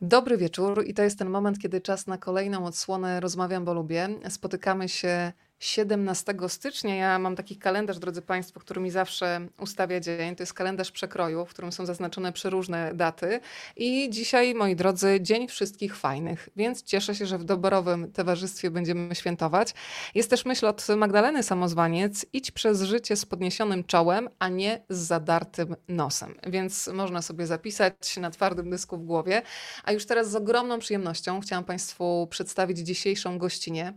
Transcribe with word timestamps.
Dobry 0.00 0.36
wieczór 0.36 0.84
i 0.86 0.94
to 0.94 1.02
jest 1.02 1.18
ten 1.18 1.30
moment, 1.30 1.58
kiedy 1.58 1.80
czas 1.80 2.06
na 2.06 2.18
kolejną 2.18 2.66
odsłonę 2.66 3.20
Rozmawiam, 3.20 3.64
bo 3.64 3.74
lubię. 3.74 4.08
Spotykamy 4.28 4.88
się 4.88 5.32
17 5.58 6.34
stycznia. 6.48 6.94
Ja 6.94 7.18
mam 7.18 7.36
taki 7.36 7.56
kalendarz, 7.56 7.98
drodzy 7.98 8.22
Państwo, 8.22 8.60
który 8.60 8.80
mi 8.80 8.90
zawsze 8.90 9.48
ustawia 9.58 10.00
dzień. 10.00 10.36
To 10.36 10.42
jest 10.42 10.54
kalendarz 10.54 10.90
przekroju, 10.90 11.46
w 11.46 11.50
którym 11.50 11.72
są 11.72 11.86
zaznaczone 11.86 12.32
przeróżne 12.32 12.94
daty. 12.94 13.40
I 13.76 14.10
dzisiaj, 14.10 14.54
moi 14.54 14.76
drodzy, 14.76 15.18
Dzień 15.20 15.48
Wszystkich 15.48 15.96
Fajnych, 15.96 16.48
więc 16.56 16.82
cieszę 16.82 17.14
się, 17.14 17.26
że 17.26 17.38
w 17.38 17.44
doborowym 17.44 18.12
towarzystwie 18.12 18.70
będziemy 18.70 19.14
świętować. 19.14 19.74
Jest 20.14 20.30
też 20.30 20.44
myśl 20.44 20.66
od 20.66 20.86
Magdaleny 20.96 21.42
Samozwaniec: 21.42 22.26
idź 22.32 22.50
przez 22.50 22.82
życie 22.82 23.16
z 23.16 23.26
podniesionym 23.26 23.84
czołem, 23.84 24.28
a 24.38 24.48
nie 24.48 24.80
z 24.88 24.98
zadartym 24.98 25.76
nosem. 25.88 26.34
Więc 26.46 26.86
można 26.88 27.22
sobie 27.22 27.46
zapisać 27.46 28.16
na 28.16 28.30
twardym 28.30 28.70
dysku 28.70 28.96
w 28.96 29.04
głowie. 29.04 29.42
A 29.84 29.92
już 29.92 30.06
teraz 30.06 30.30
z 30.30 30.34
ogromną 30.34 30.78
przyjemnością 30.78 31.40
chciałam 31.40 31.64
Państwu 31.64 32.26
przedstawić 32.30 32.78
dzisiejszą 32.78 33.38
gościnę, 33.38 33.92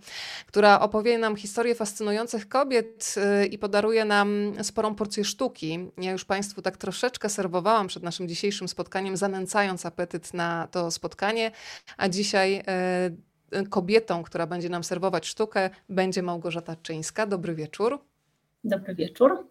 która 0.45 0.79
opowie 0.79 1.17
nam 1.17 1.35
historię 1.35 1.56
historię 1.57 1.75
fascynujących 1.75 2.49
kobiet 2.49 3.15
y, 3.43 3.45
i 3.45 3.57
podaruje 3.57 4.05
nam 4.05 4.53
sporą 4.61 4.95
porcję 4.95 5.23
sztuki. 5.23 5.79
Ja 5.97 6.11
już 6.11 6.25
Państwu 6.25 6.61
tak 6.61 6.77
troszeczkę 6.77 7.29
serwowałam 7.29 7.87
przed 7.87 8.03
naszym 8.03 8.27
dzisiejszym 8.27 8.67
spotkaniem, 8.67 9.17
zanęcając 9.17 9.85
apetyt 9.85 10.33
na 10.33 10.67
to 10.71 10.91
spotkanie, 10.91 11.51
a 11.97 12.09
dzisiaj 12.09 12.63
y, 13.55 13.69
kobietą, 13.69 14.23
która 14.23 14.47
będzie 14.47 14.69
nam 14.69 14.83
serwować 14.83 15.27
sztukę, 15.27 15.69
będzie 15.89 16.23
Małgorzata 16.23 16.75
Czyńska. 16.75 17.25
Dobry 17.25 17.55
wieczór. 17.55 17.99
Dobry 18.63 18.95
wieczór. 18.95 19.47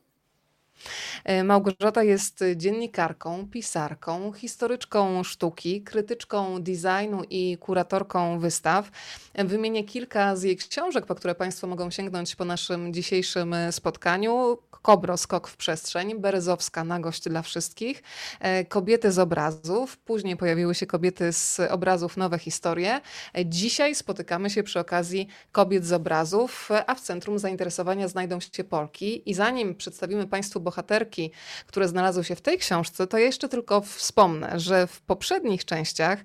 E, 1.25 1.45
Małgorzata 1.45 2.03
jest 2.03 2.45
dziennikarką, 2.57 3.49
pisarką, 3.51 4.33
historyczką 4.33 5.25
sztuki, 5.25 5.83
krytyczką 5.83 6.63
designu 6.63 7.23
i 7.31 7.59
kuratorką 7.61 8.39
wystaw. 8.39 8.91
Wymienię 9.35 9.85
kilka 9.85 10.37
z 10.37 10.43
jej 10.43 10.57
książek, 10.57 11.07
po 11.07 11.15
które 11.15 11.35
Państwo 11.35 11.67
mogą 11.67 11.91
sięgnąć 11.91 12.37
po 12.37 12.45
naszym 12.45 12.93
dzisiejszym 12.93 13.55
spotkaniu. 13.71 14.59
Kobro, 14.87 15.17
skok 15.17 15.49
w 15.49 15.57
przestrzeń, 15.57 16.19
Berezowska, 16.21 16.85
nagość 16.85 17.29
dla 17.29 17.43
wszystkich, 17.43 18.03
e, 18.41 18.65
kobiety 18.65 19.13
z 19.13 19.19
obrazów, 19.19 19.97
później 19.97 20.37
pojawiły 20.37 20.75
się 20.75 20.87
kobiety 20.87 21.33
z 21.33 21.61
obrazów, 21.71 22.17
nowe 22.17 22.39
historie. 22.39 23.01
E, 23.35 23.47
dzisiaj 23.47 23.95
spotykamy 23.95 24.51
się 24.51 24.63
przy 24.63 24.81
okazji 24.81 25.29
kobiet 25.53 25.85
z 25.85 25.93
obrazów, 25.93 26.69
a 26.87 26.95
w 26.95 27.01
centrum 27.01 27.39
zainteresowania 27.39 28.09
znajdą 28.09 28.41
się 28.41 28.65
Polki. 28.65 29.31
I 29.31 29.35
zanim 29.35 29.75
przedstawimy 29.75 30.27
Państwu 30.27 30.61
bohaterki, 30.67 31.31
które 31.67 31.89
znalazły 31.89 32.25
się 32.25 32.37
w 32.37 32.41
tej 32.41 32.59
książce, 32.59 33.07
to 33.07 33.19
jeszcze 33.19 33.49
tylko 33.49 33.81
wspomnę, 33.81 34.61
że 34.61 34.87
w 34.87 35.01
poprzednich 35.01 35.65
częściach 35.65 36.19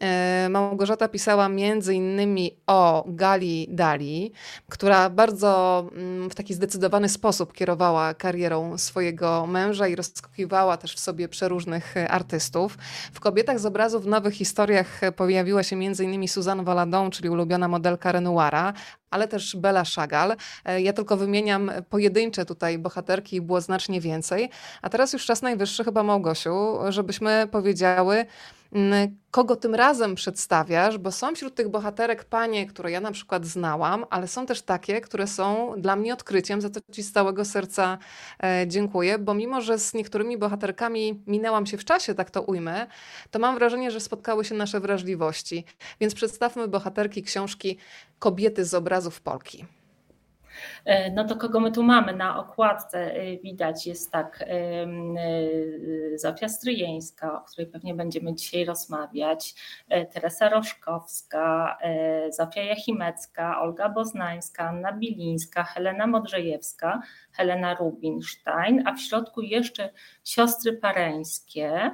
e, 0.00 0.48
Małgorzata 0.50 1.08
pisała 1.08 1.48
między 1.48 1.94
innymi 1.94 2.56
o 2.66 3.04
Gali 3.06 3.68
Dali, 3.70 4.32
która 4.68 5.10
bardzo 5.10 5.50
mm, 5.92 6.30
w 6.30 6.34
taki 6.34 6.54
zdecydowany 6.54 7.08
sposób 7.08 7.52
kierowała 7.52 8.14
karierą 8.14 8.78
swojego 8.78 9.46
męża 9.46 9.88
i 9.88 9.94
rozskakiwała 9.96 10.76
też 10.76 10.94
w 10.94 11.00
sobie 11.00 11.28
przeróżnych 11.28 11.94
artystów. 12.08 12.78
W 13.12 13.20
Kobietach 13.20 13.58
z 13.60 13.66
obrazu 13.66 14.00
w 14.00 14.06
nowych 14.06 14.34
historiach 14.34 15.00
pojawiła 15.16 15.62
się 15.62 15.76
między 15.76 16.04
innymi 16.04 16.28
Suzanne 16.28 16.64
Valadon, 16.64 17.10
czyli 17.10 17.28
ulubiona 17.28 17.68
modelka 17.68 18.12
Renoira, 18.12 18.72
ale 19.12 19.28
też 19.28 19.56
Bella 19.56 19.82
Chagall. 19.96 20.36
E, 20.64 20.80
ja 20.80 20.92
tylko 20.92 21.16
wymieniam 21.16 21.70
pojedyncze 21.90 22.44
tutaj 22.44 22.78
bohaterki, 22.78 23.40
było 23.40 23.60
znacznie 23.60 24.00
więcej. 24.00 24.50
A 24.82 24.88
teraz 24.88 25.12
już 25.12 25.26
czas 25.26 25.42
najwyższy 25.42 25.84
chyba 25.84 26.02
Małgosiu, 26.02 26.78
żebyśmy 26.88 27.48
powiedziały, 27.50 28.26
kogo 29.30 29.56
tym 29.56 29.74
razem 29.74 30.14
przedstawiasz, 30.14 30.98
bo 30.98 31.12
są 31.12 31.34
wśród 31.34 31.54
tych 31.54 31.68
bohaterek 31.68 32.24
panie, 32.24 32.66
które 32.66 32.90
ja 32.90 33.00
na 33.00 33.12
przykład 33.12 33.46
znałam, 33.46 34.04
ale 34.10 34.28
są 34.28 34.46
też 34.46 34.62
takie, 34.62 35.00
które 35.00 35.26
są 35.26 35.74
dla 35.78 35.96
mnie 35.96 36.12
odkryciem, 36.12 36.60
za 36.60 36.70
co 36.70 36.80
Ci 36.92 37.02
z 37.02 37.12
całego 37.12 37.44
serca 37.44 37.98
e, 38.42 38.64
dziękuję, 38.68 39.18
bo 39.18 39.34
mimo, 39.34 39.60
że 39.60 39.78
z 39.78 39.94
niektórymi 39.94 40.38
bohaterkami 40.38 41.22
minęłam 41.26 41.66
się 41.66 41.78
w 41.78 41.84
czasie, 41.84 42.14
tak 42.14 42.30
to 42.30 42.42
ujmę, 42.42 42.86
to 43.30 43.38
mam 43.38 43.54
wrażenie, 43.54 43.90
że 43.90 44.00
spotkały 44.00 44.44
się 44.44 44.54
nasze 44.54 44.80
wrażliwości. 44.80 45.64
Więc 46.00 46.14
przedstawmy 46.14 46.68
bohaterki 46.68 47.22
książki 47.22 47.78
Kobiety 48.18 48.64
z 48.64 48.74
obrazów 48.74 49.20
Polki. 49.20 49.66
E, 50.84 51.10
no 51.10 51.24
to 51.24 51.36
kogo 51.36 51.60
my 51.60 51.72
tu 51.72 51.82
mamy 51.82 52.12
na 52.12 52.38
okładce? 52.38 53.14
E, 53.14 53.38
widać 53.38 53.86
jest 53.86 54.12
tak 54.12 54.44
e, 54.48 54.86
Zofia 56.16 56.48
Stryjeńska, 56.48 57.38
o 57.38 57.44
której 57.44 57.66
pewnie 57.66 57.94
będziemy 57.94 58.34
dzisiaj 58.34 58.64
rozmawiać, 58.64 59.54
Teresa 60.12 60.48
Roszkowska, 60.48 61.78
Zofia 62.30 62.62
Jachimecka, 62.62 63.60
Olga 63.60 63.88
Boznańska, 63.88 64.68
Anna 64.68 64.92
Bilińska, 64.92 65.64
Helena 65.64 66.06
Modrzejewska, 66.06 67.02
Helena 67.32 67.74
Rubinstein, 67.74 68.82
a 68.86 68.92
w 68.92 69.00
środku 69.00 69.40
jeszcze 69.40 69.90
siostry 70.24 70.72
pareńskie 70.72 71.90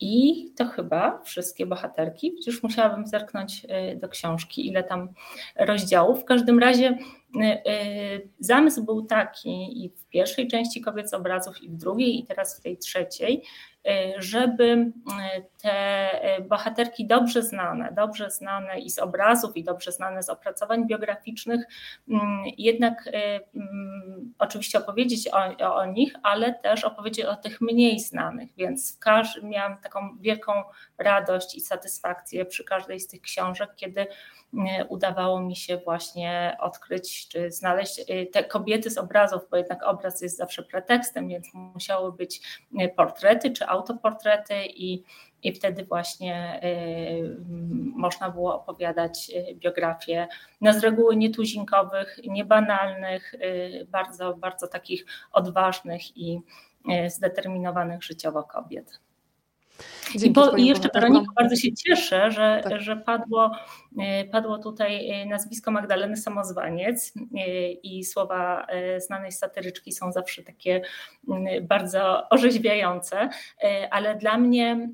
i 0.00 0.46
to 0.56 0.66
chyba 0.66 1.22
wszystkie 1.22 1.66
bohaterki, 1.66 2.32
przecież 2.32 2.62
musiałabym 2.62 3.06
zerknąć 3.06 3.64
y, 3.64 3.96
do 3.96 4.08
książki, 4.08 4.66
ile 4.66 4.84
tam 4.84 5.08
rozdziałów. 5.56 6.20
W 6.20 6.24
każdym 6.24 6.58
razie 6.58 6.88
y, 6.88 7.70
y, 7.70 8.28
zamysł 8.38 8.84
był 8.84 9.02
taki 9.02 9.84
i 9.84 9.88
w 9.88 10.08
pierwszej 10.08 10.48
części 10.48 10.80
kobiet 10.80 11.10
z 11.10 11.14
obrazów, 11.14 11.62
i 11.62 11.68
w 11.68 11.76
drugiej, 11.76 12.18
i 12.18 12.26
teraz 12.26 12.58
w 12.58 12.62
tej 12.62 12.78
trzeciej, 12.78 13.42
żeby 14.18 14.64
y, 14.64 14.92
te 15.62 16.38
y, 16.38 16.42
bohaterki 16.42 17.06
dobrze 17.06 17.42
znane, 17.42 17.92
dobrze 17.92 18.30
znane 18.30 18.80
i 18.80 18.90
z 18.90 18.98
obrazów, 18.98 19.56
i 19.56 19.64
dobrze 19.64 19.92
znane 19.92 20.22
z 20.22 20.28
opracowań 20.28 20.86
biograficznych, 20.86 21.64
mm, 22.08 22.42
jednak 22.58 23.08
mm, 23.54 24.34
oczywiście 24.38 24.78
opowiedzieć 24.78 25.28
o, 25.28 25.74
o 25.74 25.86
nich, 25.86 26.14
ale 26.22 26.54
też 26.54 26.84
opowiedzieć 26.84 27.24
o 27.24 27.36
tych 27.36 27.60
mniej 27.60 28.00
znanych, 28.00 28.54
więc 28.56 28.98
miałam 29.42 29.78
taką 29.78 30.18
wielką 30.20 30.52
radość 30.98 31.54
i 31.54 31.60
satysfakcję 31.60 32.44
przy 32.44 32.64
każdej 32.64 33.00
z 33.00 33.08
tych 33.08 33.20
książek, 33.20 33.70
kiedy 33.76 34.06
udawało 34.88 35.40
mi 35.40 35.56
się 35.56 35.76
właśnie 35.76 36.56
odkryć 36.60 37.28
czy 37.28 37.50
znaleźć 37.50 38.04
te 38.32 38.44
kobiety 38.44 38.90
z 38.90 38.98
obrazów, 38.98 39.42
bo 39.50 39.56
jednak 39.56 39.82
obraz 39.82 40.22
jest 40.22 40.36
zawsze 40.36 40.62
pretekstem, 40.62 41.28
więc 41.28 41.54
musiały 41.54 42.12
być 42.12 42.40
portrety 42.96 43.50
czy 43.50 43.66
autoportrety 43.70 44.66
i, 44.66 45.04
i 45.42 45.52
wtedy 45.52 45.84
właśnie 45.84 46.60
y, 46.64 47.36
można 47.96 48.30
było 48.30 48.54
opowiadać 48.54 49.30
y, 49.30 49.54
biografię 49.54 50.28
no 50.60 50.72
z 50.72 50.78
reguły 50.78 51.16
nietuzinkowych, 51.16 52.18
niebanalnych, 52.24 53.34
y, 53.34 53.86
bardzo, 53.90 54.34
bardzo 54.34 54.68
takich 54.68 55.06
odważnych 55.32 56.16
i 56.16 56.40
zdeterminowanych 57.08 58.02
życiowo 58.02 58.44
kobiet. 58.44 59.00
I, 60.14 60.30
po, 60.30 60.56
I, 60.56 60.66
jeszcze 60.66 60.88
Weroniko, 60.94 61.32
bardzo 61.36 61.56
się 61.56 61.72
cieszę, 61.72 62.30
że, 62.30 62.60
tak. 62.64 62.80
że 62.80 62.96
padło, 62.96 63.50
e, 63.98 64.24
padło 64.24 64.58
tutaj 64.58 65.10
e, 65.10 65.26
nazwisko 65.26 65.70
Magdaleny 65.70 66.16
Samozwaniec 66.16 67.12
e, 67.16 67.72
i 67.72 68.04
słowa 68.04 68.66
znanej 69.06 69.32
satyryczki 69.32 69.92
są 69.92 70.12
zawsze 70.12 70.42
takie 70.42 70.82
mm, 71.28 71.66
bardzo 71.66 72.28
orzeźwiające, 72.28 73.28
ale 73.90 74.14
dla 74.14 74.38
mnie 74.38 74.70
mm, 74.70 74.90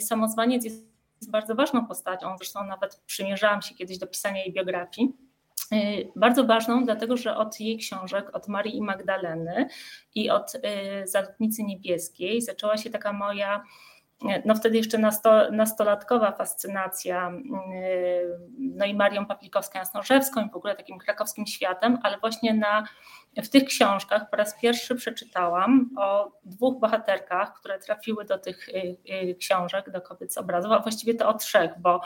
Samozwaniec 0.00 0.64
jest 0.64 0.84
bardzo 1.30 1.54
ważną 1.54 1.86
postacią, 1.86 2.36
zresztą 2.36 2.64
nawet 2.64 2.96
przymierzałam 3.06 3.62
się 3.62 3.74
kiedyś 3.74 3.98
do 3.98 4.06
pisania 4.06 4.38
jej 4.38 4.52
biografii. 4.52 5.12
Bardzo 6.16 6.44
ważną, 6.44 6.84
dlatego 6.84 7.16
że 7.16 7.36
od 7.36 7.60
jej 7.60 7.78
książek, 7.78 8.36
od 8.36 8.48
Marii 8.48 8.76
i 8.76 8.82
Magdaleny 8.82 9.68
i 10.14 10.30
od 10.30 10.52
Zalotnicy 11.04 11.62
Niebieskiej 11.62 12.42
zaczęła 12.42 12.76
się 12.76 12.90
taka 12.90 13.12
moja 13.12 13.62
no 14.44 14.54
wtedy 14.54 14.76
jeszcze 14.76 14.98
nasto, 14.98 15.50
nastolatkowa 15.50 16.32
fascynacja, 16.32 17.26
mm, 17.26 17.42
no 18.58 18.84
i 18.84 18.94
Marią 18.94 19.26
Paplikowską-Jasnorzewską 19.26 20.46
i 20.46 20.50
w 20.50 20.56
ogóle 20.56 20.76
takim 20.76 20.98
krakowskim 20.98 21.46
światem, 21.46 21.98
ale 22.02 22.18
właśnie 22.18 22.54
na, 22.54 22.86
w 23.36 23.48
tych 23.48 23.64
książkach 23.64 24.30
po 24.30 24.36
raz 24.36 24.60
pierwszy 24.60 24.94
przeczytałam 24.94 25.90
o 25.98 26.32
dwóch 26.44 26.80
bohaterkach, 26.80 27.54
które 27.60 27.78
trafiły 27.78 28.24
do 28.24 28.38
tych 28.38 28.68
y, 28.68 28.96
y, 29.30 29.34
książek, 29.34 29.90
do 29.90 30.00
kobiet 30.00 30.34
z 30.34 30.38
obrazów, 30.38 30.72
a 30.72 30.78
właściwie 30.78 31.14
to 31.14 31.28
o 31.28 31.34
trzech, 31.34 31.70
bo 31.78 32.00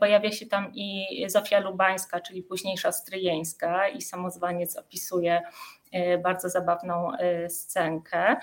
pojawia 0.00 0.32
się 0.32 0.46
tam 0.46 0.72
i 0.74 1.06
Zofia 1.28 1.60
Lubańska, 1.60 2.20
czyli 2.20 2.42
późniejsza 2.42 2.92
Stryjeńska 2.92 3.88
i 3.88 4.02
samozwaniec 4.02 4.76
opisuje 4.76 5.42
bardzo 6.22 6.48
zabawną 6.48 7.12
scenkę. 7.48 8.36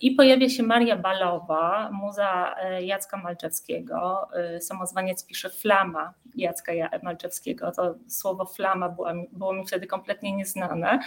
I 0.00 0.10
pojawia 0.10 0.48
się 0.48 0.62
Maria 0.62 0.96
Balowa, 0.96 1.90
muza 1.92 2.54
Jacka 2.80 3.16
Malczewskiego. 3.16 4.28
Samozwaniec 4.60 5.26
pisze 5.26 5.50
Flama 5.50 6.14
Jacka 6.34 6.72
Malczewskiego. 7.02 7.72
To 7.72 7.94
słowo 8.08 8.46
flama 8.46 8.88
było, 8.88 9.08
było 9.32 9.52
mi 9.52 9.66
wtedy 9.66 9.86
kompletnie 9.86 10.32
nieznane. 10.32 10.98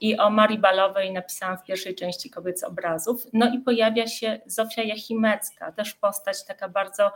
I 0.00 0.18
o 0.18 0.30
Marii 0.30 0.58
Balowej 0.58 1.12
napisałam 1.12 1.58
w 1.58 1.62
pierwszej 1.62 1.94
części 1.94 2.30
Kobiec 2.30 2.64
Obrazów. 2.64 3.26
No 3.32 3.54
i 3.54 3.58
pojawia 3.58 4.06
się 4.06 4.40
Zofia 4.46 4.82
Jachimecka, 4.82 5.72
też 5.72 5.94
postać 5.94 6.44
taka 6.44 6.68
bardzo 6.68 7.12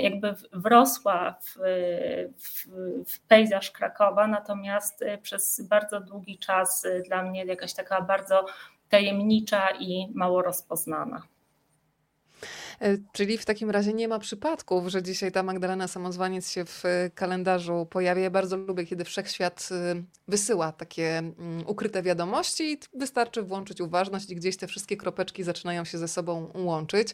jakby 0.00 0.34
wrosła 0.52 1.34
w, 1.40 1.54
w, 2.38 2.66
w 3.12 3.20
pejzaż 3.20 3.70
Krakowa, 3.70 4.26
natomiast 4.26 5.04
przez 5.22 5.60
bardzo 5.68 6.00
długi 6.00 6.38
czas 6.38 6.86
dla 7.08 7.22
mnie 7.22 7.44
jakaś 7.44 7.74
taka 7.74 8.00
bardzo 8.02 8.46
tajemnicza 8.88 9.70
i 9.70 10.12
mało 10.14 10.42
rozpoznana. 10.42 11.22
E, 12.80 12.96
czyli 13.12 13.38
w 13.38 13.44
takim 13.44 13.70
razie 13.70 13.92
nie 13.92 14.08
ma 14.08 14.18
przypadków, 14.18 14.88
że 14.88 15.02
dzisiaj 15.02 15.32
ta 15.32 15.42
Magdalena 15.42 15.88
Samozwaniec 15.88 16.50
się 16.50 16.64
w 16.64 16.84
e, 16.84 17.10
kalendarzu 17.10 17.86
pojawia. 17.90 18.22
Ja 18.22 18.30
bardzo 18.30 18.56
lubię, 18.56 18.86
kiedy 18.86 19.04
wszechświat 19.04 19.68
e, 19.70 20.02
wysyła 20.28 20.72
takie 20.72 21.18
mm, 21.18 21.66
ukryte 21.66 22.02
wiadomości 22.02 22.72
i 22.72 22.78
wystarczy 22.94 23.42
włączyć 23.42 23.80
uważność 23.80 24.30
i 24.30 24.36
gdzieś 24.36 24.56
te 24.56 24.66
wszystkie 24.66 24.96
kropeczki 24.96 25.42
zaczynają 25.42 25.84
się 25.84 25.98
ze 25.98 26.08
sobą 26.08 26.52
łączyć. 26.54 27.08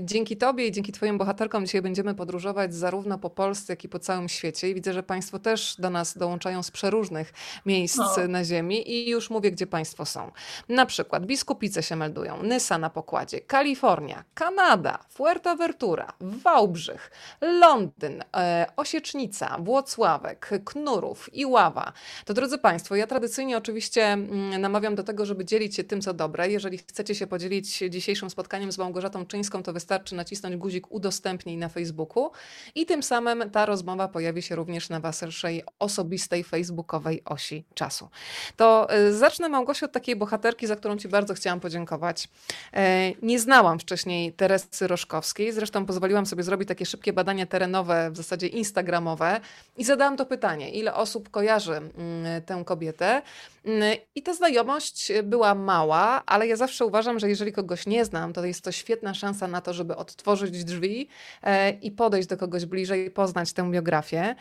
Dzięki 0.00 0.36
Tobie 0.36 0.66
i 0.66 0.72
dzięki 0.72 0.92
Twoim 0.92 1.18
bohaterkom 1.18 1.66
dzisiaj 1.66 1.82
będziemy 1.82 2.14
podróżować 2.14 2.74
zarówno 2.74 3.18
po 3.18 3.30
Polsce, 3.30 3.72
jak 3.72 3.84
i 3.84 3.88
po 3.88 3.98
całym 3.98 4.28
świecie. 4.28 4.70
I 4.70 4.74
widzę, 4.74 4.92
że 4.92 5.02
Państwo 5.02 5.38
też 5.38 5.76
do 5.78 5.90
nas 5.90 6.18
dołączają 6.18 6.62
z 6.62 6.70
przeróżnych 6.70 7.32
miejsc 7.66 7.98
o. 7.98 8.28
na 8.28 8.44
Ziemi 8.44 8.90
i 8.90 9.10
już 9.10 9.30
mówię, 9.30 9.50
gdzie 9.50 9.66
Państwo 9.66 10.04
są. 10.04 10.30
Na 10.68 10.86
przykład 10.86 11.26
biskupice 11.26 11.82
się 11.82 11.96
meldują, 11.96 12.42
Nysa 12.42 12.78
na 12.78 12.90
pokładzie, 12.90 13.40
Kalifornia, 13.40 14.24
Kanada, 14.34 14.67
Kanada, 14.68 14.98
Fuerteventura, 15.08 16.12
Wałbrzych, 16.20 17.10
Londyn, 17.40 18.24
e, 18.36 18.66
Osiecznica, 18.76 19.56
Włocławek, 19.60 20.50
Knurów, 20.64 21.34
Iława. 21.34 21.92
To 22.24 22.34
drodzy 22.34 22.58
Państwo, 22.58 22.96
ja 22.96 23.06
tradycyjnie 23.06 23.58
oczywiście 23.58 24.04
mm, 24.04 24.60
namawiam 24.60 24.94
do 24.94 25.02
tego, 25.02 25.26
żeby 25.26 25.44
dzielić 25.44 25.76
się 25.76 25.84
tym, 25.84 26.00
co 26.00 26.14
dobre. 26.14 26.50
Jeżeli 26.50 26.78
chcecie 26.78 27.14
się 27.14 27.26
podzielić 27.26 27.78
dzisiejszym 27.90 28.30
spotkaniem 28.30 28.72
z 28.72 28.78
Małgorzatą 28.78 29.26
Czyńską, 29.26 29.62
to 29.62 29.72
wystarczy 29.72 30.14
nacisnąć 30.14 30.56
guzik 30.56 30.92
udostępnij 30.92 31.56
na 31.56 31.68
Facebooku 31.68 32.30
i 32.74 32.86
tym 32.86 33.02
samym 33.02 33.50
ta 33.50 33.66
rozmowa 33.66 34.08
pojawi 34.08 34.42
się 34.42 34.56
również 34.56 34.88
na 34.88 35.00
Waszej 35.00 35.62
osobistej 35.78 36.44
facebookowej 36.44 37.22
osi 37.24 37.64
czasu. 37.74 38.08
To 38.56 38.90
e, 38.90 39.12
zacznę 39.12 39.48
Małgosiu 39.48 39.84
od 39.84 39.92
takiej 39.92 40.16
bohaterki, 40.16 40.66
za 40.66 40.76
którą 40.76 40.96
Ci 40.96 41.08
bardzo 41.08 41.34
chciałam 41.34 41.60
podziękować. 41.60 42.28
E, 42.72 43.12
nie 43.22 43.38
znałam 43.38 43.78
wcześniej 43.78 44.32
Teresy 44.32 44.57
Teresy 44.66 44.86
Roszkowskiej. 44.86 45.52
Zresztą 45.52 45.86
pozwoliłam 45.86 46.26
sobie 46.26 46.42
zrobić 46.42 46.68
takie 46.68 46.86
szybkie 46.86 47.12
badania 47.12 47.46
terenowe, 47.46 48.10
w 48.10 48.16
zasadzie 48.16 48.46
instagramowe 48.46 49.40
i 49.76 49.84
zadałam 49.84 50.16
to 50.16 50.26
pytanie, 50.26 50.70
ile 50.70 50.94
osób 50.94 51.30
kojarzy 51.30 51.72
mm, 51.72 52.42
tę 52.42 52.62
kobietę. 52.64 53.22
Mm, 53.64 53.98
I 54.14 54.22
ta 54.22 54.34
znajomość 54.34 55.12
była 55.22 55.54
mała, 55.54 56.22
ale 56.26 56.46
ja 56.46 56.56
zawsze 56.56 56.86
uważam, 56.86 57.18
że 57.18 57.28
jeżeli 57.28 57.52
kogoś 57.52 57.86
nie 57.86 58.04
znam, 58.04 58.32
to 58.32 58.44
jest 58.44 58.64
to 58.64 58.72
świetna 58.72 59.14
szansa 59.14 59.48
na 59.48 59.60
to, 59.60 59.72
żeby 59.72 59.96
odtworzyć 59.96 60.64
drzwi 60.64 61.08
e, 61.42 61.70
i 61.70 61.90
podejść 61.90 62.28
do 62.28 62.36
kogoś 62.36 62.66
bliżej, 62.66 63.10
poznać 63.10 63.52
tę 63.52 63.70
biografię. 63.70 64.34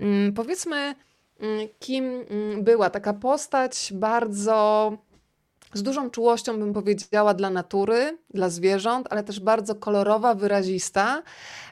Mm, 0.00 0.32
powiedzmy, 0.32 0.94
kim 1.78 2.24
była 2.58 2.90
taka 2.90 3.12
postać 3.12 3.92
bardzo 3.94 4.92
z 5.72 5.82
dużą 5.82 6.10
czułością, 6.10 6.58
bym 6.58 6.72
powiedziała, 6.72 7.34
dla 7.34 7.50
natury, 7.50 8.18
dla 8.34 8.48
zwierząt, 8.48 9.06
ale 9.10 9.22
też 9.22 9.40
bardzo 9.40 9.74
kolorowa, 9.74 10.34
wyrazista, 10.34 11.22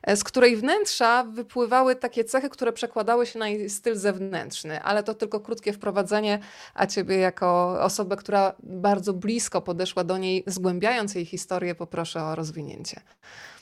e, 0.02 0.17
z 0.17 0.25
której 0.25 0.56
wnętrza 0.56 1.25
wypływały 1.25 1.97
takie 1.97 2.25
cechy, 2.25 2.50
które 2.50 2.73
przekładały 2.73 3.26
się 3.26 3.38
na 3.38 3.49
jej 3.49 3.70
styl 3.70 3.97
zewnętrzny. 3.97 4.82
Ale 4.82 5.02
to 5.02 5.14
tylko 5.14 5.41
krótkie 5.41 5.73
wprowadzenie, 5.73 6.38
a 6.75 6.87
ciebie 6.87 7.17
jako 7.17 7.79
osobę, 7.82 8.17
która 8.17 8.55
bardzo 8.62 9.12
blisko 9.12 9.61
podeszła 9.61 10.05
do 10.05 10.19
niej, 10.19 10.44
zgłębiając 10.46 11.14
jej 11.14 11.25
historię, 11.25 11.75
poproszę 11.75 12.23
o 12.23 12.35
rozwinięcie. 12.35 13.00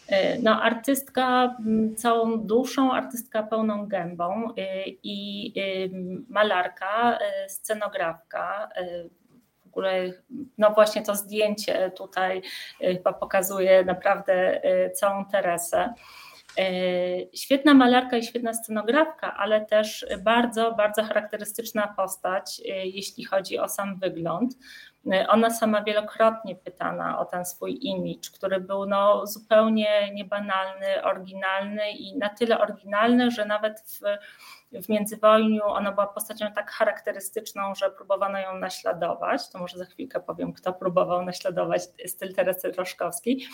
E, 0.08 0.38
no, 0.38 0.62
artystka 0.62 1.56
całą 1.96 2.40
duszą, 2.40 2.92
artystka 2.92 3.42
pełną 3.42 3.86
gębą 3.86 4.54
e, 4.56 4.84
i 5.02 5.52
malarka, 6.28 7.18
scenografka, 7.48 8.68
ogóle 9.78 10.12
no 10.58 10.70
właśnie 10.70 11.02
to 11.02 11.14
zdjęcie 11.14 11.90
tutaj 11.90 12.42
y, 12.82 12.94
chyba 12.94 13.12
pokazuje 13.12 13.84
naprawdę 13.84 14.64
y, 14.64 14.90
całą 14.90 15.24
Teresę. 15.24 15.94
Y, 16.58 17.28
świetna 17.34 17.74
malarka 17.74 18.16
i 18.16 18.22
świetna 18.22 18.54
scenografka, 18.54 19.36
ale 19.36 19.66
też 19.66 20.06
bardzo, 20.24 20.72
bardzo 20.72 21.04
charakterystyczna 21.04 21.94
postać, 21.96 22.60
jeśli 22.84 23.24
chodzi 23.24 23.58
o 23.58 23.68
sam 23.68 23.98
wygląd. 23.98 24.54
Ona 25.28 25.50
sama 25.50 25.82
wielokrotnie 25.82 26.56
pytana 26.56 27.18
o 27.18 27.24
ten 27.24 27.44
swój 27.44 27.78
imidż, 27.86 28.30
który 28.30 28.60
był 28.60 28.86
no 28.86 29.26
zupełnie 29.26 30.14
niebanalny, 30.14 31.02
oryginalny 31.04 31.90
i 31.90 32.16
na 32.16 32.28
tyle 32.28 32.58
oryginalny, 32.58 33.30
że 33.30 33.44
nawet 33.44 33.80
w 33.80 34.00
w 34.72 34.88
międzywojniu 34.88 35.62
ona 35.64 35.92
była 35.92 36.06
postacią 36.06 36.46
tak 36.54 36.70
charakterystyczną, 36.70 37.74
że 37.74 37.90
próbowano 37.90 38.38
ją 38.38 38.58
naśladować. 38.58 39.50
To 39.50 39.58
może 39.58 39.78
za 39.78 39.84
chwilkę 39.84 40.20
powiem, 40.20 40.52
kto 40.52 40.72
próbował 40.72 41.24
naśladować 41.24 41.82
styl 42.06 42.34
Teresy 42.34 42.72
Roszkowskiej. 42.72 43.46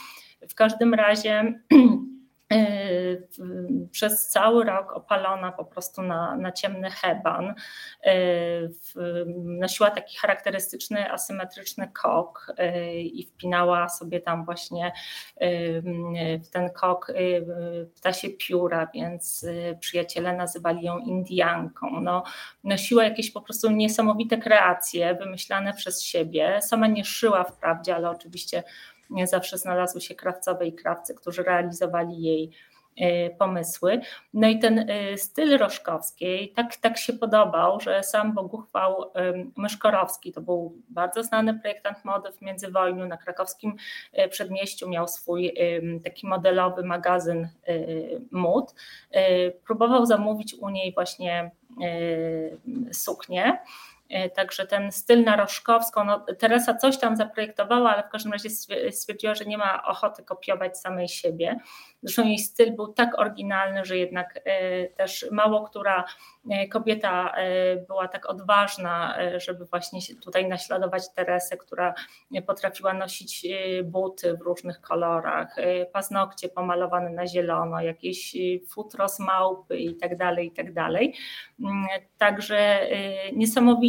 W 0.49 0.55
każdym 0.55 0.95
razie 0.95 1.61
przez 3.91 4.29
cały 4.29 4.65
rok 4.65 4.93
opalona 4.93 5.53
po 5.53 5.65
prostu 5.65 6.03
na, 6.03 6.37
na 6.37 6.53
ciemny 6.53 6.91
heban. 6.91 7.55
Y, 8.07 8.71
nosiła 9.45 9.91
taki 9.91 10.17
charakterystyczny, 10.17 11.13
asymetryczny 11.13 11.89
kok 12.03 12.53
y, 12.59 12.93
i 13.01 13.27
wpinała 13.27 13.89
sobie 13.89 14.21
tam 14.21 14.45
właśnie 14.45 14.93
w 16.43 16.49
ten 16.53 16.71
kok 16.71 17.13
ptasie 17.95 18.29
pióra, 18.31 18.89
więc 18.95 19.47
przyjaciele 19.81 20.37
nazywali 20.37 20.83
ją 20.83 20.99
Indianką. 20.99 22.01
No, 22.01 22.23
nosiła 22.65 23.05
jakieś 23.05 23.31
po 23.31 23.41
prostu 23.41 23.71
niesamowite 23.71 24.39
kreacje 24.39 25.15
wymyślane 25.15 25.75
przez 25.75 26.03
siebie. 26.03 26.63
Sama 26.63 26.87
nie 26.87 27.05
szyła 27.05 27.45
wprawdzie, 27.45 27.97
ale 27.97 28.11
oczywiście 28.11 28.63
zawsze 29.25 29.59
znalazły 29.59 30.01
się 30.01 30.15
krawcowe 30.15 30.67
i 30.67 30.73
krawcy, 30.73 31.15
którzy 31.15 31.43
realizowali 31.43 32.23
jej 32.23 32.51
e, 32.97 33.31
pomysły. 33.31 34.01
No 34.35 34.49
i 34.49 34.59
ten 34.59 34.91
e, 34.91 35.19
styl 35.19 35.59
Roszkowskiej 35.59 36.53
tak, 36.53 36.77
tak 36.77 36.99
się 36.99 37.13
podobał, 37.13 37.81
że 37.81 38.03
sam 38.03 38.35
Boguchwał 38.35 39.13
Myszkorowski, 39.57 40.33
to 40.33 40.41
był 40.41 40.79
bardzo 40.89 41.23
znany 41.23 41.59
projektant 41.59 42.05
mody 42.05 42.33
w 42.33 42.43
międzywojniu 42.43 43.07
na 43.07 43.17
krakowskim 43.17 43.77
e, 44.13 44.29
przedmieściu, 44.29 44.89
miał 44.89 45.09
swój 45.09 45.55
taki 46.05 46.27
modelowy 46.27 46.85
magazyn 46.85 47.49
mód. 48.31 48.75
Próbował 49.67 50.07
zamówić 50.07 50.55
u 50.55 50.69
niej 50.69 50.93
właśnie 50.95 51.51
suknię 52.93 53.59
także 54.37 54.67
ten 54.67 54.93
styl 54.93 55.25
na 55.25 55.37
Roszkowską, 55.37 56.05
no 56.05 56.21
Teresa 56.39 56.75
coś 56.75 56.99
tam 56.99 57.17
zaprojektowała, 57.17 57.91
ale 57.95 58.03
w 58.03 58.09
każdym 58.09 58.33
razie 58.33 58.51
stwierdziła, 58.91 59.35
że 59.35 59.45
nie 59.45 59.59
ma 59.59 59.85
ochoty 59.85 60.23
kopiować 60.23 60.79
samej 60.79 61.09
siebie. 61.09 61.59
Zresztą 62.03 62.25
jej 62.25 62.39
styl 62.39 62.73
był 62.73 62.93
tak 62.93 63.19
oryginalny, 63.19 63.85
że 63.85 63.99
jednak 63.99 64.41
e, 64.45 64.89
też 64.89 65.27
mało 65.31 65.65
która 65.65 66.05
e, 66.51 66.69
kobieta 66.69 67.35
była 67.87 68.09
tak 68.09 68.27
odważna, 68.27 69.19
żeby 69.37 69.65
właśnie 69.65 70.01
tutaj 70.23 70.49
naśladować 70.49 71.03
Teresę, 71.15 71.57
która 71.57 71.95
potrafiła 72.47 72.95
nosić 72.95 73.47
buty 73.85 74.37
w 74.37 74.41
różnych 74.41 74.81
kolorach, 74.81 75.57
paznokcie 75.93 76.49
pomalowane 76.49 77.11
na 77.11 77.27
zielono, 77.27 77.81
jakieś 77.81 78.37
futro 78.69 79.09
z 79.09 79.21
małpy 79.21 79.79
i 79.79 79.97
tak 79.97 80.17
dalej, 80.17 80.47
i 80.47 80.51
tak 80.51 80.73
dalej. 80.73 81.15
Mm, 81.61 81.87
także 82.19 82.89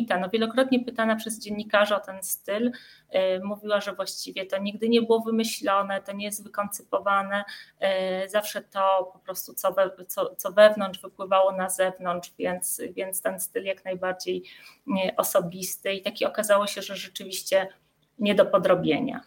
No, 0.10 0.30
wielokrotnie 0.30 0.86
pytana 0.86 1.16
przez 1.16 1.40
dziennikarzy 1.40 1.96
o 1.96 2.00
ten 2.00 2.24
styl, 2.24 2.72
mówiła, 3.44 3.82
że 3.82 3.94
właściwie 3.94 4.46
to 4.46 4.58
nigdy 4.58 4.90
nie 4.90 5.02
było 5.02 5.20
wymyślone, 5.20 6.02
to 6.02 6.12
nie 6.12 6.26
jest 6.26 6.44
wykoncypowane. 6.44 7.44
Zawsze 8.28 8.62
to 8.62 9.10
po 9.14 9.20
prostu 9.20 9.54
co, 9.54 9.74
we, 9.74 9.92
co, 10.08 10.36
co 10.36 10.52
wewnątrz 10.52 11.02
wypływało 11.02 11.52
na 11.52 11.70
zewnątrz, 11.70 12.34
więc, 12.38 12.82
więc 12.92 13.22
ten 13.22 13.40
styl 13.40 13.64
jak 13.64 13.86
najbardziej 13.86 14.44
osobisty. 15.18 15.94
I 15.94 16.02
taki 16.02 16.26
okazało 16.26 16.68
się, 16.68 16.82
że 16.82 16.96
rzeczywiście 16.96 17.68
nie 18.20 18.36
do 18.36 18.46
podrobienia. 18.46 19.22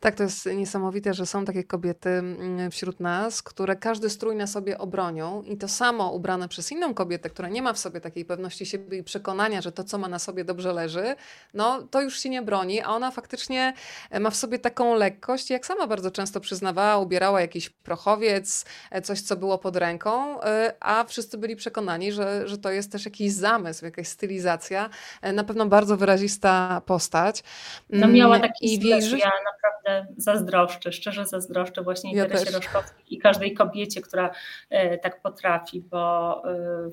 Tak, 0.00 0.14
to 0.14 0.22
jest 0.22 0.46
niesamowite, 0.46 1.14
że 1.14 1.26
są 1.26 1.44
takie 1.44 1.64
kobiety 1.64 2.08
mm, 2.08 2.70
wśród 2.70 3.00
nas, 3.00 3.42
które 3.42 3.76
każdy 3.76 4.10
strój 4.10 4.36
na 4.36 4.46
sobie 4.46 4.78
obronią 4.78 5.42
i 5.42 5.56
to 5.56 5.68
samo 5.68 6.10
ubrane 6.12 6.48
przez 6.48 6.72
inną 6.72 6.94
kobietę, 6.94 7.30
która 7.30 7.48
nie 7.48 7.62
ma 7.62 7.72
w 7.72 7.78
sobie 7.78 8.00
takiej 8.00 8.24
pewności 8.24 8.66
siebie 8.66 8.98
i 8.98 9.02
przekonania, 9.02 9.60
że 9.60 9.72
to, 9.72 9.84
co 9.84 9.98
ma 9.98 10.08
na 10.08 10.18
sobie 10.18 10.44
dobrze 10.44 10.72
leży, 10.72 11.16
no 11.54 11.82
to 11.82 12.02
już 12.02 12.20
się 12.20 12.28
nie 12.28 12.42
broni, 12.42 12.82
a 12.82 12.88
ona 12.88 13.10
faktycznie 13.10 13.74
e, 14.10 14.20
ma 14.20 14.30
w 14.30 14.36
sobie 14.36 14.58
taką 14.58 14.94
lekkość, 14.94 15.50
jak 15.50 15.66
sama 15.66 15.86
bardzo 15.86 16.10
często 16.10 16.40
przyznawała, 16.40 16.98
ubierała 16.98 17.40
jakiś 17.40 17.70
prochowiec, 17.70 18.64
e, 18.90 19.02
coś, 19.02 19.20
co 19.20 19.36
było 19.36 19.58
pod 19.58 19.76
ręką, 19.76 20.42
e, 20.42 20.74
a 20.80 21.04
wszyscy 21.04 21.38
byli 21.38 21.56
przekonani, 21.56 22.12
że, 22.12 22.48
że 22.48 22.58
to 22.58 22.70
jest 22.70 22.92
też 22.92 23.04
jakiś 23.04 23.32
zamysł, 23.32 23.84
jakaś 23.84 24.08
stylizacja, 24.08 24.90
na 25.32 25.44
pewno 25.44 25.66
bardzo 25.66 25.96
wyrazista 25.96 26.82
postać. 26.86 27.42
No 27.90 28.08
miała 28.08 28.36
mm, 28.36 28.48
taki 28.48 28.76
styl, 28.76 29.18
ja 29.18 29.30
naprawdę 29.44 29.83
zazdroszczę, 30.16 30.92
szczerze 30.92 31.26
zazdroszczę 31.26 31.82
właśnie 31.82 32.14
ja 32.14 32.26
Teresie 32.26 32.50
Roszkowskiej 32.50 33.14
i 33.14 33.18
każdej 33.18 33.54
kobiecie, 33.54 34.00
która 34.00 34.30
e, 34.70 34.98
tak 34.98 35.22
potrafi, 35.22 35.80
bo 35.80 36.42
e, 36.50 36.90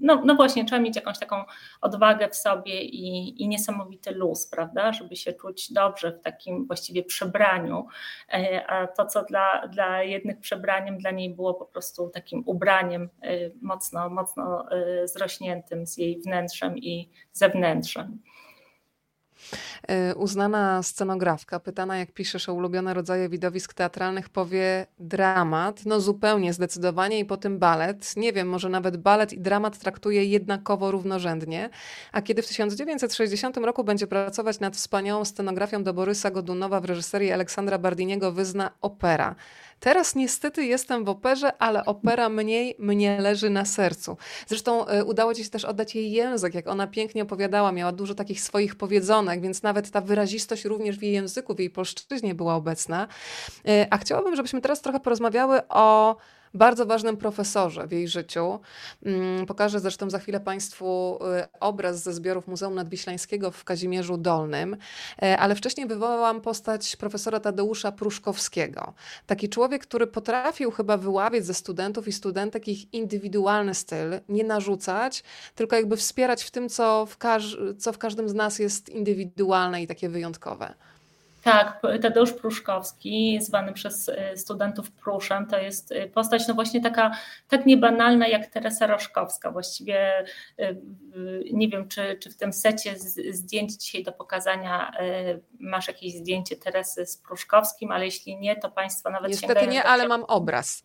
no, 0.00 0.22
no 0.24 0.34
właśnie, 0.34 0.64
trzeba 0.64 0.82
mieć 0.82 0.96
jakąś 0.96 1.18
taką 1.18 1.44
odwagę 1.80 2.28
w 2.28 2.36
sobie 2.36 2.82
i, 2.82 3.42
i 3.42 3.48
niesamowity 3.48 4.10
luz, 4.10 4.46
prawda, 4.46 4.92
żeby 4.92 5.16
się 5.16 5.32
czuć 5.32 5.72
dobrze 5.72 6.12
w 6.12 6.20
takim 6.20 6.66
właściwie 6.66 7.02
przebraniu, 7.02 7.86
e, 8.32 8.66
a 8.66 8.86
to, 8.86 9.06
co 9.06 9.22
dla, 9.22 9.68
dla 9.68 10.02
jednych 10.02 10.40
przebraniem, 10.40 10.98
dla 10.98 11.10
niej 11.10 11.34
było 11.34 11.54
po 11.54 11.66
prostu 11.66 12.08
takim 12.08 12.42
ubraniem 12.46 13.08
mocno, 13.62 14.10
mocno 14.10 14.66
zrośniętym 15.04 15.86
z 15.86 15.96
jej 15.96 16.20
wnętrzem 16.20 16.78
i 16.78 17.10
zewnętrzem. 17.32 18.18
E, 19.88 20.14
uznana 20.14 20.82
scenografka, 20.82 21.60
pytana 21.60 21.96
jak 21.96 22.12
piszesz 22.12 22.48
o 22.48 22.54
ulubione 22.54 22.94
rodzaje 22.94 23.28
widowisk 23.28 23.74
teatralnych, 23.74 24.28
powie 24.28 24.86
dramat. 24.98 25.86
No 25.86 26.00
zupełnie, 26.00 26.52
zdecydowanie 26.52 27.18
i 27.18 27.24
po 27.24 27.36
tym 27.36 27.58
balet. 27.58 28.16
Nie 28.16 28.32
wiem, 28.32 28.48
może 28.48 28.68
nawet 28.68 28.96
balet 28.96 29.32
i 29.32 29.40
dramat 29.40 29.78
traktuje 29.78 30.24
jednakowo 30.24 30.90
równorzędnie. 30.90 31.70
A 32.12 32.22
kiedy 32.22 32.42
w 32.42 32.48
1960 32.48 33.56
roku 33.56 33.84
będzie 33.84 34.06
pracować 34.06 34.60
nad 34.60 34.76
wspaniałą 34.76 35.24
scenografią 35.24 35.82
do 35.82 35.94
Borysa 35.94 36.30
Godunowa 36.30 36.80
w 36.80 36.84
reżyserii 36.84 37.32
Aleksandra 37.32 37.78
Bardiniego, 37.78 38.32
wyzna 38.32 38.70
opera. 38.80 39.34
Teraz 39.82 40.14
niestety 40.14 40.64
jestem 40.64 41.04
w 41.04 41.08
operze, 41.08 41.58
ale 41.58 41.84
opera 41.84 42.28
mniej 42.28 42.76
mnie 42.78 43.20
leży 43.20 43.50
na 43.50 43.64
sercu. 43.64 44.16
Zresztą 44.46 44.88
y, 44.88 45.04
udało 45.04 45.34
ci 45.34 45.44
się 45.44 45.50
też 45.50 45.64
oddać 45.64 45.94
jej 45.94 46.12
język, 46.12 46.54
jak 46.54 46.66
ona 46.66 46.86
pięknie 46.86 47.22
opowiadała, 47.22 47.72
miała 47.72 47.92
dużo 47.92 48.14
takich 48.14 48.40
swoich 48.40 48.74
powiedzonek, 48.74 49.40
więc 49.40 49.62
nawet 49.62 49.90
ta 49.90 50.00
wyrazistość 50.00 50.64
również 50.64 50.98
w 50.98 51.02
jej 51.02 51.12
języku, 51.12 51.54
w 51.54 51.58
jej 51.58 51.70
polszczyźnie 51.70 52.34
była 52.34 52.54
obecna. 52.54 53.08
Y, 53.68 53.86
a 53.90 53.98
chciałabym, 53.98 54.36
żebyśmy 54.36 54.60
teraz 54.60 54.80
trochę 54.80 55.00
porozmawiały 55.00 55.68
o 55.68 56.16
bardzo 56.54 56.86
ważnym 56.86 57.16
profesorze 57.16 57.86
w 57.86 57.92
jej 57.92 58.08
życiu. 58.08 58.60
Mm, 59.02 59.46
pokażę 59.46 59.80
zresztą 59.80 60.10
za 60.10 60.18
chwilę 60.18 60.40
Państwu 60.40 61.18
y, 61.54 61.60
obraz 61.60 62.02
ze 62.02 62.12
zbiorów 62.12 62.48
Muzeum 62.48 62.74
Nadwiślańskiego 62.74 63.50
w 63.50 63.64
Kazimierzu 63.64 64.16
Dolnym, 64.16 64.76
e, 65.22 65.38
ale 65.38 65.54
wcześniej 65.54 65.86
wywołałam 65.86 66.40
postać 66.40 66.96
profesora 66.96 67.40
Tadeusza 67.40 67.92
Pruszkowskiego. 67.92 68.94
Taki 69.26 69.48
człowiek, 69.48 69.82
który 69.82 70.06
potrafił 70.06 70.70
chyba 70.70 70.96
wyławiać 70.96 71.46
ze 71.46 71.54
studentów 71.54 72.08
i 72.08 72.12
studentek 72.12 72.68
ich 72.68 72.94
indywidualny 72.94 73.74
styl, 73.74 74.20
nie 74.28 74.44
narzucać, 74.44 75.22
tylko 75.54 75.76
jakby 75.76 75.96
wspierać 75.96 76.44
w 76.44 76.50
tym, 76.50 76.68
co 76.68 77.06
w, 77.06 77.16
co 77.78 77.92
w 77.92 77.98
każdym 77.98 78.28
z 78.28 78.34
nas 78.34 78.58
jest 78.58 78.88
indywidualne 78.88 79.82
i 79.82 79.86
takie 79.86 80.08
wyjątkowe. 80.08 80.74
Tak, 81.42 81.82
Tadeusz 82.02 82.32
Pruszkowski, 82.32 83.38
zwany 83.40 83.72
przez 83.72 84.08
y, 84.08 84.36
studentów 84.36 84.90
Pruszem, 84.90 85.46
to 85.46 85.58
jest 85.58 85.92
y, 85.92 86.10
postać 86.14 86.48
no 86.48 86.54
właśnie 86.54 86.80
taka 86.80 87.10
tak 87.48 87.66
niebanalna 87.66 88.28
jak 88.28 88.46
Teresa 88.46 88.86
Roszkowska. 88.86 89.50
Właściwie 89.50 90.24
y, 90.60 90.76
nie 91.52 91.68
wiem, 91.68 91.88
czy, 91.88 92.18
czy 92.22 92.30
w 92.30 92.36
tym 92.36 92.52
secie 92.52 92.94
zdjęć 93.30 93.72
dzisiaj 93.72 94.02
do 94.02 94.12
pokazania 94.12 94.92
masz 95.60 95.88
jakieś 95.88 96.12
zdjęcie 96.12 96.56
Teresy 96.56 97.06
z 97.06 97.16
Pruszkowskim, 97.16 97.90
ale 97.90 98.04
jeśli 98.04 98.36
nie, 98.36 98.56
to 98.56 98.70
Państwo 98.70 99.10
nawet 99.10 99.30
Niestety 99.30 99.66
nie, 99.66 99.84
ale 99.84 100.08
mam 100.08 100.24
obraz. 100.24 100.84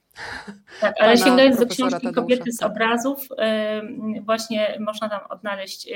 Tak, 0.82 0.96
ale 1.00 1.18
sięgając 1.18 1.60
do 1.60 1.68
książki 1.68 2.12
Kobiety 2.12 2.52
z 2.52 2.64
obrazów, 2.64 3.28
właśnie 4.22 4.78
można 4.80 5.10
tam 5.10 5.20
odnaleźć 5.30 5.90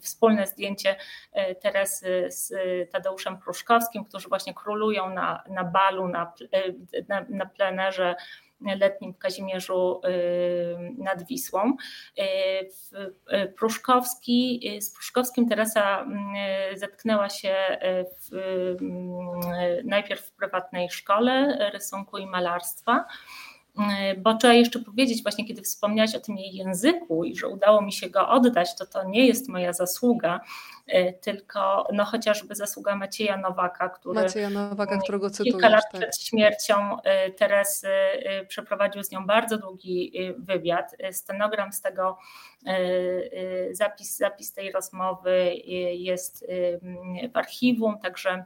wspólne 0.00 0.46
zdjęcie 0.46 0.96
Teresy 1.62 2.26
z 2.28 2.52
Tadeuszem 2.92 3.38
Pruszkowskim, 3.38 3.73
którzy 4.04 4.28
właśnie 4.28 4.54
królują 4.54 5.10
na, 5.10 5.44
na 5.48 5.64
balu, 5.64 6.08
na, 6.08 6.32
na, 7.08 7.26
na 7.28 7.46
plenerze 7.46 8.14
letnim 8.60 9.14
w 9.14 9.18
Kazimierzu 9.18 10.00
nad 10.98 11.26
Wisłą. 11.26 11.76
Pruszkowski, 13.56 14.70
z 14.80 14.94
Pruszkowskim 14.94 15.48
Teresa 15.48 16.06
zetknęła 16.74 17.28
się 17.28 17.54
w, 18.20 18.76
najpierw 19.84 20.20
w 20.20 20.32
prywatnej 20.32 20.90
szkole 20.90 21.58
rysunku 21.72 22.18
i 22.18 22.26
malarstwa. 22.26 23.04
Bo 24.18 24.34
trzeba 24.34 24.54
jeszcze 24.54 24.78
powiedzieć, 24.78 25.22
właśnie 25.22 25.44
kiedy 25.44 25.62
wspomniałaś 25.62 26.14
o 26.14 26.20
tym 26.20 26.36
jej 26.36 26.54
języku 26.54 27.24
i 27.24 27.36
że 27.36 27.48
udało 27.48 27.82
mi 27.82 27.92
się 27.92 28.10
go 28.10 28.28
oddać, 28.28 28.76
to 28.76 28.86
to 28.86 29.04
nie 29.04 29.26
jest 29.26 29.48
moja 29.48 29.72
zasługa, 29.72 30.40
e, 30.86 31.12
tylko 31.12 31.88
no 31.92 32.04
chociażby 32.04 32.54
zasługa 32.54 32.96
Macieja 32.96 33.36
Nowaka, 33.36 33.88
który 33.88 34.22
Macieja 34.22 34.50
Nowaka, 34.50 34.98
którego 34.98 35.30
cytujesz, 35.30 35.52
kilka 35.52 35.68
lat 35.68 35.84
tak. 35.92 36.00
przed 36.00 36.20
śmiercią 36.20 37.02
e, 37.02 37.30
Teresy 37.30 37.88
e, 37.88 38.46
przeprowadził 38.46 39.02
z 39.02 39.10
nią 39.10 39.26
bardzo 39.26 39.58
długi 39.58 40.12
wywiad. 40.38 40.96
Stenogram 41.12 41.72
z 41.72 41.80
tego, 41.80 42.18
zapis, 43.72 44.16
zapis 44.16 44.52
tej 44.52 44.72
rozmowy 44.72 45.54
jest 45.92 46.46
w 47.32 47.36
archiwum, 47.36 47.98
także 47.98 48.44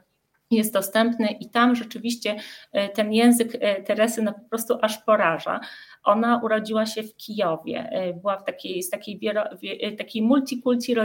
jest 0.51 0.73
dostępny 0.73 1.27
i 1.31 1.49
tam 1.49 1.75
rzeczywiście 1.75 2.35
e, 2.71 2.89
ten 2.89 3.13
język 3.13 3.57
e, 3.59 3.83
Teresy 3.83 4.21
no 4.21 4.33
po 4.33 4.49
prostu 4.49 4.77
aż 4.81 4.97
poraża. 4.97 5.59
Ona 6.09 6.41
urodziła 6.43 6.85
się 6.85 7.03
w 7.03 7.15
Kijowie, 7.15 7.89
e, 7.91 8.13
była 8.13 8.37
w 8.37 8.43
takiej, 8.43 8.83
z 8.83 8.89
takiej, 8.89 9.19
takiej 9.97 10.21
multikulti 10.21 10.95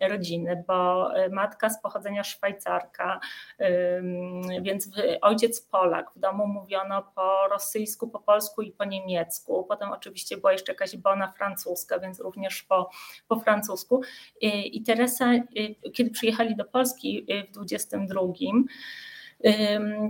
rodziny, 0.00 0.64
bo 0.68 1.10
matka 1.30 1.70
z 1.70 1.82
pochodzenia 1.82 2.24
Szwajcarka, 2.24 3.20
więc 4.62 4.90
ojciec 5.22 5.60
Polak, 5.60 6.10
w 6.16 6.18
domu 6.18 6.46
mówiono 6.46 7.02
po 7.14 7.48
rosyjsku, 7.50 8.08
po 8.08 8.20
polsku 8.20 8.62
i 8.62 8.72
po 8.72 8.84
niemiecku, 8.84 9.64
potem 9.68 9.92
oczywiście 9.92 10.36
była 10.36 10.52
jeszcze 10.52 10.72
jakaś 10.72 10.96
bona 10.96 11.32
francuska, 11.32 11.98
więc 11.98 12.20
również 12.20 12.62
po, 12.62 12.90
po 13.28 13.40
francusku. 13.40 14.00
I 14.40 14.82
Teresa, 14.82 15.32
kiedy 15.92 16.10
przyjechali 16.10 16.56
do 16.56 16.64
Polski 16.64 17.26
w 17.48 17.50
22 17.50 18.20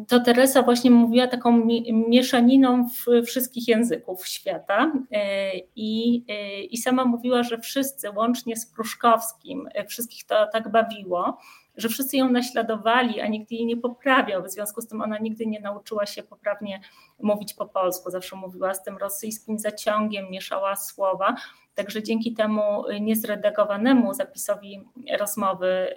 to 0.08 0.20
Teresa 0.20 0.62
właśnie 0.62 0.90
mówiła 0.90 1.26
taką 1.26 1.68
mieszaniną 2.08 2.88
wszystkich 3.26 3.68
języków 3.68 4.26
świata 4.26 4.92
e, 5.12 5.50
i, 5.76 6.24
e, 6.28 6.60
i 6.60 6.76
sama 6.76 7.04
mówiła, 7.04 7.42
że 7.42 7.58
wszyscy, 7.58 8.10
łącznie 8.10 8.56
z 8.56 8.66
Pruszkowskim, 8.66 9.68
e, 9.74 9.84
wszystkich 9.86 10.24
to 10.24 10.46
tak 10.52 10.70
bawiło, 10.70 11.38
że 11.76 11.88
wszyscy 11.88 12.16
ją 12.16 12.30
naśladowali, 12.30 13.20
a 13.20 13.26
nikt 13.26 13.50
jej 13.50 13.66
nie 13.66 13.76
poprawiał. 13.76 14.42
W 14.42 14.50
związku 14.50 14.80
z 14.80 14.88
tym 14.88 15.02
ona 15.02 15.18
nigdy 15.18 15.46
nie 15.46 15.60
nauczyła 15.60 16.06
się 16.06 16.22
poprawnie 16.22 16.80
mówić 17.18 17.54
po 17.54 17.66
polsku. 17.66 18.10
Zawsze 18.10 18.36
mówiła 18.36 18.74
z 18.74 18.82
tym 18.82 18.96
rosyjskim 18.96 19.58
zaciągiem, 19.58 20.30
mieszała 20.30 20.76
słowa. 20.76 21.36
Także 21.74 22.02
dzięki 22.02 22.34
temu 22.34 22.84
niezredagowanemu 23.00 24.14
zapisowi 24.14 24.80
rozmowy 25.18 25.94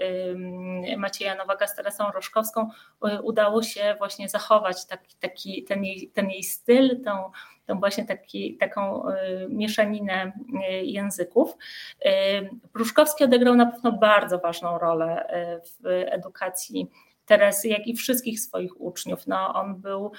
Macieja 0.97 1.35
Nowaka 1.35 1.67
z 1.67 1.75
Teresą 1.75 2.11
Roszkowską 2.11 2.69
y, 3.07 3.21
udało 3.21 3.63
się 3.63 3.95
właśnie 3.97 4.29
zachować 4.29 4.85
taki, 4.85 5.15
taki, 5.19 5.63
ten, 5.63 5.83
jej, 5.83 6.11
ten 6.13 6.29
jej 6.29 6.43
styl, 6.43 7.03
tą, 7.03 7.11
tą 7.11 7.31
właśnie 7.75 8.05
taki, 8.05 8.57
taką 8.57 9.09
y, 9.09 9.13
mieszaninę 9.49 10.31
y, 10.71 10.85
języków. 10.85 11.57
Pruszkowski 12.73 13.23
odegrał 13.23 13.55
na 13.55 13.65
pewno 13.65 13.91
bardzo 13.91 14.39
ważną 14.39 14.77
rolę 14.77 15.27
w 15.63 15.87
edukacji 15.87 16.89
Teresy, 17.25 17.67
jak 17.67 17.87
i 17.87 17.95
wszystkich 17.95 18.39
swoich 18.39 18.81
uczniów. 18.81 19.27
No, 19.27 19.53
on 19.53 19.81
był 19.81 20.11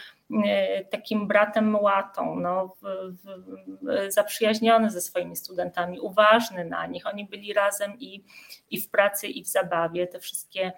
takim 0.91 1.29
bratem 1.29 1.77
łatą, 1.77 2.37
no, 2.37 2.77
zaprzyjaźniony 4.09 4.91
ze 4.91 5.01
swoimi 5.01 5.37
studentami, 5.37 6.01
uważny 6.01 6.65
na 6.65 6.87
nich. 6.87 7.07
Oni 7.07 7.25
byli 7.25 7.53
razem 7.53 7.99
i, 7.99 8.25
i 8.71 8.81
w 8.81 8.91
pracy, 8.91 9.27
i 9.27 9.45
w 9.45 9.49
zabawie. 9.49 10.07
Te 10.07 10.19
wszystkie 10.19 10.73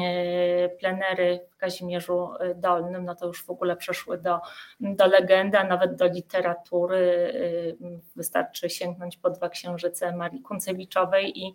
e, 0.00 0.68
plenery 0.68 1.40
w 1.50 1.56
Kazimierzu 1.56 2.28
Dolnym, 2.56 3.04
no 3.04 3.14
to 3.14 3.26
już 3.26 3.44
w 3.44 3.50
ogóle 3.50 3.76
przeszły 3.76 4.18
do, 4.18 4.40
do 4.80 5.06
legendy, 5.06 5.58
a 5.58 5.64
nawet 5.64 5.96
do 5.96 6.06
literatury. 6.06 7.32
E, 7.80 8.04
wystarczy 8.16 8.70
sięgnąć 8.70 9.16
po 9.16 9.30
dwa 9.30 9.48
księżyce 9.48 10.16
Marii 10.16 10.42
Kuncewiczowej 10.42 11.38
i, 11.38 11.54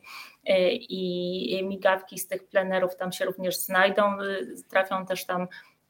i 0.89 1.63
migawki 1.63 2.19
z 2.19 2.27
tych 2.27 2.47
plenerów 2.47 2.95
tam 2.95 3.11
się 3.11 3.25
również 3.25 3.57
znajdą 3.57 4.17
trafią 4.69 5.05
też 5.05 5.25
tam 5.25 5.47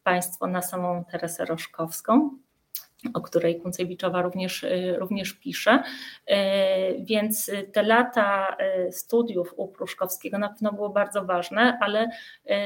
Państwo 0.10 0.48
na 0.48 0.62
samą 0.62 1.06
Teresę 1.12 1.46
Roszkowską 1.46 2.30
o 3.14 3.22
której 3.22 3.62
Kunцewiczowa 3.62 4.22
również, 4.22 4.66
również 4.98 5.34
pisze. 5.34 5.84
Więc 7.00 7.52
te 7.74 7.84
lata 7.84 8.58
studiów 8.92 9.54
u 9.58 9.68
Pruszkowskiego 9.68 10.38
na 10.38 10.50
pewno 10.50 10.74
było 10.74 10.90
bardzo 10.90 11.26
ważne, 11.26 11.78
ale 11.82 12.10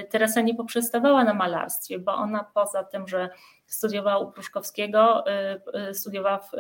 Teresa 0.10 0.42
nie 0.42 0.56
poprzestawała 0.56 1.24
na 1.24 1.34
malarstwie, 1.34 2.00
bo 2.00 2.16
ona 2.16 2.44
poza 2.54 2.84
tym, 2.84 3.08
że 3.08 3.30
studiowała 3.66 4.18
u 4.18 4.32
Pruszkowskiego, 4.32 5.24
studiowała 5.94 6.40
w 6.40 6.52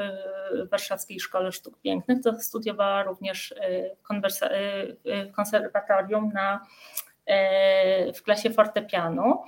Warszawskiej 0.70 1.20
Szkole 1.20 1.52
Sztuk 1.52 1.82
Pięknych, 1.82 2.22
to 2.24 2.40
studiowała 2.40 3.04
również 3.04 3.56
w 3.96 5.32
konserwatorium 5.36 6.32
na, 6.34 6.62
w 8.16 8.24
klasie 8.24 8.50
fortepianu. 8.50 9.44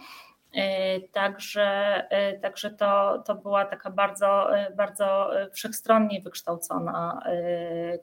E, 0.56 1.00
także, 1.02 1.64
e, 2.10 2.40
także 2.40 2.72
to, 2.72 3.24
to 3.26 3.36
była 3.36 3.66
taka 3.66 3.92
bardzo, 3.92 4.58
e, 4.58 4.72
bardzo 4.72 5.30
wszechstronnie 5.54 6.22
wykształcona 6.22 7.22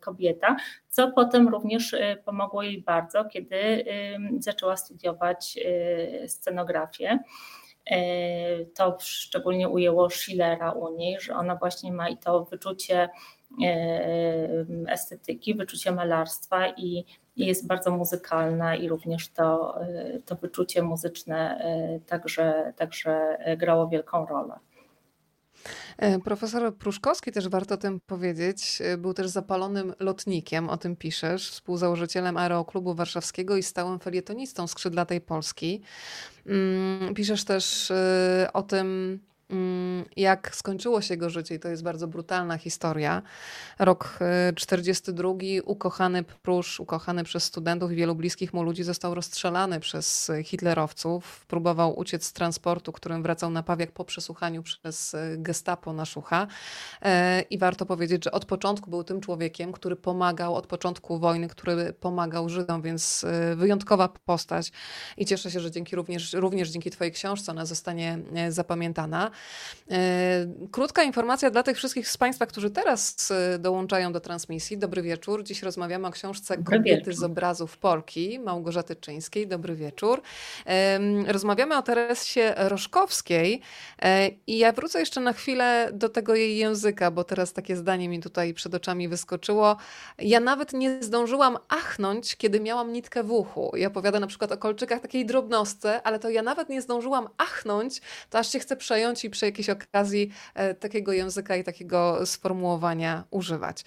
kobieta, 0.01 0.57
co 0.89 1.13
potem 1.13 1.49
również 1.49 1.97
pomogło 2.25 2.63
jej 2.63 2.83
bardzo, 2.83 3.25
kiedy 3.25 3.85
zaczęła 4.39 4.77
studiować 4.77 5.59
scenografię. 6.27 7.19
To 8.75 8.97
szczególnie 9.01 9.69
ujęło 9.69 10.11
Schillera 10.11 10.73
u 10.73 10.97
niej, 10.97 11.21
że 11.21 11.35
ona 11.35 11.57
właśnie 11.57 11.93
ma 11.93 12.09
i 12.09 12.17
to 12.17 12.45
wyczucie 12.45 13.09
estetyki, 14.89 15.55
wyczucie 15.55 15.93
malarstwa 15.93 16.69
i 16.69 17.05
jest 17.37 17.67
bardzo 17.67 17.91
muzykalna 17.91 18.77
i 18.77 18.89
również 18.89 19.29
to, 19.29 19.79
to 20.27 20.37
wyczucie 20.37 20.83
muzyczne 20.83 21.65
także, 22.07 22.73
także 22.77 23.39
grało 23.57 23.89
wielką 23.89 24.27
rolę. 24.27 24.59
E, 25.99 26.19
profesor 26.19 26.77
Pruszkowski, 26.77 27.33
też 27.33 27.49
warto 27.49 27.75
o 27.75 27.79
tym 27.79 28.01
powiedzieć, 28.01 28.79
e, 28.85 28.97
był 28.97 29.15
też 29.15 29.29
zapalonym 29.29 29.95
lotnikiem, 30.01 30.69
o 30.69 30.77
tym 30.77 30.97
piszesz, 30.97 31.51
współzałożycielem 31.51 32.37
Aeroklubu 32.37 32.95
Warszawskiego 32.95 33.57
i 33.57 33.63
stałym 33.63 33.99
felietonistą 33.99 34.67
skrzydlatej 34.67 35.21
Polski. 35.21 35.83
Mm, 36.47 37.15
piszesz 37.15 37.45
też 37.45 37.91
e, 37.91 38.51
o 38.53 38.63
tym, 38.63 39.19
jak 40.17 40.57
skończyło 40.57 41.01
się 41.01 41.15
jego 41.15 41.31
życie, 41.31 41.55
i 41.55 41.59
to 41.61 41.69
jest 41.69 41.83
bardzo 41.83 42.09
brutalna 42.09 42.59
historia. 42.59 43.23
Rok 43.79 44.19
42, 44.55 45.29
y, 45.43 45.63
ukochany 45.63 46.23
Prusz, 46.23 46.81
ukochany 46.81 47.25
przez 47.25 47.45
studentów 47.45 47.93
i 47.93 47.95
wielu 47.95 48.15
bliskich 48.15 48.55
mu 48.55 48.63
ludzi, 48.63 48.83
został 48.83 49.15
rozstrzelany 49.15 49.81
przez 49.81 50.31
hitlerowców. 50.45 51.47
Próbował 51.47 51.99
uciec 51.99 52.25
z 52.25 52.33
transportu, 52.33 52.93
którym 52.93 53.23
wracał 53.23 53.51
na 53.51 53.63
Pawiak 53.63 53.93
po 53.93 54.05
przesłuchaniu 54.05 54.63
przez 54.63 55.15
y, 55.15 55.37
gestapo 55.39 55.93
na 55.93 56.05
Szucha. 56.05 56.47
E, 57.03 57.41
I 57.51 57.59
warto 57.59 57.87
powiedzieć, 57.87 58.25
że 58.25 58.33
od 58.33 58.45
początku 58.45 58.91
był 58.91 59.05
tym 59.05 59.21
człowiekiem, 59.21 59.73
który 59.73 59.97
pomagał, 59.97 60.55
od 60.55 60.67
początku 60.67 61.19
wojny, 61.19 61.49
który 61.49 61.93
pomagał 61.93 62.49
Żydom, 62.49 62.83
więc 62.83 63.25
y, 63.25 63.57
wyjątkowa 63.57 64.09
postać. 64.09 64.73
I 65.17 65.27
cieszę 65.27 65.51
się, 65.51 65.61
że 65.61 65.71
dzięki 65.71 65.97
również, 65.97 66.33
również 66.33 66.71
dzięki 66.71 66.91
Twojej 66.91 67.13
książce 67.13 67.53
ona 67.53 67.67
zostanie 67.67 68.19
e, 68.35 68.53
zapamiętana. 68.53 69.31
E, 69.91 70.47
krótka 70.71 71.03
informacja 71.03 71.51
dla 71.51 71.63
tych 71.63 71.77
wszystkich 71.77 72.09
z 72.09 72.17
Państwa, 72.17 72.47
którzy 72.47 72.71
teraz 72.71 73.31
e, 73.31 73.59
dołączają 73.59 74.13
do 74.13 74.21
transmisji. 74.21 74.79
Dobry 74.79 75.03
wieczór. 75.03 75.45
Dziś 75.45 75.63
rozmawiamy 75.63 76.07
o 76.07 76.11
książce 76.11 76.59
Kobiety 76.59 77.13
z 77.13 77.23
obrazów 77.23 77.79
Polki 77.79 78.39
Małgorzaty 78.39 78.97
Czyńskiej. 78.97 79.47
Dobry 79.47 79.75
wieczór. 79.75 80.23
Rozmawiamy 81.27 81.77
o 81.77 81.83
Teresie 81.83 82.55
Roszkowskiej 82.57 83.61
e, 84.03 84.31
i 84.47 84.59
ja 84.59 84.73
wrócę 84.73 85.01
jeszcze 85.01 85.21
na 85.21 85.33
chwilę 85.33 85.91
do 85.93 86.09
tego 86.09 86.35
jej 86.35 86.57
języka, 86.57 87.11
bo 87.11 87.25
teraz 87.25 87.53
takie 87.53 87.77
zdanie 87.77 88.09
mi 88.09 88.21
tutaj 88.21 88.55
przed 88.55 88.75
oczami 88.75 89.09
wyskoczyło. 89.09 89.77
Ja 90.19 90.41
nawet 90.41 90.73
nie 90.73 91.03
zdążyłam 91.03 91.59
achnąć, 91.69 92.37
kiedy 92.37 92.61
miałam 92.61 92.93
nitkę 92.93 93.23
w 93.23 93.33
uchu. 93.33 93.73
Ja 93.77 93.89
opowiadam 93.89 94.21
na 94.21 94.27
przykład 94.27 94.53
o 94.53 94.57
kolczykach 94.57 95.01
takiej 95.01 95.27
drobnostce, 95.27 96.03
ale 96.03 96.19
to 96.19 96.31
ja 96.31 96.43
nawet 96.43 96.69
nie 96.69 96.83
zdążyłam 96.83 97.29
achnąć, 97.39 98.01
to 98.31 98.39
aż 98.39 98.53
się 98.53 98.59
chcę 98.59 98.77
przejąć 98.77 99.22
i 99.25 99.31
przy 99.31 99.47
jakiejś 99.47 99.71
okazji 99.71 100.31
e, 100.55 100.75
takiego 100.75 101.13
języka 101.13 101.57
i 101.57 101.65
takiego 101.65 102.27
sformułowania 102.27 103.25
używać. 103.31 103.85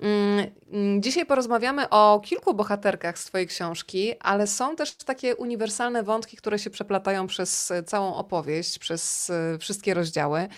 Mm, 0.00 1.02
dzisiaj 1.02 1.26
porozmawiamy 1.26 1.88
o 1.88 2.20
kilku 2.24 2.54
bohaterkach 2.54 3.18
z 3.18 3.24
Twojej 3.24 3.46
książki, 3.46 4.14
ale 4.20 4.46
są 4.46 4.76
też 4.76 4.94
takie 4.94 5.36
uniwersalne 5.36 6.02
wątki, 6.02 6.36
które 6.36 6.58
się 6.58 6.70
przeplatają 6.70 7.26
przez 7.26 7.72
całą 7.86 8.14
opowieść, 8.14 8.78
przez 8.78 9.30
e, 9.30 9.58
wszystkie 9.58 9.94
rozdziały. 9.94 10.48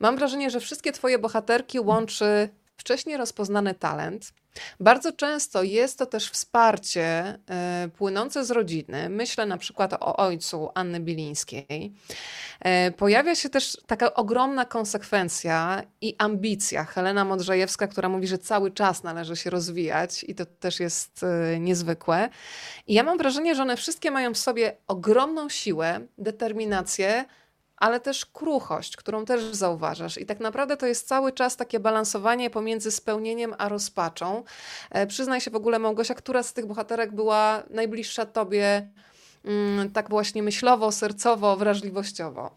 Mam 0.00 0.16
wrażenie, 0.16 0.50
że 0.50 0.60
wszystkie 0.60 0.92
Twoje 0.92 1.18
bohaterki 1.18 1.80
łączy 1.80 2.48
wcześniej 2.76 3.16
rozpoznany 3.16 3.74
talent, 3.74 4.32
bardzo 4.80 5.12
często 5.12 5.62
jest 5.62 5.98
to 5.98 6.06
też 6.06 6.30
wsparcie 6.30 7.38
y, 7.86 7.88
płynące 7.88 8.44
z 8.44 8.50
rodziny. 8.50 9.08
Myślę 9.08 9.46
na 9.46 9.58
przykład 9.58 9.92
o 9.92 10.16
ojcu 10.16 10.70
Anny 10.74 11.00
Bilińskiej. 11.00 11.92
Y, 12.88 12.92
pojawia 12.92 13.34
się 13.34 13.48
też 13.48 13.78
taka 13.86 14.14
ogromna 14.14 14.64
konsekwencja 14.64 15.82
i 16.00 16.14
ambicja. 16.18 16.84
Helena 16.84 17.24
Modrzejewska, 17.24 17.86
która 17.86 18.08
mówi, 18.08 18.26
że 18.26 18.38
cały 18.38 18.70
czas 18.70 19.02
należy 19.02 19.36
się 19.36 19.50
rozwijać 19.50 20.24
i 20.28 20.34
to 20.34 20.46
też 20.46 20.80
jest 20.80 21.22
y, 21.54 21.58
niezwykłe. 21.60 22.28
I 22.86 22.94
ja 22.94 23.02
mam 23.02 23.18
wrażenie, 23.18 23.54
że 23.54 23.62
one 23.62 23.76
wszystkie 23.76 24.10
mają 24.10 24.34
w 24.34 24.38
sobie 24.38 24.76
ogromną 24.86 25.48
siłę, 25.48 26.00
determinację, 26.18 27.24
ale 27.82 28.00
też 28.00 28.26
kruchość, 28.26 28.96
którą 28.96 29.24
też 29.24 29.42
zauważasz. 29.42 30.18
I 30.18 30.26
tak 30.26 30.40
naprawdę 30.40 30.76
to 30.76 30.86
jest 30.86 31.08
cały 31.08 31.32
czas 31.32 31.56
takie 31.56 31.80
balansowanie 31.80 32.50
pomiędzy 32.50 32.90
spełnieniem 32.90 33.54
a 33.58 33.68
rozpaczą. 33.68 34.42
E, 34.90 35.06
przyznaj 35.06 35.40
się 35.40 35.50
w 35.50 35.56
ogóle, 35.56 35.78
Małgosia, 35.78 36.14
która 36.14 36.42
z 36.42 36.52
tych 36.52 36.66
bohaterek 36.66 37.12
była 37.14 37.62
najbliższa 37.70 38.26
tobie, 38.26 38.88
mm, 39.44 39.90
tak 39.90 40.10
właśnie 40.10 40.42
myślowo, 40.42 40.92
sercowo, 40.92 41.56
wrażliwościowo? 41.56 42.50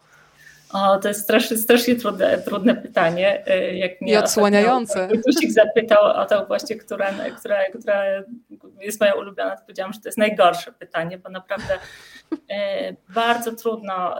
O, 0.72 0.98
to 0.98 1.08
jest 1.08 1.22
strasznie, 1.22 1.56
strasznie 1.56 1.96
trudne, 1.96 2.38
trudne 2.38 2.74
pytanie. 2.74 3.46
E, 3.46 3.76
jak 3.76 4.00
mnie 4.00 4.12
I 4.12 4.16
odsłaniające. 4.16 5.08
Ktoś 5.08 5.52
zapytał 5.52 6.04
o 6.04 6.26
to 6.26 6.46
właśnie, 6.46 6.76
która, 6.76 7.10
która, 7.38 7.56
która 7.78 8.02
jest 8.80 9.00
moja 9.00 9.14
ulubiona, 9.14 9.56
to 9.56 9.62
powiedziałam, 9.62 9.92
że 9.92 10.00
to 10.00 10.08
jest 10.08 10.18
najgorsze 10.18 10.72
pytanie, 10.72 11.18
bo 11.18 11.28
naprawdę 11.28 11.78
e, 12.50 12.92
bardzo 13.08 13.52
trudno 13.52 14.14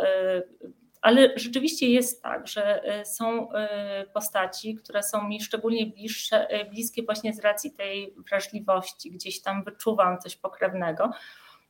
ale 1.02 1.32
rzeczywiście 1.36 1.88
jest 1.88 2.22
tak, 2.22 2.48
że 2.48 2.84
e, 2.84 3.04
są 3.04 3.52
e, 3.52 4.04
postaci, 4.14 4.74
które 4.74 5.02
są 5.02 5.28
mi 5.28 5.42
szczególnie 5.42 5.86
bliższe, 5.86 6.50
e, 6.50 6.64
bliskie 6.64 7.02
właśnie 7.02 7.32
z 7.32 7.40
racji 7.40 7.70
tej 7.70 8.14
wrażliwości, 8.30 9.10
gdzieś 9.10 9.42
tam 9.42 9.64
wyczuwam 9.64 10.18
coś 10.18 10.36
pokrewnego. 10.36 11.10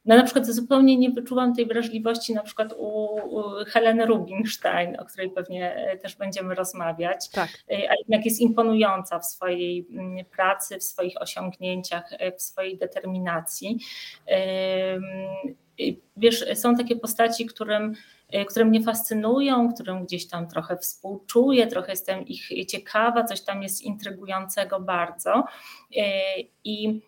No 0.05 0.17
na 0.17 0.23
przykład 0.23 0.47
zupełnie 0.47 0.97
nie 0.97 1.11
wyczuwam 1.11 1.55
tej 1.55 1.67
wrażliwości 1.67 2.35
na 2.35 2.43
przykład 2.43 2.75
u, 2.79 3.17
Heleny 3.67 4.07
Rubinstein, 4.07 4.97
o 5.01 5.05
której 5.05 5.31
pewnie 5.31 5.97
też 6.03 6.17
będziemy 6.17 6.55
rozmawiać, 6.55 7.31
tak. 7.31 7.49
a 7.71 7.95
jednak 7.99 8.25
jest 8.25 8.41
imponująca 8.41 9.19
w 9.19 9.27
swojej 9.27 9.87
mm, 9.91 10.25
pracy, 10.25 10.79
w 10.79 10.83
swoich 10.83 11.23
osiągnięciach, 11.23 12.11
w 12.39 12.43
swojej 12.43 12.79
determinacji. 12.79 13.79
Wiesz, 16.17 16.45
są 16.55 16.77
takie 16.77 16.97
postaci, 16.97 17.47
którym 17.47 17.95
które 18.49 18.65
mnie 18.65 18.83
fascynują, 18.83 19.75
którym 19.75 20.05
gdzieś 20.05 20.29
tam 20.29 20.49
trochę 20.49 20.77
współczuję, 20.77 21.67
trochę 21.67 21.93
jestem 21.93 22.27
ich 22.27 22.67
ciekawa, 22.67 23.25
coś 23.25 23.41
tam 23.41 23.63
jest 23.63 23.83
intrygującego 23.83 24.81
bardzo. 24.81 25.45
Y, 25.97 26.01
I, 26.65 27.01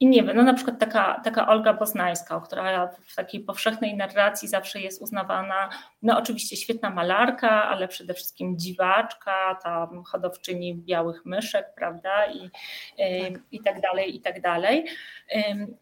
i 0.00 0.06
nie 0.06 0.22
wiem, 0.22 0.36
no 0.36 0.42
na 0.42 0.54
przykład 0.54 0.78
taka, 0.78 1.20
taka 1.24 1.48
Olga 1.48 1.74
Poznańska, 1.74 2.40
która 2.40 2.86
w 2.86 3.14
takiej 3.14 3.40
powszechnej 3.40 3.96
narracji 3.96 4.48
zawsze 4.48 4.80
jest 4.80 5.02
uznawana, 5.02 5.68
no 6.02 6.18
oczywiście 6.18 6.56
świetna 6.56 6.90
malarka, 6.90 7.64
ale 7.64 7.88
przede 7.88 8.14
wszystkim 8.14 8.58
dziwaczka, 8.58 9.58
ta 9.62 9.88
hodowczyni 10.06 10.74
białych 10.74 11.24
myszek, 11.24 11.66
prawda, 11.76 12.26
i, 12.26 12.50
tak. 12.98 13.42
i 13.52 13.62
tak 13.62 13.80
dalej, 13.80 14.16
i 14.16 14.20
tak 14.20 14.40
dalej. 14.40 14.86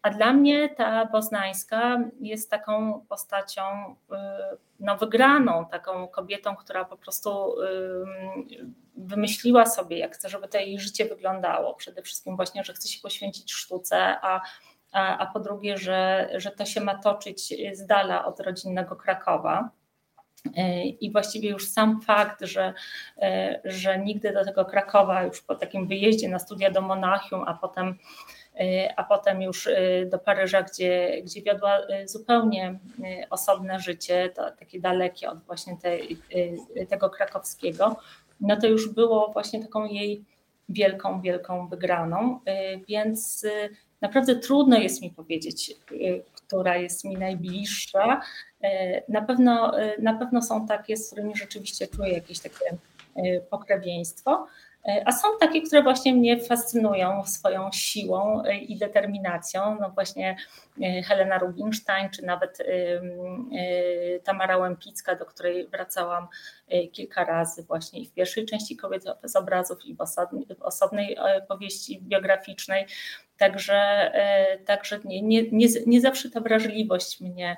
A 0.01 0.09
dla 0.09 0.33
mnie 0.33 0.69
ta 0.69 1.05
Poznańska 1.05 1.99
jest 2.19 2.51
taką 2.51 3.05
postacią 3.09 3.61
y, 4.11 4.15
no, 4.79 4.97
wygraną, 4.97 5.65
taką 5.71 6.07
kobietą, 6.07 6.55
która 6.55 6.85
po 6.85 6.97
prostu 6.97 7.55
wymyśliła 8.97 9.65
sobie, 9.65 9.97
jak 9.97 10.15
chce, 10.15 10.29
żeby 10.29 10.47
to 10.47 10.57
jej 10.57 10.79
życie 10.79 11.05
wyglądało. 11.05 11.73
Przede 11.73 12.01
wszystkim 12.01 12.35
właśnie, 12.35 12.63
że 12.63 12.73
chce 12.73 12.87
się 12.87 13.01
poświęcić 13.01 13.53
sztuce, 13.53 13.97
a, 14.21 14.41
a, 14.91 15.17
a 15.17 15.25
po 15.25 15.39
drugie, 15.39 15.77
że, 15.77 16.29
że 16.35 16.51
to 16.51 16.65
się 16.65 16.81
ma 16.81 16.97
toczyć 16.97 17.53
z 17.73 17.85
dala 17.85 18.25
od 18.25 18.39
rodzinnego 18.39 18.95
Krakowa. 18.95 19.69
I 20.99 21.11
właściwie 21.11 21.49
już 21.49 21.67
sam 21.67 22.01
fakt, 22.01 22.41
że, 22.41 22.73
że 23.65 23.99
nigdy 23.99 24.33
do 24.33 24.45
tego 24.45 24.65
Krakowa, 24.65 25.23
już 25.23 25.41
po 25.41 25.55
takim 25.55 25.87
wyjeździe 25.87 26.29
na 26.29 26.39
studia 26.39 26.71
do 26.71 26.81
Monachium, 26.81 27.43
a 27.47 27.53
potem 27.53 27.97
a 28.95 29.03
potem 29.03 29.41
już 29.41 29.69
do 30.05 30.19
Paryża, 30.19 30.61
gdzie, 30.61 31.21
gdzie 31.23 31.41
wiodła 31.41 31.79
zupełnie 32.05 32.79
osobne 33.29 33.79
życie, 33.79 34.29
to 34.29 34.51
takie 34.51 34.79
dalekie 34.79 35.29
od 35.29 35.43
właśnie 35.43 35.77
tego 36.89 37.09
krakowskiego, 37.09 37.95
no 38.43 38.57
to 38.57 38.67
już 38.67 38.89
było 38.89 39.31
właśnie 39.33 39.61
taką 39.61 39.85
jej 39.85 40.23
wielką, 40.69 41.21
wielką 41.21 41.67
wygraną, 41.67 42.39
więc 42.87 43.45
naprawdę 44.01 44.35
trudno 44.35 44.77
jest 44.77 45.01
mi 45.01 45.09
powiedzieć, 45.09 45.75
która 46.33 46.77
jest 46.77 47.05
mi 47.05 47.17
najbliższa. 47.17 48.21
Na 49.09 49.21
pewno, 49.21 49.71
na 49.99 50.13
pewno 50.13 50.41
są 50.41 50.67
takie, 50.67 50.97
z 50.97 51.07
którymi 51.07 51.35
rzeczywiście 51.35 51.87
czuję 51.87 52.13
jakieś 52.13 52.39
takie 52.39 52.77
pokrewieństwo. 53.49 54.47
A 55.05 55.11
są 55.11 55.27
takie, 55.39 55.61
które 55.61 55.83
właśnie 55.83 56.13
mnie 56.13 56.39
fascynują 56.39 57.23
swoją 57.25 57.69
siłą 57.71 58.43
i 58.61 58.77
determinacją. 58.77 59.77
No 59.81 59.89
właśnie 59.89 60.35
e, 60.81 61.03
Helena 61.03 61.37
Rubinstein, 61.37 62.09
czy 62.09 62.25
nawet 62.25 62.59
e, 62.59 62.65
e, 62.65 64.19
Tamara 64.19 64.57
Łępicka, 64.57 65.15
do 65.15 65.25
której 65.25 65.67
wracałam 65.67 66.27
kilka 66.91 67.25
razy 67.25 67.63
właśnie 67.63 68.05
w 68.05 68.13
pierwszej 68.13 68.45
części 68.45 68.77
Kobiet 68.77 69.03
z 69.23 69.35
obrazów 69.35 69.85
i 69.85 69.95
w 69.95 70.61
osobnej 70.61 71.17
powieści 71.47 72.01
biograficznej. 72.01 72.85
Także, 73.37 74.11
także 74.65 74.99
nie, 75.05 75.21
nie, 75.51 75.67
nie 75.87 76.01
zawsze 76.01 76.29
ta 76.29 76.39
wrażliwość 76.39 77.21
mnie 77.21 77.57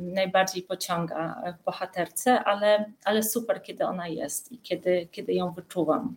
najbardziej 0.00 0.62
pociąga 0.62 1.42
w 1.60 1.64
bohaterce, 1.64 2.44
ale, 2.44 2.84
ale 3.04 3.22
super, 3.22 3.62
kiedy 3.62 3.84
ona 3.84 4.08
jest 4.08 4.52
i 4.52 4.58
kiedy, 4.58 5.08
kiedy 5.12 5.32
ją 5.32 5.52
wyczuwam. 5.52 6.16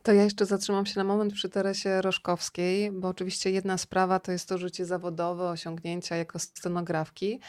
To 0.03 0.13
ja 0.13 0.23
jeszcze 0.23 0.45
zatrzymam 0.45 0.85
się 0.85 0.99
na 0.99 1.03
moment 1.03 1.33
przy 1.33 1.49
Teresie 1.49 2.01
Roszkowskiej, 2.01 2.91
bo 2.91 3.07
oczywiście 3.07 3.51
jedna 3.51 3.77
sprawa 3.77 4.19
to 4.19 4.31
jest 4.31 4.49
to 4.49 4.57
życie 4.57 4.85
zawodowe, 4.85 5.49
osiągnięcia 5.49 6.15
jako 6.15 6.39
scenografki, 6.39 7.39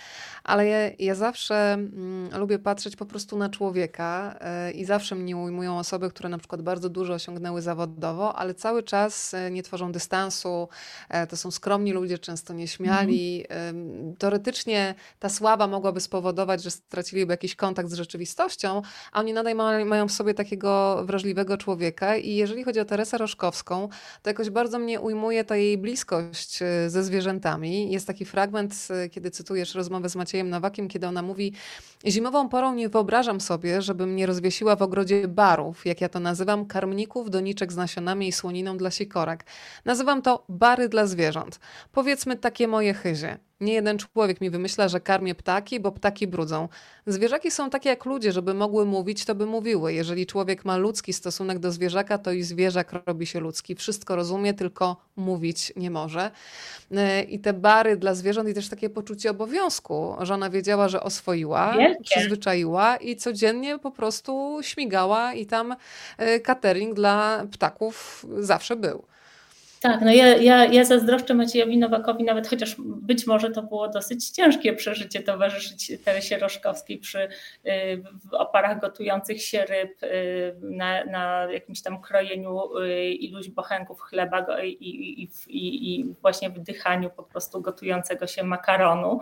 ale 0.45 0.67
ja, 0.67 0.79
ja 0.99 1.15
zawsze 1.15 1.73
mm, 1.73 2.41
lubię 2.41 2.59
patrzeć 2.59 2.97
po 2.97 3.07
prostu 3.07 3.39
na 3.39 3.49
człowieka 3.49 4.39
y, 4.69 4.73
i 4.73 4.85
zawsze 4.85 5.15
mnie 5.15 5.37
ujmują 5.37 5.79
osoby, 5.79 6.11
które 6.11 6.29
na 6.29 6.39
przykład 6.39 6.63
bardzo 6.63 6.89
dużo 6.89 7.15
osiągnęły 7.15 7.63
zawodowo, 7.63 8.37
ale 8.37 8.55
cały 8.55 8.83
czas 8.83 9.35
y, 9.35 9.51
nie 9.51 9.63
tworzą 9.63 9.93
dystansu, 9.93 10.69
y, 11.25 11.27
to 11.27 11.37
są 11.37 11.51
skromni 11.51 11.93
ludzie, 11.93 12.19
często 12.19 12.53
nieśmiali. 12.55 13.45
Mm. 13.49 14.17
Teoretycznie 14.17 14.95
ta 15.19 15.29
sława 15.29 15.67
mogłaby 15.67 16.01
spowodować, 16.01 16.63
że 16.63 16.71
straciliby 16.71 17.33
jakiś 17.33 17.57
kontakt 17.57 17.91
z 17.91 17.95
rzeczywistością, 17.95 18.83
a 19.13 19.21
oni 19.21 19.33
nadal 19.33 19.55
mają 19.87 20.09
w 20.09 20.13
sobie 20.13 20.35
takiego 20.35 21.03
wrażliwego 21.05 21.57
człowieka 21.57 22.17
i 22.17 22.42
jeżeli 22.43 22.65
chodzi 22.65 22.81
o 22.81 22.85
Teresę 22.85 23.19
Roszkowską, 23.19 23.89
to 24.23 24.31
jakoś 24.31 24.51
bardzo 24.51 24.79
mnie 24.79 25.01
ujmuje 25.01 25.45
ta 25.45 25.57
jej 25.57 25.79
bliskość 25.79 26.63
e, 26.63 26.91
ze 26.91 27.05
zwierzętami. 27.05 27.93
Jest 27.93 28.07
taki 28.07 28.25
fragment, 28.25 28.89
e, 28.91 29.09
kiedy 29.09 29.31
cytujesz 29.31 29.75
rozmowę 29.75 30.09
z 30.09 30.17
Maciejem 30.17 30.51
Nowakiem, 30.51 30.89
kiedy 30.89 31.07
ona 31.07 31.23
mówi: 31.23 31.53
Zimową 32.07 32.49
porą 32.49 32.75
nie 32.75 32.89
wyobrażam 32.89 33.41
sobie, 33.41 33.83
żebym 33.83 34.17
nie 34.17 34.27
rozwiesiła 34.27 34.77
w 34.77 34.83
ogrodzie 34.83 35.29
barów, 35.29 35.87
jak 35.87 36.01
ja 36.01 36.09
to 36.09 36.21
nazywam, 36.21 36.67
karmników, 36.67 37.31
doniczek 37.31 37.73
z 37.73 37.77
nasionami 37.77 38.29
i 38.29 38.33
słoniną 38.33 38.77
dla 38.77 38.91
sikorek. 38.91 39.45
Nazywam 39.85 40.23
to 40.23 40.45
bary 40.49 40.89
dla 40.89 41.07
zwierząt. 41.07 41.61
Powiedzmy 41.93 42.37
takie 42.37 42.69
moje 42.69 42.95
chyzie. 42.95 43.39
Nie 43.63 43.73
jeden 43.73 43.99
człowiek 43.99 44.41
mi 44.41 44.51
wymyśla, 44.51 44.89
że 44.89 45.01
karmię 45.01 45.35
ptaki, 45.35 45.81
bo 45.81 45.93
ptaki 45.93 46.27
brudzą. 46.27 46.69
Zwierzaki 47.07 47.51
są 47.51 47.71
takie 47.71 47.89
jak 47.89 48.05
ludzie, 48.05 48.33
żeby 48.33 48.55
mogły 48.55 48.87
mówić, 48.87 49.25
to 49.25 49.35
by 49.35 49.47
mówiły. 49.47 49.93
Jeżeli 49.95 50.27
człowiek 50.27 50.65
ma 50.65 50.77
ludzki 50.77 51.13
stosunek 51.13 51.59
do 51.59 51.73
zwierzaka, 51.73 52.19
to 52.19 52.33
i 52.33 52.43
zwierzak 52.43 52.93
robi 53.07 53.27
się 53.27 53.41
ludzki. 53.41 53.75
Wszystko 53.75 54.17
rozumie, 54.17 54.55
tylko 54.55 54.97
mówić 55.17 55.73
nie 55.77 55.91
może. 55.91 56.31
E, 56.97 57.23
I 57.23 57.39
te 57.39 57.53
bary 57.53 57.97
dla 57.97 58.15
zwierząt 58.15 58.49
i 58.49 58.55
też 58.55 58.69
takie 58.69 58.91
poczucie 58.91 59.31
obowiązku, 59.31 60.17
że 60.21 60.35
ona 60.35 60.51
wiedziała, 60.51 60.89
że 60.89 61.03
oswoiła, 61.03 61.75
Wielkie. 61.79 62.03
przyzwyczaiła 62.05 62.97
i 62.97 63.17
codziennie 63.17 63.79
po 63.79 63.91
prostu 63.91 64.59
śmigała 64.63 65.35
i 65.35 65.47
tam 65.47 65.77
e, 66.19 66.41
catering 66.41 66.95
dla 66.95 67.47
ptaków 67.53 68.27
zawsze 68.39 68.77
był. 68.77 69.05
Tak, 69.83 70.01
no 70.01 70.13
ja, 70.13 70.37
ja, 70.37 70.65
ja 70.65 70.85
zazdroszczę 70.85 71.35
Maciejowi 71.35 71.79
Nowakowi, 71.79 72.25
nawet 72.25 72.49
chociaż 72.49 72.77
być 72.79 73.27
może 73.27 73.51
to 73.51 73.63
było 73.63 73.89
dosyć 73.89 74.31
ciężkie 74.31 74.73
przeżycie 74.73 75.23
towarzyszyć 75.23 75.93
Teresie 76.05 76.39
Roszkowskiej 76.39 76.99
przy 76.99 77.19
y, 77.19 77.29
w 78.31 78.35
oparach 78.35 78.81
gotujących 78.81 79.43
się 79.43 79.65
ryb, 79.65 80.03
y, 80.03 80.55
na, 80.61 81.05
na 81.05 81.53
jakimś 81.53 81.83
tam 81.83 82.01
krojeniu 82.01 82.79
y, 82.79 83.11
iluś 83.11 83.49
bochenków 83.49 84.01
chleba 84.01 84.63
i, 84.63 84.69
i, 84.69 85.23
i, 85.49 86.01
i 86.01 86.15
właśnie 86.21 86.51
wdychaniu 86.51 87.11
po 87.11 87.23
prostu 87.23 87.61
gotującego 87.61 88.27
się 88.27 88.45
makaronu, 88.45 89.21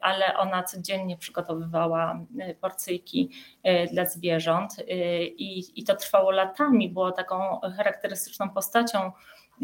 ale 0.00 0.36
ona 0.36 0.62
codziennie 0.62 1.16
przygotowywała 1.16 2.20
porcyjki 2.60 3.30
dla 3.92 4.06
zwierząt 4.06 4.76
i, 5.36 5.64
i 5.80 5.84
to 5.84 5.96
trwało 5.96 6.30
latami, 6.30 6.88
było 6.88 7.12
taką 7.12 7.60
charakterystyczną 7.76 8.50
postacią 8.50 9.12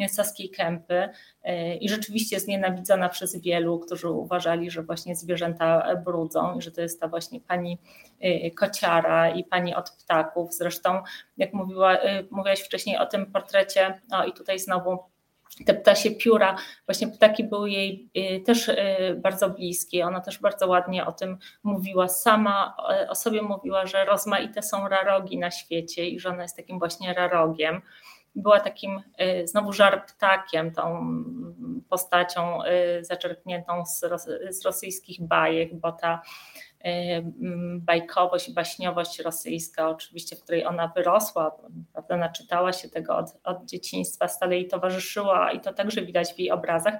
Saskiej 0.08 0.50
Kępy 0.50 1.08
e, 1.42 1.76
i 1.76 1.88
rzeczywiście 1.88 2.36
jest 2.36 2.48
nienawidzona 2.48 3.08
przez 3.08 3.40
wielu, 3.40 3.78
którzy 3.78 4.08
uważali, 4.08 4.70
że 4.70 4.82
właśnie 4.82 5.16
zwierzęta 5.16 5.96
brudzą 6.04 6.58
i 6.58 6.62
że 6.62 6.72
to 6.72 6.80
jest 6.80 7.00
ta 7.00 7.08
właśnie 7.08 7.40
pani 7.40 7.78
e, 8.20 8.50
kociara 8.50 9.30
i 9.30 9.44
pani 9.44 9.74
od 9.74 9.90
ptaków. 9.90 10.54
Zresztą, 10.54 11.02
jak 11.36 11.52
mówiła, 11.52 11.98
e, 11.98 12.24
mówiłaś 12.30 12.60
wcześniej 12.60 12.98
o 12.98 13.06
tym 13.06 13.32
portrecie, 13.32 14.00
o 14.12 14.24
i 14.24 14.32
tutaj 14.32 14.58
znowu 14.58 14.98
te 15.66 15.74
ptasie 15.74 16.10
pióra, 16.10 16.56
właśnie 16.86 17.08
ptaki 17.08 17.44
były 17.44 17.70
jej 17.70 18.10
też 18.46 18.70
bardzo 19.16 19.50
bliskie. 19.50 20.06
Ona 20.06 20.20
też 20.20 20.38
bardzo 20.38 20.68
ładnie 20.68 21.06
o 21.06 21.12
tym 21.12 21.38
mówiła. 21.62 22.08
Sama 22.08 22.76
o 23.08 23.14
sobie 23.14 23.42
mówiła, 23.42 23.86
że 23.86 24.04
rozmaite 24.04 24.62
są 24.62 24.88
rarogi 24.88 25.38
na 25.38 25.50
świecie 25.50 26.08
i 26.08 26.20
że 26.20 26.28
ona 26.28 26.42
jest 26.42 26.56
takim 26.56 26.78
właśnie 26.78 27.14
rarogiem 27.14 27.82
była 28.34 28.60
takim 28.60 29.02
y, 29.20 29.46
znowu 29.46 29.72
żar 29.72 30.06
ptakiem, 30.06 30.72
tą 30.72 31.06
postacią 31.88 32.64
y, 32.64 33.04
zaczerpniętą 33.04 33.86
z, 33.86 34.00
z 34.50 34.64
rosyjskich 34.64 35.22
bajek, 35.22 35.74
bo 35.74 35.92
ta 35.92 36.22
y, 36.86 36.88
bajkowość 37.78 38.48
i 38.48 38.54
baśniowość 38.54 39.20
rosyjska, 39.20 39.88
oczywiście, 39.88 40.36
w 40.36 40.42
której 40.42 40.66
ona 40.66 40.88
wyrosła, 40.88 41.56
prawda, 41.92 42.16
naczytała 42.16 42.72
się 42.72 42.88
tego 42.88 43.16
od, 43.16 43.26
od 43.44 43.64
dzieciństwa, 43.64 44.28
stale 44.28 44.56
jej 44.56 44.68
towarzyszyła 44.68 45.52
i 45.52 45.60
to 45.60 45.72
także 45.72 46.02
widać 46.02 46.34
w 46.34 46.38
jej 46.38 46.50
obrazach. 46.50 46.94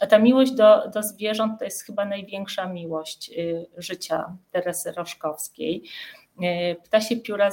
A 0.00 0.06
ta 0.06 0.18
miłość 0.18 0.52
do, 0.52 0.88
do 0.88 1.02
zwierząt 1.02 1.58
to 1.58 1.64
jest 1.64 1.82
chyba 1.82 2.04
największa 2.04 2.66
miłość 2.66 3.30
życia 3.76 4.36
Teresy 4.50 4.92
Roszkowskiej. 4.92 5.82
E, 6.42 6.74
ptasie 6.74 7.16
pióra 7.16 7.50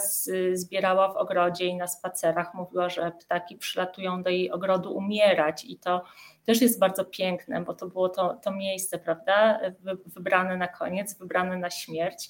zbierała 0.53 1.13
w 1.13 1.17
ogrodzie 1.17 1.65
i 1.65 1.75
na 1.75 1.87
spacerach 1.87 2.53
mówiła, 2.53 2.89
że 2.89 3.11
ptaki 3.11 3.55
przylatują 3.57 4.23
do 4.23 4.29
jej 4.29 4.51
ogrodu 4.51 4.91
umierać 4.91 5.65
i 5.65 5.77
to 5.77 6.03
też 6.45 6.61
jest 6.61 6.79
bardzo 6.79 7.05
piękne, 7.05 7.61
bo 7.61 7.73
to 7.73 7.87
było 7.87 8.09
to, 8.09 8.33
to 8.43 8.51
miejsce, 8.51 8.99
prawda, 8.99 9.59
wybrane 10.05 10.57
na 10.57 10.67
koniec, 10.67 11.17
wybrane 11.17 11.57
na 11.57 11.69
śmierć. 11.69 12.29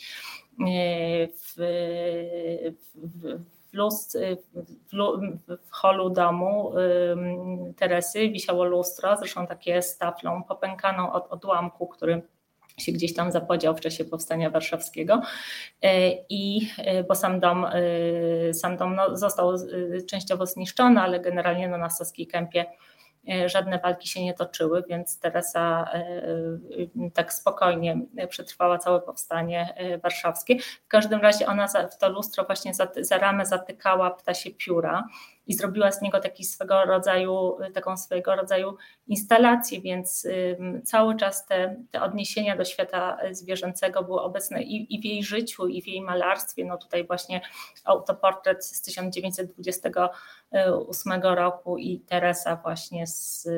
E, 0.59 1.27
w, 1.27 1.53
w, 2.95 3.39
w, 3.69 3.73
lust, 3.73 4.17
w, 4.91 5.17
w 5.67 5.71
holu 5.71 6.09
domu 6.09 6.71
Teresy 7.77 8.29
wisiało 8.29 8.63
lustro, 8.63 9.17
zresztą 9.17 9.47
takie 9.47 9.81
z 9.81 9.97
taflą 9.97 10.43
popękaną 10.43 11.11
od 11.11 11.27
odłamku, 11.27 11.87
który 11.87 12.21
się 12.79 12.91
gdzieś 12.91 13.13
tam 13.13 13.31
zapodział 13.31 13.75
w 13.75 13.81
czasie 13.81 14.05
powstania 14.05 14.49
warszawskiego 14.49 15.21
e, 15.81 16.11
i 16.29 16.69
e, 16.77 17.03
bo 17.03 17.15
sam 17.15 17.39
dom, 17.39 17.65
e, 17.65 18.53
sam 18.53 18.77
dom 18.77 18.95
no, 18.95 19.17
został 19.17 19.53
częściowo 20.09 20.45
zniszczony, 20.45 21.01
ale 21.01 21.19
generalnie 21.19 21.67
no, 21.67 21.77
na 21.77 21.89
Saskiej 21.89 22.27
Kępie 22.27 22.65
żadne 23.45 23.79
walki 23.79 24.07
się 24.07 24.23
nie 24.23 24.33
toczyły, 24.33 24.83
więc 24.89 25.19
Teresa 25.19 25.91
tak 27.13 27.33
spokojnie 27.33 28.01
przetrwała 28.29 28.77
całe 28.77 29.01
powstanie 29.01 29.73
warszawskie. 30.03 30.59
W 30.59 30.87
każdym 30.87 31.21
razie 31.21 31.47
ona 31.47 31.67
w 31.67 31.97
to 31.97 32.09
lustro 32.09 32.43
właśnie 32.43 32.73
za, 32.73 32.87
za 33.01 33.17
ramę 33.17 33.45
zatykała 33.45 34.11
ptasie 34.11 34.51
pióra 34.51 35.07
i 35.47 35.53
zrobiła 35.53 35.91
z 35.91 36.01
niego 36.01 36.19
taki 36.19 36.43
swego 36.43 36.85
rodzaju, 36.85 37.57
taką 37.73 37.97
swojego 37.97 38.35
rodzaju 38.35 38.77
instalację, 39.07 39.81
więc 39.81 40.27
cały 40.85 41.15
czas 41.15 41.45
te, 41.45 41.75
te 41.91 42.01
odniesienia 42.01 42.57
do 42.57 42.65
świata 42.65 43.17
zwierzęcego 43.31 44.03
były 44.03 44.21
obecne 44.21 44.63
i, 44.63 44.95
i 44.95 45.01
w 45.01 45.05
jej 45.05 45.23
życiu, 45.23 45.67
i 45.67 45.81
w 45.81 45.87
jej 45.87 46.01
malarstwie. 46.01 46.65
No 46.65 46.77
tutaj 46.77 47.07
właśnie 47.07 47.41
autoportret 47.85 48.65
z 48.65 48.81
1928 48.81 51.21
roku 51.21 51.77
i 51.77 51.99
Teresa 51.99 52.55
właśnie 52.55 53.07
z 53.07 53.49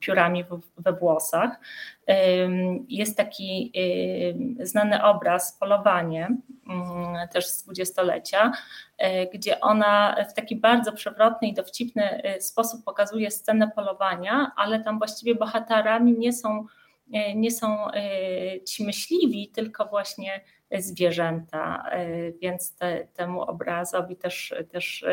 piórami 0.00 0.44
we 0.78 0.92
włosach. 0.92 1.50
Jest 2.88 3.16
taki 3.16 3.72
znany 4.60 5.04
obraz, 5.04 5.58
polowanie, 5.58 6.36
mm, 6.68 7.28
też 7.28 7.46
z 7.46 7.62
dwudziestolecia, 7.62 8.52
gdzie 9.34 9.60
ona 9.60 10.16
w 10.30 10.34
taki 10.34 10.56
bardzo 10.56 10.92
przewrotny 10.92 11.48
i 11.48 11.54
dowcipny 11.54 12.22
sposób 12.40 12.84
pokazuje 12.84 13.30
scenę 13.30 13.70
polowania, 13.70 14.52
ale 14.56 14.80
tam 14.80 14.98
właściwie 14.98 15.34
bohaterami 15.34 16.18
nie 16.18 16.32
są, 16.32 16.66
nie 17.34 17.50
są 17.50 17.86
ci 18.68 18.84
myśliwi, 18.84 19.48
tylko 19.48 19.86
właśnie 19.86 20.40
zwierzęta, 20.78 21.90
więc 22.42 22.76
te, 22.76 23.06
temu 23.06 23.42
obrazowi 23.42 24.16
też, 24.16 24.54
też 24.72 25.04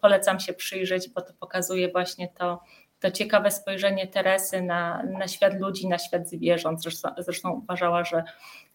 polecam 0.00 0.40
się 0.40 0.52
przyjrzeć, 0.52 1.08
bo 1.08 1.20
to 1.20 1.32
pokazuje 1.40 1.92
właśnie 1.92 2.28
to, 2.28 2.60
to 3.00 3.10
ciekawe 3.10 3.50
spojrzenie 3.50 4.06
Teresy 4.06 4.62
na, 4.62 5.02
na 5.02 5.28
świat 5.28 5.60
ludzi, 5.60 5.88
na 5.88 5.98
świat 5.98 6.28
zwierząt. 6.28 6.82
Zresztą, 6.82 7.08
zresztą 7.18 7.50
uważała, 7.50 8.04
że, 8.04 8.24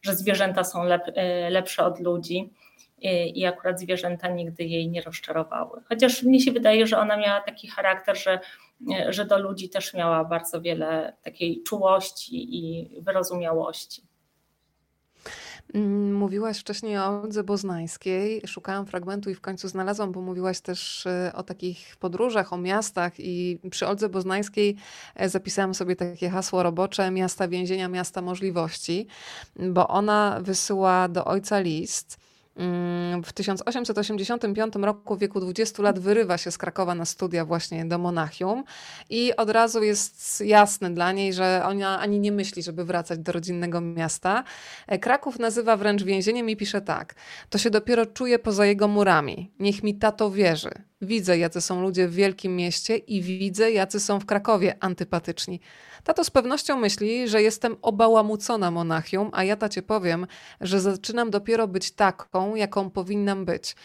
że 0.02 0.16
zwierzęta 0.16 0.64
są 0.64 0.84
lep, 0.84 1.02
e, 1.16 1.50
lepsze 1.50 1.86
od 1.86 2.00
ludzi 2.00 2.54
i 3.34 3.46
akurat 3.46 3.80
zwierzęta 3.80 4.28
nigdy 4.28 4.64
jej 4.64 4.90
nie 4.90 5.02
rozczarowały. 5.02 5.82
Chociaż 5.90 6.24
mnie 6.24 6.40
się 6.40 6.52
wydaje, 6.52 6.88
że 6.88 6.98
ona 6.98 7.18
miała 7.18 7.42
taki 7.42 7.68
charakter, 7.68 8.18
że, 8.18 8.40
że 9.10 9.26
do 9.26 9.40
ludzi 9.40 9.70
też 9.70 9.94
miała 9.94 10.24
bardzo 10.24 10.62
wiele 10.62 11.14
takiej 11.24 11.64
czułości 11.64 12.58
i 12.58 12.90
wyrozumiałości. 13.02 14.02
Mm, 15.74 16.14
mówiłaś 16.14 16.60
wcześniej 16.60 16.98
o 16.98 17.22
Oldze 17.22 17.44
Boznańskiej. 17.44 18.42
Szukałam 18.48 18.86
fragmentu 18.86 19.30
i 19.30 19.36
w 19.36 19.42
końcu 19.42 19.68
znalazłam, 19.68 20.12
bo 20.12 20.22
mówiłaś 20.22 20.62
też 20.62 21.06
e, 21.06 21.32
o 21.36 21.44
takich 21.44 21.96
podróżach, 22.00 22.54
o 22.54 22.58
miastach 22.58 23.14
i 23.20 23.60
przy 23.70 23.88
Oldze 23.88 24.10
Boznańskiej 24.10 24.76
e, 25.16 25.30
zapisałam 25.30 25.74
sobie 25.74 25.96
takie 25.96 26.30
hasło 26.30 26.64
robocze 26.64 27.12
miasta 27.12 27.48
więzienia, 27.48 27.88
miasta 27.88 28.22
możliwości, 28.22 29.08
bo 29.56 29.88
ona 29.88 30.40
wysyła 30.42 31.08
do 31.08 31.26
ojca 31.26 31.60
list 31.60 32.18
w 33.24 33.34
1885 33.34 34.74
roku 34.76 35.16
w 35.16 35.20
wieku 35.20 35.40
20 35.40 35.84
lat 35.84 36.00
wyrywa 36.00 36.38
się 36.38 36.52
z 36.52 36.58
Krakowa 36.58 36.96
na 36.96 37.06
studia 37.06 37.46
właśnie 37.46 37.86
do 37.86 37.98
Monachium 37.98 38.64
i 39.10 39.36
od 39.36 39.50
razu 39.50 39.84
jest 39.84 40.42
jasne 40.42 40.92
dla 40.92 41.12
niej, 41.12 41.34
że 41.34 41.62
ona 41.66 42.00
ani 42.00 42.20
nie 42.20 42.32
myśli, 42.32 42.64
żeby 42.64 42.86
wracać 42.86 43.20
do 43.20 43.32
rodzinnego 43.32 43.82
miasta. 43.82 44.44
E, 44.88 45.00
Kraków 45.00 45.40
nazywa 45.40 45.78
wręcz 45.78 46.04
więzieniem 46.04 46.50
i 46.50 46.56
pisze 46.56 46.82
tak: 46.82 47.16
To 47.50 47.58
się 47.58 47.70
dopiero 47.70 48.06
czuje 48.06 48.40
poza 48.40 48.66
jego 48.66 48.88
murami. 48.88 49.52
Niech 49.60 49.84
mi 49.84 49.96
tato 49.96 50.32
wierzy. 50.32 50.72
Widzę, 51.06 51.38
jacy 51.38 51.62
są 51.62 51.82
ludzie 51.82 52.08
w 52.08 52.14
wielkim 52.14 52.56
mieście 52.56 52.98
i 52.98 53.22
widzę, 53.22 53.72
jacy 53.72 54.00
są 54.00 54.20
w 54.20 54.26
Krakowie 54.26 54.76
antypatyczni. 54.80 55.60
Tato 56.04 56.24
z 56.24 56.30
pewnością 56.30 56.78
myśli, 56.78 57.28
że 57.28 57.42
jestem 57.42 57.76
obałamucona 57.82 58.72
Monachium, 58.72 59.30
a 59.34 59.44
ja 59.44 59.56
tacie 59.56 59.82
powiem, 59.82 60.28
że 60.62 60.82
zaczynam 60.82 61.30
dopiero 61.30 61.68
być 61.68 61.92
taką, 61.92 62.56
jaką 62.56 62.90
powinnam 62.90 63.46
być. 63.46 63.76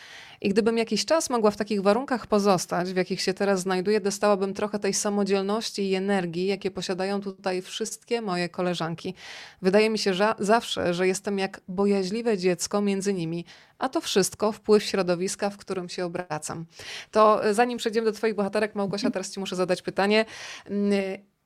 I 0.43 0.49
gdybym 0.49 0.79
jakiś 0.79 1.05
czas 1.05 1.31
mogła 1.31 1.51
w 1.51 1.57
takich 1.57 1.83
warunkach 1.83 2.27
pozostać, 2.27 2.93
w 2.93 2.97
jakich 2.97 3.21
się 3.21 3.35
teraz 3.35 3.61
znajduję, 3.61 4.01
dostałabym 4.01 4.55
trochę 4.55 4.79
tej 4.79 4.95
samodzielności 4.95 5.91
i 5.91 5.95
energii, 5.95 6.47
jakie 6.47 6.71
posiadają 6.71 7.21
tutaj 7.21 7.63
wszystkie 7.63 8.21
moje 8.23 8.49
koleżanki. 8.49 9.15
Wydaje 9.63 9.91
mi 9.91 9.99
się 9.99 10.15
że 10.15 10.35
zawsze, 10.39 10.95
że 10.95 11.07
jestem 11.07 11.39
jak 11.39 11.61
bojaźliwe 11.69 12.39
dziecko 12.39 12.81
między 12.81 13.15
nimi, 13.15 13.45
a 13.79 13.89
to 13.89 14.01
wszystko 14.01 14.53
wpływ 14.53 14.83
środowiska, 14.83 15.51
w 15.51 15.57
którym 15.57 15.89
się 15.89 16.05
obracam. 16.05 16.65
To 17.11 17.41
zanim 17.51 17.79
przejdziemy 17.79 18.05
do 18.05 18.13
Twoich 18.13 18.35
bohaterek, 18.35 18.75
Małgosia, 18.75 19.11
teraz 19.11 19.31
Ci 19.31 19.41
muszę 19.41 19.57
zadać 19.57 19.83
pytanie 19.83 20.25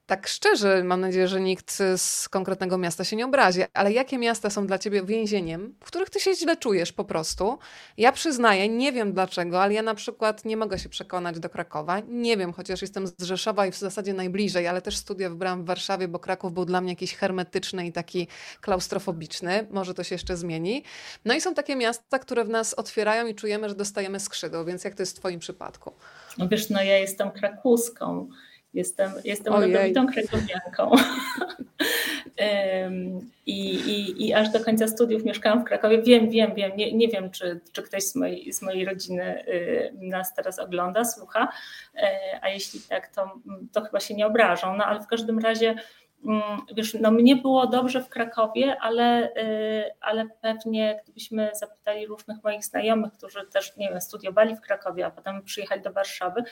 tak 0.07 0.29
szczerze, 0.29 0.85
mam 0.85 1.01
nadzieję, 1.01 1.29
że 1.29 1.41
nikt 1.41 1.79
z 1.97 2.29
konkretnego 2.29 2.79
miasta 2.79 3.05
się 3.05 3.17
nie 3.17 3.25
obrazi, 3.25 3.61
ale 3.75 3.93
jakie 3.93 4.19
miasta 4.19 4.51
są 4.51 4.67
dla 4.67 4.79
ciebie 4.79 5.03
więzieniem, 5.03 5.75
w 5.81 5.87
których 5.87 6.11
ty 6.11 6.21
się 6.21 6.35
źle 6.35 6.57
czujesz 6.57 6.93
po 6.93 7.05
prostu? 7.05 7.59
Ja 7.97 8.13
przyznaję, 8.13 8.69
nie 8.69 8.93
wiem 8.93 9.13
dlaczego, 9.13 9.63
ale 9.63 9.75
ja 9.75 9.83
na 9.83 9.95
przykład 9.95 10.45
nie 10.45 10.57
mogę 10.57 10.79
się 10.79 10.89
przekonać 10.89 11.39
do 11.39 11.49
Krakowa. 11.49 12.01
Nie 12.09 12.37
wiem, 12.37 12.53
chociaż 12.53 12.83
jestem 12.83 13.07
z 13.07 13.23
Rzeszowa 13.23 13.67
i 13.67 13.71
w 13.71 13.77
zasadzie 13.77 14.15
najbliżej, 14.15 14.67
ale 14.67 14.83
też 14.83 14.97
studia 14.97 15.31
wybrałam 15.31 15.63
w 15.63 15.67
Warszawie, 15.67 16.09
bo 16.09 16.19
Kraków 16.19 16.53
był 16.53 16.65
dla 16.65 16.81
mnie 16.81 16.93
jakiś 16.93 17.15
hermetyczny 17.15 17.87
i 17.87 17.93
taki 17.93 18.29
klaustrofobiczny. 18.61 19.67
Może 19.71 19.95
to 19.95 20.05
się 20.05 20.15
jeszcze 20.15 20.37
zmieni. 20.37 20.85
No 21.25 21.35
i 21.35 21.41
są 21.41 21.55
takie 21.55 21.77
miasta, 21.77 22.19
które 22.19 22.45
w 22.45 22.49
nas 22.49 22.75
otwierają 22.75 23.27
i 23.27 23.35
czujemy, 23.35 23.69
że 23.69 23.75
dostajemy 23.75 24.21
skrzydło, 24.21 24.65
więc 24.65 24.85
jak 24.85 24.95
to 24.95 25.03
jest 25.03 25.17
w 25.17 25.21
twoim 25.21 25.41
przypadku? 25.41 25.93
No 26.39 26.49
wiesz, 26.49 26.71
no 26.71 26.83
ja 26.83 26.99
jestem 26.99 27.31
krakuską 27.31 28.29
Jestem, 28.75 29.13
jestem 29.25 29.55
rodowitą 29.55 30.07
krakowianką. 30.07 30.91
I, 33.47 33.75
i, 33.75 34.27
I 34.27 34.35
aż 34.35 34.49
do 34.49 34.61
końca 34.61 34.89
studiów 34.89 35.25
mieszkałam 35.25 35.61
w 35.61 35.65
Krakowie. 35.65 36.03
Wiem, 36.03 36.31
wiem, 36.31 36.55
wiem. 36.55 36.77
Nie, 36.77 36.93
nie 36.93 37.09
wiem, 37.09 37.31
czy, 37.31 37.61
czy 37.73 37.83
ktoś 37.83 38.03
z 38.03 38.15
mojej, 38.15 38.53
z 38.53 38.63
mojej 38.63 38.85
rodziny 38.85 39.45
y, 39.49 39.93
nas 40.01 40.35
teraz 40.35 40.59
ogląda, 40.59 41.05
słucha. 41.05 41.49
E, 41.97 42.19
a 42.43 42.49
jeśli 42.49 42.81
tak, 42.81 43.09
to, 43.09 43.41
to 43.73 43.83
chyba 43.83 44.01
się 44.01 44.15
nie 44.15 44.27
obrażą. 44.27 44.77
No 44.77 44.85
ale 44.85 45.01
w 45.01 45.07
każdym 45.07 45.39
razie 45.39 45.75
wiesz, 46.75 46.97
no 47.01 47.11
mnie 47.11 47.37
było 47.37 47.67
dobrze 47.67 48.03
w 48.03 48.09
Krakowie, 48.09 48.77
ale, 48.81 49.37
y, 49.37 49.91
ale 50.01 50.27
pewnie 50.41 51.01
gdybyśmy 51.05 51.51
zapytali 51.55 52.07
różnych 52.07 52.45
moich 52.45 52.65
znajomych, 52.65 53.13
którzy 53.13 53.47
też, 53.47 53.77
nie 53.77 53.89
wiem, 53.89 54.01
studiowali 54.01 54.57
w 54.57 54.61
Krakowie, 54.61 55.07
a 55.07 55.11
potem 55.11 55.43
przyjechali 55.43 55.83
do 55.83 55.93
Warszawy, 55.93 56.45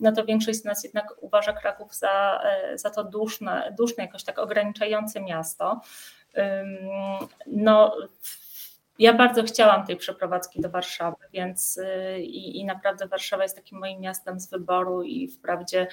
no 0.00 0.12
to 0.12 0.24
większość 0.24 0.58
z 0.58 0.64
nas 0.64 0.84
jednak 0.84 1.14
uważa 1.20 1.52
Kraków 1.52 1.94
za, 1.94 2.40
e, 2.44 2.78
za 2.78 2.90
to 2.90 3.04
duszne, 3.04 3.74
duszne, 3.78 4.04
jakoś 4.04 4.24
tak 4.24 4.38
ograniczające 4.38 5.20
miasto. 5.20 5.80
No, 7.46 7.96
ja 8.98 9.12
bardzo 9.12 9.42
chciałam 9.42 9.86
tej 9.86 9.96
przeprowadzki 9.96 10.60
do 10.60 10.70
Warszawy, 10.70 11.16
więc 11.32 11.76
y, 11.76 12.20
i, 12.20 12.60
i, 12.60 12.64
naprawdę 12.64 13.08
Warszawa 13.08 13.42
jest 13.42 13.56
takim 13.56 13.78
moim 13.78 14.00
miastem 14.00 14.40
z 14.40 14.50
wyboru 14.50 15.02
i 15.02 15.28
wprawdzie 15.28 15.86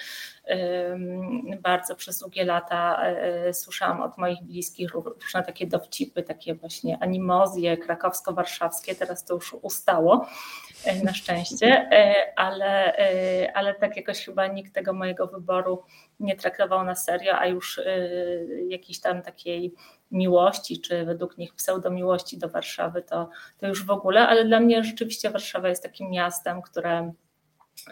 bardzo 1.60 1.96
przez 1.96 2.18
długie 2.18 2.44
lata 2.44 3.02
y, 3.48 3.54
słyszałam 3.54 4.00
od 4.00 4.18
moich 4.18 4.42
bliskich 4.42 4.90
różne 4.94 5.42
takie 5.42 5.66
dowcipy, 5.66 6.22
takie 6.22 6.54
właśnie 6.54 6.98
animozje 7.00 7.76
krakowsko-warszawskie, 7.76 8.94
teraz 8.94 9.24
to 9.24 9.34
już 9.34 9.54
ustało 9.62 10.26
y, 10.86 11.04
na 11.04 11.14
szczęście, 11.14 11.88
ale, 12.36 12.96
ale 13.54 13.74
tak 13.74 13.96
jakoś 13.96 14.24
chyba 14.24 14.46
nikt 14.46 14.74
tego 14.74 14.92
mojego 14.92 15.26
wyboru 15.26 15.82
nie 16.20 16.36
traktował 16.36 16.84
na 16.84 16.94
serio, 16.94 17.38
a 17.38 17.46
już 17.46 17.80
jakiejś 18.68 19.00
tam 19.00 19.22
takiej 19.22 19.74
miłości, 20.12 20.80
czy 20.80 21.04
według 21.04 21.38
nich 21.38 21.54
pseudomiłości 21.54 22.38
do 22.38 22.48
Warszawy, 22.48 23.02
to, 23.02 23.28
to 23.58 23.68
już 23.68 23.84
w 23.86 23.90
ogóle, 23.90 24.28
ale 24.28 24.44
dla 24.44 24.60
mnie 24.60 24.84
rzeczywiście 24.84 25.30
Warszawa 25.30 25.68
jest 25.68 25.82
takim 25.82 26.10
miastem, 26.10 26.62
które 26.62 27.12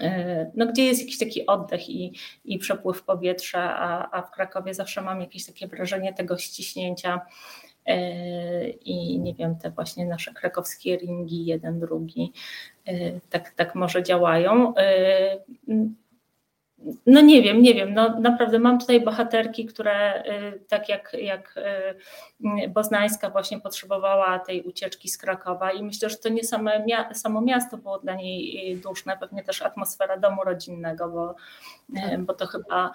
e, 0.01 0.51
no, 0.55 0.67
gdzie 0.67 0.85
jest 0.85 1.01
jakiś 1.01 1.19
taki 1.19 1.47
oddech 1.47 1.91
i, 1.91 2.13
i 2.45 2.59
przepływ 2.59 3.03
powietrza, 3.03 3.79
a, 3.79 4.11
a 4.19 4.23
w 4.23 4.31
Krakowie 4.31 4.75
zawsze 4.75 5.03
mam 5.03 5.21
jakieś 5.21 5.47
takie 5.47 5.69
wrażenie 5.69 6.15
tego 6.15 6.39
ściśnięcia 6.39 7.21
e, 7.87 8.69
i 8.69 9.19
nie 9.19 9.35
wiem, 9.35 9.57
te 9.57 9.71
właśnie 9.71 10.07
nasze 10.07 10.33
krakowskie 10.35 10.97
ringi, 10.97 11.47
jeden, 11.47 11.81
drugi, 11.81 12.33
e, 12.87 13.21
tak, 13.21 13.51
tak 13.51 13.75
może 13.75 14.03
działają. 14.03 14.75
No 17.07 17.21
nie 17.21 17.43
wiem, 17.43 17.63
nie 17.63 17.75
wiem. 17.75 17.95
No 17.95 18.21
naprawdę 18.21 18.59
mam 18.59 18.79
tutaj 18.79 19.01
bohaterki, 19.01 19.67
które 19.67 20.23
y, 20.25 20.61
tak 20.69 20.89
jak, 20.89 21.17
jak 21.21 21.55
y, 22.41 22.69
Boznańska 22.69 23.31
właśnie 23.31 23.61
potrzebowała 23.61 24.39
tej 24.39 24.63
ucieczki 24.63 25.09
z 25.09 25.19
Krakowa 25.19 25.73
i 25.73 25.83
myślę, 25.83 26.11
że 26.11 26.17
to 26.17 26.29
nie 26.29 26.45
same, 26.45 26.85
samo 27.13 27.41
miasto 27.41 27.77
było 27.77 27.99
dla 27.99 28.15
niej 28.15 28.73
y, 28.73 28.77
duszne, 28.77 29.17
pewnie 29.17 29.43
też 29.43 29.63
atmosfera 29.63 30.17
domu 30.17 30.45
rodzinnego, 30.45 31.09
bo, 31.09 31.35
tak. 31.95 32.21
bo 32.21 32.35
to 32.35 32.47
chyba 32.47 32.93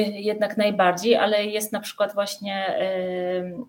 jednak 0.00 0.56
najbardziej, 0.56 1.16
ale 1.16 1.44
jest 1.44 1.72
na 1.72 1.80
przykład 1.80 2.14
właśnie 2.14 2.80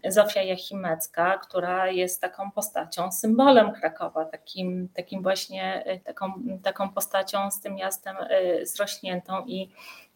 y, 0.04 0.12
Zofia 0.12 0.42
Jachimecka, 0.42 1.38
która 1.38 1.88
jest 1.88 2.22
taką 2.22 2.52
postacią, 2.52 3.12
symbolem 3.12 3.72
Krakowa, 3.72 4.26
takim, 4.26 4.90
takim 4.94 5.24
właśnie 5.24 5.84
y, 5.88 6.00
taką, 6.00 6.34
taką 6.64 6.90
postacią 6.90 7.52
z 7.52 7.62
tym 7.62 7.76
miastem 7.76 8.16
zrośniętą 8.64 9.46
i 9.46 9.70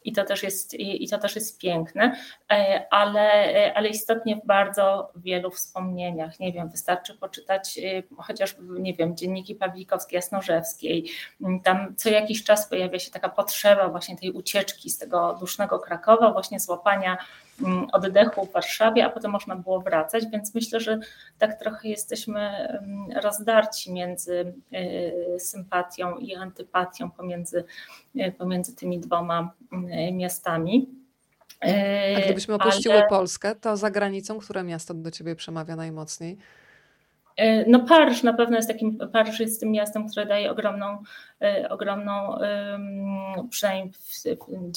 i 0.04 0.14
to 0.14 0.24
też 0.24 0.44
jest, 0.44 0.74
i 0.74 1.08
to 1.10 1.18
też 1.18 1.36
jest 1.36 1.62
piękne, 1.62 2.16
e, 2.52 2.88
ale, 2.92 3.56
e, 3.56 3.74
ale 3.74 3.90
istotnie 3.90 4.36
w 4.36 4.46
bardzo 4.46 5.12
wielu 5.16 5.52
wspomnieniach. 5.52 6.40
Nie 6.40 6.54
wiem, 6.54 6.70
wystarczy 6.70 7.18
poczytać 7.18 7.78
e, 7.78 8.04
chociażby, 8.18 8.80
nie 8.80 8.94
wiem, 8.94 9.18
dzienniki 9.18 9.56
Pawlikowskiej, 9.56 10.18
Jasnorzewskiej. 10.18 11.10
Mm, 11.42 11.60
tam 11.60 11.96
co 11.96 12.10
jakiś 12.10 12.44
czas 12.44 12.70
pojawia 12.70 13.00
się 13.00 13.12
taka 13.12 13.30
potrzeba 13.30 13.90
właśnie 13.90 14.18
tej 14.18 14.32
ucieczki 14.32 14.90
z 14.90 14.98
tego 14.98 15.38
dusznego 15.40 15.80
Krakowa, 15.80 16.32
właśnie 16.32 16.60
złapania 16.60 17.18
oddechu 17.94 18.46
w 18.46 18.52
Warszawie, 18.52 19.06
a 19.06 19.10
potem 19.10 19.32
można 19.32 19.56
było 19.56 19.82
wracać, 19.82 20.24
więc 20.32 20.56
myślę, 20.56 20.80
że 20.80 21.00
tak 21.38 21.60
trochę 21.60 21.88
jesteśmy 21.88 22.40
mm, 22.40 23.12
rozdarci 23.24 23.94
między 23.94 24.54
y, 25.36 25.40
sympatią 25.40 26.18
i 26.18 26.36
antypatią 26.36 27.12
pomiędzy, 27.12 27.64
y, 28.16 28.32
pomiędzy 28.38 28.76
tymi 28.76 29.00
dwoma 29.00 29.54
y, 29.74 30.12
miastami. 30.12 30.90
A 32.18 32.22
gdybyśmy 32.22 32.54
opuściły 32.54 32.96
Ale... 32.96 33.08
Polskę, 33.08 33.56
to 33.56 33.78
za 33.78 33.92
granicą, 33.92 34.40
które 34.40 34.64
miasto 34.64 34.94
do 34.94 35.12
ciebie 35.12 35.36
przemawia 35.36 35.76
najmocniej? 35.76 36.38
E, 37.38 37.70
no 37.70 37.80
Paryż 37.80 38.24
na 38.24 38.34
pewno 38.34 38.56
jest 38.56 38.70
takim, 38.70 38.98
Paryż 39.14 39.40
jest 39.40 39.60
tym 39.60 39.72
miastem, 39.72 40.10
które 40.10 40.26
daje 40.26 40.52
ogromną, 40.52 41.04
e, 41.42 41.70
ogromną 41.70 42.38
przynajmniej 43.50 43.94
w 43.94 44.00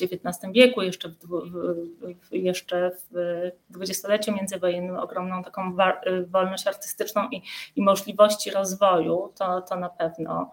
XIX 0.03 0.53
wieku, 0.53 0.83
jeszcze 0.83 1.09
w, 1.09 1.17
w, 1.17 2.33
jeszcze 2.33 2.91
w 3.11 3.51
dwudziestoleciu 3.71 4.33
międzywojennym, 4.33 4.97
ogromną 4.97 5.45
taką 5.45 5.77
e, 5.81 6.23
wolność 6.23 6.67
artystyczną 6.67 7.29
i, 7.31 7.43
i 7.77 7.83
możliwości 7.83 8.51
rozwoju, 8.51 9.33
to, 9.39 9.61
to 9.61 9.77
na 9.77 9.89
pewno. 9.89 10.51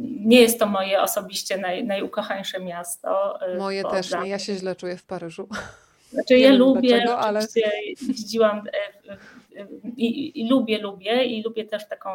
Nie 0.00 0.40
jest 0.40 0.58
to 0.58 0.66
moje 0.66 1.02
osobiście 1.02 1.58
naj, 1.58 1.84
najukochańsze 1.84 2.60
miasto. 2.60 3.38
Moje 3.58 3.84
też 3.84 4.12
nie, 4.12 4.28
ja 4.28 4.38
się 4.38 4.54
źle 4.54 4.76
czuję 4.76 4.96
w 4.96 5.04
Paryżu. 5.04 5.48
Znaczy 6.10 6.38
ja 6.38 6.52
lubię, 6.52 6.88
dlaczego, 6.88 7.18
ale... 7.18 7.40
jeździłam 8.08 8.62
i, 9.96 10.40
i, 10.40 10.48
lubię, 10.48 10.78
lubię 10.78 11.24
i 11.24 11.42
lubię 11.42 11.64
też 11.64 11.88
taką 11.88 12.10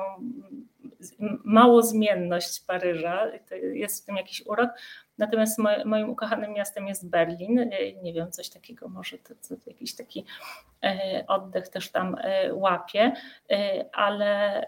małozmienność 1.44 2.64
Paryża, 2.68 3.32
jest 3.74 4.04
w 4.04 4.06
tym 4.06 4.16
jakiś 4.16 4.46
urok, 4.46 4.70
Natomiast 5.18 5.60
moim 5.86 6.10
ukochanym 6.10 6.54
miastem 6.54 6.88
jest 6.88 7.10
Berlin. 7.10 7.70
Nie 8.04 8.14
wiem, 8.14 8.32
coś 8.32 8.50
takiego 8.50 8.90
może 8.90 9.18
to, 9.18 9.34
to 9.50 9.56
jakiś 9.68 9.96
taki 9.96 10.26
e, 10.84 11.24
oddech 11.28 11.68
też 11.68 11.92
tam 11.92 12.16
e, 12.22 12.54
łapie, 12.54 13.12
e, 13.52 13.86
ale, 13.94 14.62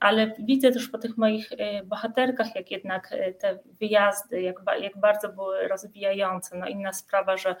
ale 0.00 0.34
widzę 0.38 0.72
też 0.72 0.88
po 0.88 0.98
tych 0.98 1.16
moich 1.16 1.50
bohaterkach, 1.84 2.54
jak 2.54 2.70
jednak 2.70 3.14
te 3.38 3.58
wyjazdy, 3.80 4.42
jak, 4.42 4.56
jak 4.80 4.98
bardzo 4.98 5.28
były 5.28 5.68
rozwijające. 5.68 6.56
No 6.56 6.66
inna 6.66 6.92
sprawa, 6.92 7.36
że, 7.36 7.56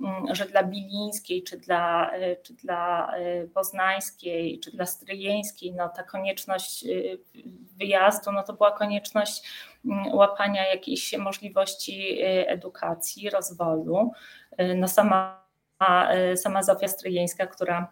mm, 0.00 0.34
że 0.34 0.46
dla 0.46 0.62
Bilińskiej, 0.62 1.42
czy 1.42 1.58
dla, 1.58 2.10
czy 2.42 2.54
dla 2.54 3.12
Poznańskiej, 3.54 4.60
czy 4.60 4.70
dla 4.70 4.86
Stryjeńskiej, 4.86 5.72
no 5.72 5.88
ta 5.88 6.02
konieczność 6.02 6.84
wyjazdu, 7.78 8.32
no 8.32 8.42
to 8.42 8.52
była 8.52 8.70
konieczność 8.70 9.42
łapania 10.12 10.68
jakiejś 10.68 11.18
możliwości 11.18 12.22
y, 12.22 12.48
edukacji, 12.48 13.30
rozwoju. 13.30 14.10
Y, 14.60 14.74
no 14.74 14.88
sama, 14.88 15.46
y, 16.32 16.36
sama 16.36 16.62
Zofia 16.62 16.88
Stryjeńska, 16.88 17.46
która 17.46 17.88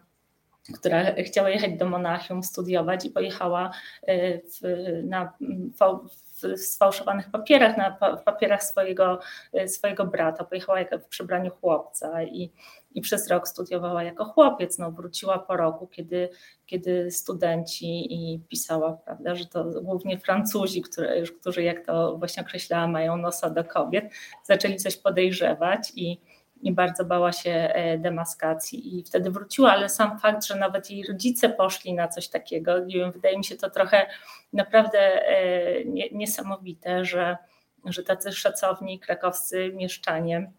która 0.73 1.15
chciała 1.15 1.49
jechać 1.49 1.77
do 1.77 1.85
Monachium 1.85 2.43
studiować 2.43 3.05
i 3.05 3.09
pojechała 3.09 3.71
w, 4.07 4.59
na, 5.03 5.33
w 5.79 6.30
sfałszowanych 6.55 7.31
papierach, 7.31 7.77
na 7.77 7.91
papierach 8.25 8.63
swojego, 8.63 9.19
swojego 9.67 10.05
brata. 10.05 10.43
Pojechała 10.43 10.79
w 11.03 11.07
przebraniu 11.07 11.51
chłopca 11.51 12.23
i, 12.23 12.51
i 12.91 13.01
przez 13.01 13.27
rok 13.27 13.47
studiowała 13.47 14.03
jako 14.03 14.25
chłopiec. 14.25 14.77
No, 14.77 14.91
wróciła 14.91 15.39
po 15.39 15.57
roku, 15.57 15.87
kiedy, 15.87 16.29
kiedy 16.65 17.11
studenci 17.11 18.13
i 18.13 18.39
pisała, 18.39 18.93
prawda, 18.93 19.35
że 19.35 19.45
to 19.45 19.63
głównie 19.63 20.19
Francuzi, 20.19 20.81
które, 20.81 21.21
którzy, 21.21 21.63
jak 21.63 21.85
to 21.85 22.17
właśnie 22.17 22.43
określała, 22.43 22.87
mają 22.87 23.17
nosa 23.17 23.49
do 23.49 23.63
kobiet, 23.63 24.05
zaczęli 24.43 24.75
coś 24.75 24.97
podejrzewać 24.97 25.91
i, 25.95 26.21
i 26.61 26.71
bardzo 26.71 27.05
bała 27.05 27.31
się 27.31 27.51
e, 27.51 27.97
demaskacji 27.97 28.99
i 28.99 29.03
wtedy 29.03 29.31
wróciła, 29.31 29.71
ale 29.71 29.89
sam 29.89 30.19
fakt, 30.19 30.45
że 30.45 30.55
nawet 30.55 30.91
jej 30.91 31.07
rodzice 31.07 31.49
poszli 31.49 31.93
na 31.93 32.07
coś 32.07 32.27
takiego, 32.27 32.73
wydaje 33.13 33.37
mi 33.37 33.43
się 33.43 33.55
to 33.55 33.69
trochę 33.69 34.07
naprawdę 34.53 34.99
e, 34.99 35.85
niesamowite, 36.11 37.05
że, 37.05 37.37
że 37.85 38.03
tacy 38.03 38.31
szacowni 38.31 38.99
krakowscy 38.99 39.71
mieszczanie 39.73 40.51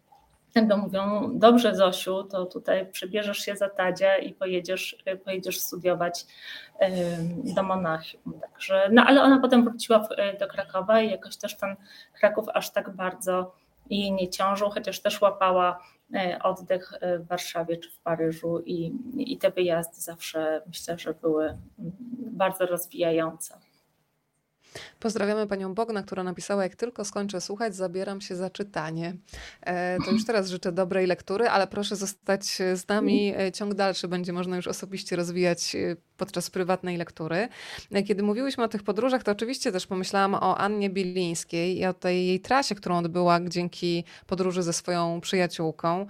tego 0.53 0.77
mówią, 0.77 1.29
dobrze 1.33 1.75
Zosiu, 1.75 2.23
to 2.23 2.45
tutaj 2.45 2.91
przebierzesz 2.91 3.37
się 3.37 3.55
za 3.55 3.69
Tadzia 3.69 4.17
i 4.17 4.33
pojedziesz, 4.33 4.97
pojedziesz 5.25 5.59
studiować 5.59 6.25
do 7.55 7.63
Monachium. 7.63 8.39
Także, 8.41 8.89
no 8.91 9.03
ale 9.05 9.23
ona 9.23 9.39
potem 9.39 9.63
wróciła 9.63 10.07
do 10.39 10.47
Krakowa 10.47 11.01
i 11.01 11.11
jakoś 11.11 11.37
też 11.37 11.57
ten 11.57 11.75
Kraków 12.13 12.45
aż 12.53 12.71
tak 12.71 12.89
bardzo 12.89 13.55
jej 13.89 14.11
nie 14.11 14.29
ciążył, 14.29 14.69
chociaż 14.69 14.99
też 14.99 15.21
łapała 15.21 15.79
e, 16.13 16.39
oddech 16.43 16.93
e, 17.01 17.19
w 17.19 17.27
Warszawie 17.27 17.77
czy 17.77 17.91
w 17.91 17.99
Paryżu 17.99 18.59
i, 18.65 18.91
i 19.17 19.37
te 19.37 19.51
wyjazdy 19.51 20.01
zawsze 20.01 20.61
myślę, 20.67 20.97
że 20.97 21.13
były 21.13 21.57
bardzo 22.17 22.65
rozwijające. 22.65 23.57
Pozdrawiamy 24.99 25.47
panią 25.47 25.73
Bogna, 25.73 26.03
która 26.03 26.23
napisała, 26.23 26.63
jak 26.63 26.75
tylko 26.75 27.05
skończę 27.05 27.41
słuchać, 27.41 27.75
zabieram 27.75 28.21
się 28.21 28.35
za 28.35 28.49
czytanie. 28.49 29.15
E, 29.61 29.97
to 30.05 30.11
już 30.11 30.25
teraz 30.25 30.49
życzę 30.49 30.71
dobrej 30.71 31.07
lektury, 31.07 31.49
ale 31.49 31.67
proszę 31.67 31.95
zostać 31.95 32.45
z 32.73 32.87
nami. 32.87 33.33
Ciąg 33.53 33.73
dalszy 33.73 34.07
będzie 34.07 34.33
można 34.33 34.55
już 34.55 34.67
osobiście 34.67 35.15
rozwijać 35.15 35.75
podczas 36.23 36.49
prywatnej 36.49 36.97
lektury. 36.97 37.47
Kiedy 38.07 38.23
mówiłyśmy 38.23 38.63
o 38.63 38.67
tych 38.67 38.83
podróżach, 38.83 39.23
to 39.23 39.31
oczywiście 39.31 39.71
też 39.71 39.87
pomyślałam 39.87 40.33
o 40.33 40.57
Annie 40.57 40.89
Bilińskiej 40.89 41.79
i 41.79 41.85
o 41.85 41.93
tej 41.93 42.27
jej 42.27 42.39
trasie, 42.39 42.75
którą 42.75 42.97
odbyła 42.97 43.39
dzięki 43.47 44.03
podróży 44.27 44.63
ze 44.63 44.73
swoją 44.73 45.21
przyjaciółką. 45.21 46.05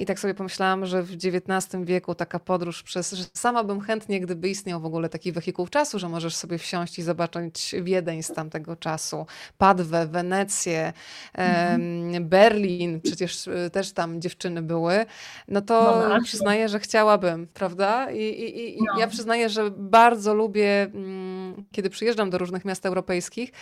I 0.00 0.06
tak 0.06 0.20
sobie 0.20 0.34
pomyślałam, 0.34 0.86
że 0.86 1.02
w 1.02 1.12
XIX 1.12 1.84
wieku 1.84 2.14
taka 2.14 2.38
podróż 2.38 2.82
przez, 2.82 3.12
że 3.12 3.24
sama 3.34 3.64
bym 3.64 3.80
chętnie, 3.80 4.20
gdyby 4.20 4.48
istniał 4.48 4.80
w 4.80 4.86
ogóle 4.86 5.08
taki 5.08 5.32
wehikuł 5.32 5.68
czasu, 5.68 5.98
że 5.98 6.08
możesz 6.08 6.34
sobie 6.34 6.58
wsiąść 6.58 6.98
i 6.98 7.02
zobaczyć 7.02 7.74
Wiedeń 7.82 8.22
z 8.22 8.32
tamtego 8.32 8.76
czasu, 8.76 9.26
Padwę, 9.58 10.06
Wenecję, 10.06 10.92
mhm. 11.34 12.28
Berlin, 12.28 13.00
przecież 13.00 13.46
y, 13.46 13.70
też 13.72 13.92
tam 13.92 14.20
dziewczyny 14.20 14.62
były, 14.62 15.06
no 15.48 15.60
to 15.60 16.08
no 16.08 16.22
przyznaję, 16.24 16.68
że 16.68 16.80
chciałabym, 16.80 17.46
prawda? 17.54 18.10
I, 18.10 18.22
i, 18.22 18.78
i 18.78 18.82
no. 18.82 19.00
ja 19.00 19.06
przyznaję, 19.06 19.41
że 19.48 19.70
bardzo 19.70 20.34
lubię, 20.34 20.82
mm, 20.82 21.64
kiedy 21.72 21.90
przyjeżdżam 21.90 22.30
do 22.30 22.38
różnych 22.38 22.64
miast 22.64 22.86
europejskich, 22.86 23.52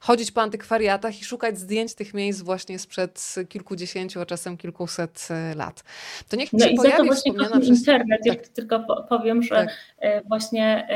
chodzić 0.00 0.30
po 0.30 0.42
antykwariatach 0.42 1.20
i 1.20 1.24
szukać 1.24 1.58
zdjęć 1.58 1.94
tych 1.94 2.14
miejsc 2.14 2.42
właśnie 2.42 2.78
sprzed 2.78 3.34
kilkudziesięciu, 3.48 4.20
a 4.20 4.26
czasem 4.26 4.56
kilkuset 4.56 5.28
e, 5.30 5.54
lat. 5.54 5.84
To 6.28 6.36
niech 6.36 6.52
no 6.52 6.68
się 6.68 6.74
pojawi 6.74 7.10
wspomniana 7.10 7.60
przez... 7.60 7.78
internet, 7.78 8.20
tak. 8.28 8.48
tylko 8.48 9.04
powiem, 9.08 9.42
że 9.42 9.54
tak. 9.54 9.68
E, 9.98 10.22
właśnie, 10.22 10.88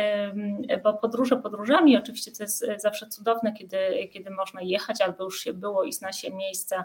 bo 0.83 0.95
podróże 0.95 1.37
podróżami, 1.37 1.97
oczywiście 1.97 2.33
to 2.33 2.43
jest 2.43 2.65
e, 2.65 2.79
zawsze 2.79 3.07
cudowne, 3.07 3.53
kiedy, 3.53 3.79
kiedy 4.13 4.31
można 4.31 4.63
jechać 4.63 5.01
albo 5.01 5.25
już 5.25 5.41
się 5.41 5.53
było 5.53 5.85
i 5.85 5.93
zna 5.93 6.13
się 6.13 6.31
miejsca, 6.31 6.85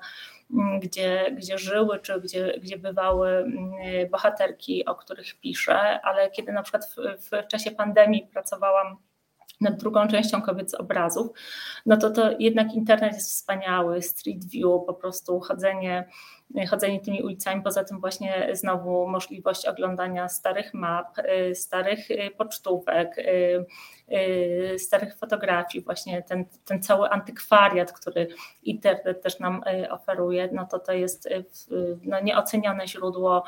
gdzie, 0.80 1.32
gdzie 1.32 1.58
żyły, 1.58 2.00
czy 2.00 2.22
gdzie, 2.22 2.60
gdzie 2.62 2.78
bywały 2.78 3.30
mm, 3.30 3.72
bohaterki, 4.12 4.86
o 4.86 4.96
których 4.96 5.40
piszę, 5.40 6.02
ale 6.02 6.32
kiedy 6.32 6.52
na 6.52 6.64
przykład 6.64 6.86
w, 6.86 6.96
w 7.28 7.48
czasie 7.48 7.72
pandemii 7.72 8.28
pracowałam 8.34 8.98
nad 9.62 9.78
drugą 9.78 10.08
częścią 10.08 10.42
kobiet 10.42 10.72
z 10.72 10.74
obrazów, 10.74 11.28
no 11.86 11.98
to 11.98 12.10
to 12.10 12.32
jednak 12.40 12.74
internet 12.74 13.14
jest 13.14 13.30
wspaniały, 13.30 14.02
Street 14.02 14.46
View, 14.46 14.86
po 14.88 14.94
prostu 14.94 15.40
chodzenie, 15.40 16.10
chodzenie 16.70 17.00
tymi 17.00 17.24
ulicami, 17.24 17.62
poza 17.62 17.84
tym 17.84 18.00
właśnie 18.00 18.50
znowu 18.54 19.08
możliwość 19.08 19.66
oglądania 19.66 20.30
starych 20.30 20.74
map, 20.74 21.18
y, 21.20 21.56
starych 21.56 22.12
y, 22.12 22.32
pocztówek, 22.38 23.18
y, 23.18 24.80
starych 24.80 25.18
fotografii, 25.18 25.84
właśnie 25.84 26.24
ten, 26.24 26.46
ten 26.66 26.84
cały 26.84 27.10
antykwariat, 27.10 27.92
który 27.92 28.28
internet 28.64 29.22
też 29.22 29.40
nam 29.40 29.64
oferuje, 29.90 30.50
no 30.52 30.66
to 30.66 30.80
to 30.80 30.94
jest 30.94 31.30
no, 32.04 32.22
nieocenione 32.22 32.88
źródło 32.88 33.44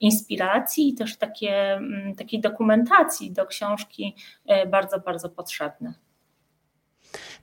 inspiracji 0.00 0.88
i 0.88 0.94
też 0.94 1.16
takie, 1.16 1.72
mm, 1.72 2.14
takiej 2.14 2.40
dokumentacji 2.40 3.32
do 3.32 3.46
książki 3.46 4.16
bardzo, 4.66 5.00
bardzo 5.00 5.28
potrzebne. 5.28 6.03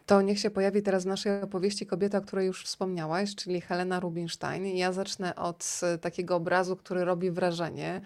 To 0.06 0.22
niech 0.22 0.40
się 0.40 0.50
pojawi 0.50 0.82
teraz 0.82 1.04
w 1.04 1.08
naszej 1.08 1.42
opowieści 1.42 1.86
kobieta, 1.86 2.18
o 2.18 2.22
której 2.22 2.48
już 2.48 2.66
wspomniałaś, 2.66 3.36
czyli 3.36 3.62
Helena 3.62 4.00
Rubinstein. 4.00 4.66
Ja 4.66 4.92
zacznę 4.92 5.36
od 5.36 5.80
e, 5.84 5.98
takiego 5.98 6.36
obrazu, 6.36 6.76
który 6.76 7.06
robi 7.06 7.32
wrażenie, 7.32 8.02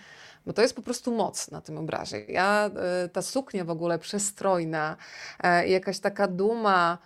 bo 0.46 0.54
to 0.54 0.62
jest 0.62 0.76
po 0.76 0.82
prostu 0.82 1.16
moc 1.16 1.52
na 1.52 1.62
tym 1.62 1.78
obrazie. 1.78 2.26
Ja, 2.26 2.70
e, 3.04 3.10
ta 3.10 3.22
suknia 3.22 3.66
w 3.66 3.70
ogóle 3.70 4.00
przestrojna, 4.00 4.98
jakaś 5.66 6.00
taka 6.00 6.28
duma, 6.28 6.98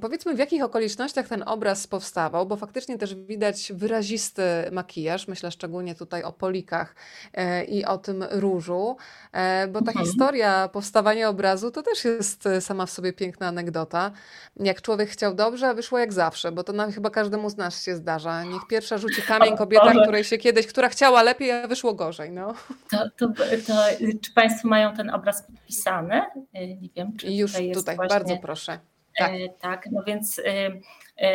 powiedzmy, 0.00 0.34
w 0.34 0.38
jakich 0.38 0.64
okolicznościach 0.64 1.28
ten 1.28 1.42
obraz 1.46 1.86
powstawał, 1.86 2.46
bo 2.46 2.56
faktycznie 2.56 2.98
też 2.98 3.14
widać 3.14 3.72
wyrazisty 3.74 4.42
makijaż, 4.72 5.28
myślę 5.28 5.50
szczególnie 5.50 5.94
tutaj 5.94 6.22
o 6.22 6.32
polikach 6.32 6.94
e, 7.32 7.64
i 7.64 7.84
o 7.84 7.98
tym 7.98 8.24
różu, 8.30 8.96
e, 9.32 9.68
bo 9.68 9.82
ta 9.82 9.90
mhm. 9.90 10.06
historia 10.06 10.68
powstawania 10.68 11.28
obrazu 11.28 11.70
to 11.70 11.82
też 11.82 12.04
jest 12.04 12.46
e, 12.46 12.60
sama 12.60 12.86
w 12.86 12.90
sobie 12.90 13.12
piękna 13.12 13.46
anegdota. 13.46 14.10
Jak 14.56 14.82
człowiek 14.82 15.10
chciał 15.10 15.34
dobrze, 15.34 15.68
a 15.68 15.74
wyszło 15.74 15.98
jak 15.98 16.12
zawsze, 16.12 16.52
bo 16.52 16.64
to 16.64 16.72
nam 16.72 16.92
chyba 16.92 17.10
każdemu 17.10 17.50
z 17.50 17.56
nas 17.56 17.84
się 17.84 17.96
zdarza. 17.96 18.44
Niech 18.44 18.62
pierwsza 18.68 18.98
rzuci 18.98 19.22
kamień 19.22 19.56
kobieta, 19.56 19.92
której 20.02 20.24
się 20.24 20.38
kiedyś, 20.38 20.66
która 20.66 20.88
chciała 20.88 21.22
lepiej, 21.22 21.52
a 21.52 21.68
wyszło 21.68 21.94
gorzej. 21.94 22.30
No. 22.32 22.54
To, 22.90 22.98
to, 23.16 23.28
to 23.66 23.74
czy 24.22 24.32
Państwo 24.32 24.68
mają 24.68 24.96
ten 24.96 25.10
obraz 25.10 25.42
podpisany? 25.42 26.22
Nie 26.54 26.88
wiem, 26.96 27.16
czy 27.16 27.32
Już 27.32 27.52
tutaj, 27.52 27.72
tutaj 27.72 27.96
właśnie... 27.96 28.18
bardzo 28.18 28.36
proszę. 28.36 28.78
Tak, 29.18 29.32
tak 29.60 29.86
no 29.92 30.02
więc 30.06 30.40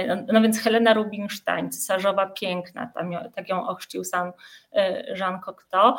no, 0.07 0.15
no 0.33 0.41
więc 0.41 0.59
Helena 0.63 0.93
Rubinstein, 0.93 1.71
cesarzowa 1.71 2.25
piękna, 2.25 2.91
tam, 2.95 3.11
tak 3.35 3.49
ją 3.49 3.67
ochrzcił 3.67 4.03
sam 4.03 4.31
Jean 5.15 5.39
Cocteau 5.39 5.93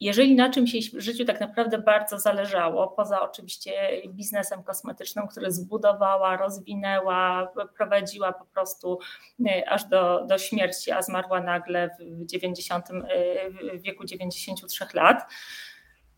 jeżeli 0.00 0.34
na 0.34 0.50
czymś 0.50 0.74
jej 0.74 0.82
życiu 1.02 1.24
tak 1.24 1.40
naprawdę 1.40 1.78
bardzo 1.78 2.18
zależało, 2.18 2.88
poza 2.88 3.22
oczywiście 3.22 3.72
biznesem 4.08 4.62
kosmetycznym, 4.62 5.26
który 5.28 5.52
zbudowała, 5.52 6.36
rozwinęła, 6.36 7.52
prowadziła 7.76 8.32
po 8.32 8.44
prostu 8.44 8.98
e, 9.46 9.70
aż 9.70 9.84
do, 9.84 10.26
do 10.26 10.38
śmierci, 10.38 10.92
a 10.92 11.02
zmarła 11.02 11.40
nagle 11.40 11.90
w, 12.00 12.26
90, 12.26 12.90
e, 12.90 13.78
w 13.78 13.82
wieku 13.82 14.04
93 14.04 14.86
lat. 14.94 15.32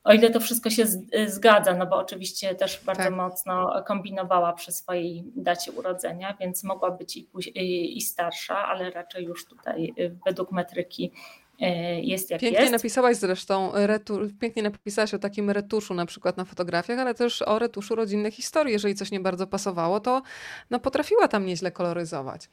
O 0.05 0.13
ile 0.13 0.31
to 0.31 0.41
wszystko 0.41 0.71
się 0.71 0.85
zgadza, 1.27 1.75
no 1.75 1.87
bo 1.87 1.97
oczywiście 1.97 2.55
też 2.55 2.85
bardzo 2.85 3.03
tak. 3.03 3.15
mocno 3.15 3.83
kombinowała 3.87 4.53
przy 4.53 4.73
swojej 4.73 5.25
dacie 5.37 5.73
urodzenia, 5.73 6.37
więc 6.41 6.65
mogła 6.65 6.91
być 6.91 7.17
i, 7.17 7.97
i 7.97 8.01
starsza, 8.01 8.67
ale 8.67 8.91
raczej 8.91 9.25
już 9.25 9.47
tutaj 9.47 9.95
e, 9.99 10.11
według 10.27 10.53
metryki 10.53 11.13
E, 11.61 12.01
jest 12.01 12.31
jak 12.31 12.41
pięknie 12.41 12.61
jest. 12.61 12.73
napisałaś 12.73 13.17
zresztą, 13.17 13.71
retu, 13.75 14.19
pięknie 14.41 14.63
napisałaś 14.63 15.15
o 15.15 15.19
takim 15.19 15.51
retuszu 15.51 15.95
na 15.95 16.07
przykład 16.07 16.37
na 16.37 16.45
fotografiach, 16.45 16.99
ale 16.99 17.15
też 17.15 17.43
o 17.43 17.59
retuszu 17.59 17.95
rodzinnych 17.95 18.35
historii. 18.35 18.73
Jeżeli 18.73 18.95
coś 18.95 19.11
nie 19.11 19.21
bardzo 19.21 19.47
pasowało, 19.47 20.01
to 20.01 20.23
no, 20.71 20.81
potrafiła 20.81 21.29
tam 21.29 21.47
nieźle 21.47 21.71
koloryzować. 21.71 22.49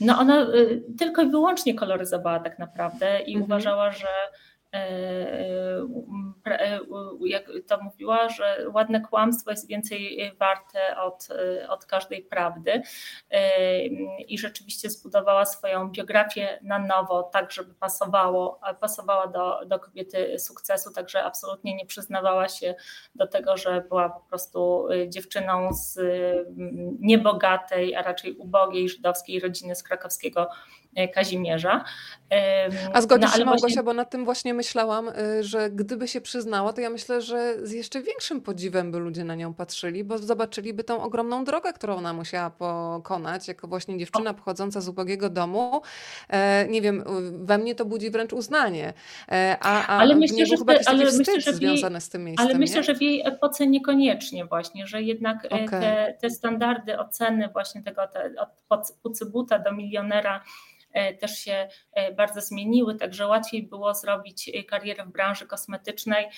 No 0.00 0.18
ona 0.18 0.42
y, 0.42 0.82
tylko 0.98 1.22
i 1.22 1.30
wyłącznie 1.30 1.74
koloryzowała 1.74 2.40
tak 2.40 2.58
naprawdę 2.58 3.20
i 3.20 3.32
mhm. 3.32 3.42
uważała, 3.42 3.92
że 3.92 4.08
jak 7.20 7.44
to 7.66 7.82
mówiła, 7.82 8.28
że 8.28 8.66
ładne 8.74 9.00
kłamstwo 9.00 9.50
jest 9.50 9.68
więcej 9.68 10.32
warte 10.38 10.96
od, 10.96 11.28
od 11.68 11.84
każdej 11.84 12.22
prawdy 12.22 12.82
e, 13.30 13.86
i 14.18 14.38
rzeczywiście 14.38 14.90
zbudowała 14.90 15.44
swoją 15.44 15.90
biografię 15.90 16.58
na 16.62 16.78
nowo, 16.78 17.22
tak 17.22 17.52
żeby 17.52 17.74
pasowało, 17.74 18.60
pasowała 18.80 19.26
do, 19.26 19.60
do 19.66 19.78
kobiety 19.78 20.38
sukcesu, 20.38 20.92
także 20.92 21.24
absolutnie 21.24 21.76
nie 21.76 21.86
przyznawała 21.86 22.48
się 22.48 22.74
do 23.14 23.26
tego, 23.26 23.56
że 23.56 23.80
była 23.88 24.08
po 24.08 24.20
prostu 24.20 24.88
dziewczyną 25.08 25.72
z 25.72 25.98
niebogatej, 27.00 27.94
a 27.94 28.02
raczej 28.02 28.32
ubogiej 28.32 28.88
żydowskiej 28.88 29.40
rodziny 29.40 29.74
z 29.74 29.82
krakowskiego 29.82 30.48
Kazimierza. 31.14 31.84
A 32.92 33.00
zgodzisz 33.00 33.30
no, 33.30 33.36
się 33.36 33.44
Małgosia, 33.44 33.60
właśnie... 33.60 33.82
bo 33.82 33.92
nad 33.92 34.10
tym 34.10 34.24
właśnie 34.24 34.54
myślałam, 34.54 35.08
y, 35.08 35.44
że 35.44 35.70
gdyby 35.70 36.08
się 36.08 36.20
przyznała, 36.20 36.72
to 36.72 36.80
ja 36.80 36.90
myślę, 36.90 37.22
że 37.22 37.66
z 37.66 37.72
jeszcze 37.72 38.02
większym 38.02 38.40
podziwem 38.40 38.90
by 38.90 38.98
ludzie 38.98 39.24
na 39.24 39.34
nią 39.34 39.54
patrzyli, 39.54 40.04
bo 40.04 40.18
zobaczyliby 40.18 40.84
tą 40.84 41.02
ogromną 41.02 41.44
drogę, 41.44 41.72
którą 41.72 41.96
ona 41.96 42.12
musiała 42.12 42.50
pokonać, 42.50 43.48
jako 43.48 43.68
właśnie 43.68 43.98
dziewczyna 43.98 44.34
pochodząca 44.34 44.80
z 44.80 44.88
ubogiego 44.88 45.30
domu. 45.30 45.82
E, 46.28 46.68
nie 46.68 46.82
wiem, 46.82 47.04
we 47.44 47.58
mnie 47.58 47.74
to 47.74 47.84
budzi 47.84 48.10
wręcz 48.10 48.32
uznanie. 48.32 48.92
E, 49.28 49.56
a, 49.60 49.86
a 49.86 49.98
ale 49.98 50.14
myślę, 50.14 50.46
że, 50.46 50.56
chyba 50.56 50.74
ale 50.86 51.04
myślę, 51.04 51.40
że 51.40 51.52
związany 51.52 52.00
z 52.00 52.08
tym 52.08 52.24
miejscem. 52.24 52.46
Ale 52.46 52.58
myślę, 52.58 52.76
nie? 52.76 52.82
że 52.82 52.94
w 52.94 53.02
jej 53.02 53.26
epoce 53.26 53.66
niekoniecznie 53.66 54.44
właśnie, 54.44 54.86
że 54.86 55.02
jednak 55.02 55.44
e, 55.44 55.48
okay. 55.48 55.80
te, 55.80 56.16
te 56.20 56.30
standardy 56.30 56.98
oceny 56.98 57.48
właśnie 57.52 57.82
tego 57.82 58.06
te, 58.06 58.34
od 58.68 58.92
Pucybuta 59.02 59.58
do 59.58 59.72
milionera 59.72 60.40
E, 60.85 60.85
też 61.20 61.38
się 61.38 61.68
e, 61.92 62.12
bardzo 62.12 62.40
zmieniły, 62.40 62.94
także 62.94 63.26
łatwiej 63.26 63.62
było 63.62 63.94
zrobić 63.94 64.50
e, 64.54 64.64
karierę 64.64 65.04
w 65.04 65.08
branży 65.08 65.46
kosmetycznej 65.46 66.28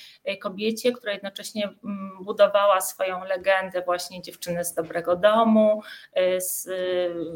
kobiecie, 0.41 0.93
która 0.93 1.13
jednocześnie 1.13 1.65
mm, 1.65 2.25
budowała 2.25 2.81
swoją 2.81 3.25
legendę 3.25 3.83
właśnie 3.83 4.23
dziewczyny 4.23 4.65
z 4.65 4.75
dobrego 4.75 5.17
domu, 5.17 5.83
z 6.39 6.69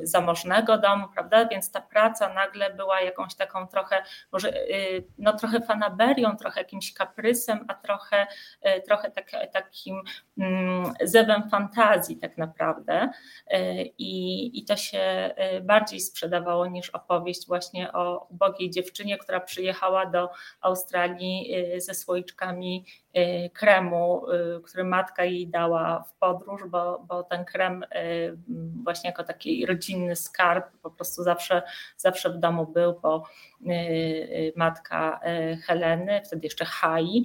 zamożnego 0.02 0.78
domu, 0.78 1.06
prawda? 1.14 1.46
Więc 1.46 1.70
ta 1.70 1.80
praca 1.80 2.34
nagle 2.34 2.74
była 2.74 3.00
jakąś 3.00 3.34
taką 3.34 3.66
trochę, 3.66 4.02
może 4.32 4.52
no 5.18 5.32
trochę 5.32 5.60
fanaberią, 5.60 6.36
trochę 6.36 6.60
jakimś 6.60 6.94
kaprysem, 6.94 7.64
a 7.68 7.74
trochę, 7.74 8.26
trochę 8.86 9.10
tak, 9.10 9.30
takim 9.52 10.02
mm, 10.38 10.92
zewem 11.02 11.50
fantazji 11.50 12.16
tak 12.16 12.38
naprawdę. 12.38 13.10
I, 13.98 14.50
I 14.58 14.64
to 14.64 14.76
się 14.76 15.34
bardziej 15.62 16.00
sprzedawało 16.00 16.66
niż 16.66 16.90
opowieść 16.90 17.11
opowieść 17.12 17.46
właśnie 17.46 17.92
o 17.92 18.26
ubogiej 18.30 18.70
dziewczynie, 18.70 19.18
która 19.18 19.40
przyjechała 19.40 20.06
do 20.06 20.30
Australii 20.60 21.56
y, 21.74 21.80
ze 21.80 21.94
słoiczkami 21.94 22.84
y, 23.16 23.50
kremu, 23.50 24.30
y, 24.30 24.62
który 24.62 24.84
matka 24.84 25.24
jej 25.24 25.48
dała 25.48 26.04
w 26.08 26.14
podróż, 26.14 26.62
bo, 26.68 27.04
bo 27.08 27.22
ten 27.22 27.44
krem 27.44 27.84
właśnie 28.84 29.10
jako 29.10 29.24
taki 29.24 29.66
rodzinny 29.66 30.16
skarb 30.16 30.64
po 30.82 30.90
prostu 30.90 31.22
zawsze, 31.22 31.62
zawsze 31.96 32.30
w 32.30 32.38
domu 32.38 32.66
był, 32.66 33.00
bo 33.02 33.24
matka 34.56 35.20
Heleny, 35.66 36.22
wtedy 36.26 36.46
jeszcze 36.46 36.64
Hai, 36.64 37.24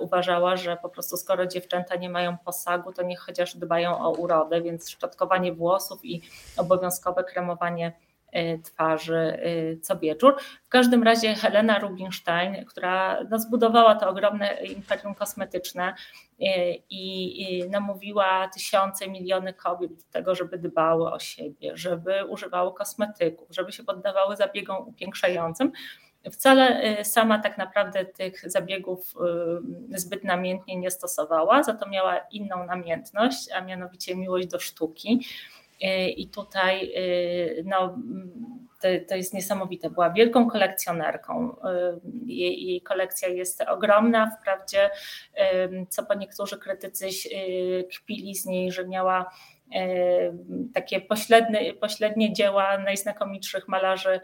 uważała, 0.00 0.56
że 0.56 0.76
po 0.76 0.88
prostu 0.88 1.16
skoro 1.16 1.46
dziewczęta 1.46 1.96
nie 1.96 2.10
mają 2.10 2.38
posagu, 2.38 2.92
to 2.92 3.02
niech 3.02 3.20
chociaż 3.20 3.56
dbają 3.56 3.98
o 3.98 4.10
urodę, 4.10 4.62
więc 4.62 4.90
szczotkowanie 4.90 5.52
włosów 5.52 6.04
i 6.04 6.22
obowiązkowe 6.56 7.24
kremowanie 7.24 7.92
twarzy 8.64 9.38
y, 9.46 9.80
co 9.82 9.98
wieczór. 9.98 10.36
W 10.64 10.68
każdym 10.68 11.02
razie 11.02 11.34
Helena 11.34 11.78
Rubinstein, 11.78 12.64
która 12.64 13.24
no, 13.30 13.38
zbudowała 13.38 13.94
to 13.94 14.08
ogromne 14.08 14.54
imperium 14.54 15.14
kosmetyczne 15.14 15.94
y, 16.40 16.44
i 16.90 17.64
namówiła 17.70 18.48
tysiące, 18.48 19.08
miliony 19.08 19.54
kobiet 19.54 19.92
do 19.92 20.02
tego, 20.10 20.34
żeby 20.34 20.58
dbały 20.58 21.12
o 21.12 21.18
siebie, 21.18 21.76
żeby 21.76 22.24
używały 22.24 22.74
kosmetyków, 22.74 23.48
żeby 23.50 23.72
się 23.72 23.84
poddawały 23.84 24.36
zabiegom 24.36 24.88
upiększającym, 24.88 25.72
Wcale 26.30 27.04
sama 27.04 27.38
tak 27.38 27.58
naprawdę 27.58 28.04
tych 28.04 28.50
zabiegów 28.50 29.14
zbyt 29.94 30.24
namiętnie 30.24 30.76
nie 30.76 30.90
stosowała, 30.90 31.62
za 31.62 31.74
to 31.74 31.88
miała 31.88 32.18
inną 32.18 32.66
namiętność, 32.66 33.52
a 33.52 33.60
mianowicie 33.60 34.16
miłość 34.16 34.46
do 34.46 34.60
sztuki. 34.60 35.26
E, 35.82 36.08
I 36.08 36.28
tutaj 36.28 36.92
e, 36.94 37.62
no, 37.64 37.98
to, 38.80 38.88
to, 39.08 39.14
jest 39.14 39.34
niesamowite. 39.34 39.90
Była 39.90 40.10
wielką 40.10 40.50
kolekcjonerką. 40.50 41.56
E, 41.64 41.98
jej, 42.26 42.66
jej, 42.66 42.82
kolekcja 42.82 43.28
jest 43.28 43.60
ogromna. 43.60 44.30
Wprawdzie, 44.30 44.90
co 45.88 46.02
po 46.02 46.14
niektórzy 46.14 46.58
krytycy 46.58 47.08
kpili 47.96 48.34
z 48.34 48.46
niej, 48.46 48.72
że 48.72 48.88
miała 48.88 49.30
takie 50.74 51.00
pośrednie, 51.00 51.74
pośrednie 51.74 52.32
dzieła 52.32 52.78
najznakomitszych 52.78 53.68
malarzy 53.68 54.20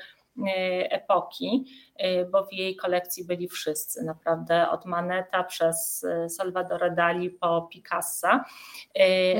epoki, 0.90 1.64
e, 1.96 2.24
bo 2.24 2.46
w 2.46 2.52
jej 2.52 2.76
kolekcji 2.76 3.24
byli 3.24 3.48
wszyscy, 3.48 4.04
naprawdę 4.04 4.70
od 4.70 4.86
Maneta 4.86 5.44
przez 5.44 6.04
e, 6.04 6.28
Salvadora 6.28 6.90
Dali 6.90 7.30
po 7.30 7.68
Picassa. 7.72 8.44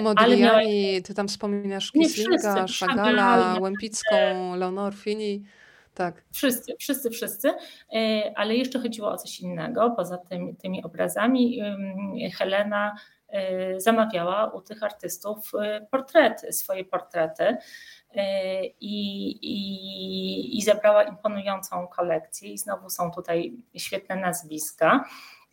Modigliani, 0.03 0.92
miała... 0.92 1.03
ty 1.05 1.14
tam 1.14 1.28
wspominasz 1.28 1.92
Kislinga, 1.92 2.66
Chagala, 2.80 3.57
Łępicką, 3.61 4.16
Leonor 4.57 4.94
Fini. 4.94 5.44
Tak. 5.94 6.24
Wszyscy, 6.32 6.76
wszyscy, 6.78 7.11
wszyscy, 7.11 7.51
ale 8.34 8.57
jeszcze 8.57 8.78
chodziło 8.78 9.11
o 9.11 9.16
coś 9.16 9.40
innego. 9.40 9.90
Poza 9.90 10.18
tym, 10.18 10.57
tymi 10.57 10.84
obrazami 10.84 11.61
Helena 12.38 12.96
zamawiała 13.76 14.51
u 14.53 14.61
tych 14.61 14.82
artystów 14.82 15.53
portrety, 15.90 16.53
swoje 16.53 16.84
portrety. 16.84 17.57
E, 18.14 18.64
i, 18.66 19.38
i, 20.57 20.62
zebrała 20.62 21.03
imponującą 21.03 21.86
kolekcję 21.86 22.53
i 22.53 22.59
znowu 22.59 22.90
są 22.90 23.11
tutaj 23.11 23.53
świetne 23.76 24.16
nazwiska. 24.16 25.05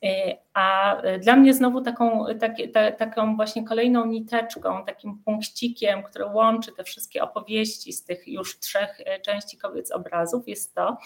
E, 0.03 0.37
a 0.53 0.97
dla 1.19 1.35
mnie 1.35 1.53
znowu 1.53 1.81
taką, 1.81 2.25
tak, 2.39 2.55
ta, 2.73 2.91
taką 2.91 3.35
właśnie 3.35 3.65
kolejną 3.65 4.05
niteczką, 4.05 4.85
takim 4.85 5.17
punkcikiem, 5.17 6.03
który 6.03 6.25
łączy 6.25 6.71
te 6.71 6.83
wszystkie 6.83 7.23
opowieści 7.23 7.93
z 7.93 8.03
tych 8.03 8.27
już 8.27 8.59
trzech 8.59 9.01
e, 9.05 9.19
części 9.19 9.57
kobiec 9.57 9.91
obrazów 9.91 10.47
jest 10.47 10.75
to, 10.75 10.97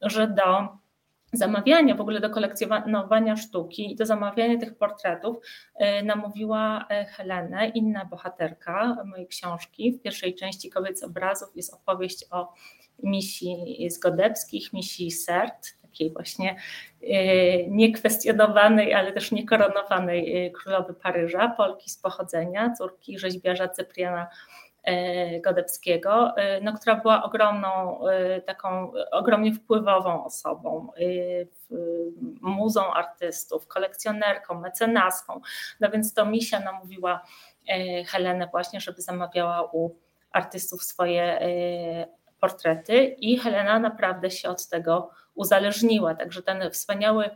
że 0.00 0.28
do 0.28 0.68
zamawiania, 1.32 1.94
w 1.94 2.00
ogóle 2.00 2.20
do 2.20 2.30
kolekcjonowania 2.30 3.36
sztuki 3.36 3.92
i 3.92 3.96
do 3.96 4.06
zamawiania 4.06 4.58
tych 4.58 4.78
portretów 4.78 5.36
e, 5.74 6.02
namówiła 6.02 6.86
Helenę, 7.08 7.68
inna 7.68 8.04
bohaterka 8.04 8.96
mojej 9.04 9.26
książki. 9.26 9.92
W 9.92 10.02
pierwszej 10.02 10.34
części 10.34 10.70
Kobiec 10.70 11.02
obrazów 11.02 11.56
jest 11.56 11.74
opowieść 11.74 12.24
o 12.30 12.52
misji 13.02 13.86
Zgodebskich, 13.90 14.72
misji 14.72 15.10
Sert, 15.10 15.82
takiej 15.82 16.12
właśnie 16.12 16.56
e, 17.02 17.66
niekwestionowanej, 17.66 18.94
ale 18.94 19.12
też 19.12 19.32
niekoronowanej 19.32 20.52
królowy 20.52 20.94
Paryża, 20.94 21.48
Polki 21.48 21.90
z 21.90 21.98
pochodzenia, 21.98 22.74
córki 22.78 23.18
rzeźbiarza 23.18 23.68
Cypriana 23.68 24.26
Godebskiego, 25.44 26.34
no, 26.62 26.72
która 26.72 26.96
była 26.96 27.22
ogromną, 27.22 28.00
taką 28.46 28.92
ogromnie 29.10 29.54
wpływową 29.54 30.24
osobą, 30.24 30.88
muzą 32.40 32.92
artystów, 32.92 33.66
kolekcjonerką, 33.66 34.60
mecenaską. 34.60 35.40
No 35.80 35.90
więc 35.90 36.14
to 36.14 36.26
Misia 36.26 36.60
namówiła 36.60 37.22
Helenę 38.06 38.48
właśnie, 38.50 38.80
żeby 38.80 39.02
zamawiała 39.02 39.70
u 39.72 39.90
artystów 40.32 40.82
swoje 40.82 41.40
portrety 42.42 43.04
i 43.04 43.38
Helena 43.38 43.78
naprawdę 43.78 44.30
się 44.30 44.48
od 44.48 44.68
tego 44.68 45.10
uzależniła. 45.34 46.14
Także 46.14 46.42
ten 46.42 46.70
wspaniały 46.70 47.30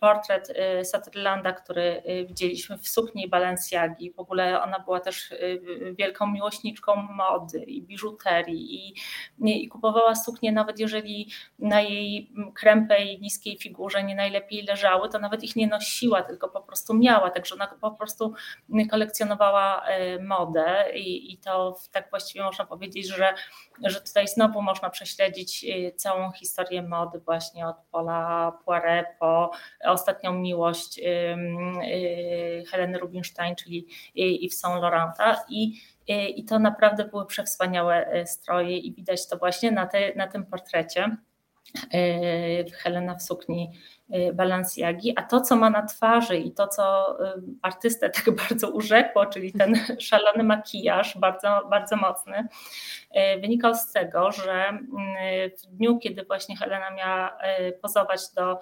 portret 0.00 0.52
e, 0.54 0.84
Sutherlanda, 0.84 1.52
który 1.52 1.82
e, 1.82 2.24
widzieliśmy 2.24 2.78
w 2.78 2.88
sukni 2.88 3.28
Balenciagi. 3.28 4.12
W 4.12 4.18
ogóle 4.18 4.62
ona 4.62 4.78
była 4.78 5.00
też 5.00 5.34
wielką 5.98 6.26
miłośniczką 6.26 6.96
mody 6.96 7.58
i 7.58 7.82
biżuterii 7.82 8.88
i, 8.88 8.94
i 9.64 9.68
kupowała 9.68 10.14
suknie 10.14 10.52
nawet 10.52 10.78
jeżeli 10.78 11.30
na 11.58 11.80
jej 11.80 12.32
krępej, 12.54 13.20
niskiej 13.20 13.58
figurze 13.58 14.04
nie 14.04 14.14
najlepiej 14.14 14.62
leżały, 14.62 15.08
to 15.08 15.18
nawet 15.18 15.44
ich 15.44 15.56
nie 15.56 15.66
nosiła, 15.66 16.22
tylko 16.22 16.48
po 16.48 16.60
prostu 16.60 16.94
miała. 16.94 17.30
Także 17.30 17.54
ona 17.54 17.66
po 17.66 17.90
prostu 17.90 18.34
kolekcjonowała 18.90 19.84
modę 20.20 20.84
i, 20.94 21.32
i 21.32 21.38
to 21.38 21.76
tak 21.92 22.10
właściwie 22.10 22.44
można 22.44 22.66
powiedzieć, 22.66 23.08
że, 23.08 23.34
że 23.84 24.00
tutaj 24.00 24.28
znowu 24.28 24.62
można 24.62 24.90
prześledzić 24.90 25.66
całą 25.96 26.32
historię 26.32 26.82
mody 26.82 27.18
właśnie 27.18 27.66
od 27.66 27.76
Paula 27.90 28.52
Poiret 28.64 29.06
po 29.18 29.50
ostatnią 29.84 30.32
miłość 30.32 30.98
y, 30.98 32.64
Heleny 32.70 32.98
Rubinstein, 32.98 33.56
czyli 33.56 33.86
Yves 34.16 34.58
Saint 34.58 34.82
Laurenta 34.82 35.44
i 35.48 35.80
i 36.36 36.44
to 36.44 36.58
naprawdę 36.58 37.04
były 37.04 37.26
przewspaniałe 37.26 38.20
y, 38.20 38.26
stroje 38.26 38.78
i 38.78 38.94
widać 38.94 39.28
to 39.28 39.36
właśnie 39.36 39.70
na, 39.70 39.86
te, 39.86 40.14
na 40.14 40.26
tym 40.26 40.46
portrecie. 40.46 41.16
Y, 41.94 42.70
Helena 42.82 43.14
w 43.14 43.22
sukni 43.22 43.70
Y, 43.70 43.99
Balenciagi, 44.32 45.12
a 45.16 45.22
to, 45.22 45.40
co 45.40 45.56
ma 45.56 45.70
na 45.70 45.86
twarzy 45.86 46.36
i 46.36 46.52
to, 46.52 46.68
co 46.68 47.16
y, 47.26 47.42
artystę 47.62 48.10
tak 48.10 48.30
bardzo 48.48 48.70
urzekło, 48.70 49.26
czyli 49.26 49.52
ten 49.52 49.74
szalony 49.98 50.42
makijaż, 50.42 51.18
bardzo, 51.18 51.66
bardzo 51.70 51.96
mocny, 51.96 52.48
y, 53.36 53.40
wynikał 53.40 53.74
z 53.74 53.92
tego, 53.92 54.32
że 54.32 54.78
w 55.62 55.66
dniu, 55.66 55.98
kiedy 55.98 56.24
właśnie 56.24 56.56
Helena 56.56 56.90
miała 56.90 57.38
pozować 57.82 58.20
do 58.34 58.58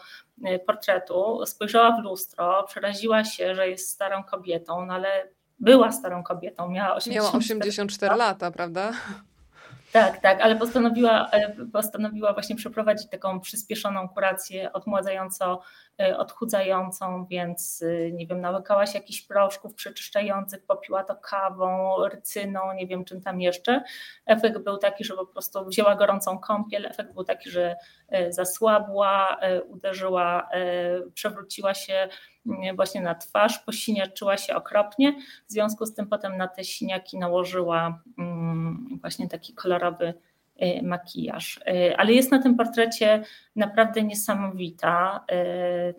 portretu, 0.66 1.46
spojrzała 1.46 1.96
w 1.96 2.04
lustro, 2.04 2.62
przeraziła 2.62 3.24
się, 3.24 3.54
że 3.54 3.68
jest 3.68 3.90
starą 3.90 4.24
kobietą, 4.24 4.86
no 4.86 4.94
ale 4.94 5.28
była 5.60 5.92
starą 5.92 6.22
kobietą, 6.22 6.68
miała 6.68 6.94
84, 6.94 7.14
miała 7.14 7.38
84 7.38 8.16
lata, 8.16 8.50
prawda? 8.50 8.92
Tak, 9.92 10.20
tak, 10.20 10.40
ale 10.40 10.56
postanowiła, 10.56 11.30
e, 11.30 11.66
postanowiła 11.72 12.32
właśnie 12.32 12.56
przeprowadzić 12.56 13.08
taką 13.10 13.40
przyspieszoną 13.40 14.08
kurację 14.08 14.72
odmładzająco 14.72 15.60
e, 16.00 16.18
odchudzającą, 16.18 17.26
więc 17.26 17.82
e, 17.82 18.12
nie 18.12 18.26
wiem, 18.26 18.40
nałykała 18.40 18.86
się 18.86 18.98
jakichś 18.98 19.22
proszków 19.22 19.74
przeczyszczających, 19.74 20.66
popiła 20.66 21.04
to 21.04 21.16
kawą, 21.16 21.96
rycyną, 22.08 22.60
nie 22.72 22.86
wiem 22.86 23.04
czym 23.04 23.20
tam 23.20 23.40
jeszcze. 23.40 23.82
Efekt 24.26 24.58
był 24.58 24.78
taki, 24.78 25.04
że 25.04 25.14
po 25.14 25.26
prostu 25.26 25.66
wzięła 25.66 25.94
gorącą 25.94 26.38
kąpiel, 26.38 26.86
efekt 26.86 27.14
był 27.14 27.24
taki, 27.24 27.50
że 27.50 27.76
zasłabła, 28.28 29.38
uderzyła, 29.68 30.48
przewróciła 31.14 31.74
się 31.74 32.08
właśnie 32.76 33.00
na 33.00 33.14
twarz, 33.14 33.58
posiniaczyła 33.58 34.36
się 34.36 34.54
okropnie, 34.54 35.12
w 35.48 35.52
związku 35.52 35.86
z 35.86 35.94
tym 35.94 36.06
potem 36.06 36.36
na 36.36 36.48
te 36.48 36.64
siniaki 36.64 37.18
nałożyła 37.18 38.02
mm, 38.18 38.98
właśnie 39.00 39.28
taki 39.28 39.54
kolorowy 39.54 40.14
y, 40.62 40.82
makijaż. 40.82 41.56
Y, 41.56 41.96
ale 41.96 42.12
jest 42.12 42.30
na 42.30 42.42
tym 42.42 42.56
portrecie 42.56 43.22
naprawdę 43.56 44.02
niesamowita. 44.02 45.24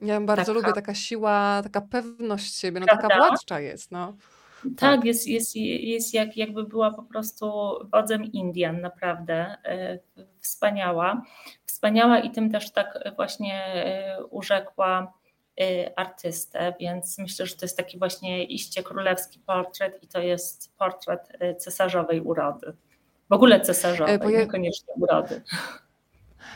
Ja 0.02 0.22
bardzo 0.22 0.54
taka, 0.54 0.60
lubię 0.60 0.74
taka 0.74 0.94
siła, 0.94 1.62
taka 1.64 1.82
pewność 1.82 2.56
siebie, 2.56 2.80
no 2.80 2.86
taka 2.86 3.18
władcza 3.18 3.60
jest. 3.60 3.92
No. 3.92 4.14
Tak, 4.64 4.76
tak, 4.78 5.06
jest, 5.06 5.28
jest, 5.28 5.56
jest 5.56 6.14
jak, 6.14 6.38
jakby 6.38 6.64
była 6.64 6.92
po 6.92 7.04
prostu 7.04 7.52
wodzem 7.92 8.24
Indian, 8.24 8.82
naprawdę 8.82 9.56
wspaniała. 10.40 11.22
Wspaniała 11.66 12.20
i 12.20 12.32
tym 12.32 12.52
też 12.52 12.72
tak 12.72 13.00
właśnie 13.16 13.84
urzekła 14.30 15.19
artystę, 15.96 16.74
więc 16.80 17.18
myślę, 17.18 17.46
że 17.46 17.56
to 17.56 17.66
jest 17.66 17.78
taki 17.78 18.00
właśnie 18.00 18.44
iście 18.44 18.84
królewski 18.84 19.40
portret 19.40 20.04
i 20.04 20.08
to 20.08 20.20
jest 20.20 20.78
portret 20.78 21.30
y, 21.42 21.56
cesarzowej 21.56 22.22
urody. 22.22 22.74
W 23.30 23.34
ogóle 23.34 23.62
cesarzowej, 23.62 24.16
e, 24.16 24.20
Poja... 24.20 24.40
niekoniecznie 24.40 24.94
urody. 24.98 25.42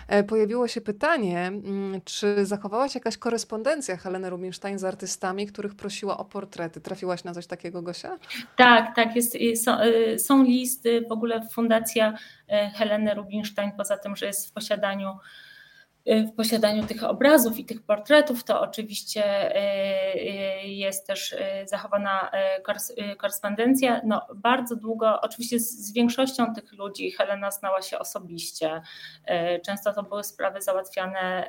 E, 0.08 0.24
pojawiło 0.24 0.68
się 0.68 0.82
pytanie, 0.82 1.40
mm, 1.40 2.02
czy 2.06 2.46
zachowałaś 2.46 2.96
jakaś 2.96 3.18
korespondencja 3.18 3.98
Heleny 3.98 4.30
Rubinstein 4.30 4.80
z 4.80 4.84
artystami, 4.84 5.48
których 5.48 5.76
prosiła 5.76 6.18
o 6.18 6.26
portrety? 6.26 6.82
Trafiłaś 6.82 7.24
na 7.24 7.34
coś 7.34 7.48
takiego, 7.48 7.82
Gosia? 7.82 8.18
Tak, 8.56 8.96
tak, 8.96 9.16
jest, 9.16 9.38
są, 9.64 9.82
y, 9.82 10.20
są 10.20 10.44
listy, 10.44 11.06
w 11.10 11.12
ogóle 11.12 11.48
Fundacja 11.52 12.14
Heleny 12.76 13.14
Rubinstein, 13.14 13.72
poza 13.78 13.98
tym, 13.98 14.16
że 14.16 14.26
jest 14.26 14.50
w 14.50 14.52
posiadaniu 14.52 15.10
Y, 15.10 15.53
w 16.06 16.36
posiadaniu 16.36 16.88
tych 16.88 17.04
obrazów 17.04 17.60
i 17.60 17.66
tych 17.66 17.82
portretów, 17.82 18.44
to 18.44 18.62
oczywiście 18.62 19.56
y, 19.56 20.20
y, 20.20 20.68
jest 20.68 21.08
też 21.08 21.36
zachowana 21.66 22.32
korespondencja. 23.18 24.02
No, 24.06 24.28
bardzo 24.36 24.76
długo, 24.76 25.22
oczywiście 25.22 25.60
z, 25.60 25.94
większością 25.94 26.56
tych 26.56 26.74
ludzi 26.74 27.12
Helena 27.12 27.52
znała 27.52 27.82
się 27.82 28.00
osobiście. 28.00 28.82
Często 29.66 29.94
to 29.94 30.04
były 30.04 30.24
sprawy 30.24 30.62
załatwiane 30.62 31.48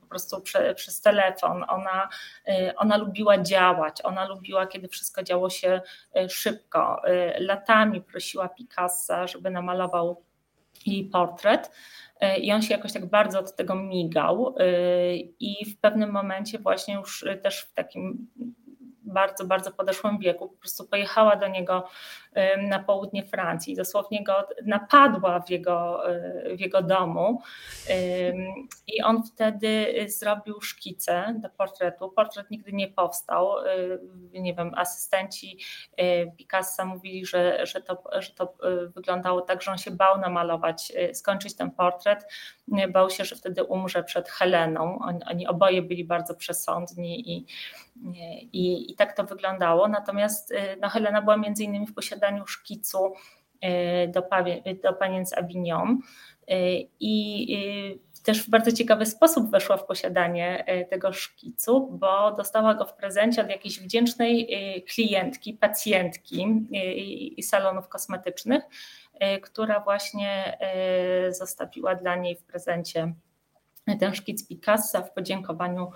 po 0.00 0.06
prostu 0.06 0.40
prze, 0.40 0.74
przez 0.74 1.00
telefon. 1.00 1.64
Ona, 1.68 2.08
ona 2.76 2.96
lubiła 2.96 3.38
działać, 3.38 4.02
ona 4.04 4.28
lubiła, 4.28 4.66
kiedy 4.66 4.88
wszystko 4.88 5.22
działo 5.22 5.50
się 5.50 5.80
szybko. 6.28 7.02
Latami 7.38 8.00
prosiła 8.00 8.48
Picassa, 8.48 9.26
żeby 9.26 9.50
namalował 9.50 10.24
jej 10.86 11.04
portret. 11.04 11.70
E, 12.20 12.38
i 12.38 12.52
on 12.52 12.62
się 12.62 12.74
jakoś 12.74 12.92
tak 12.92 13.06
bardzo 13.06 13.40
od 13.40 13.56
tego 13.56 13.74
migał 13.74 14.54
e, 14.58 14.64
i 15.16 15.64
w 15.64 15.80
pewnym 15.80 16.10
momencie 16.10 16.58
właśnie 16.58 16.94
już 16.94 17.24
też 17.42 17.60
w 17.60 17.72
takim 17.72 18.26
bardzo, 19.02 19.44
bardzo 19.44 19.72
podeszłym 19.72 20.18
wieku, 20.18 20.48
po 20.48 20.56
prostu 20.56 20.84
pojechała 20.84 21.36
do 21.36 21.48
niego 21.48 21.88
na 22.58 22.78
południe 22.78 23.26
Francji, 23.26 23.76
dosłownie 23.76 24.24
go 24.24 24.48
napadła 24.64 25.40
w 25.40 25.50
jego, 25.50 26.02
w 26.56 26.60
jego 26.60 26.82
domu 26.82 27.42
i 28.86 29.02
on 29.02 29.22
wtedy 29.22 29.94
zrobił 30.08 30.60
szkicę 30.60 31.34
do 31.38 31.48
portretu. 31.48 32.08
Portret 32.08 32.50
nigdy 32.50 32.72
nie 32.72 32.88
powstał. 32.88 33.54
Nie 34.32 34.54
wiem, 34.54 34.72
asystenci 34.76 35.58
Picassa 36.36 36.84
mówili, 36.84 37.26
że, 37.26 37.66
że, 37.66 37.80
to, 37.80 38.02
że 38.18 38.30
to 38.30 38.54
wyglądało 38.94 39.40
tak, 39.40 39.62
że 39.62 39.70
on 39.70 39.78
się 39.78 39.90
bał 39.90 40.20
namalować, 40.20 40.92
skończyć 41.12 41.56
ten 41.56 41.70
portret. 41.70 42.26
Bał 42.92 43.10
się, 43.10 43.24
że 43.24 43.36
wtedy 43.36 43.64
umrze 43.64 44.04
przed 44.04 44.28
Heleną. 44.28 44.98
Oni, 44.98 45.20
oni 45.24 45.46
oboje 45.46 45.82
byli 45.82 46.04
bardzo 46.04 46.34
przesądni 46.34 47.30
i, 47.30 47.46
i, 48.52 48.92
i 48.92 48.94
tak 48.94 49.16
to 49.16 49.24
wyglądało. 49.24 49.88
Natomiast 49.88 50.54
no, 50.80 50.88
Helena 50.88 51.22
była 51.22 51.36
między 51.36 51.64
innymi 51.64 51.86
w 51.86 51.94
posiadaniu 51.94 52.23
posiadaniu 52.24 52.46
szkicu 52.46 53.12
e, 53.60 54.08
do, 54.08 54.22
do 54.82 54.92
panienc 54.92 55.32
Avignon 55.32 55.98
e, 56.48 56.56
i 57.00 57.94
też 58.24 58.46
w 58.46 58.50
bardzo 58.50 58.72
ciekawy 58.72 59.06
sposób 59.06 59.50
weszła 59.50 59.76
w 59.76 59.86
posiadanie 59.86 60.64
e, 60.66 60.84
tego 60.84 61.12
szkicu, 61.12 61.88
bo 61.92 62.32
dostała 62.32 62.74
go 62.74 62.84
w 62.86 62.94
prezencie 62.94 63.42
od 63.42 63.48
jakiejś 63.48 63.80
wdzięcznej 63.80 64.48
klientki, 64.88 65.54
pacjentki 65.54 66.46
salonów 67.42 67.88
kosmetycznych, 67.88 68.62
która 69.42 69.80
właśnie 69.80 70.58
zostawiła 71.30 71.94
dla 71.94 72.16
niej 72.16 72.36
w 72.36 72.44
prezencie 72.44 73.14
ten 74.00 74.14
szkic 74.14 74.48
Picassa 74.48 75.02
w 75.02 75.12
podziękowaniu 75.12 75.90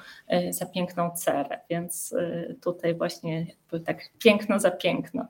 za 0.50 0.66
piękną 0.66 1.10
cerę, 1.10 1.60
więc 1.70 2.14
tutaj 2.62 2.94
właśnie 2.94 3.46
tak 3.84 3.98
piękno 4.18 4.60
za 4.60 4.70
piękno. 4.70 5.28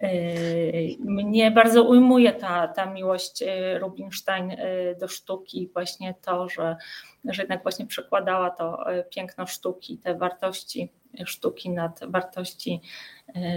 Yy, 0.00 0.96
mnie 1.00 1.50
bardzo 1.50 1.82
ujmuje 1.82 2.32
ta, 2.32 2.68
ta 2.68 2.86
miłość 2.86 3.40
yy, 3.40 3.78
Rubinstein 3.78 4.50
yy, 4.50 4.96
do 5.00 5.08
sztuki, 5.08 5.70
właśnie 5.72 6.14
to, 6.22 6.48
że, 6.48 6.76
że 7.24 7.42
jednak 7.42 7.62
właśnie 7.62 7.86
przekładała 7.86 8.50
to 8.50 8.84
piękno 9.10 9.46
sztuki, 9.46 9.98
te 9.98 10.14
wartości 10.14 10.92
sztuki 11.24 11.70
nad 11.70 12.00
wartości 12.08 12.80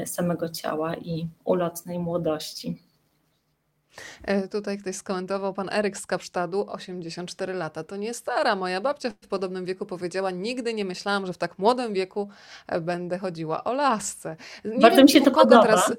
samego 0.06 0.50
ciała 0.50 0.96
i 0.96 1.28
ulotnej 1.44 2.00
młodości. 2.00 2.90
E, 4.24 4.48
tutaj 4.48 4.78
ktoś 4.78 4.96
skomentował, 4.96 5.54
pan 5.54 5.70
Eryk 5.72 5.98
z 5.98 6.06
Kapsztadu, 6.06 6.66
84 6.70 7.54
lata. 7.54 7.84
To 7.84 7.96
nie 7.96 8.14
stara. 8.14 8.56
Moja 8.56 8.82
babcia 8.82 9.12
w 9.22 9.28
podobnym 9.28 9.66
wieku 9.66 9.86
powiedziała, 9.86 10.32
nigdy 10.32 10.74
nie 10.74 10.86
myślałam, 10.86 11.26
że 11.26 11.34
w 11.34 11.38
tak 11.38 11.60
młodym 11.60 11.94
wieku 11.94 12.30
e, 12.68 12.82
będę 12.82 13.18
chodziła 13.18 13.64
o 13.64 13.74
lasce. 13.74 14.36
Nie 14.66 14.80
Bardzo 14.80 14.98
wiem, 14.98 15.06
mi 15.06 15.12
się 15.12 15.22
to 15.22 15.32
podoba. 15.32 15.64
Teraz 15.64 15.94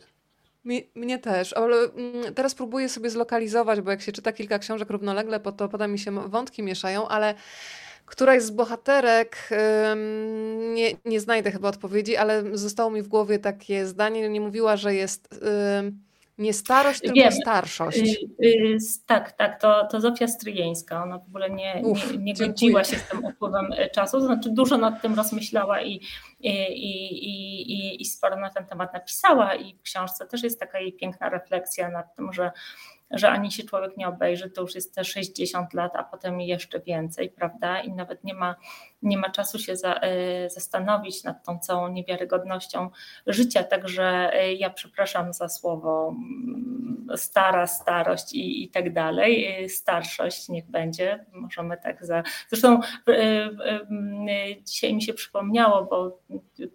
mnie 0.95 1.19
też, 1.19 1.53
ale 1.53 1.77
mm, 1.77 2.35
teraz 2.35 2.55
próbuję 2.55 2.89
sobie 2.89 3.11
zlokalizować, 3.11 3.81
bo 3.81 3.91
jak 3.91 4.03
się 4.03 4.13
czyta 4.13 4.33
kilka 4.33 4.59
książek 4.59 4.91
równolegle, 4.91 5.41
to 5.41 5.69
potem 5.69 5.93
mi 5.93 5.99
się 5.99 6.29
wątki 6.29 6.63
mieszają, 6.63 7.09
ale 7.09 7.35
któraś 8.07 8.43
z 8.43 8.51
bohaterek, 8.51 9.51
nie, 10.75 10.91
nie 11.05 11.21
znajdę 11.21 11.51
chyba 11.51 11.69
odpowiedzi, 11.69 12.17
ale 12.17 12.59
zostało 12.59 12.91
mi 12.91 13.03
w 13.03 13.09
głowie 13.09 13.39
takie 13.39 13.87
zdanie, 13.87 14.29
nie 14.29 14.41
mówiła, 14.41 14.77
że 14.77 14.95
jest 14.95 15.29
nie 16.41 16.53
starość, 16.53 17.01
tylko 17.01 17.15
Wiem. 17.15 17.33
starszość. 17.33 17.99
Y, 17.99 18.47
y, 18.47 18.79
tak, 19.07 19.33
tak, 19.33 19.61
to, 19.61 19.87
to 19.91 20.01
Zofia 20.01 20.29
Stryjeńska. 20.29 21.03
Ona 21.03 21.19
w 21.19 21.29
ogóle 21.29 21.51
nie, 21.51 21.83
Uf, 21.85 22.13
nie, 22.13 22.19
nie 22.19 22.35
godziła 22.35 22.85
się 22.85 22.97
z 22.97 23.09
tym 23.09 23.25
upływem 23.25 23.67
e, 23.77 23.91
czasu, 23.91 24.19
to 24.19 24.27
znaczy 24.27 24.51
dużo 24.51 24.79
nad 24.79 25.03
tym 25.03 25.15
rozmyślała 25.15 25.83
i, 25.83 26.01
i, 26.41 26.51
i, 26.51 27.73
i, 27.73 28.03
i 28.03 28.05
sporo 28.05 28.37
na 28.37 28.51
ten 28.51 28.67
temat 28.67 28.95
napisała 28.95 29.55
i 29.55 29.75
w 29.75 29.83
książce 29.83 30.27
też 30.27 30.43
jest 30.43 30.61
taka 30.61 30.81
jej 30.81 30.93
piękna 30.93 31.29
refleksja 31.29 31.89
nad 31.89 32.17
tym, 32.17 32.33
że 32.33 32.51
że 33.11 33.31
ani 33.31 33.53
się 33.53 33.63
człowiek 33.63 33.97
nie 33.97 34.09
obejrzy, 34.09 34.51
to 34.51 34.63
już 34.63 34.75
jest 34.75 34.95
te 34.95 35.05
60 35.05 35.75
lat, 35.75 35.97
a 35.97 36.05
potem 36.05 36.41
jeszcze 36.41 36.81
więcej, 36.81 37.31
prawda? 37.31 37.81
I 37.81 37.93
nawet 37.93 38.25
nie 38.25 38.35
ma, 38.35 38.57
nie 39.03 39.19
ma 39.19 39.31
czasu 39.31 39.59
się 39.59 39.77
za, 39.77 39.95
e, 39.95 40.51
zastanowić 40.51 41.25
nad 41.25 41.45
tą 41.45 41.59
całą 41.59 41.89
niewiarygodnością 41.89 42.91
życia. 43.27 43.65
Także 43.65 44.31
e, 44.33 44.55
ja 44.55 44.71
przepraszam 44.71 45.33
za 45.33 45.49
słowo 45.49 46.09
mm, 46.09 47.07
stara, 47.17 47.67
starość 47.67 48.33
i, 48.33 48.65
i 48.65 48.69
tak 48.69 48.93
dalej. 48.93 49.65
E, 49.65 49.69
starszość 49.69 50.49
niech 50.49 50.71
będzie. 50.71 51.25
Możemy 51.33 51.77
tak 51.77 52.07
za. 52.07 52.23
Zresztą 52.49 52.81
dzisiaj 54.65 54.95
mi 54.95 55.03
się 55.03 55.15
przypomniało, 55.15 55.85
bo 55.85 56.19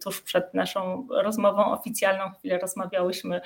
tuż 0.04 0.22
przed 0.22 0.54
naszą 0.54 1.08
rozmową 1.10 1.72
oficjalną 1.72 2.30
chwilę 2.30 2.58
rozmawiałyśmy 2.58 3.40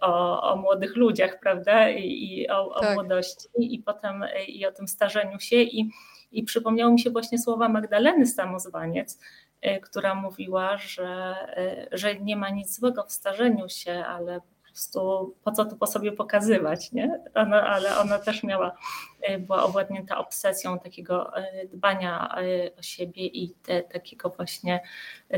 o, 0.00 0.42
o 0.52 0.56
młodych 0.56 0.96
ludziach, 0.96 1.40
prawda? 1.40 1.90
I, 1.90 2.38
i 2.40 2.50
o, 2.50 2.74
o 2.74 2.80
tak. 2.80 2.94
młodości, 2.94 3.48
i 3.58 3.78
potem 3.78 4.24
i 4.48 4.66
o 4.66 4.72
tym 4.72 4.88
starzeniu 4.88 5.40
się. 5.40 5.56
I 5.56 5.90
i 6.32 6.42
przypomniało 6.42 6.92
mi 6.92 7.00
się 7.00 7.10
właśnie 7.10 7.38
słowa 7.38 7.68
Magdaleny 7.68 8.26
Samozwaniec, 8.26 9.18
e, 9.60 9.80
która 9.80 10.14
mówiła, 10.14 10.76
że, 10.76 11.34
e, 11.56 11.88
że 11.92 12.20
nie 12.20 12.36
ma 12.36 12.50
nic 12.50 12.78
złego 12.78 13.04
w 13.04 13.12
starzeniu 13.12 13.68
się, 13.68 13.92
ale 13.92 14.40
po 14.40 14.72
prostu 14.72 15.36
po 15.44 15.52
co 15.52 15.64
to 15.64 15.76
po 15.76 15.86
sobie 15.86 16.12
pokazywać, 16.12 16.92
nie? 16.92 17.20
Ona, 17.34 17.62
ale 17.62 17.98
ona 17.98 18.18
też 18.18 18.42
miała, 18.42 18.76
e, 19.20 19.38
była 19.38 19.64
owładnięta 19.64 20.18
obsesją 20.18 20.78
takiego 20.78 21.32
dbania 21.72 22.34
o 22.78 22.82
siebie 22.82 23.26
i 23.26 23.54
te, 23.54 23.82
takiego 23.82 24.30
właśnie 24.30 24.80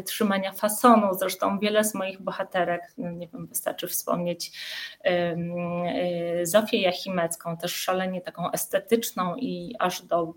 trzymania 0.05 0.53
fasonu. 0.53 1.14
Zresztą 1.14 1.59
wiele 1.59 1.84
z 1.84 1.95
moich 1.95 2.22
bohaterek, 2.22 2.82
no 2.99 3.11
nie 3.11 3.28
wiem, 3.28 3.47
wystarczy 3.47 3.88
wspomnieć 3.88 4.53
Zofię 6.43 6.80
Jachimecką, 6.80 7.57
też 7.57 7.76
szalenie 7.76 8.20
taką 8.20 8.51
estetyczną 8.51 9.36
i 9.36 9.74
aż 9.78 10.03
do 10.03 10.34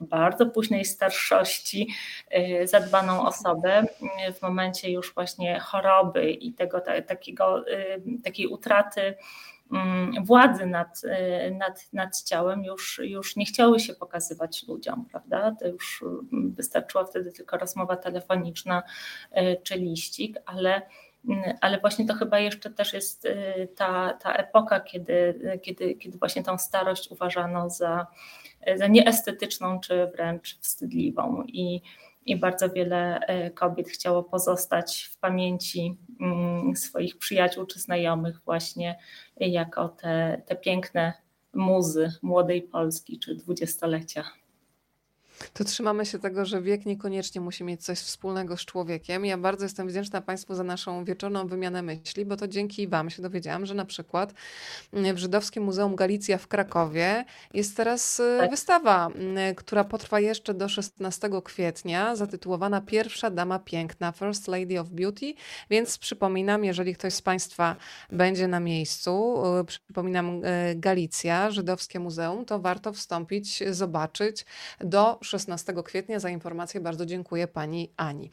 bardzo 0.00 0.46
późnej 0.46 0.84
starszości 0.84 1.88
y, 2.62 2.66
zadbaną 2.66 3.26
osobę 3.26 3.82
y, 4.28 4.32
w 4.32 4.42
momencie 4.42 4.90
już 4.90 5.14
właśnie 5.14 5.60
choroby 5.60 6.30
i 6.30 6.52
tego 6.52 6.80
takiego, 7.06 7.68
y, 7.68 8.02
takiej 8.24 8.46
utraty 8.46 9.14
mm, 9.72 10.24
władzy 10.24 10.66
nad, 10.66 11.02
nad, 11.52 11.92
nad 11.92 12.22
ciałem 12.22 12.64
już, 12.64 13.00
już 13.04 13.36
nie 13.36 13.44
chciały 13.44 13.80
się 13.80 13.94
pokazywać 13.94 14.68
ludziom, 14.68 15.04
prawda? 15.10 15.56
To 15.60 15.68
już 15.68 16.04
mm, 16.32 16.54
wystarczyła 16.54 17.04
wtedy 17.04 17.32
tylko 17.32 17.58
rozmowa 17.58 17.96
telefoniczna 17.96 18.82
czy 19.62 19.74
liścik, 19.74 20.36
ale 20.46 20.82
mm, 21.28 21.42
ale 21.60 21.80
właśnie 21.80 22.06
to 22.06 22.14
chyba 22.14 22.38
jeszcze 22.38 22.70
też 22.70 22.92
jest 22.92 23.28
ta, 23.76 24.12
ta 24.12 24.32
epoka, 24.32 24.80
kiedy, 24.80 25.40
kiedy, 25.62 25.94
kiedy 25.94 26.18
właśnie 26.18 26.42
tą 26.42 26.58
starość 26.58 27.10
uważano 27.10 27.70
za, 27.70 28.06
za 28.76 28.86
nieestetyczną 28.86 29.80
czy 29.80 30.06
wręcz 30.06 30.58
wstydliwą. 30.58 31.42
I, 31.46 31.82
i 32.26 32.36
bardzo 32.36 32.70
wiele 32.70 33.18
e, 33.18 33.50
kobiet 33.50 33.88
chciało 33.88 34.22
pozostać 34.22 35.10
w 35.12 35.18
pamięci 35.18 35.96
mm, 36.20 36.76
swoich 36.76 37.18
przyjaciół 37.18 37.66
czy 37.66 37.80
znajomych 37.80 38.40
właśnie 38.44 38.98
jako 39.36 39.88
te, 39.88 40.42
te 40.46 40.56
piękne 40.56 41.12
muzy 41.54 42.12
młodej 42.22 42.62
Polski 42.62 43.18
czy 43.18 43.34
dwudziestolecia. 43.34 44.24
To 45.52 45.64
trzymamy 45.64 46.06
się 46.06 46.18
tego, 46.18 46.44
że 46.44 46.62
wiek 46.62 46.86
niekoniecznie 46.86 47.40
musi 47.40 47.64
mieć 47.64 47.84
coś 47.84 47.98
wspólnego 47.98 48.56
z 48.56 48.64
człowiekiem. 48.64 49.24
Ja 49.24 49.38
bardzo 49.38 49.64
jestem 49.64 49.88
wdzięczna 49.88 50.20
Państwu 50.20 50.54
za 50.54 50.64
naszą 50.64 51.04
wieczorną 51.04 51.46
wymianę 51.46 51.82
myśli, 51.82 52.24
bo 52.24 52.36
to 52.36 52.48
dzięki 52.48 52.88
Wam 52.88 53.10
się 53.10 53.22
dowiedziałam, 53.22 53.66
że 53.66 53.74
na 53.74 53.84
przykład 53.84 54.34
mm, 54.92 55.16
w 55.16 55.18
Żydowskim 55.18 55.62
Muzeum 55.62 55.96
Galicja 55.96 56.38
w 56.38 56.48
Krakowie 56.48 57.24
jest 57.54 57.76
teraz 57.76 58.20
y, 58.20 58.36
tak. 58.40 58.50
wystawa, 58.50 59.06
mm, 59.06 59.54
która 59.54 59.84
potrwa 59.84 60.20
jeszcze 60.20 60.54
do 60.54 60.68
16 60.68 61.30
kwietnia, 61.44 62.16
zatytułowana 62.16 62.80
Pierwsza 62.80 63.30
Dama 63.30 63.58
Piękna, 63.58 64.12
First 64.12 64.48
Lady 64.48 64.80
of 64.80 64.88
Beauty, 64.88 65.34
więc 65.70 65.98
przypominam, 65.98 66.64
jeżeli 66.64 66.94
ktoś 66.94 67.14
z 67.14 67.22
Państwa 67.22 67.76
będzie 68.12 68.48
na 68.48 68.60
miejscu, 68.60 69.42
y, 69.60 69.64
przypominam 69.64 70.44
y, 70.44 70.74
Galicja, 70.76 71.50
Żydowskie 71.50 72.00
Muzeum, 72.00 72.44
to 72.44 72.58
warto 72.58 72.92
wstąpić, 72.92 73.62
zobaczyć 73.70 74.46
do 74.80 75.18
16 75.28 75.74
kwietnia. 75.84 76.20
Za 76.20 76.30
informację 76.30 76.80
bardzo 76.80 77.06
dziękuję 77.06 77.48
pani 77.48 77.92
Ani. 77.96 78.30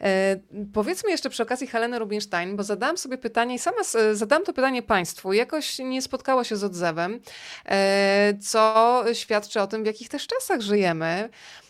E, 0.00 0.36
powiedzmy 0.72 1.10
jeszcze 1.10 1.30
przy 1.30 1.42
okazji 1.42 1.66
Heleny 1.66 1.98
Rubinstein, 1.98 2.56
bo 2.56 2.62
zadałam 2.62 2.98
sobie 2.98 3.18
pytanie 3.18 3.54
i 3.54 3.58
sama 3.58 3.82
zadałam 4.12 4.44
to 4.44 4.52
pytanie 4.52 4.82
państwu. 4.82 5.32
Jakoś 5.32 5.78
nie 5.78 6.02
spotkało 6.02 6.44
się 6.44 6.56
z 6.56 6.64
odzewem, 6.64 7.20
e, 7.64 8.34
co 8.42 9.04
świadczy 9.12 9.60
o 9.60 9.66
tym, 9.66 9.82
w 9.82 9.86
jakich 9.86 10.08
też 10.08 10.26
czasach 10.26 10.60
żyjemy. 10.60 11.28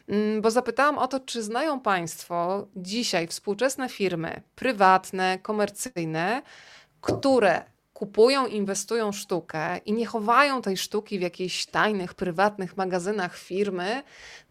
Mm, 0.08 0.42
bo 0.42 0.50
zapytałam 0.50 0.98
o 0.98 1.08
to, 1.08 1.20
czy 1.20 1.42
znają 1.42 1.80
Państwo 1.80 2.66
dzisiaj 2.76 3.26
współczesne 3.26 3.88
firmy 3.88 4.42
prywatne, 4.54 5.38
komercyjne, 5.42 6.42
które 7.00 7.71
kupują, 8.02 8.46
inwestują 8.46 9.12
sztukę 9.12 9.78
i 9.78 9.92
nie 9.92 10.06
chowają 10.06 10.62
tej 10.62 10.76
sztuki 10.76 11.18
w 11.18 11.22
jakichś 11.22 11.66
tajnych, 11.66 12.14
prywatnych 12.14 12.76
magazynach 12.76 13.36
firmy, 13.36 14.02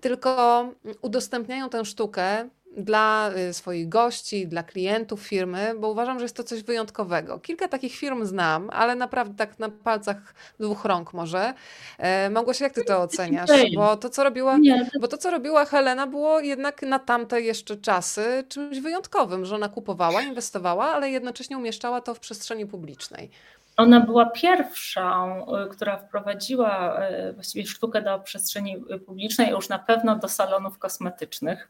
tylko 0.01 0.65
udostępniają 1.01 1.69
tę 1.69 1.85
sztukę 1.85 2.49
dla 2.77 3.31
y, 3.49 3.53
swoich 3.53 3.89
gości, 3.89 4.47
dla 4.47 4.63
klientów 4.63 5.21
firmy, 5.21 5.73
bo 5.79 5.89
uważam, 5.89 6.19
że 6.19 6.25
jest 6.25 6.35
to 6.35 6.43
coś 6.43 6.63
wyjątkowego. 6.63 7.39
Kilka 7.39 7.67
takich 7.67 7.95
firm 7.95 8.25
znam, 8.25 8.69
ale 8.73 8.95
naprawdę 8.95 9.35
tak 9.35 9.59
na 9.59 9.69
palcach 9.69 10.33
dwóch 10.59 10.85
rąk 10.85 11.13
może. 11.13 11.53
E, 11.97 12.29
Małgosia, 12.29 12.65
jak 12.65 12.73
ty 12.73 12.83
to 12.83 13.01
oceniasz? 13.01 13.49
Bo 13.75 13.97
to, 13.97 14.09
co 14.09 14.23
robiła, 14.23 14.57
bo 15.01 15.07
to, 15.07 15.17
co 15.17 15.31
robiła 15.31 15.65
Helena, 15.65 16.07
było 16.07 16.39
jednak 16.39 16.81
na 16.81 16.99
tamte 16.99 17.41
jeszcze 17.41 17.77
czasy 17.77 18.43
czymś 18.49 18.79
wyjątkowym, 18.79 19.45
że 19.45 19.55
ona 19.55 19.69
kupowała, 19.69 20.21
inwestowała, 20.21 20.85
ale 20.85 21.09
jednocześnie 21.09 21.57
umieszczała 21.57 22.01
to 22.01 22.13
w 22.13 22.19
przestrzeni 22.19 22.65
publicznej. 22.65 23.29
Ona 23.77 23.99
była 23.99 24.25
pierwszą, 24.25 25.45
y, 25.65 25.69
która 25.69 25.97
wprowadziła 25.97 26.99
y, 27.29 27.33
właściwie 27.33 27.65
sztukę 27.65 28.01
do 28.01 28.19
przestrzeni 28.19 28.77
publicznej, 29.05 29.49
już 29.49 29.69
na 29.69 29.79
pewno 29.79 30.15
do 30.15 30.27
salonów 30.27 30.77
kosmetycznych. 30.77 31.69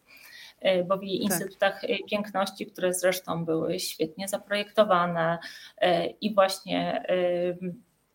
E, 0.62 0.84
bo 0.84 0.98
w 0.98 1.04
jej 1.04 1.20
tak. 1.20 1.32
instytutach 1.32 1.84
e, 1.84 1.88
piękności, 2.10 2.66
które 2.66 2.94
zresztą 2.94 3.46
były 3.46 3.80
świetnie 3.80 4.28
zaprojektowane 4.28 5.38
e, 5.78 6.06
i 6.06 6.34
właśnie 6.34 7.06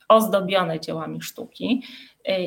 ozdobione 0.08 0.80
dziełami 0.80 1.22
sztuki. 1.22 1.82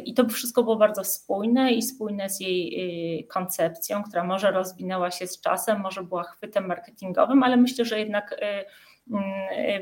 I 0.06 0.14
to 0.14 0.28
wszystko 0.28 0.64
było 0.64 0.76
bardzo 0.76 1.04
spójne 1.04 1.72
i 1.72 1.82
spójne 1.82 2.30
z 2.30 2.39
jej 2.39 3.28
koncepcją, 3.28 4.04
która 4.04 4.24
może 4.24 4.52
rozwinęła 4.52 5.12
się 5.12 5.28
z 5.28 5.41
czasem, 5.41 5.82
może 5.82 6.04
była 6.04 6.24
chwytem 6.24 6.66
marketingowym, 6.68 7.43
ale 7.43 7.58
myślę, 7.58 7.86
że 7.86 8.00
jednak 8.00 8.41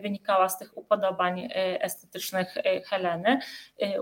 wynikała 0.02 0.50
z 0.50 0.60
tych 0.60 0.78
upodobań 0.78 1.50
estetycznych 1.56 2.56
Heleny. 2.86 3.40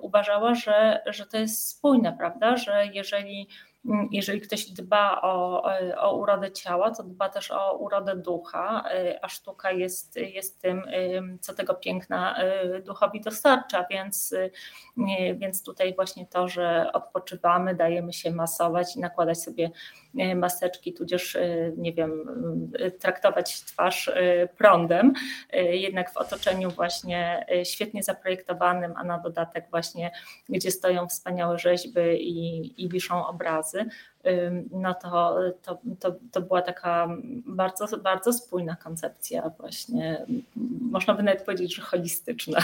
Uważała, 0.01 0.55
że, 0.55 1.01
że 1.05 1.26
to 1.26 1.38
jest 1.38 1.70
spójne, 1.70 2.16
prawda? 2.20 2.57
Że 2.57 2.88
jeżeli 2.93 3.47
jeżeli 4.11 4.41
ktoś 4.41 4.65
dba 4.65 5.21
o, 5.21 5.63
o 5.97 6.15
urodę 6.15 6.51
ciała, 6.51 6.91
to 6.91 7.03
dba 7.03 7.29
też 7.29 7.51
o 7.51 7.77
urodę 7.77 8.15
ducha, 8.15 8.83
a 9.21 9.29
sztuka 9.29 9.71
jest, 9.71 10.15
jest 10.15 10.61
tym, 10.61 10.83
co 11.41 11.53
tego 11.53 11.73
piękna 11.73 12.36
y, 12.77 12.81
duchowi 12.81 13.21
dostarcza, 13.21 13.86
więc, 13.91 14.31
y, 14.31 14.51
więc 15.38 15.63
tutaj 15.63 15.95
właśnie 15.95 16.27
to, 16.27 16.47
że 16.47 16.89
odpoczywamy, 16.93 17.75
dajemy 17.75 18.13
się 18.13 18.31
masować 18.31 18.95
i 18.95 18.99
nakładać 18.99 19.41
sobie 19.41 19.71
maseczki, 20.36 20.93
tudzież, 20.93 21.38
nie 21.78 21.93
wiem, 21.93 22.11
traktować 22.99 23.61
twarz 23.61 24.11
prądem, 24.57 25.13
jednak 25.72 26.11
w 26.11 26.18
otoczeniu 26.18 26.72
właśnie 26.72 27.45
świetnie 27.63 28.03
zaprojektowanym, 28.03 28.93
a 28.95 29.03
na 29.03 29.20
dodatek 29.20 29.66
właśnie, 29.70 30.11
gdzie 30.49 30.72
stoją 30.72 31.07
wspaniałe 31.07 31.59
rzeźby 31.59 32.01
i, 32.20 32.84
i 32.84 32.89
wiszą 32.89 33.28
obrazy, 33.28 33.86
no 34.72 34.93
to, 34.93 35.38
to, 35.61 35.80
to, 35.99 36.16
to 36.32 36.41
była 36.41 36.61
taka 36.61 37.07
bardzo, 37.45 37.97
bardzo 37.97 38.34
spójna 38.34 38.76
koncepcja 38.76 39.51
właśnie, 39.59 40.26
można 40.82 41.13
by 41.13 41.24
nawet 41.24 41.43
powiedzieć, 41.45 41.76
że 41.76 41.82
holistyczna. 41.82 42.59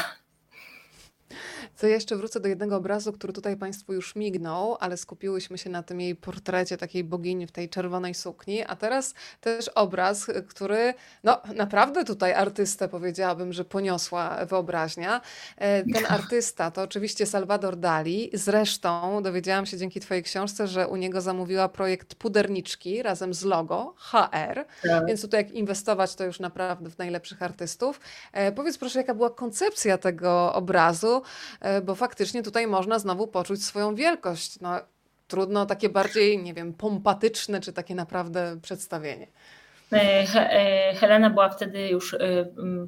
To 1.82 1.88
ja 1.88 1.94
jeszcze 1.94 2.16
wrócę 2.16 2.40
do 2.40 2.48
jednego 2.48 2.76
obrazu, 2.76 3.14
który 3.14 3.34
tutaj 3.34 3.58
Państwu 3.58 3.94
już 3.94 4.16
mignął, 4.16 4.78
ale 4.80 4.98
skupiłyśmy 4.98 5.58
się 5.58 5.70
na 5.70 5.84
tym 5.84 6.02
jej 6.02 6.16
portrecie 6.16 6.78
takiej 6.78 7.04
bogini 7.04 7.48
w 7.48 7.52
tej 7.52 7.70
czerwonej 7.70 8.14
sukni, 8.14 8.64
a 8.64 8.76
teraz 8.76 9.14
też 9.40 9.68
obraz, 9.68 10.28
który 10.48 10.94
no 11.24 11.42
naprawdę 11.56 12.06
tutaj 12.06 12.34
artystę 12.34 12.88
powiedziałabym, 12.88 13.54
że 13.54 13.66
poniosła 13.66 14.46
wyobraźnia. 14.46 15.22
E, 15.58 15.84
ten 15.84 16.06
artysta 16.20 16.72
to 16.72 16.82
oczywiście 16.82 17.26
Salvador 17.26 17.78
Dali. 17.78 18.30
Zresztą 18.34 19.24
dowiedziałam 19.24 19.66
się 19.66 19.78
dzięki 19.78 20.00
Twojej 20.00 20.24
książce, 20.24 20.68
że 20.68 20.88
u 20.88 20.96
niego 20.96 21.22
zamówiła 21.22 21.70
projekt 21.70 22.16
puderniczki 22.16 23.04
razem 23.04 23.34
z 23.34 23.44
logo 23.44 23.94
HR, 23.98 24.66
tak. 24.84 25.06
więc 25.06 25.22
tutaj 25.22 25.44
jak 25.44 25.52
inwestować 25.52 26.16
to 26.16 26.24
już 26.24 26.40
naprawdę 26.40 26.90
w 26.90 26.98
najlepszych 26.98 27.42
artystów. 27.42 28.00
E, 28.34 28.52
powiedz 28.52 28.78
proszę, 28.78 29.00
jaka 29.00 29.14
była 29.14 29.30
koncepcja 29.30 29.98
tego 29.98 30.54
obrazu? 30.54 31.22
E, 31.72 31.82
bo 31.82 31.96
faktycznie 31.96 32.44
tutaj 32.44 32.68
można 32.68 33.00
znowu 33.00 33.28
poczuć 33.28 33.66
swoją 33.66 33.96
wielkość. 33.96 34.60
No, 34.60 34.70
trudno 35.28 35.66
takie 35.66 35.90
bardziej, 35.90 36.44
nie 36.44 36.54
wiem, 36.54 36.74
pompatyczne, 36.74 37.62
czy 37.62 37.74
takie 37.74 37.96
naprawdę 37.96 38.58
przedstawienie. 38.62 39.28
E, 39.94 40.26
e, 40.36 40.94
Helena 40.96 41.30
była 41.30 41.50
wtedy 41.50 41.88
już 41.88 42.16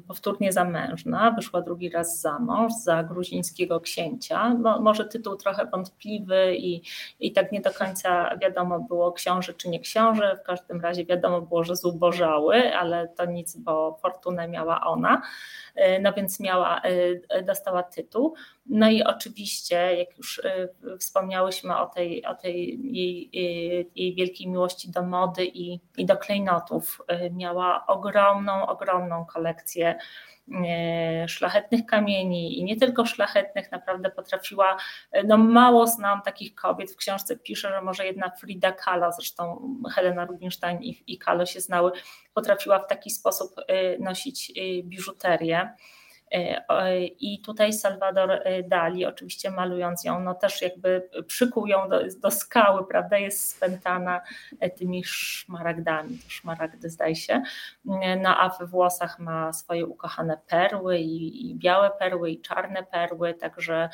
powtórnie 0.08 0.52
zamężna, 0.52 1.30
wyszła 1.30 1.60
drugi 1.60 1.90
raz 1.90 2.20
za 2.20 2.38
mąż, 2.38 2.72
za 2.72 3.02
gruzińskiego 3.02 3.80
księcia. 3.80 4.54
No, 4.54 4.80
może 4.80 5.04
tytuł 5.04 5.36
trochę 5.36 5.66
wątpliwy 5.66 6.56
i, 6.56 6.82
i 7.20 7.32
tak 7.32 7.52
nie 7.52 7.60
do 7.60 7.70
końca 7.70 8.36
wiadomo 8.36 8.80
było 8.80 9.12
książę 9.12 9.54
czy 9.54 9.68
nie 9.68 9.80
książę. 9.80 10.38
W 10.42 10.46
każdym 10.46 10.80
razie 10.80 11.04
wiadomo 11.04 11.40
było, 11.40 11.64
że 11.64 11.76
zubożały, 11.76 12.76
ale 12.76 13.08
to 13.08 13.24
nic, 13.24 13.56
bo 13.56 13.98
fortunę 14.02 14.48
miała 14.48 14.80
ona. 14.80 15.22
No 16.00 16.12
więc 16.12 16.40
miała, 16.40 16.82
dostała 17.46 17.82
tytuł. 17.82 18.34
No 18.66 18.90
i 18.90 19.02
oczywiście, 19.02 19.76
jak 19.76 20.16
już 20.16 20.38
e, 20.44 20.68
wspomniałyśmy 20.98 21.76
o 21.76 21.86
tej, 21.86 22.24
o 22.26 22.34
tej 22.34 22.80
jej, 22.92 23.30
jej 23.94 24.14
wielkiej 24.14 24.48
miłości 24.48 24.90
do 24.90 25.02
mody 25.02 25.46
i, 25.46 25.80
i 25.96 26.06
do 26.06 26.16
klejnotów, 26.16 27.02
miała 27.32 27.86
ogromną, 27.86 28.66
ogromną 28.66 29.26
kolekcję 29.26 29.98
szlachetnych 31.26 31.86
kamieni 31.86 32.58
i 32.58 32.64
nie 32.64 32.76
tylko 32.76 33.06
szlachetnych, 33.06 33.72
naprawdę 33.72 34.10
potrafiła, 34.10 34.76
no 35.24 35.36
mało 35.36 35.86
znam 35.86 36.22
takich 36.22 36.54
kobiet, 36.54 36.92
w 36.92 36.96
książce 36.96 37.36
pisze, 37.36 37.68
że 37.68 37.82
może 37.82 38.06
jedna 38.06 38.30
Frida 38.30 38.72
Kahlo, 38.72 39.12
zresztą 39.12 39.68
Helena 39.94 40.24
Rubinstein 40.24 40.82
i, 40.82 41.04
i 41.06 41.18
Kahlo 41.18 41.46
się 41.46 41.60
znały, 41.60 41.92
potrafiła 42.34 42.78
w 42.78 42.86
taki 42.86 43.10
sposób 43.10 43.54
nosić 44.00 44.52
biżuterię. 44.82 45.74
E, 46.34 47.06
I 47.06 47.40
tutaj 47.40 47.72
Salvador 47.72 48.30
e, 48.30 48.62
Dali, 48.62 49.06
oczywiście 49.06 49.50
malując 49.50 50.04
ją, 50.04 50.20
no 50.20 50.34
też 50.34 50.62
jakby 50.62 51.10
przykuł 51.26 51.66
ją 51.66 51.88
do, 51.88 52.00
do 52.20 52.30
skały, 52.30 52.86
prawda, 52.86 53.18
jest 53.18 53.48
spętana 53.48 54.20
e, 54.60 54.70
tymi 54.70 55.04
szmaragdami, 55.04 56.18
to 56.18 56.30
szmaragdy 56.30 56.90
zdaje 56.90 57.16
się, 57.16 57.42
no 58.22 58.38
a 58.38 58.48
we 58.58 58.66
włosach 58.66 59.18
ma 59.18 59.52
swoje 59.52 59.86
ukochane 59.86 60.38
perły 60.46 60.98
i, 60.98 61.50
i 61.50 61.54
białe 61.54 61.90
perły 61.98 62.30
i 62.30 62.40
czarne 62.40 62.82
perły, 62.82 63.34
także 63.34 63.88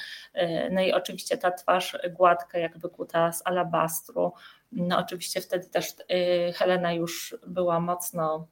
no 0.70 0.80
i 0.80 0.92
oczywiście 0.92 1.38
ta 1.38 1.50
twarz 1.50 1.96
gładka 2.10 2.58
jak 2.58 2.78
wykuta 2.78 3.32
z 3.32 3.46
alabastru, 3.46 4.32
no 4.72 4.98
oczywiście 4.98 5.40
wtedy 5.40 5.68
też 5.68 5.86
Helena 6.54 6.92
już 6.92 7.36
była 7.46 7.80
mocno 7.80 8.48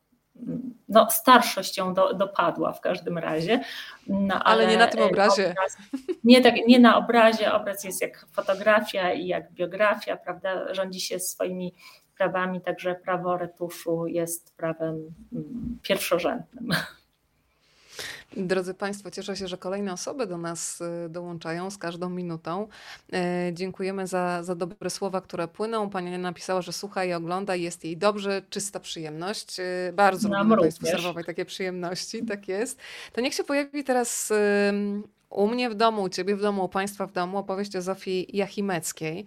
no, 0.88 1.10
starszość 1.10 1.76
ją 1.76 1.94
do, 1.94 2.14
dopadła 2.14 2.72
w 2.72 2.80
każdym 2.80 3.18
razie. 3.18 3.60
No, 4.06 4.34
ale, 4.34 4.64
ale, 4.64 4.66
nie 4.66 4.78
na 4.78 4.86
tym 4.86 5.02
obrazie. 5.02 5.50
Obraz, 5.50 5.76
nie, 6.24 6.40
tak, 6.40 6.54
nie 6.66 6.78
na 6.78 6.96
obrazie, 6.96 7.52
obraz 7.52 7.84
jest 7.84 8.02
jak 8.02 8.26
fotografia 8.32 9.12
i 9.12 9.26
jak 9.26 9.52
biografia, 9.52 10.16
prawda? 10.16 10.74
Rządzi 10.74 11.00
się 11.00 11.18
swoimi 11.18 11.74
prawami, 12.16 12.60
także 12.60 12.94
prawo 12.94 13.36
retuszu 13.36 14.06
jest 14.06 14.56
prawem 14.56 15.14
mm, 15.32 15.78
pierwszorzędnym. 15.82 16.68
Drodzy 18.36 18.74
Państwo, 18.74 19.10
cieszę 19.10 19.36
się, 19.36 19.48
że 19.48 19.58
kolejne 19.58 19.92
osoby 19.92 20.26
do 20.26 20.38
nas 20.38 20.80
y, 20.80 21.08
dołączają 21.08 21.70
z 21.70 21.78
każdą 21.78 22.10
minutą. 22.10 22.68
E, 23.12 23.50
dziękujemy 23.52 24.06
za, 24.06 24.42
za 24.42 24.54
dobre 24.54 24.90
słowa, 24.90 25.20
które 25.20 25.48
płyną. 25.48 25.90
Pani 25.90 26.18
napisała, 26.18 26.62
że 26.62 26.72
słucha 26.72 27.04
i 27.04 27.12
ogląda 27.12 27.56
i 27.56 27.62
jest 27.62 27.84
jej 27.84 27.96
dobrze, 27.96 28.42
czysta 28.50 28.80
przyjemność. 28.80 29.60
E, 29.60 29.92
bardzo 29.92 30.28
Nam 30.28 30.48
lubimy 30.48 30.62
Państwu 30.62 30.86
serwować 30.86 31.26
takie 31.26 31.44
przyjemności, 31.44 32.26
tak 32.26 32.48
jest. 32.48 32.78
To 33.12 33.20
niech 33.20 33.34
się 33.34 33.44
pojawi 33.44 33.84
teraz 33.84 34.32
u 35.30 35.48
mnie 35.48 35.70
w 35.70 35.74
domu, 35.74 36.02
u 36.02 36.08
ciebie 36.08 36.36
w 36.36 36.40
domu, 36.40 36.64
u 36.64 36.68
państwa 36.68 37.06
w 37.06 37.12
domu 37.12 37.38
opowieść 37.38 37.76
o 37.76 37.82
Zofii 37.82 38.36
Jachimeckiej. 38.36 39.26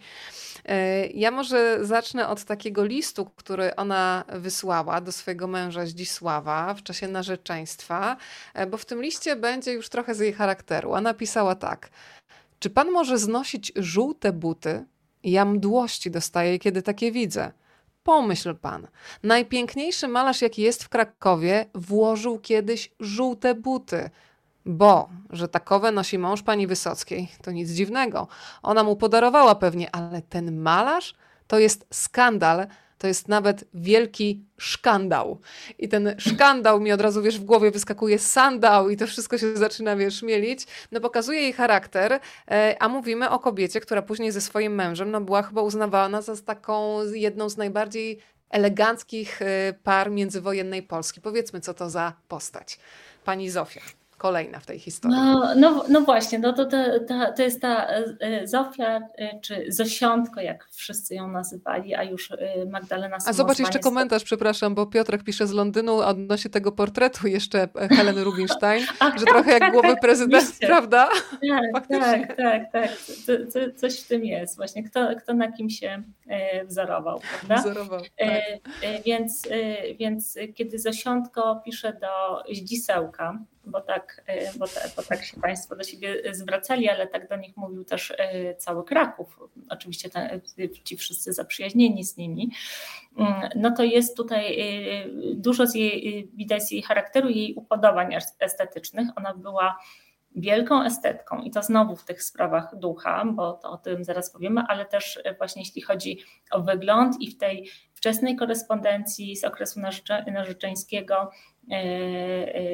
E, 0.65 1.07
ja 1.07 1.31
może 1.31 1.85
zacznę 1.85 2.27
od 2.27 2.43
takiego 2.43 2.85
listu, 2.85 3.25
który 3.35 3.75
ona 3.75 4.23
wysłała 4.29 5.01
do 5.01 5.11
swojego 5.11 5.47
męża 5.47 5.85
Zdzisława 5.85 6.73
w 6.73 6.83
czasie 6.83 7.07
narzeczeństwa, 7.07 8.17
e, 8.53 8.67
bo 8.67 8.77
w 8.77 8.85
tym 8.85 9.01
liście 9.01 9.35
będzie 9.35 9.73
już 9.73 9.89
trochę 9.89 10.15
z 10.15 10.19
jej 10.19 10.33
charakteru. 10.33 10.91
Ona 10.93 11.13
pisała 11.13 11.55
tak. 11.55 11.89
Czy 12.59 12.69
pan 12.69 12.91
może 12.91 13.17
znosić 13.17 13.71
żółte 13.75 14.33
buty? 14.33 14.85
Ja 15.23 15.45
mdłości 15.45 16.11
dostaję, 16.11 16.59
kiedy 16.59 16.81
takie 16.81 17.11
widzę. 17.11 17.51
Pomyśl 18.03 18.55
pan, 18.55 18.87
najpiękniejszy 19.23 20.07
malarz, 20.07 20.41
jaki 20.41 20.61
jest 20.61 20.83
w 20.83 20.89
Krakowie, 20.89 21.65
włożył 21.75 22.39
kiedyś 22.39 22.91
żółte 22.99 23.55
buty. 23.55 24.09
Bo, 24.65 25.09
że 25.29 25.47
takowe 25.47 25.91
nosi 25.91 26.17
mąż 26.17 26.43
pani 26.43 26.67
Wysockiej, 26.67 27.27
to 27.41 27.51
nic 27.51 27.69
dziwnego. 27.69 28.27
Ona 28.63 28.83
mu 28.83 28.95
podarowała 28.95 29.55
pewnie, 29.55 29.95
ale 29.95 30.21
ten 30.21 30.61
malarz 30.61 31.13
to 31.47 31.59
jest 31.59 31.85
skandal, 31.91 32.67
to 32.97 33.07
jest 33.07 33.27
nawet 33.27 33.63
wielki 33.73 34.45
szkandał. 34.57 35.39
I 35.79 35.89
ten 35.89 36.15
szkandał 36.17 36.79
mi 36.79 36.91
od 36.91 37.01
razu, 37.01 37.21
wiesz, 37.21 37.39
w 37.39 37.43
głowie 37.43 37.71
wyskakuje 37.71 38.19
sandał 38.19 38.89
i 38.89 38.97
to 38.97 39.07
wszystko 39.07 39.37
się 39.37 39.57
zaczyna, 39.57 39.95
wiesz, 39.95 40.23
mielić. 40.23 40.67
No 40.91 40.99
pokazuje 40.99 41.41
jej 41.41 41.53
charakter, 41.53 42.19
e, 42.51 42.75
a 42.79 42.87
mówimy 42.87 43.29
o 43.29 43.39
kobiecie, 43.39 43.79
która 43.79 44.01
później 44.01 44.31
ze 44.31 44.41
swoim 44.41 44.75
mężem, 44.75 45.11
no 45.11 45.21
była 45.21 45.43
chyba 45.43 45.61
uznawana 45.61 46.21
za 46.21 46.37
taką 46.37 47.03
jedną 47.13 47.49
z 47.49 47.57
najbardziej 47.57 48.19
eleganckich 48.49 49.41
e, 49.41 49.73
par 49.83 50.11
międzywojennej 50.11 50.83
Polski. 50.83 51.21
Powiedzmy, 51.21 51.61
co 51.61 51.73
to 51.73 51.89
za 51.89 52.13
postać. 52.27 52.79
Pani 53.25 53.49
Zofia 53.49 54.00
kolejna 54.21 54.59
w 54.59 54.65
tej 54.65 54.79
historii. 54.79 55.17
No, 55.17 55.55
no, 55.55 55.83
no 55.89 56.01
właśnie, 56.01 56.39
no 56.39 56.53
to, 56.53 56.65
to, 56.65 56.77
to, 57.07 57.33
to 57.35 57.43
jest 57.43 57.61
ta 57.61 57.87
e, 57.87 58.47
Zofia, 58.47 59.01
e, 59.17 59.39
czy 59.39 59.65
Zosiątko, 59.67 60.41
jak 60.41 60.67
wszyscy 60.71 61.15
ją 61.15 61.27
nazywali, 61.27 61.95
a 61.95 62.03
już 62.03 62.31
e, 62.31 62.65
Magdalena 62.65 63.17
A 63.25 63.33
zobacz 63.33 63.59
jeszcze 63.59 63.79
komentarz, 63.79 64.23
przepraszam, 64.23 64.75
bo 64.75 64.85
Piotrek 64.85 65.23
pisze 65.23 65.47
z 65.47 65.51
Londynu 65.51 65.99
odnośnie 65.99 66.51
tego 66.51 66.71
portretu 66.71 67.27
jeszcze 67.27 67.67
Heleny 67.89 68.23
Rubinstein, 68.23 68.85
Ach, 68.99 69.17
że 69.19 69.25
tak, 69.25 69.33
trochę 69.33 69.51
jak 69.51 69.59
tak, 69.59 69.71
głowy 69.71 69.87
tak, 69.87 69.99
prezydent, 69.99 70.57
prawda? 70.59 71.09
Tak, 71.73 71.87
tak, 71.87 72.35
tak, 72.43 72.71
tak. 72.71 72.89
coś 73.75 74.01
w 74.01 74.07
tym 74.07 74.25
jest 74.25 74.55
właśnie. 74.55 74.83
Kto, 74.83 75.15
kto 75.17 75.33
na 75.33 75.51
kim 75.51 75.69
się 75.69 76.03
wzorował, 76.65 77.19
prawda? 77.19 77.69
Wzorował, 77.71 78.01
tak. 78.17 78.29
więc, 79.05 79.47
więc 79.99 80.37
kiedy 80.55 80.79
Zosiątko 80.79 81.61
pisze 81.65 81.93
do 81.93 82.43
Zdzisełka, 82.53 83.37
bo 83.65 83.81
tak, 83.81 84.23
e, 84.27 84.53
bo, 84.57 84.67
te, 84.67 84.89
bo 84.95 85.03
tak 85.03 85.25
się 85.25 85.41
Państwo 85.41 85.75
do 85.75 85.83
siebie 85.83 86.33
zwracali, 86.33 86.89
ale 86.89 87.07
tak 87.07 87.29
do 87.29 87.35
nich 87.35 87.57
mówił 87.57 87.83
też 87.83 88.13
e, 88.17 88.55
cały 88.55 88.83
Kraków, 88.83 89.39
oczywiście 89.69 90.09
te, 90.09 90.41
ci 90.83 90.97
wszyscy 90.97 91.33
zaprzyjaźnieni 91.33 92.03
z 92.03 92.17
nimi, 92.17 92.51
mm, 93.17 93.49
no 93.55 93.71
to 93.71 93.83
jest 93.83 94.17
tutaj 94.17 94.59
e, 94.59 95.05
dużo 95.35 95.67
z 95.67 95.75
jej, 95.75 96.29
widać 96.33 96.63
z 96.63 96.71
jej 96.71 96.81
charakteru, 96.81 97.29
jej 97.29 97.53
upodobań 97.53 98.15
estetycznych. 98.39 99.07
Ona 99.15 99.33
była 99.33 99.77
wielką 100.35 100.83
estetką. 100.83 101.41
I 101.41 101.51
to 101.51 101.63
znowu 101.63 101.95
w 101.95 102.05
tych 102.05 102.23
sprawach 102.23 102.75
ducha, 102.75 103.25
bo 103.25 103.53
to 103.53 103.71
o 103.71 103.77
tym 103.77 104.03
zaraz 104.03 104.31
powiemy, 104.31 104.61
ale 104.67 104.85
też 104.85 105.19
właśnie 105.37 105.61
jeśli 105.61 105.81
chodzi 105.81 106.19
o 106.51 106.61
wygląd 106.61 107.21
i 107.21 107.31
w 107.31 107.37
tej 107.37 107.69
wczesnej 107.93 108.35
korespondencji 108.35 109.37
z 109.37 109.43
okresu 109.43 109.79
narzeczeńskiego 110.27 111.31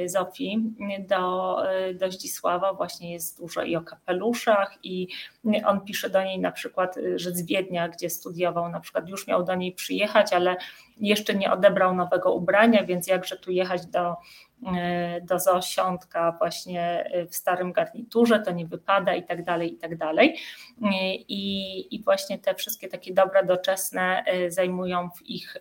Zofii 0.05 0.75
do, 0.99 1.57
do 1.93 2.11
Zdzisława 2.11 2.73
właśnie 2.73 3.13
jest 3.13 3.37
dużo 3.37 3.63
i 3.63 3.75
o 3.75 3.81
kapeluszach 3.81 4.77
i 4.83 5.07
on 5.65 5.81
pisze 5.81 6.09
do 6.09 6.23
niej 6.23 6.39
na 6.39 6.51
przykład, 6.51 6.95
że 7.15 7.31
z 7.31 7.45
Wiednia, 7.45 7.89
gdzie 7.89 8.09
studiował, 8.09 8.69
na 8.69 8.79
przykład 8.79 9.09
już 9.09 9.27
miał 9.27 9.43
do 9.43 9.55
niej 9.55 9.71
przyjechać, 9.71 10.33
ale 10.33 10.55
jeszcze 10.97 11.35
nie 11.35 11.51
odebrał 11.51 11.95
nowego 11.95 12.33
ubrania, 12.33 12.83
więc 12.83 13.07
jakże 13.07 13.37
tu 13.37 13.51
jechać 13.51 13.85
do 13.85 13.99
E, 13.99 14.15
do 15.21 15.39
zosiątka 15.39 16.35
właśnie 16.39 17.11
w 17.29 17.35
starym 17.35 17.73
garniturze, 17.73 18.39
to 18.39 18.51
nie 18.51 18.67
wypada 18.67 19.15
i 19.15 19.23
tak 19.23 19.43
dalej, 19.43 19.73
i 19.73 19.77
tak 19.77 19.97
dalej. 19.97 20.37
E, 20.83 21.15
I, 21.15 21.95
I 21.95 22.03
właśnie 22.03 22.39
te 22.39 22.55
wszystkie 22.55 22.87
takie 22.87 23.13
dobra 23.13 23.43
doczesne 23.43 24.23
e, 24.25 24.51
zajmują 24.51 25.09
w 25.09 25.29
ich 25.29 25.57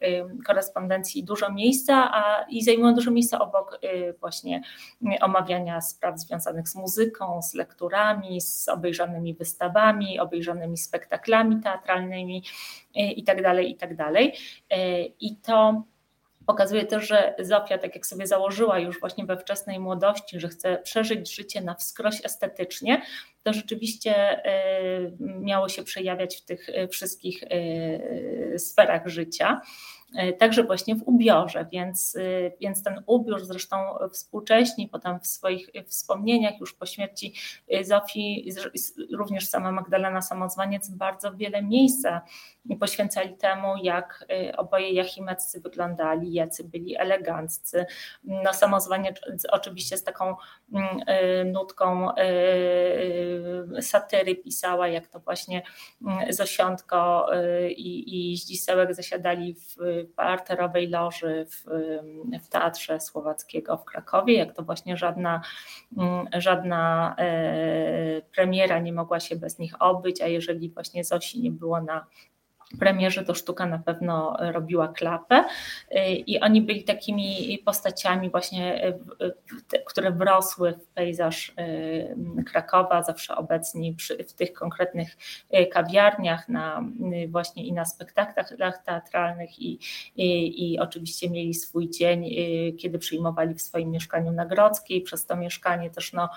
korespondencji 0.46 1.24
dużo 1.24 1.52
miejsca, 1.52 2.10
a 2.14 2.42
i 2.48 2.64
zajmują 2.64 2.94
dużo 2.94 3.10
miejsca 3.10 3.38
obok 3.38 3.80
właśnie 4.20 4.62
omawiania 5.20 5.80
spraw 5.80 6.20
związanych 6.20 6.68
z 6.68 6.74
muzyką, 6.74 7.42
z 7.42 7.54
lekturami, 7.54 8.40
z 8.40 8.68
obejrzanymi 8.68 9.34
wystawami, 9.34 10.20
obejrzanymi 10.20 10.76
spektaklami 10.76 11.60
teatralnymi 11.62 12.44
i 12.94 13.24
tak 13.24 13.42
dalej, 13.42 13.70
i 13.70 13.76
tak 13.76 13.96
dalej. 13.96 14.32
I 15.20 15.36
to 15.36 15.82
Pokazuje 16.46 16.84
też, 16.84 17.08
że 17.08 17.34
Zofia, 17.38 17.78
tak 17.78 17.94
jak 17.94 18.06
sobie 18.06 18.26
założyła 18.26 18.78
już 18.78 19.00
właśnie 19.00 19.24
we 19.24 19.36
wczesnej 19.36 19.80
młodości, 19.80 20.40
że 20.40 20.48
chce 20.48 20.78
przeżyć 20.78 21.34
życie 21.34 21.60
na 21.60 21.74
wskroś 21.74 22.24
estetycznie, 22.24 23.02
to 23.42 23.52
rzeczywiście 23.52 24.38
y, 24.46 25.12
miało 25.20 25.68
się 25.68 25.82
przejawiać 25.82 26.36
w 26.36 26.44
tych 26.44 26.68
y, 26.68 26.88
wszystkich 26.88 27.42
y, 27.42 28.58
sferach 28.58 29.06
życia. 29.08 29.60
E, 30.16 30.32
także 30.32 30.64
właśnie 30.64 30.96
w 30.96 31.02
ubiorze, 31.02 31.66
więc, 31.72 32.16
e, 32.16 32.20
więc 32.60 32.82
ten 32.82 33.02
ubiór 33.06 33.44
zresztą 33.44 33.76
współcześni, 34.12 34.88
potem 34.88 35.20
w 35.20 35.26
swoich 35.26 35.70
wspomnieniach 35.86 36.60
już 36.60 36.74
po 36.74 36.86
śmierci 36.86 37.34
e, 37.68 37.84
Zofii, 37.84 38.50
również 39.12 39.48
sama 39.48 39.72
Magdalena 39.72 40.22
Samozwaniec 40.22 40.90
bardzo 40.90 41.34
wiele 41.34 41.62
miejsca 41.62 42.20
poświęcali 42.80 43.36
temu, 43.36 43.76
jak 43.82 44.26
oboje 44.56 44.90
jachimeccy 44.90 45.60
wyglądali, 45.60 46.32
jacy 46.32 46.64
byli 46.64 46.96
eleganccy. 46.96 47.86
No, 48.24 48.54
samozwaniec 48.54 49.16
oczywiście 49.50 49.96
z 49.96 50.04
taką 50.04 50.34
nutką 51.44 52.08
satyry 53.80 54.34
pisała, 54.34 54.88
jak 54.88 55.06
to 55.06 55.20
właśnie 55.20 55.62
mm, 56.06 56.32
Zosiątko 56.32 57.26
i, 57.68 58.32
i 58.32 58.36
Zdzisełek 58.36 58.94
zasiadali 58.94 59.54
w 59.54 59.76
parterowej 60.16 60.88
loży 60.88 61.46
w, 61.50 61.64
w 62.44 62.48
Teatrze 62.48 63.00
Słowackiego 63.00 63.76
w 63.76 63.84
Krakowie, 63.84 64.34
jak 64.34 64.54
to 64.54 64.62
właśnie 64.62 64.96
żadna, 64.96 65.40
mm, 65.96 66.26
żadna 66.36 67.14
e, 67.18 68.22
premiera 68.22 68.78
nie 68.78 68.92
mogła 68.92 69.20
się 69.20 69.36
bez 69.36 69.58
nich 69.58 69.82
obyć, 69.82 70.20
a 70.20 70.26
jeżeli 70.26 70.70
właśnie 70.70 71.04
Zosi 71.04 71.40
nie 71.42 71.50
było 71.50 71.80
na 71.80 72.06
premierze 72.78 73.24
to 73.24 73.34
sztuka 73.34 73.66
na 73.66 73.78
pewno 73.78 74.36
robiła 74.40 74.88
klapę 74.88 75.44
i 76.26 76.40
oni 76.40 76.62
byli 76.62 76.84
takimi 76.84 77.58
postaciami 77.64 78.30
właśnie, 78.30 78.94
które 79.86 80.12
wrosły 80.12 80.72
w 80.72 80.86
pejzaż 80.86 81.54
Krakowa, 82.46 83.02
zawsze 83.02 83.36
obecni 83.36 83.94
przy, 83.94 84.24
w 84.24 84.32
tych 84.32 84.52
konkretnych 84.52 85.16
kawiarniach, 85.72 86.48
na, 86.48 86.84
właśnie 87.28 87.66
i 87.66 87.72
na 87.72 87.84
spektaklach 87.84 88.48
teatralnych 88.84 89.58
i, 89.58 89.78
i, 90.16 90.72
i 90.72 90.78
oczywiście 90.78 91.30
mieli 91.30 91.54
swój 91.54 91.90
dzień, 91.90 92.30
kiedy 92.78 92.98
przyjmowali 92.98 93.54
w 93.54 93.62
swoim 93.62 93.90
mieszkaniu 93.90 94.32
na 94.32 94.46
Grodzkiej, 94.46 95.02
przez 95.02 95.26
to 95.26 95.36
mieszkanie 95.36 95.90
też 95.90 96.12
no, 96.12 96.28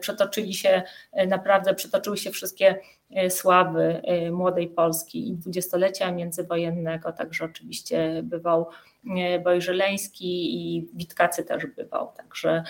przetoczyli 0.00 0.54
się, 0.54 0.82
naprawdę 1.26 1.74
przetoczyły 1.74 2.16
się 2.16 2.30
wszystkie 2.30 2.60
E, 2.70 2.99
sławy 3.28 4.00
e, 4.04 4.30
młodej 4.30 4.68
Polski 4.68 5.28
i 5.28 5.34
dwudziestolecia 5.34 6.12
międzywojennego, 6.12 7.12
także 7.12 7.44
oczywiście 7.44 8.20
bywał 8.22 8.68
e, 9.16 9.38
Bojżeleński 9.38 10.54
i 10.54 10.88
Witkacy 10.94 11.44
też 11.44 11.66
bywał, 11.66 12.12
także 12.16 12.62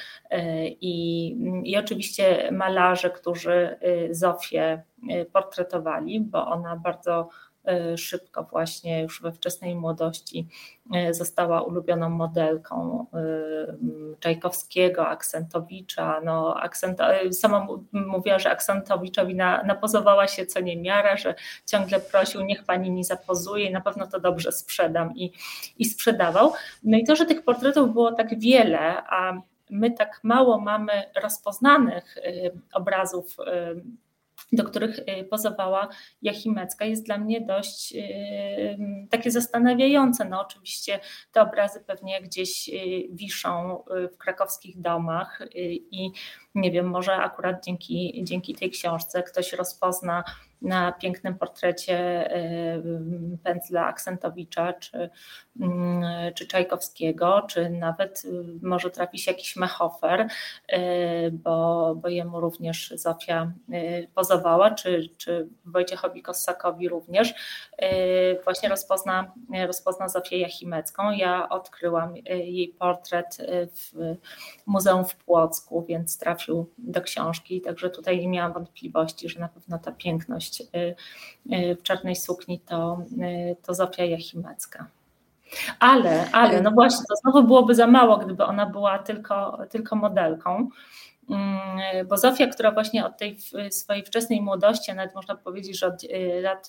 i, 0.81 1.37
i 1.65 1.77
oczywiście 1.77 2.49
malarze, 2.53 3.11
którzy 3.11 3.79
Zofię 4.11 4.83
portretowali, 5.33 6.21
bo 6.21 6.47
ona 6.47 6.77
bardzo 6.77 7.29
E, 7.50 7.50
szybko 7.97 8.45
właśnie 8.45 9.03
już 9.03 9.23
we 9.23 9.33
wczesnej 9.33 9.77
młodości 9.77 10.49
e, 10.95 11.15
została 11.15 11.63
ulubioną 11.63 12.11
modelką 12.11 13.07
e, 13.15 13.21
Czajkowskiego, 14.21 15.09
Aksentowicza. 15.09 16.21
No, 16.25 16.57
Aksent, 16.61 16.99
sama 17.33 17.67
mówiła, 17.93 18.39
że 18.39 18.51
Aksentowiczowi 18.51 19.35
na, 19.35 19.63
napozowała 19.63 20.29
się 20.29 20.47
co 20.47 20.61
niemiara, 20.61 21.17
że 21.17 21.35
ciągle 21.67 22.01
prosił, 22.01 22.41
niech 22.41 22.65
pani 22.65 22.91
mi 22.91 23.05
zapozuje 23.05 23.65
i 23.65 23.73
na 23.73 23.81
pewno 23.81 24.07
to 24.07 24.21
dobrze 24.21 24.53
sprzedam 24.53 25.17
i, 25.17 25.33
i 25.79 25.85
sprzedawał. 25.85 26.53
No 26.85 26.99
i 26.99 27.05
to, 27.05 27.17
że 27.17 27.27
tych 27.27 27.45
portretów 27.45 27.93
było 27.93 28.13
tak 28.13 28.41
wiele, 28.41 29.03
a 29.07 29.33
my 29.71 29.91
tak 29.91 30.21
mało 30.23 30.61
mamy 30.61 30.93
rozpoznanych 31.23 32.19
obrazów 32.73 33.37
do 34.53 34.65
których 34.65 34.99
y, 34.99 35.25
pozowała 35.25 35.89
Jachimecka, 36.23 36.85
jest 36.85 37.07
dla 37.07 37.19
mnie 37.19 37.41
dość 37.41 37.95
y, 37.95 38.79
takie 39.11 39.31
zastanawiające. 39.31 40.25
No 40.25 40.41
oczywiście 40.41 41.01
te 41.33 41.43
obrazy 41.43 41.81
pewnie 41.87 42.23
gdzieś 42.23 42.69
y, 42.69 42.73
wiszą 43.11 43.85
w 44.13 44.17
krakowskich 44.17 44.81
domach 44.81 45.43
i 45.91 46.11
nie 46.55 46.71
wiem, 46.71 46.87
może 46.87 47.17
akurat 47.17 47.65
dzięki, 47.65 48.21
dzięki 48.25 48.55
tej 48.55 48.71
książce 48.71 49.23
ktoś 49.23 49.53
rozpozna 49.53 50.25
na 50.63 50.93
pięknym 50.93 51.39
portrecie 51.39 52.27
y, 52.37 53.39
pędzla 53.43 53.87
Aksentowicza 53.87 54.73
czy, 54.73 55.11
mm, 55.61 56.35
czy 56.35 56.47
Czajkowskiego, 56.47 57.43
czy 57.49 57.71
nawet 57.71 58.23
y, 58.25 58.45
może 58.63 58.91
trafi 58.91 59.19
się 59.19 59.31
jakiś 59.31 59.57
Mechofer, 59.57 60.21
y, 60.21 60.77
bo, 61.33 61.95
bo 61.95 62.09
jemu 62.09 62.41
również 62.41 62.93
Zofia 62.97 63.53
pozowała, 64.15 64.71
czy, 64.71 65.09
czy 65.17 65.49
Wojciechowi 65.65 66.23
Kossakowi 66.23 66.89
również. 66.89 67.35
Właśnie 68.45 68.69
rozpozna, 68.69 69.33
rozpozna 69.67 70.09
Zofię 70.09 70.39
Jachimecką. 70.39 71.11
Ja 71.11 71.49
odkryłam 71.49 72.17
jej 72.27 72.69
portret 72.69 73.37
w 73.73 74.17
Muzeum 74.67 75.05
w 75.05 75.17
Płocku, 75.17 75.85
więc 75.89 76.19
trafił 76.19 76.71
do 76.79 77.01
książki, 77.01 77.61
także 77.61 77.91
tutaj 77.91 78.19
nie 78.21 78.29
miałam 78.29 78.53
wątpliwości, 78.53 79.29
że 79.29 79.41
na 79.41 79.49
pewno 79.49 79.79
ta 79.79 79.93
piękność 79.93 80.50
Y, 80.61 80.95
y, 81.53 81.77
w 81.77 81.83
czarnej 81.83 82.17
sukni 82.17 82.61
to, 82.61 83.03
y, 83.23 83.57
to 83.63 83.75
Zofia 83.75 84.05
Jachimecka. 84.05 84.87
Ale, 85.79 86.31
ale, 86.33 86.63
no 86.63 86.71
właśnie, 86.71 87.05
to 87.09 87.17
znowu 87.17 87.43
byłoby 87.43 87.75
za 87.75 87.87
mało, 87.87 88.17
gdyby 88.19 88.45
ona 88.45 88.67
była 88.67 88.99
tylko, 88.99 89.59
tylko 89.71 89.97
modelką. 89.97 90.69
Mm, 91.31 92.07
bo 92.09 92.17
Zofia, 92.17 92.47
która 92.47 92.73
właśnie 92.73 93.07
od 93.07 93.19
tej 93.19 93.39
swojej 93.71 94.05
wczesnej 94.05 94.43
młodości, 94.43 94.91
a 94.91 94.95
nawet 94.95 95.15
można 95.15 95.35
powiedzieć, 95.35 95.79
że 95.79 95.87
od 95.87 96.03
lat 96.43 96.69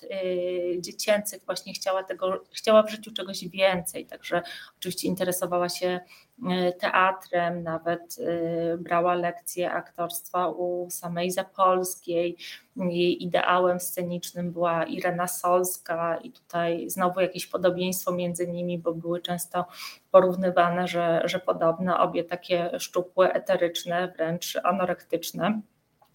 dziecięcych 0.78 1.44
właśnie 1.46 1.72
chciała 1.72 2.02
tego, 2.02 2.44
chciała 2.52 2.82
w 2.82 2.90
życiu 2.90 3.12
czegoś 3.12 3.48
więcej, 3.48 4.06
także 4.06 4.42
oczywiście 4.78 5.08
interesowała 5.08 5.68
się 5.68 6.00
E, 6.50 6.72
teatrem, 6.72 7.62
nawet 7.62 8.16
brała 8.78 9.14
lekcje 9.14 9.72
aktorstwa 9.72 10.48
u 10.48 10.90
samej 10.90 11.30
Zapolskiej. 11.30 12.36
Jej 12.76 13.24
ideałem 13.24 13.80
scenicznym 13.80 14.52
była 14.52 14.84
Irena 14.84 15.28
Solska 15.28 16.16
i 16.16 16.32
tutaj 16.32 16.90
znowu 16.90 17.20
jakieś 17.20 17.46
podobieństwo 17.46 18.12
między 18.12 18.48
nimi, 18.48 18.78
bo 18.78 18.94
były 18.94 19.20
często 19.20 19.64
porównywane, 20.12 20.88
że, 20.88 21.22
że 21.24 21.38
podobne, 21.38 21.98
obie 21.98 22.24
takie 22.24 22.70
szczupłe, 22.78 23.32
eteryczne, 23.32 24.12
wręcz 24.16 24.58
anorektyczne. 24.62 25.60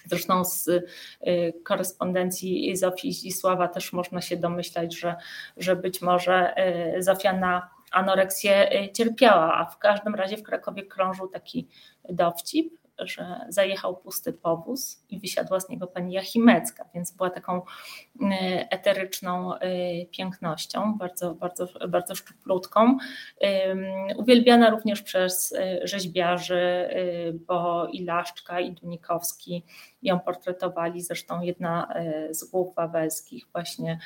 Zresztą 0.05 0.45
z 0.45 0.67
e, 0.67 1.53
korespondencji 1.53 2.77
Zofii 2.77 3.13
Zdzisława 3.13 3.67
też 3.67 3.93
można 3.93 4.21
się 4.21 4.37
domyślać, 4.37 4.99
że, 4.99 5.15
że 5.57 5.75
być 5.75 6.01
może 6.01 6.55
Zofia 6.99 7.33
na 7.33 7.77
anoreksję 7.91 8.83
y, 8.83 8.91
cierpiała, 8.91 9.57
a 9.57 9.65
w 9.65 9.77
każdym 9.77 10.15
razie 10.15 10.37
w 10.37 10.43
Krakowie 10.43 10.85
krążył 10.85 11.27
taki 11.27 11.67
dowcip, 12.09 12.73
że 12.99 13.39
zajechał 13.49 13.97
pusty 13.97 14.33
powóz 14.33 15.03
i 15.09 15.19
wysiadła 15.19 15.59
z 15.59 15.69
niego 15.69 15.87
pani 15.87 16.13
Jachimecka, 16.13 16.85
więc 16.93 17.11
była 17.11 17.29
taką 17.29 17.61
eteryczną 18.69 19.51
pięknością, 20.11 20.97
bardzo, 20.97 21.33
bardzo, 21.33 21.67
bardzo 21.87 22.15
szczuplutką. 22.15 22.97
Uwielbiana 24.17 24.69
również 24.69 25.01
przez 25.01 25.55
rzeźbiarzy, 25.83 26.89
bo 27.47 27.87
i 27.91 28.03
Laszczka, 28.03 28.59
i 28.59 28.71
Dunikowski 28.71 29.65
ją 30.01 30.19
portretowali. 30.19 31.01
Zresztą 31.01 31.41
jedna 31.41 31.93
z 32.29 32.43
głów 32.43 32.75
wawelskich, 32.75 33.47
właśnie 33.51 33.99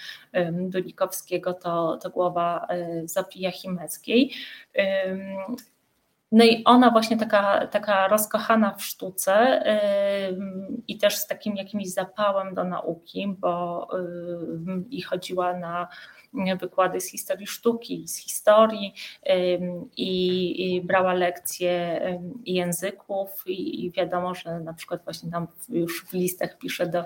Dunikowskiego, 0.51 1.53
to, 1.53 1.97
to 1.97 2.09
głowa 2.09 2.67
Zofii 3.05 3.41
Jachimeckiej. 3.41 4.33
No 6.31 6.45
i 6.45 6.63
ona 6.65 6.91
właśnie 6.91 7.17
taka, 7.17 7.67
taka 7.67 8.07
rozkochana 8.07 8.73
w 8.73 8.83
sztuce 8.83 9.63
yy, 10.31 10.81
i 10.87 10.97
też 10.97 11.17
z 11.17 11.27
takim 11.27 11.55
jakimś 11.55 11.87
zapałem 11.93 12.53
do 12.53 12.63
nauki, 12.63 13.35
bo 13.39 13.87
yy, 14.67 14.83
i 14.89 15.01
chodziła 15.01 15.53
na 15.53 15.87
wykłady 16.59 17.01
z 17.01 17.11
historii 17.11 17.47
sztuki, 17.47 18.07
z 18.07 18.17
historii 18.17 18.93
i, 19.97 20.81
brała 20.83 21.13
lekcje 21.13 22.01
języków 22.45 23.43
i, 23.47 23.85
i, 23.85 23.91
wiadomo, 23.91 24.35
że 24.35 24.59
na 24.59 24.73
przykład 24.73 25.03
właśnie 25.03 25.31
tam 25.31 25.47
już 25.69 26.05
w 26.05 26.13
listach 26.13 26.57
pisze 26.57 26.87
do, 26.87 27.03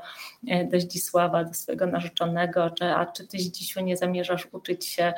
e, 0.47 0.65
do 0.65 0.79
Zdzisława, 0.79 1.43
do 1.43 1.53
swojego 1.53 1.87
narzeczonego, 1.87 2.71
że 2.81 2.95
a 2.95 3.05
czy 3.05 3.27
ty 3.27 3.39
Zdzisiu 3.39 3.81
nie 3.81 3.97
zamierzasz 3.97 4.47
uczyć 4.51 4.85
się 4.85 5.13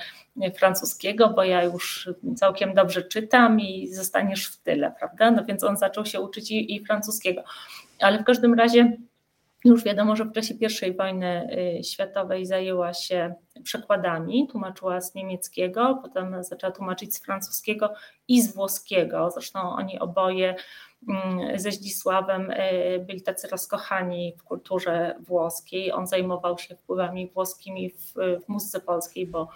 francuskiego, 0.56 1.30
bo 1.30 1.44
ja 1.44 1.64
już 1.64 2.10
całkiem 2.36 2.74
dobrze 2.74 3.04
czytam 3.04 3.60
i 3.60 3.88
zostaniesz 3.94 4.48
w 4.48 4.58
tyle, 4.58 4.94
prawda? 5.00 5.32
No 5.32 5.46
więc 5.46 5.64
on 5.64 5.78
zaczął 5.78 6.06
się 6.06 6.22
uczyć 6.22 6.52
i, 6.52 6.76
i 6.76 6.86
francuskiego. 6.86 7.44
Ale 8.00 8.20
w 8.20 8.24
każdym 8.24 8.54
razie 8.54 8.98
już 9.68 9.84
wiadomo, 9.84 10.16
że 10.16 10.26
w 10.26 10.32
czasie 10.32 10.54
I 10.88 10.94
wojny 10.94 11.50
y, 11.80 11.84
światowej 11.84 12.46
zajęła 12.46 12.94
się 12.94 13.34
przekładami, 13.64 14.48
tłumaczyła 14.48 15.02
z 15.02 15.16
niemieckiego, 15.16 16.00
potem 16.04 16.44
zaczęła 16.44 16.72
tłumaczyć 16.72 17.16
z 17.16 17.24
francuskiego 17.24 17.94
i 18.28 18.42
z 18.42 18.56
włoskiego. 18.56 19.32
Zresztą 19.32 19.60
oni 19.60 20.00
oboje 20.00 20.56
mm, 21.10 21.60
ze 21.60 21.72
Zdzisławem 21.72 22.52
y, 22.52 23.06
byli 23.08 23.22
tacy 23.22 23.48
rozkochani 23.48 24.34
w 24.38 24.44
kulturze 24.44 25.16
włoskiej. 25.20 25.92
On 25.92 26.08
zajmował 26.08 26.58
się 26.58 26.76
wpływami 26.76 27.28
włoskimi 27.28 27.90
w, 27.90 28.14
w 28.46 28.50
muzyce 28.50 28.80
polskiej, 28.80 29.28
bo 29.28 29.50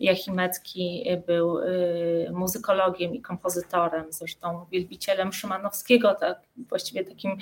Jachimecki 0.00 1.04
był 1.26 1.58
y, 1.58 2.30
muzykologiem 2.32 3.14
i 3.14 3.22
kompozytorem, 3.22 4.04
zresztą 4.10 4.66
wielbicielem 4.72 5.32
Szymanowskiego, 5.32 6.14
tak, 6.14 6.40
właściwie 6.56 7.04
takim 7.04 7.36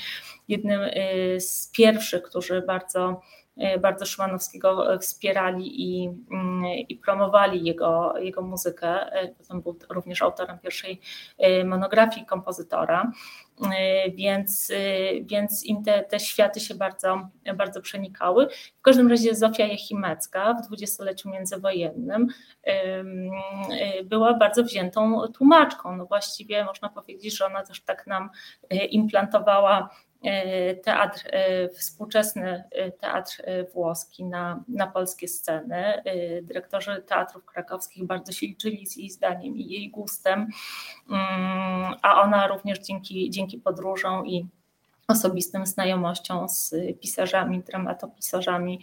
jednym 0.48 0.80
y, 0.80 1.40
z 1.40 1.70
pierwszych, 1.72 2.22
którzy 2.22 2.62
bardzo 2.62 3.10
y, 3.10 3.45
bardzo 3.80 4.06
Szymanowskiego 4.06 4.98
wspierali 5.00 5.82
i, 5.82 6.10
i 6.88 6.96
promowali 6.96 7.64
jego, 7.64 8.18
jego 8.18 8.42
muzykę. 8.42 9.10
Potem 9.38 9.62
był 9.62 9.78
również 9.90 10.22
autorem 10.22 10.58
pierwszej 10.58 11.00
monografii 11.64 12.26
kompozytora. 12.26 13.12
Więc, 14.14 14.72
więc 15.22 15.64
im 15.64 15.82
te, 15.84 16.04
te 16.04 16.20
światy 16.20 16.60
się 16.60 16.74
bardzo, 16.74 17.28
bardzo 17.56 17.80
przenikały. 17.80 18.48
W 18.78 18.82
każdym 18.82 19.08
razie 19.08 19.34
Zofia 19.34 19.64
Jechimecka 19.64 20.54
w 20.54 20.66
dwudziestoleciu 20.66 21.30
międzywojennym 21.30 22.26
była 24.04 24.34
bardzo 24.34 24.64
wziętą 24.64 25.22
tłumaczką. 25.34 25.96
No 25.96 26.06
właściwie 26.06 26.64
można 26.64 26.88
powiedzieć, 26.88 27.38
że 27.38 27.46
ona 27.46 27.64
też 27.64 27.80
tak 27.80 28.06
nam 28.06 28.30
implantowała 28.90 29.90
E, 29.90 30.05
teatr, 30.84 31.28
e, 31.32 31.68
współczesny 31.68 32.64
e, 32.70 32.90
teatr 32.92 33.42
włoski 33.74 34.24
na, 34.24 34.64
na 34.68 34.86
polskie 34.86 35.28
sceny. 35.28 36.02
Dyrektorzy 36.42 37.02
teatrów 37.06 37.44
krakowskich 37.44 38.04
bardzo 38.04 38.32
się 38.32 38.46
liczyli 38.46 38.86
z 38.86 38.96
jej 38.96 39.10
zdaniem 39.10 39.56
i 39.56 39.66
jej 39.66 39.90
gustem, 39.90 40.48
mm, 41.10 41.94
a 42.02 42.22
ona 42.22 42.46
również 42.46 42.78
dzięki, 42.78 43.30
dzięki 43.30 43.58
podróżom 43.58 44.26
i 44.26 44.46
osobistym 45.08 45.66
znajomością 45.66 46.48
z 46.48 46.74
pisarzami, 47.00 47.62
dramatopisarzami 47.62 48.80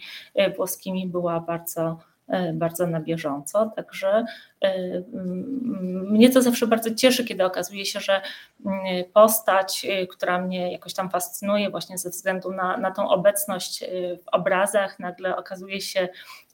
włoskimi 0.56 1.06
była 1.06 1.40
bardzo 1.40 1.98
E, 1.98 2.13
bardzo 2.52 2.86
na 2.86 3.00
bieżąco. 3.00 3.72
Także 3.76 4.24
e, 4.64 5.02
mnie 5.12 6.30
to 6.30 6.42
zawsze 6.42 6.66
bardzo 6.66 6.94
cieszy, 6.94 7.24
kiedy 7.24 7.44
okazuje 7.44 7.86
się, 7.86 8.00
że 8.00 8.22
postać, 9.12 9.86
e, 9.90 10.06
która 10.06 10.38
mnie 10.38 10.72
jakoś 10.72 10.94
tam 10.94 11.10
fascynuje, 11.10 11.70
właśnie 11.70 11.98
ze 11.98 12.10
względu 12.10 12.52
na, 12.52 12.76
na 12.76 12.90
tą 12.90 13.08
obecność 13.08 13.84
w 14.24 14.28
obrazach, 14.32 14.98
nagle 14.98 15.36
okazuje 15.36 15.80
się 15.80 16.08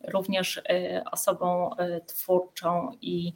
również 0.08 0.62
osobą 1.12 1.70
twórczą 2.06 2.90
i, 3.00 3.32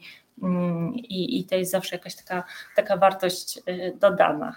i, 0.95 1.41
i 1.41 1.45
to 1.45 1.57
jest 1.57 1.71
zawsze 1.71 1.97
jakaś 1.97 2.17
taka, 2.17 2.45
taka 2.77 2.97
wartość 2.97 3.61
dodana. 4.01 4.57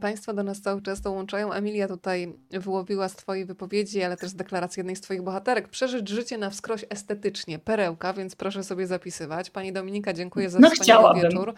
Państwo 0.00 0.34
do 0.34 0.42
nas 0.42 0.60
cały 0.60 0.82
czas 0.82 1.00
dołączają. 1.00 1.52
Emilia 1.52 1.88
tutaj 1.88 2.34
wyłowiła 2.50 3.08
z 3.08 3.16
Twojej 3.16 3.44
wypowiedzi, 3.44 4.02
ale 4.02 4.16
też 4.16 4.30
z 4.30 4.34
deklaracji 4.34 4.80
jednej 4.80 4.96
z 4.96 5.00
Twoich 5.00 5.22
bohaterek. 5.22 5.68
Przeżyć 5.68 6.08
życie 6.08 6.38
na 6.38 6.50
wskroś 6.50 6.84
estetycznie. 6.90 7.58
Perełka, 7.58 8.12
więc 8.12 8.36
proszę 8.36 8.64
sobie 8.64 8.86
zapisywać. 8.86 9.50
Pani 9.50 9.72
Dominika, 9.72 10.12
dziękuję 10.12 10.50
za 10.50 10.58
no, 10.58 10.70
wspaniały 10.70 11.20
wieczór. 11.20 11.54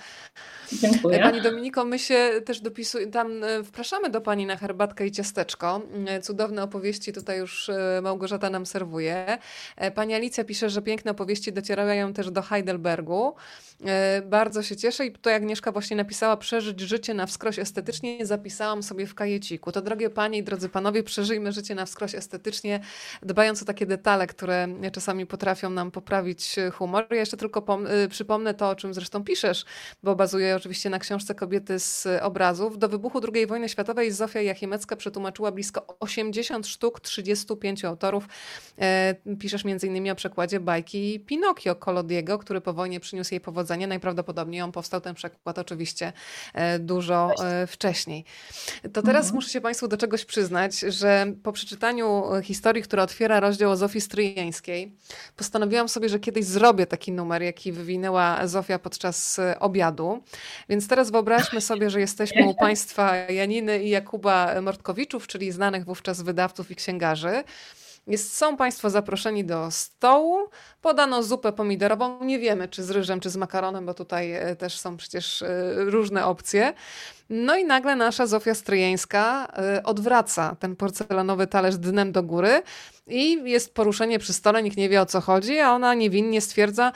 Dziękuję. 0.73 1.19
Pani 1.19 1.43
Dominiko, 1.43 1.85
my 1.85 1.99
się 1.99 2.31
też 2.45 2.61
dopisujemy, 2.61 3.13
tam 3.13 3.45
e, 3.45 3.65
wpraszamy 3.65 4.11
do 4.11 4.21
Pani 4.21 4.47
na 4.47 4.57
herbatkę 4.57 5.07
i 5.07 5.13
ciasteczko. 5.13 5.83
E, 6.07 6.21
cudowne 6.21 6.63
opowieści 6.63 7.13
tutaj 7.13 7.39
już 7.39 7.69
e, 7.69 8.01
Małgorzata 8.03 8.51
nam 8.51 8.67
serwuje. 8.67 9.39
Pani 9.95 10.15
Alicja 10.15 10.45
pisze, 10.45 10.71
że 10.71 10.83
piękne 10.83 11.11
opowieści 11.11 11.53
docierają 11.53 12.13
też 12.13 12.31
do 12.31 12.43
Heidelbergu. 12.43 13.35
Bardzo 14.25 14.63
się 14.63 14.77
cieszę 14.77 15.07
i 15.07 15.13
tutaj 15.13 15.35
Agnieszka 15.35 15.73
właśnie 15.73 15.97
napisała 15.97 16.37
przeżyć 16.37 16.81
życie 16.81 17.15
na 17.15 17.27
wskroś 17.27 17.59
estetycznie 17.59 18.27
zapisałam 18.27 18.83
sobie 18.83 19.07
w 19.07 19.15
kajeciku. 19.15 19.73
To 19.73 19.83
drogie 19.83 20.11
panie 20.11 20.39
i 20.39 20.43
drodzy 20.43 20.69
panowie, 20.69 21.03
przeżyjmy 21.03 21.53
życie 21.53 21.75
na 21.75 21.87
wskroś 21.87 22.15
estetycznie, 22.15 22.81
dbając 23.23 23.63
o 23.63 23.65
takie 23.65 23.87
detale, 23.87 24.27
które 24.27 24.69
czasami 24.93 25.27
potrafią 25.27 25.71
nam 25.71 25.91
poprawić 25.91 26.57
humor. 26.73 27.07
Ja 27.11 27.17
jeszcze 27.17 27.37
tylko 27.37 27.79
y, 28.05 28.09
przypomnę 28.09 28.55
to, 28.55 28.71
o 28.71 28.77
czym 28.77 28.95
zresztą 28.95 29.25
piszesz, 29.25 29.65
bo 30.03 30.17
bazuje 30.17 30.57
oczywiście 30.57 30.91
na 30.91 30.99
książce 30.99 31.35
Kobiety 31.35 31.79
z 31.79 32.07
obrazów. 32.23 32.79
Do 32.79 32.89
wybuchu 32.89 33.21
II 33.35 33.47
wojny 33.47 33.69
światowej 33.69 34.13
Zofia 34.13 34.41
Jachimecka 34.41 34.97
przetłumaczyła 34.97 35.53
blisko 35.53 35.99
80 36.01 36.67
sztuk, 36.67 37.01
35 37.01 37.85
autorów. 37.85 38.29
E, 38.79 39.15
piszesz 39.39 39.63
m.in. 39.67 40.11
o 40.11 40.15
przekładzie 40.15 40.61
bajki 40.61 41.21
Pinokio 41.21 41.75
Kolodiego, 41.75 42.39
który 42.39 42.61
po 42.61 42.73
wojnie 42.73 43.01
przyniósł 43.01 43.35
jej 43.35 43.41
powodzenie. 43.41 43.66
Najprawdopodobniej 43.67 44.63
on 44.63 44.73
powstał 44.73 45.01
ten 45.01 45.15
przekład 45.15 45.59
oczywiście 45.59 46.13
e, 46.55 46.79
dużo 46.79 47.31
e, 47.45 47.67
wcześniej. 47.67 48.25
To 48.93 49.03
teraz 49.03 49.25
mhm. 49.25 49.35
muszę 49.35 49.51
się 49.51 49.61
Państwu 49.61 49.89
do 49.89 49.97
czegoś 49.97 50.25
przyznać, 50.25 50.79
że 50.79 51.27
po 51.43 51.53
przeczytaniu 51.53 52.25
historii, 52.43 52.83
która 52.83 53.03
otwiera 53.03 53.41
rozdział 53.41 53.71
o 53.71 53.77
Zofii 53.77 54.01
Stryjeńskiej, 54.01 54.97
postanowiłam 55.37 55.89
sobie, 55.89 56.09
że 56.09 56.21
kiedyś 56.21 56.45
zrobię 56.45 56.87
taki 56.87 57.13
numer, 57.13 57.43
jaki 57.43 57.73
wywinęła 57.73 58.47
Zofia 58.47 58.79
podczas 58.79 59.39
e, 59.39 59.59
obiadu. 59.61 60.23
Więc 60.69 60.89
teraz 60.89 61.11
wyobraźmy 61.11 61.61
sobie, 61.61 61.91
że 61.91 62.01
jesteśmy 62.01 62.47
u 62.47 62.55
Państwa 62.55 63.17
Janiny 63.17 63.85
i 63.85 63.89
Jakuba 63.91 64.61
Mortkowiczów, 64.61 65.27
czyli 65.27 65.53
znanych 65.53 65.85
wówczas 65.85 66.23
wydawców 66.23 66.71
i 66.71 66.77
księgarzy. 66.77 67.45
Jest, 68.07 68.37
są 68.37 68.57
Państwo 68.57 68.91
zaproszeni 68.91 69.45
do 69.45 69.71
stołu. 69.71 70.39
Podano 70.83 71.23
zupę 71.23 71.53
pomidorową. 71.53 72.25
Nie 72.25 72.39
wiemy, 72.39 72.69
czy 72.69 72.83
z 72.83 72.91
ryżem, 72.91 73.21
czy 73.21 73.31
z 73.31 73.37
makaronem, 73.37 73.87
bo 73.87 73.95
tutaj 73.95 74.33
e, 74.33 74.57
też 74.57 74.79
są 74.79 74.97
przecież 74.97 75.43
e, 75.43 75.49
różne 75.77 76.27
opcje. 76.27 76.73
No 77.31 77.57
i 77.57 77.65
nagle 77.65 77.97
nasza 77.97 78.27
Zofia 78.27 78.55
Stryjeńska 78.55 79.49
e, 79.57 79.83
odwraca 79.83 80.57
ten 80.61 80.77
porcelanowy 80.77 81.47
talerz 81.47 81.77
dnem 81.77 82.13
do 82.13 82.23
góry 82.23 82.63
i 83.07 83.51
jest 83.51 83.75
poruszenie 83.75 84.19
przy 84.19 84.33
stole, 84.33 84.63
nikt 84.63 84.77
nie 84.77 84.89
wie 84.89 85.01
o 85.01 85.07
co 85.07 85.21
chodzi, 85.21 85.59
a 85.59 85.73
ona 85.73 85.95
niewinnie 85.95 86.41
stwierdza, 86.41 86.93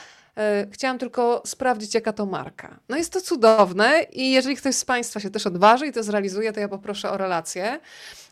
chciałam 0.73 0.99
tylko 0.99 1.43
sprawdzić, 1.47 1.95
jaka 1.95 2.13
to 2.13 2.27
marka. 2.27 2.81
No 2.89 2.97
jest 2.97 3.13
to 3.13 3.21
cudowne 3.21 4.07
i 4.13 4.33
jeżeli 4.33 4.57
ktoś 4.57 4.75
z 4.75 4.85
Państwa 4.85 5.21
się 5.21 5.31
też 5.31 5.47
odważy 5.47 5.87
i 5.87 5.93
to 5.93 6.03
zrealizuje, 6.03 6.53
to 6.53 6.61
ja 6.61 6.69
poproszę 6.69 7.11
o 7.11 7.17
relację. 7.17 7.81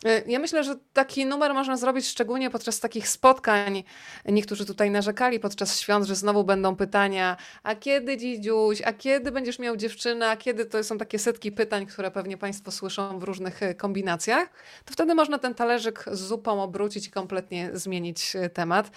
E, 0.05 0.21
ja 0.27 0.39
myślę, 0.39 0.63
że 0.63 0.75
taki 0.93 1.25
numer 1.25 1.53
można 1.53 1.77
zrobić 1.77 2.07
szczególnie 2.07 2.49
podczas 2.49 2.79
takich 2.79 3.07
spotkań. 3.07 3.83
Niektórzy 4.25 4.65
tutaj 4.65 4.91
narzekali 4.91 5.39
podczas 5.39 5.79
świąt, 5.79 6.05
że 6.05 6.15
znowu 6.15 6.43
będą 6.43 6.75
pytania, 6.75 7.37
a 7.63 7.75
kiedy 7.75 8.17
dzidziuś, 8.17 8.81
a 8.81 8.93
kiedy 8.93 9.31
będziesz 9.31 9.59
miał 9.59 9.77
dziewczynę, 9.77 10.29
a 10.29 10.37
kiedy 10.37 10.65
to 10.65 10.83
są 10.83 10.97
takie 10.97 11.19
setki 11.19 11.51
pytań, 11.51 11.85
które 11.85 12.11
pewnie 12.11 12.37
Państwo 12.37 12.71
słyszą 12.71 13.19
w 13.19 13.23
różnych 13.23 13.63
e, 13.63 13.75
kombinacjach, 13.75 14.49
to 14.85 14.93
wtedy 14.93 15.15
można 15.15 15.39
ten 15.39 15.55
talerzyk 15.55 16.05
z 16.11 16.19
zupą 16.19 16.63
obrócić 16.63 17.07
i 17.07 17.11
kompletnie 17.11 17.69
zmienić 17.73 18.33
temat. 18.53 18.91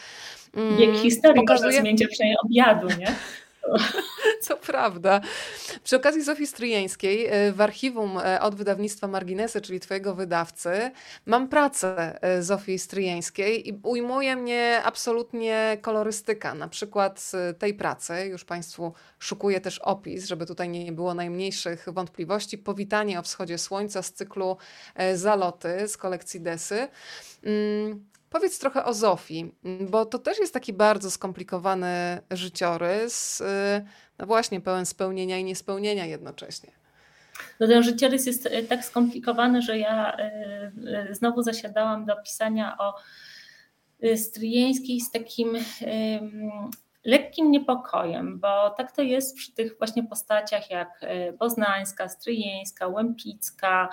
Bieg 0.79 0.97
historii 0.97 1.41
Pokazuje... 1.41 1.67
można 1.67 1.81
zmienić, 1.81 2.07
obiadu, 2.45 2.89
nie? 2.99 3.15
Co 4.41 4.57
prawda. 4.57 5.21
Przy 5.85 5.97
okazji 5.97 6.23
Zofii 6.23 6.47
Stryjeńskiej 6.47 7.31
w 7.53 7.61
archiwum 7.61 8.19
od 8.41 8.55
wydawnictwa 8.55 9.09
Marginesy, 9.09 9.61
czyli 9.61 9.81
twojego 9.81 10.15
wydawcy, 10.15 10.91
mam 11.27 11.49
pracę 11.49 12.19
Zofii 12.41 12.79
Stryjeńskiej 12.79 13.69
i 13.69 13.81
ujmuje 13.83 14.37
mnie 14.37 14.81
absolutnie 14.85 15.79
kolorystyka. 15.83 16.55
Na 16.55 16.69
przykład 16.69 17.33
tej 17.59 17.75
pracy, 17.75 18.27
już 18.27 18.45
Państwu 18.45 18.93
szukuję 19.19 19.61
też 19.61 19.79
opis, 19.79 20.27
żeby 20.27 20.47
tutaj 20.47 20.69
nie 20.69 20.93
było 20.93 21.15
najmniejszych 21.15 21.87
wątpliwości. 21.87 22.59
Powitanie 22.59 23.19
o 23.19 23.23
wschodzie 23.23 23.59
słońca 23.59 24.03
z 24.03 24.13
cyklu 24.13 24.57
Zaloty 25.15 25.89
z 25.89 25.97
kolekcji 25.97 26.41
Desy. 26.41 26.89
Powiedz 28.33 28.59
trochę 28.59 28.85
o 28.85 28.95
Zofii, 28.95 29.55
bo 29.91 30.07
to 30.07 30.19
też 30.19 30.39
jest 30.39 30.55
taki 30.55 30.73
bardzo 30.73 31.11
skomplikowany 31.11 32.21
życiorys, 32.31 33.41
y, 33.41 33.45
no 34.19 34.27
właśnie 34.27 34.61
pełen 34.61 34.87
spełnienia 34.87 35.39
i 35.39 35.45
niespełnienia 35.45 36.07
jednocześnie. 36.07 36.73
No 37.61 37.67
ten 37.67 37.83
życiorys 37.83 38.27
jest 38.27 38.47
y, 38.47 38.63
tak 38.63 38.85
skomplikowany, 38.85 39.63
że 39.63 39.79
ja 39.79 40.17
y, 41.11 41.15
znowu 41.15 41.43
zasiadałam 41.43 42.07
do 42.07 42.17
pisania 42.17 42.79
o 42.79 42.95
Stryjeńskiej 44.17 45.01
z 45.01 45.11
takim 45.11 45.57
lekkim 47.05 47.51
niepokojem, 47.51 48.41
bo 48.41 48.71
tak 48.71 48.93
to 48.93 49.03
jest 49.03 49.37
przy 49.37 49.55
tych 49.55 49.79
właśnie 49.79 50.05
postaciach 50.05 50.71
jak 50.71 51.01
Poznańska, 51.39 52.09
Stryjeńska, 52.09 52.89
Łępicka, 52.89 53.89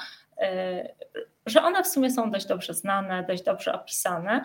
że 1.45 1.63
one 1.63 1.83
w 1.83 1.87
sumie 1.87 2.11
są 2.11 2.31
dość 2.31 2.45
dobrze 2.45 2.73
znane, 2.73 3.23
dość 3.23 3.43
dobrze 3.43 3.73
opisane. 3.73 4.41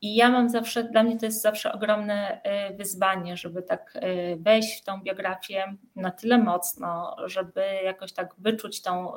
I 0.00 0.14
ja 0.14 0.30
mam 0.30 0.48
zawsze, 0.48 0.84
dla 0.84 1.02
mnie 1.02 1.18
to 1.18 1.26
jest 1.26 1.42
zawsze 1.42 1.72
ogromne 1.72 2.42
e, 2.42 2.74
wyzwanie, 2.74 3.36
żeby 3.36 3.62
tak 3.62 3.92
e, 3.94 4.36
wejść 4.36 4.80
w 4.80 4.84
tą 4.84 5.00
biografię 5.00 5.76
na 5.96 6.10
tyle 6.10 6.38
mocno, 6.38 7.16
żeby 7.24 7.64
jakoś 7.84 8.12
tak 8.12 8.34
wyczuć 8.38 8.82
tą 8.82 9.12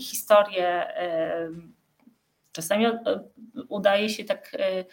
historię. 0.00 0.86
Czasami 2.52 2.86
udaje 3.68 4.08
się 4.08 4.24
tak 4.24 4.56
e, 4.58 4.84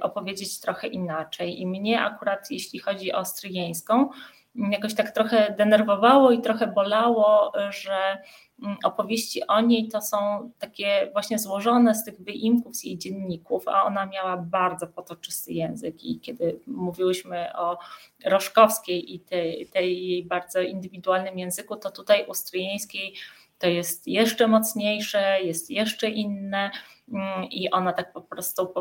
opowiedzieć 0.00 0.60
trochę 0.60 0.88
inaczej. 0.88 1.60
I 1.60 1.66
mnie 1.66 2.00
akurat, 2.00 2.50
jeśli 2.50 2.78
chodzi 2.78 3.12
o 3.12 3.24
Stryjeńską, 3.24 4.08
jakoś 4.54 4.94
tak 4.94 5.10
trochę 5.10 5.54
denerwowało 5.58 6.30
i 6.30 6.40
trochę 6.40 6.66
bolało, 6.66 7.52
że 7.70 8.18
mm, 8.62 8.76
opowieści 8.84 9.46
o 9.46 9.60
niej 9.60 9.88
to 9.88 10.00
są 10.02 10.50
takie 10.58 11.10
właśnie 11.12 11.38
złożone 11.38 11.94
z 11.94 12.04
tych 12.04 12.20
wyimków 12.20 12.76
z 12.76 12.84
jej 12.84 12.98
dzienników, 12.98 13.68
a 13.68 13.84
ona 13.84 14.06
miała 14.06 14.36
bardzo 14.36 14.86
potoczysty 14.86 15.52
język 15.52 16.04
i 16.04 16.20
kiedy 16.20 16.60
mówiłyśmy 16.66 17.56
o 17.56 17.78
Roszkowskiej 18.24 19.14
i 19.14 19.20
tej, 19.20 19.66
tej 19.66 20.08
jej 20.08 20.24
bardzo 20.24 20.60
indywidualnym 20.60 21.38
języku, 21.38 21.76
to 21.76 21.90
tutaj 21.90 22.26
u 22.28 22.34
Stryjeńskiej 22.34 23.14
to 23.60 23.68
jest 23.68 24.06
jeszcze 24.06 24.46
mocniejsze, 24.46 25.38
jest 25.42 25.70
jeszcze 25.70 26.08
inne 26.08 26.70
mm, 27.12 27.44
i 27.44 27.70
ona 27.70 27.92
tak 27.92 28.12
po 28.12 28.20
prostu 28.20 28.74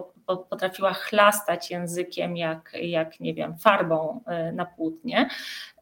potrafiła 0.50 0.94
chlastać 0.94 1.72
językiem 1.72 2.38
jak, 2.38 2.72
jak 2.82 3.20
nie 3.20 3.34
wiem, 3.34 3.58
farbą 3.58 4.22
y, 4.50 4.52
na 4.52 4.66
płótnie. 4.66 5.30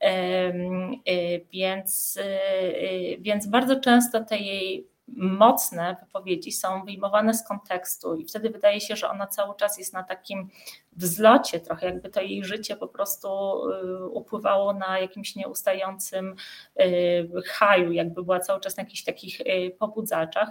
Y, 0.03 1.45
więc, 1.53 2.17
y, 2.17 3.17
więc 3.19 3.47
bardzo 3.47 3.79
często 3.79 4.23
te 4.23 4.37
jej 4.37 4.87
mocne 5.15 5.95
wypowiedzi 5.99 6.51
są 6.51 6.85
wyjmowane 6.85 7.33
z 7.33 7.47
kontekstu 7.47 8.15
i 8.15 8.25
wtedy 8.25 8.49
wydaje 8.49 8.81
się, 8.81 8.95
że 8.95 9.09
ona 9.09 9.27
cały 9.27 9.55
czas 9.55 9.77
jest 9.77 9.93
na 9.93 10.03
takim 10.03 10.49
wzlocie, 10.91 11.59
trochę 11.59 11.85
jakby 11.85 12.09
to 12.09 12.21
jej 12.21 12.43
życie 12.43 12.75
po 12.75 12.87
prostu 12.87 13.27
y, 13.71 14.07
upływało 14.07 14.73
na 14.73 14.99
jakimś 14.99 15.35
nieustającym 15.35 16.35
y, 16.81 17.29
haju, 17.45 17.91
jakby 17.91 18.23
była 18.23 18.39
cały 18.39 18.59
czas 18.59 18.77
na 18.77 18.83
jakichś 18.83 19.03
takich 19.03 19.41
y, 19.41 19.75
pobudzaczach. 19.79 20.49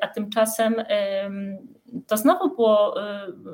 A 0.00 0.08
tymczasem 0.08 0.74
to 2.06 2.16
znowu 2.16 2.54
było 2.54 2.94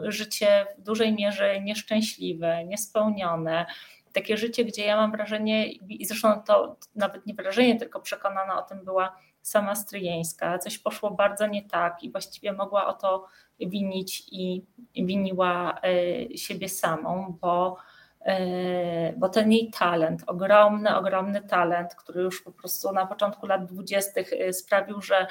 życie 0.03 0.66
w 0.79 0.83
dużej 0.83 1.12
mierze 1.12 1.61
nieszczęśliwe, 1.61 2.64
niespełnione, 2.64 3.66
takie 4.12 4.37
życie, 4.37 4.64
gdzie 4.64 4.85
ja 4.85 4.97
mam 4.97 5.12
wrażenie, 5.12 5.73
i 5.73 6.07
zresztą 6.07 6.43
to 6.43 6.77
nawet 6.95 7.27
nie 7.27 7.35
wrażenie, 7.35 7.77
tylko 7.77 8.01
przekonana 8.01 8.64
o 8.64 8.69
tym 8.69 8.85
była 8.85 9.16
sama 9.49 9.74
Stryjeńska. 9.74 10.59
Coś 10.59 10.78
poszło 10.78 11.11
bardzo 11.11 11.46
nie 11.46 11.62
tak 11.62 12.03
i 12.03 12.11
właściwie 12.11 12.53
mogła 12.53 12.86
o 12.86 12.92
to 12.92 13.26
winić 13.61 14.22
i 14.32 14.64
winiła 14.94 15.80
e, 15.82 16.38
siebie 16.38 16.68
samą, 16.68 17.38
bo, 17.40 17.76
e, 18.20 19.12
bo 19.12 19.28
ten 19.28 19.53
jej 19.53 19.70
talent, 19.70 20.22
ogromny, 20.26 20.96
ogromny 20.96 21.42
talent, 21.42 21.94
który 21.94 22.22
już 22.22 22.42
po 22.42 22.53
prostu 22.53 22.92
na 22.92 23.07
początku 23.07 23.46
lat 23.46 23.64
dwudziestych 23.64 24.32
e, 24.32 24.53
sprawił, 24.53 25.01
że 25.01 25.26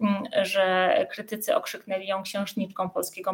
mm, 0.00 0.22
że 0.42 0.94
krytycy 1.10 1.56
okrzyknęli 1.56 2.06
ją 2.06 2.22
księżniczką 2.22 2.90
polskiego 2.90 3.32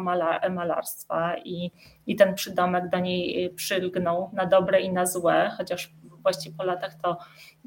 malarstwa 0.49 1.37
i, 1.37 1.71
i 2.07 2.15
ten 2.15 2.35
przydomek 2.35 2.89
do 2.89 2.99
niej 2.99 3.53
przylgnął 3.55 4.29
na 4.33 4.45
dobre 4.45 4.81
i 4.81 4.93
na 4.93 5.05
złe, 5.05 5.51
chociaż 5.57 5.93
właściwie 6.21 6.57
po 6.57 6.63
latach 6.63 6.93
to 7.01 7.17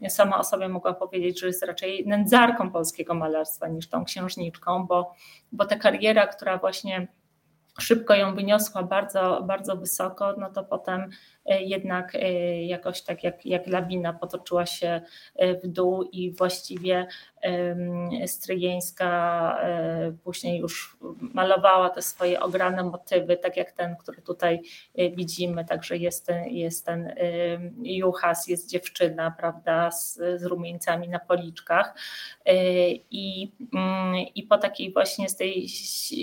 sama 0.08 0.38
o 0.38 0.44
sobie 0.44 0.68
mogła 0.68 0.94
powiedzieć, 0.94 1.40
że 1.40 1.46
jest 1.46 1.62
raczej 1.62 2.06
nędzarką 2.06 2.70
polskiego 2.70 3.14
malarstwa 3.14 3.68
niż 3.68 3.88
tą 3.88 4.04
księżniczką, 4.04 4.86
bo, 4.86 5.14
bo 5.52 5.64
ta 5.64 5.76
kariera, 5.76 6.26
która 6.26 6.58
właśnie 6.58 7.08
szybko 7.80 8.14
ją 8.14 8.34
wyniosła 8.34 8.82
bardzo, 8.82 9.42
bardzo 9.46 9.76
wysoko, 9.76 10.34
no 10.38 10.50
to 10.50 10.64
potem 10.64 11.10
e, 11.46 11.62
jednak 11.62 12.14
e, 12.14 12.64
jakoś 12.64 13.02
tak 13.02 13.24
jak, 13.24 13.46
jak 13.46 13.66
lawina 13.66 14.12
potoczyła 14.12 14.66
się 14.66 15.00
e, 15.36 15.54
w 15.54 15.66
dół 15.66 16.02
i 16.02 16.32
właściwie 16.32 17.06
Stryjeńska 18.26 19.12
później 20.24 20.58
już 20.58 20.96
malowała 21.20 21.90
te 21.90 22.02
swoje 22.02 22.40
ograne 22.40 22.84
motywy, 22.84 23.36
tak 23.36 23.56
jak 23.56 23.72
ten, 23.72 23.96
który 23.96 24.22
tutaj 24.22 24.62
widzimy, 25.16 25.64
także 25.64 25.96
jest 25.96 26.26
ten, 26.26 26.48
jest 26.48 26.86
ten 26.86 27.14
juchas, 27.82 28.48
jest 28.48 28.70
dziewczyna, 28.70 29.34
prawda, 29.38 29.90
z, 29.90 30.14
z 30.14 30.44
rumieńcami 30.44 31.08
na 31.08 31.18
policzkach 31.18 31.94
i, 33.10 33.52
mm, 33.74 34.14
i 34.34 34.42
po 34.42 34.58
takiej 34.58 34.92
właśnie 34.92 35.28
z 35.28 35.36
tej 35.36 35.68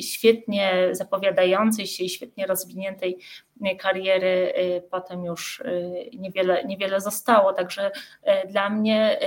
świetnie 0.02 0.90
zapowiadającej 0.92 1.88
się 1.88 2.04
i 2.04 2.10
świetnie 2.10 2.46
rozwiniętej 2.48 3.18
kariery 3.80 4.54
potem 4.92 5.26
już 5.26 5.64
niewiele, 6.14 6.66
niewiele 6.66 7.02
zostało. 7.02 7.54
Także 7.54 7.92
dla 8.48 8.70
mnie 8.70 9.20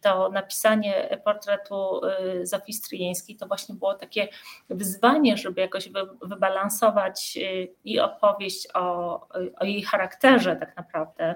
to 0.00 0.28
napisanie 0.28 1.11
portretu 1.16 2.00
Zofii 2.42 2.72
Stryjeńskiej 2.72 3.36
to 3.36 3.46
właśnie 3.46 3.74
było 3.74 3.94
takie 3.94 4.28
wyzwanie, 4.70 5.36
żeby 5.36 5.60
jakoś 5.60 5.88
wybalansować 6.22 7.38
i 7.84 8.00
opowieść 8.00 8.68
o, 8.74 9.14
o 9.56 9.64
jej 9.64 9.82
charakterze 9.82 10.56
tak 10.56 10.76
naprawdę, 10.76 11.34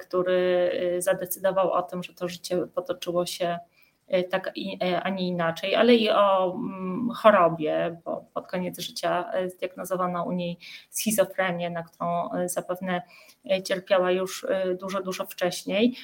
który 0.00 0.70
zadecydował 0.98 1.72
o 1.72 1.82
tym, 1.82 2.02
że 2.02 2.14
to 2.14 2.28
życie 2.28 2.66
potoczyło 2.66 3.26
się 3.26 3.58
tak 4.30 4.52
a 5.02 5.10
nie 5.10 5.28
inaczej, 5.28 5.74
ale 5.74 5.94
i 5.94 6.10
o 6.10 6.54
mm, 6.54 7.10
chorobie, 7.10 8.00
bo 8.04 8.24
pod 8.34 8.46
koniec 8.46 8.78
życia 8.78 9.30
zdiagnozowano 9.46 10.24
u 10.24 10.32
niej 10.32 10.58
schizofrenię, 10.90 11.70
na 11.70 11.82
którą 11.82 12.28
zapewne 12.46 13.02
cierpiała 13.64 14.10
już 14.10 14.46
dużo, 14.80 15.02
dużo 15.02 15.26
wcześniej. 15.26 15.96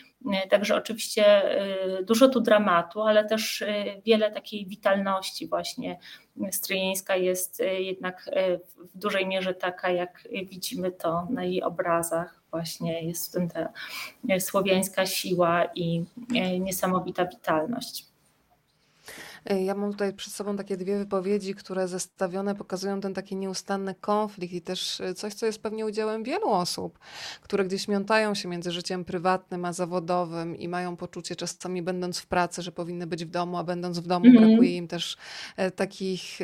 Także 0.51 0.77
oczywiście 0.77 1.43
dużo 2.03 2.29
tu 2.29 2.41
dramatu, 2.41 3.03
ale 3.03 3.25
też 3.25 3.64
wiele 4.05 4.31
takiej 4.31 4.66
witalności 4.66 5.49
właśnie. 5.49 5.99
Stryjeńska 6.51 7.16
jest 7.16 7.62
jednak 7.79 8.31
w 8.95 8.99
dużej 8.99 9.27
mierze 9.27 9.55
taka, 9.55 9.91
jak 9.91 10.29
widzimy 10.51 10.93
to 10.93 11.27
na 11.31 11.45
jej 11.45 11.62
obrazach 11.62 12.43
właśnie 12.51 13.07
jest 13.07 13.29
w 13.29 13.33
tym 13.33 13.49
ta 13.51 13.68
słowiańska 14.41 15.07
siła 15.07 15.64
i 15.75 16.05
niesamowita 16.61 17.27
witalność. 17.27 18.14
Ja 19.51 19.75
mam 19.75 19.93
tutaj 19.93 20.13
przed 20.13 20.33
sobą 20.33 20.57
takie 20.57 20.77
dwie 20.77 20.99
wypowiedzi, 20.99 21.55
które 21.55 21.89
zestawione 21.89 22.55
pokazują 22.55 23.01
ten 23.01 23.15
taki 23.15 23.37
nieustanny 23.37 23.95
konflikt 23.95 24.55
i 24.55 24.63
też 24.63 25.01
e, 25.01 25.15
coś, 25.15 25.35
co 25.35 25.47
jest 25.47 25.63
pewnie 25.63 25.87
udziałem 25.87 26.23
wielu 26.23 26.49
osób, 26.51 26.99
które 27.43 27.65
gdzieś 27.65 27.89
miątają 27.89 28.35
się 28.35 28.49
między 28.49 28.73
życiem 28.73 29.05
prywatnym 29.05 29.65
a 29.65 29.73
zawodowym 29.73 30.57
i 30.57 30.69
mają 30.69 30.97
poczucie 30.97 31.37
czasami 31.37 31.83
będąc 31.83 32.19
w 32.19 32.27
pracy, 32.27 32.63
że 32.63 32.73
powinny 32.73 33.07
być 33.07 33.25
w 33.25 33.31
domu, 33.31 33.59
a 33.59 33.65
będąc 33.65 33.99
w 33.99 34.07
domu 34.07 34.27
mhm. 34.27 34.47
brakuje 34.47 34.77
im 34.77 34.89
też 34.89 35.17
e, 35.57 35.71
takich, 35.71 36.39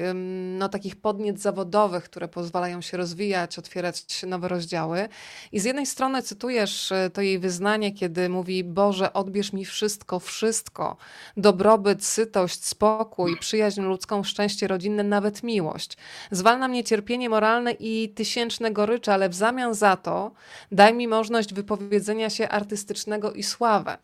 no, 0.59 0.69
takich 0.69 0.97
podniec 0.97 1.41
zawodowych, 1.41 2.05
które 2.05 2.29
pozwalają 2.29 2.81
się 2.81 2.97
rozwijać, 2.97 3.59
otwierać 3.59 4.23
nowe 4.27 4.49
rozdziały. 4.49 5.09
I 5.53 5.61
z 5.61 5.65
jednej 5.65 5.87
strony 5.87 6.23
cytujesz 6.23 6.93
to 7.13 7.23
jej 7.23 7.39
wyznanie, 7.39 7.93
kiedy 7.93 8.29
mówi 8.29 8.65
Boże, 8.65 9.13
odbierz 9.13 9.53
mi 9.53 9.65
wszystko, 9.65 10.21
wszystko, 10.21 10.97
dobrobyt, 11.37 12.05
sytość, 12.05 12.65
spokój, 12.65 12.90
spokój, 12.95 13.37
przyjaźń 13.37 13.83
ludzką, 13.83 14.25
szczęście 14.25 14.69
rodzinne, 14.69 15.03
nawet 15.03 15.43
miłość. 15.43 15.97
Zwalna 16.31 16.69
mnie 16.69 16.85
cierpienie 16.85 17.29
moralne 17.29 17.73
i 17.73 18.09
tysięczne 18.09 18.71
gorycze, 18.71 19.15
ale 19.15 19.29
w 19.29 19.35
zamian 19.35 19.75
za 19.75 19.97
to 19.97 20.31
daj 20.73 20.95
mi 20.95 21.09
możliwość 21.09 21.55
wypowiedzenia 21.55 22.31
się 22.31 22.49
artystycznego 22.49 23.33
i 23.33 23.43
sławę. 23.43 23.99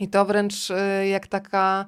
I 0.00 0.08
to 0.08 0.24
wręcz 0.24 0.70
y, 0.70 1.06
jak 1.08 1.26
taka 1.26 1.86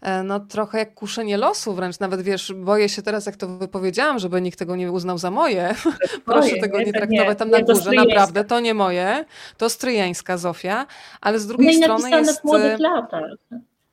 E, 0.00 0.22
no 0.22 0.40
trochę 0.40 0.78
jak 0.78 0.94
kuszenie 0.94 1.36
losu 1.36 1.74
wręcz. 1.74 2.00
Nawet 2.00 2.22
wiesz, 2.22 2.52
boję 2.56 2.88
się 2.88 3.02
teraz, 3.02 3.26
jak 3.26 3.36
to 3.36 3.48
wypowiedziałam, 3.48 4.18
żeby 4.18 4.40
nikt 4.40 4.58
tego 4.58 4.76
nie 4.76 4.92
uznał 4.92 5.18
za 5.18 5.30
moje. 5.30 5.74
Proszę 6.24 6.56
tego 6.56 6.78
nie, 6.78 6.84
nie 6.84 6.92
traktować 6.92 7.38
tam 7.38 7.50
nie, 7.50 7.58
na 7.58 7.60
górze. 7.62 7.90
Naprawdę, 7.92 8.44
to 8.44 8.60
nie 8.60 8.74
moje. 8.74 9.24
To 9.56 9.70
stryjeńska 9.70 10.36
Zofia. 10.36 10.86
Ale 11.20 11.38
z 11.38 11.46
drugiej 11.46 11.74
strony 11.74 12.10
jest... 12.10 12.40
w 12.40 12.44
młodych 12.44 12.78
latach. 12.78 13.30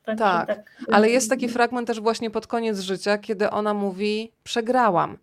Tak, 0.06 0.18
tak, 0.18 0.46
tak, 0.46 0.70
ale 0.92 1.10
jest 1.10 1.30
taki 1.30 1.48
fragment 1.48 1.86
też 1.86 2.00
właśnie 2.00 2.30
pod 2.30 2.46
koniec 2.46 2.78
życia, 2.78 3.18
kiedy 3.18 3.50
ona 3.50 3.74
mówi: 3.74 4.32
Przegrałam. 4.44 5.18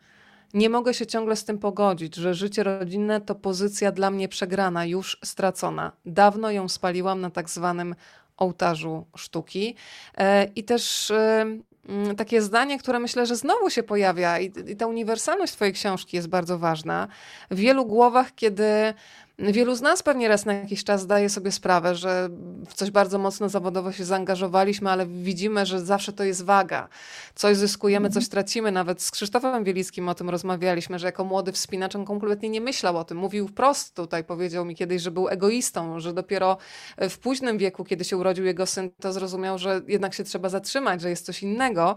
Nie 0.53 0.69
mogę 0.69 0.93
się 0.93 1.05
ciągle 1.05 1.35
z 1.35 1.45
tym 1.45 1.57
pogodzić, 1.57 2.15
że 2.15 2.33
życie 2.33 2.63
rodzinne 2.63 3.21
to 3.21 3.35
pozycja 3.35 3.91
dla 3.91 4.11
mnie 4.11 4.27
przegrana, 4.27 4.85
już 4.85 5.17
stracona. 5.23 5.91
Dawno 6.05 6.51
ją 6.51 6.69
spaliłam 6.69 7.21
na 7.21 7.29
tak 7.29 7.49
zwanym 7.49 7.95
ołtarzu 8.37 9.05
sztuki. 9.15 9.75
E, 10.17 10.43
I 10.55 10.63
też 10.63 11.11
e, 11.11 11.45
mm, 11.89 12.15
takie 12.15 12.41
zdanie, 12.41 12.79
które 12.79 12.99
myślę, 12.99 13.25
że 13.25 13.35
znowu 13.35 13.69
się 13.69 13.83
pojawia, 13.83 14.39
i, 14.39 14.51
i 14.67 14.75
ta 14.75 14.87
uniwersalność 14.87 15.53
Twojej 15.53 15.73
książki 15.73 16.17
jest 16.17 16.27
bardzo 16.27 16.59
ważna. 16.59 17.07
W 17.51 17.55
wielu 17.55 17.85
głowach, 17.85 18.35
kiedy 18.35 18.93
Wielu 19.39 19.75
z 19.75 19.81
nas 19.81 20.03
pewnie 20.03 20.27
raz 20.27 20.45
na 20.45 20.53
jakiś 20.53 20.83
czas 20.83 21.01
zdaje 21.01 21.29
sobie 21.29 21.51
sprawę, 21.51 21.95
że 21.95 22.29
w 22.67 22.73
coś 22.73 22.91
bardzo 22.91 23.19
mocno 23.19 23.49
zawodowo 23.49 23.91
się 23.91 24.05
zaangażowaliśmy, 24.05 24.89
ale 24.89 25.05
widzimy, 25.05 25.65
że 25.65 25.81
zawsze 25.81 26.13
to 26.13 26.23
jest 26.23 26.43
waga. 26.43 26.87
Coś 27.35 27.57
zyskujemy, 27.57 28.09
coś 28.09 28.27
tracimy. 28.29 28.71
Nawet 28.71 29.01
z 29.01 29.11
Krzysztofem 29.11 29.63
Wielickim 29.63 30.09
o 30.09 30.15
tym 30.15 30.29
rozmawialiśmy, 30.29 30.99
że 30.99 31.07
jako 31.07 31.23
młody 31.23 31.51
wspinacz 31.51 31.95
on 31.95 32.05
kompletnie 32.05 32.49
nie 32.49 32.61
myślał 32.61 32.97
o 32.97 33.03
tym. 33.03 33.17
Mówił 33.17 33.47
wprost 33.47 33.95
tutaj, 33.95 34.23
powiedział 34.23 34.65
mi 34.65 34.75
kiedyś, 34.75 35.01
że 35.01 35.11
był 35.11 35.29
egoistą, 35.29 35.99
że 35.99 36.13
dopiero 36.13 36.57
w 37.09 37.17
późnym 37.17 37.57
wieku, 37.57 37.83
kiedy 37.83 38.03
się 38.03 38.17
urodził 38.17 38.45
jego 38.45 38.65
syn, 38.65 38.89
to 39.01 39.13
zrozumiał, 39.13 39.57
że 39.57 39.81
jednak 39.87 40.13
się 40.13 40.23
trzeba 40.23 40.49
zatrzymać, 40.49 41.01
że 41.01 41.09
jest 41.09 41.25
coś 41.25 41.43
innego. 41.43 41.95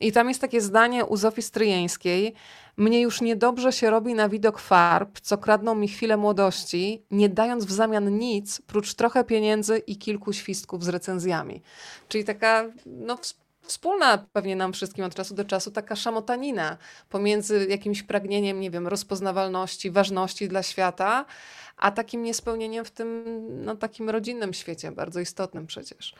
I 0.00 0.12
tam 0.12 0.28
jest 0.28 0.40
takie 0.40 0.60
zdanie 0.60 1.04
u 1.04 1.16
Zofii 1.16 1.42
Stryjeńskiej, 1.42 2.34
mnie 2.76 3.00
już 3.00 3.20
niedobrze 3.20 3.72
się 3.72 3.90
robi 3.90 4.14
na 4.14 4.28
widok 4.28 4.58
farb, 4.58 5.20
co 5.20 5.38
kradną 5.38 5.74
mi 5.74 5.88
chwilę 5.88 6.16
młodości, 6.16 7.02
nie 7.10 7.28
dając 7.28 7.64
w 7.64 7.72
zamian 7.72 8.18
nic, 8.18 8.62
prócz 8.66 8.94
trochę 8.94 9.24
pieniędzy 9.24 9.78
i 9.78 9.96
kilku 9.96 10.32
świstków 10.32 10.84
z 10.84 10.88
recenzjami. 10.88 11.62
Czyli 12.08 12.24
taka, 12.24 12.64
no, 12.86 13.18
wspólna 13.62 14.26
pewnie 14.32 14.56
nam 14.56 14.72
wszystkim 14.72 15.04
od 15.04 15.14
czasu 15.14 15.34
do 15.34 15.44
czasu 15.44 15.70
taka 15.70 15.96
szamotanina 15.96 16.76
pomiędzy 17.08 17.66
jakimś 17.70 18.02
pragnieniem, 18.02 18.60
nie 18.60 18.70
wiem, 18.70 18.86
rozpoznawalności, 18.86 19.90
ważności 19.90 20.48
dla 20.48 20.62
świata, 20.62 21.24
a 21.76 21.90
takim 21.90 22.22
niespełnieniem 22.22 22.84
w 22.84 22.90
tym, 22.90 23.24
no, 23.64 23.76
takim 23.76 24.10
rodzinnym 24.10 24.54
świecie, 24.54 24.92
bardzo 24.92 25.20
istotnym 25.20 25.66
przecież. 25.66 26.14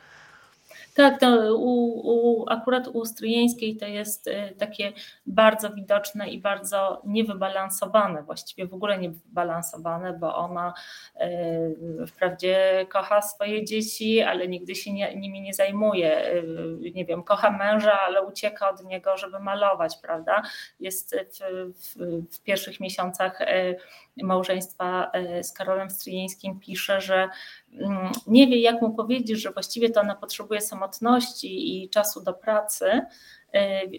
Tak, 0.97 1.19
to 1.19 1.55
u, 1.55 2.01
u, 2.03 2.45
akurat 2.49 2.87
u 2.87 3.05
Stryjeńskiej 3.05 3.77
to 3.77 3.85
jest 3.85 4.27
y, 4.27 4.55
takie 4.59 4.93
bardzo 5.25 5.69
widoczne 5.69 6.29
i 6.29 6.41
bardzo 6.41 7.01
niewybalansowane, 7.05 8.23
właściwie 8.23 8.67
w 8.67 8.73
ogóle 8.73 8.97
niewybalansowane, 8.97 10.13
bo 10.13 10.35
ona 10.35 10.73
y, 12.01 12.07
wprawdzie 12.07 12.85
kocha 12.89 13.21
swoje 13.21 13.65
dzieci, 13.65 14.21
ale 14.21 14.47
nigdy 14.47 14.75
się 14.75 14.93
nie, 14.93 15.15
nimi 15.15 15.41
nie 15.41 15.53
zajmuje. 15.53 16.33
Y, 16.33 16.91
nie 16.95 17.05
wiem, 17.05 17.23
kocha 17.23 17.51
męża, 17.51 17.99
ale 17.99 18.25
ucieka 18.25 18.69
od 18.69 18.83
niego, 18.83 19.17
żeby 19.17 19.39
malować, 19.39 19.97
prawda? 20.01 20.41
Jest 20.79 21.15
w, 21.15 21.95
w, 21.95 22.35
w 22.35 22.43
pierwszych 22.43 22.79
miesiącach 22.79 23.39
małżeństwa 24.23 25.11
z 25.41 25.53
Karolem 25.53 25.89
Stryjeńskim 25.89 26.59
pisze, 26.59 27.01
że 27.01 27.29
nie 28.27 28.47
wie, 28.47 28.61
jak 28.61 28.81
mu 28.81 28.93
powiedzieć, 28.93 29.41
że 29.41 29.51
właściwie 29.51 29.89
to 29.89 30.01
ona 30.01 30.15
potrzebuje 30.15 30.61
samotności 30.61 31.83
i 31.83 31.89
czasu 31.89 32.23
do 32.23 32.33
pracy, 32.33 33.01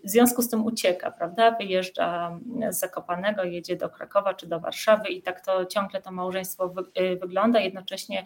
w 0.04 0.10
związku 0.10 0.42
z 0.42 0.48
tym 0.48 0.64
ucieka, 0.64 1.10
prawda? 1.10 1.50
Wyjeżdża 1.50 2.38
z 2.70 2.78
Zakopanego, 2.78 3.44
jedzie 3.44 3.76
do 3.76 3.88
Krakowa 3.88 4.34
czy 4.34 4.46
do 4.46 4.60
Warszawy 4.60 5.08
i 5.08 5.22
tak 5.22 5.44
to 5.44 5.66
ciągle 5.66 6.02
to 6.02 6.12
małżeństwo 6.12 6.68
wy, 6.68 6.82
y, 7.00 7.16
wygląda. 7.16 7.60
Jednocześnie 7.60 8.24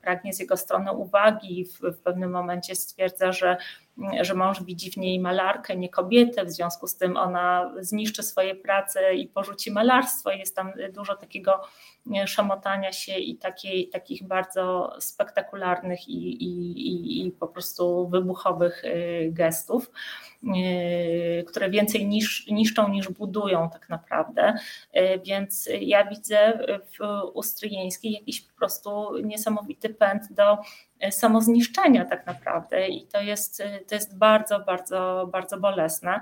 pragnie 0.00 0.32
z 0.32 0.40
jego 0.40 0.56
strony 0.56 0.92
uwagi. 0.92 1.64
W, 1.64 1.80
w 1.80 1.98
pewnym 1.98 2.30
momencie 2.30 2.74
stwierdza, 2.74 3.32
że 3.32 3.56
że 4.20 4.34
mąż 4.34 4.62
widzi 4.62 4.90
w 4.90 4.96
niej 4.96 5.20
malarkę, 5.20 5.76
nie 5.76 5.88
kobietę, 5.88 6.44
w 6.44 6.50
związku 6.50 6.86
z 6.86 6.96
tym 6.96 7.16
ona 7.16 7.72
zniszczy 7.80 8.22
swoje 8.22 8.54
prace 8.54 9.14
i 9.14 9.28
porzuci 9.28 9.70
malarstwo. 9.70 10.30
Jest 10.30 10.56
tam 10.56 10.72
dużo 10.92 11.16
takiego 11.16 11.60
szamotania 12.26 12.92
się 12.92 13.18
i 13.18 13.36
takiej, 13.36 13.88
takich 13.88 14.26
bardzo 14.26 14.92
spektakularnych 15.00 16.08
i, 16.08 16.44
i, 16.44 17.26
i 17.26 17.30
po 17.30 17.48
prostu 17.48 18.08
wybuchowych 18.08 18.84
y, 18.84 19.28
gestów. 19.32 19.90
Y, 20.44 21.44
które 21.44 21.70
więcej 21.70 22.06
niż, 22.06 22.46
niszczą 22.46 22.88
niż 22.88 23.08
budują 23.08 23.70
tak 23.70 23.88
naprawdę. 23.88 24.54
Y, 24.96 25.20
więc 25.24 25.68
ja 25.80 26.04
widzę 26.04 26.58
w 26.68 27.22
Ustryjeńskiej 27.34 28.12
jakiś 28.12 28.40
po 28.40 28.56
prostu 28.56 29.18
niesamowity 29.22 29.88
pęd 29.88 30.32
do 30.32 30.58
samozniszczenia 31.10 32.04
tak 32.04 32.26
naprawdę 32.26 32.88
i 32.88 33.06
to 33.06 33.20
jest, 33.20 33.62
to 33.88 33.94
jest 33.94 34.18
bardzo, 34.18 34.60
bardzo, 34.60 35.28
bardzo 35.32 35.60
bolesne. 35.60 36.20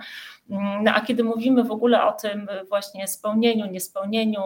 No 0.82 0.92
a 0.94 1.00
kiedy 1.00 1.24
mówimy 1.24 1.64
w 1.64 1.70
ogóle 1.70 2.04
o 2.04 2.12
tym 2.12 2.48
właśnie 2.68 3.08
spełnieniu, 3.08 3.66
niespełnieniu, 3.66 4.40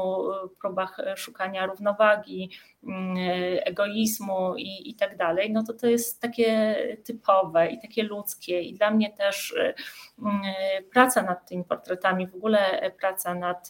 próbach 0.60 0.98
szukania 1.16 1.66
równowagi, 1.66 2.50
egoizmu 3.64 4.56
i, 4.56 4.90
i 4.90 4.94
tak 4.94 5.16
dalej, 5.16 5.52
no 5.52 5.62
to 5.62 5.72
to 5.72 5.86
jest 5.86 6.20
takie 6.20 6.76
typowe 7.04 7.68
i 7.68 7.80
takie 7.80 8.02
ludzkie. 8.02 8.62
I 8.62 8.74
dla 8.74 8.90
mnie 8.90 9.12
też 9.12 9.54
praca 10.92 11.22
nad 11.22 11.48
tymi 11.48 11.64
portretami, 11.64 12.26
w 12.26 12.34
ogóle 12.34 12.92
praca 13.00 13.34
nad 13.34 13.68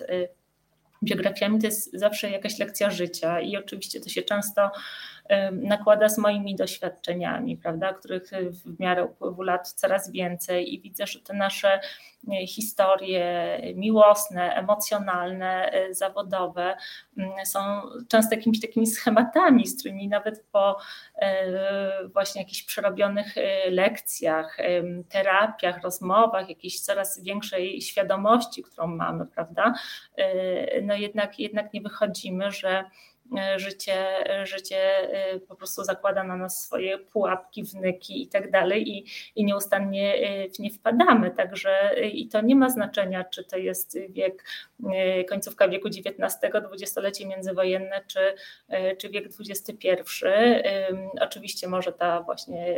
biografiami 1.05 1.59
to 1.59 1.67
jest 1.67 1.93
zawsze 1.93 2.31
jakaś 2.31 2.59
lekcja 2.59 2.91
życia. 2.91 3.41
I 3.41 3.57
oczywiście 3.57 4.01
to 4.01 4.09
się 4.09 4.23
często 4.23 4.71
nakłada 5.53 6.09
z 6.09 6.19
moimi 6.19 6.57
doświadczeniami, 6.57 7.57
prawda, 7.57 7.93
których 7.93 8.23
w 8.31 8.81
miarę 8.81 9.05
upływu 9.05 9.43
lat 9.43 9.69
coraz 9.69 10.11
więcej 10.11 10.75
i 10.75 10.81
widzę, 10.81 11.07
że 11.07 11.21
te 11.21 11.35
nasze 11.35 11.81
e, 12.33 12.47
historie 12.47 13.59
miłosne, 13.75 14.55
emocjonalne, 14.55 15.73
e, 15.73 15.95
zawodowe 15.95 16.77
mm, 17.19 17.47
są 17.47 17.61
często 18.09 18.35
jakimiś 18.35 18.61
takimi 18.61 18.87
schematami, 18.87 19.67
z 19.67 19.79
którymi 19.79 20.09
nawet 20.09 20.45
po 20.53 20.79
właśnie 22.13 22.43
jakichś 22.43 22.63
przerobionych 22.63 23.35
lekcjach, 23.71 24.59
terapiach, 25.09 25.83
rozmowach, 25.83 26.49
jakiejś 26.49 26.81
coraz 26.81 27.23
większej 27.23 27.81
świadomości, 27.81 28.63
którą 28.63 28.87
mamy, 28.87 29.27
prawda, 29.27 29.75
no 30.83 30.95
jednak, 30.95 31.39
jednak 31.39 31.73
nie 31.73 31.81
wychodzimy, 31.81 32.51
że 32.51 32.85
życie, 33.57 34.07
życie 34.45 34.79
e, 34.79 35.41
po 35.41 35.57
prostu 35.57 35.85
zakłada 35.85 36.25
na 36.25 36.37
nas 36.37 36.63
swoje 36.63 36.99
pułapki, 36.99 37.65
wnyki 37.65 38.23
i 38.23 38.29
tak 38.29 38.51
dalej 38.51 38.89
i, 38.89 39.07
i 39.37 39.45
nieustannie 39.45 40.15
e, 40.15 40.49
w 40.49 40.59
nie 40.59 40.71
wpadamy. 40.71 41.31
Także 41.31 41.95
i 42.13 42.29
to 42.29 42.41
nie 42.41 42.57
ma 42.57 42.69
znaczenia, 42.69 43.25
czy 43.25 43.45
to 43.45 43.57
jest 43.57 43.99
wiek, 44.09 44.45
końcówka 45.29 45.69
wieku 45.69 45.89
XIX, 45.89 46.53
dwudziestolecie 46.65 47.27
międzywojenne, 47.27 48.01
czy, 48.07 48.35
czy 48.99 49.09
wiek 49.09 49.25
XXI. 49.41 49.89
Oczywiście 51.21 51.69
może 51.69 51.93
ta 51.93 52.23
właśnie 52.23 52.77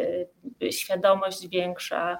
świadomość 0.70 1.48
większa, 1.48 2.18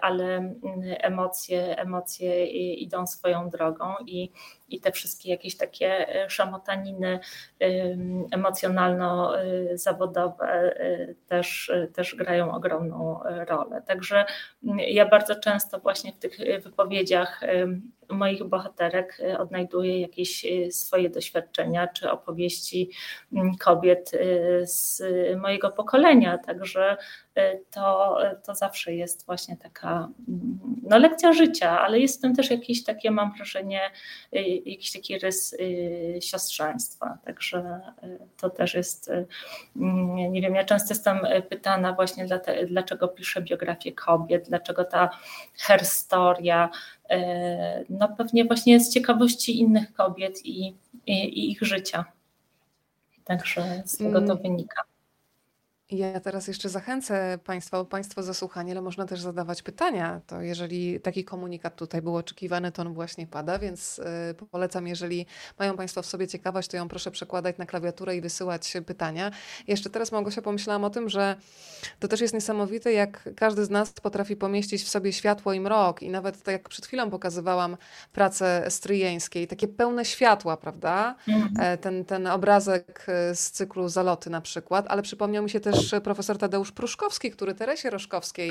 ale 0.00 0.54
emocje, 1.00 1.78
emocje 1.78 2.46
idą 2.74 3.06
swoją 3.06 3.50
drogą 3.50 3.94
i 4.06 4.32
i 4.68 4.80
te 4.80 4.92
wszystkie 4.92 5.30
jakieś 5.30 5.56
takie 5.56 6.06
szamotaniny 6.28 7.20
emocjonalno-zawodowe 8.30 10.70
też, 11.26 11.72
też 11.94 12.14
grają 12.14 12.54
ogromną 12.54 13.20
rolę. 13.48 13.82
Także 13.86 14.24
ja 14.88 15.06
bardzo 15.06 15.34
często 15.34 15.78
właśnie 15.78 16.12
w 16.12 16.18
tych 16.18 16.38
wypowiedziach 16.62 17.40
moich 18.10 18.44
bohaterek 18.44 19.18
odnajduję 19.38 20.00
jakieś 20.00 20.46
swoje 20.70 21.10
doświadczenia 21.10 21.88
czy 21.88 22.10
opowieści 22.10 22.90
mm, 23.32 23.56
kobiet 23.56 24.10
z 24.62 25.02
mojego 25.36 25.70
pokolenia. 25.70 26.38
Także 26.38 26.96
to, 27.70 28.18
to 28.46 28.54
zawsze 28.54 28.94
jest 28.94 29.26
właśnie 29.26 29.56
taka 29.56 30.08
mm, 30.28 30.58
no, 30.82 30.98
lekcja 30.98 31.32
życia, 31.32 31.80
ale 31.80 32.00
jest 32.00 32.18
w 32.18 32.22
tym 32.22 32.34
też 32.34 32.50
jakieś 32.50 32.84
takie, 32.84 33.10
mam 33.10 33.32
wrażenie, 33.32 33.80
jakiś 34.64 34.92
taki 34.92 35.18
rys 35.18 35.56
siostrzeństwa. 36.20 37.18
Także 37.24 37.80
to 38.36 38.50
też 38.50 38.74
jest, 38.74 39.10
mm, 39.76 40.32
nie 40.32 40.42
wiem, 40.42 40.54
ja 40.54 40.64
często 40.64 40.94
jestem 40.94 41.18
pytana 41.50 41.92
właśnie 41.92 42.26
dlaczego 42.66 43.08
piszę 43.08 43.42
biografię 43.42 43.92
kobiet, 43.92 44.48
dlaczego 44.48 44.84
ta 44.84 45.10
herstoria, 45.58 46.70
no 47.88 48.08
pewnie 48.08 48.44
właśnie 48.44 48.80
z 48.80 48.94
ciekawości 48.94 49.60
innych 49.60 49.92
kobiet 49.92 50.46
i, 50.46 50.76
i, 51.06 51.12
i 51.12 51.50
ich 51.50 51.62
życia. 51.62 52.04
Także 53.24 53.82
z 53.84 53.98
tego 53.98 54.18
to 54.20 54.32
mm. 54.32 54.38
wynika. 54.38 54.82
Ja 55.90 56.20
teraz 56.20 56.48
jeszcze 56.48 56.68
zachęcę 56.68 57.38
Państwa 57.44 57.78
o 57.78 57.84
Państwo 57.84 58.22
zasłuchanie, 58.22 58.72
ale 58.72 58.82
można 58.82 59.06
też 59.06 59.20
zadawać 59.20 59.62
pytania. 59.62 60.20
To 60.26 60.40
jeżeli 60.40 61.00
taki 61.00 61.24
komunikat 61.24 61.76
tutaj 61.76 62.02
był 62.02 62.16
oczekiwany, 62.16 62.72
to 62.72 62.82
on 62.82 62.94
właśnie 62.94 63.26
pada, 63.26 63.58
więc 63.58 63.98
y, 63.98 64.46
polecam, 64.50 64.86
jeżeli 64.86 65.26
mają 65.58 65.76
Państwo 65.76 66.02
w 66.02 66.06
sobie 66.06 66.28
ciekawość, 66.28 66.68
to 66.68 66.76
ją 66.76 66.88
proszę 66.88 67.10
przekładać 67.10 67.58
na 67.58 67.66
klawiaturę 67.66 68.16
i 68.16 68.20
wysyłać 68.20 68.72
pytania. 68.86 69.30
Jeszcze 69.66 69.90
teraz 69.90 70.12
Małgosia 70.12 70.42
pomyślałam 70.42 70.84
o 70.84 70.90
tym, 70.90 71.08
że 71.08 71.36
to 71.98 72.08
też 72.08 72.20
jest 72.20 72.34
niesamowite, 72.34 72.92
jak 72.92 73.28
każdy 73.36 73.64
z 73.64 73.70
nas 73.70 73.92
potrafi 73.92 74.36
pomieścić 74.36 74.82
w 74.82 74.88
sobie 74.88 75.12
światło 75.12 75.52
i 75.52 75.60
mrok 75.60 76.02
i 76.02 76.10
nawet 76.10 76.42
tak 76.42 76.52
jak 76.52 76.68
przed 76.68 76.86
chwilą 76.86 77.10
pokazywałam 77.10 77.76
pracę 78.12 78.66
stryjeńskiej, 78.68 79.46
takie 79.46 79.68
pełne 79.68 80.04
światła, 80.04 80.56
prawda? 80.56 81.14
Mhm. 81.28 81.78
Ten, 81.78 82.04
ten 82.04 82.26
obrazek 82.26 83.06
y, 83.30 83.36
z 83.36 83.50
cyklu 83.50 83.88
Zaloty 83.88 84.30
na 84.30 84.40
przykład, 84.40 84.86
ale 84.88 85.02
przypomniał 85.02 85.44
mi 85.44 85.50
się 85.50 85.60
też 85.60 85.77
też 85.78 86.00
profesor 86.04 86.38
Tadeusz 86.38 86.72
Pruszkowski, 86.72 87.30
który 87.30 87.54
Teresie 87.54 87.90
Roszkowskiej 87.90 88.50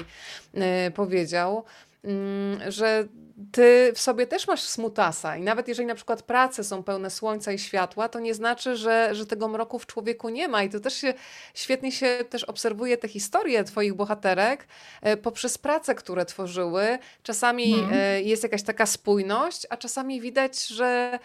y, 0.87 0.91
powiedział, 0.91 1.63
mm, 2.03 2.71
że 2.71 3.07
ty 3.51 3.91
w 3.95 3.99
sobie 3.99 4.27
też 4.27 4.47
masz 4.47 4.61
smutasa 4.61 5.37
i 5.37 5.41
nawet 5.41 5.67
jeżeli 5.67 5.87
na 5.87 5.95
przykład 5.95 6.21
prace 6.21 6.63
są 6.63 6.83
pełne 6.83 7.09
słońca 7.09 7.51
i 7.51 7.59
światła, 7.59 8.09
to 8.09 8.19
nie 8.19 8.33
znaczy, 8.33 8.75
że, 8.75 9.09
że 9.15 9.25
tego 9.25 9.47
mroku 9.47 9.79
w 9.79 9.85
człowieku 9.85 10.29
nie 10.29 10.47
ma 10.47 10.63
i 10.63 10.69
to 10.69 10.79
też 10.79 10.93
się 10.93 11.13
świetnie 11.53 11.91
się 11.91 12.19
też 12.29 12.43
obserwuje 12.43 12.97
te 12.97 13.07
historie 13.07 13.63
twoich 13.63 13.93
bohaterek 13.93 14.67
y, 15.07 15.17
poprzez 15.17 15.57
prace, 15.57 15.95
które 15.95 16.25
tworzyły. 16.25 16.99
Czasami 17.23 17.73
hmm. 17.73 18.25
jest 18.25 18.43
jakaś 18.43 18.63
taka 18.63 18.85
spójność, 18.85 19.67
a 19.69 19.77
czasami 19.77 20.21
widać, 20.21 20.67
że 20.67 21.19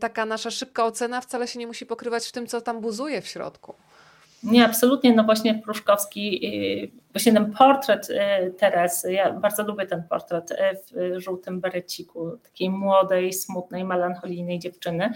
taka 0.00 0.26
nasza 0.26 0.50
szybka 0.50 0.84
ocena 0.84 1.20
wcale 1.20 1.48
się 1.48 1.58
nie 1.58 1.66
musi 1.66 1.86
pokrywać 1.86 2.26
w 2.26 2.32
tym, 2.32 2.46
co 2.46 2.60
tam 2.60 2.80
buzuje 2.80 3.22
w 3.22 3.26
środku. 3.28 3.74
Nie, 4.42 4.64
absolutnie. 4.64 5.14
No 5.14 5.24
właśnie 5.24 5.54
Pruszkowski, 5.54 6.46
y, 6.46 7.06
właśnie 7.12 7.32
ten 7.32 7.52
portret 7.52 8.10
y, 8.10 8.54
Teresy, 8.58 9.12
ja 9.12 9.32
bardzo 9.32 9.62
lubię 9.62 9.86
ten 9.86 10.02
portret 10.08 10.50
y, 10.50 10.54
w 10.56 11.20
żółtym 11.20 11.60
bereciku, 11.60 12.38
takiej 12.42 12.70
młodej, 12.70 13.32
smutnej, 13.32 13.84
melancholijnej 13.84 14.58
dziewczyny. 14.58 15.10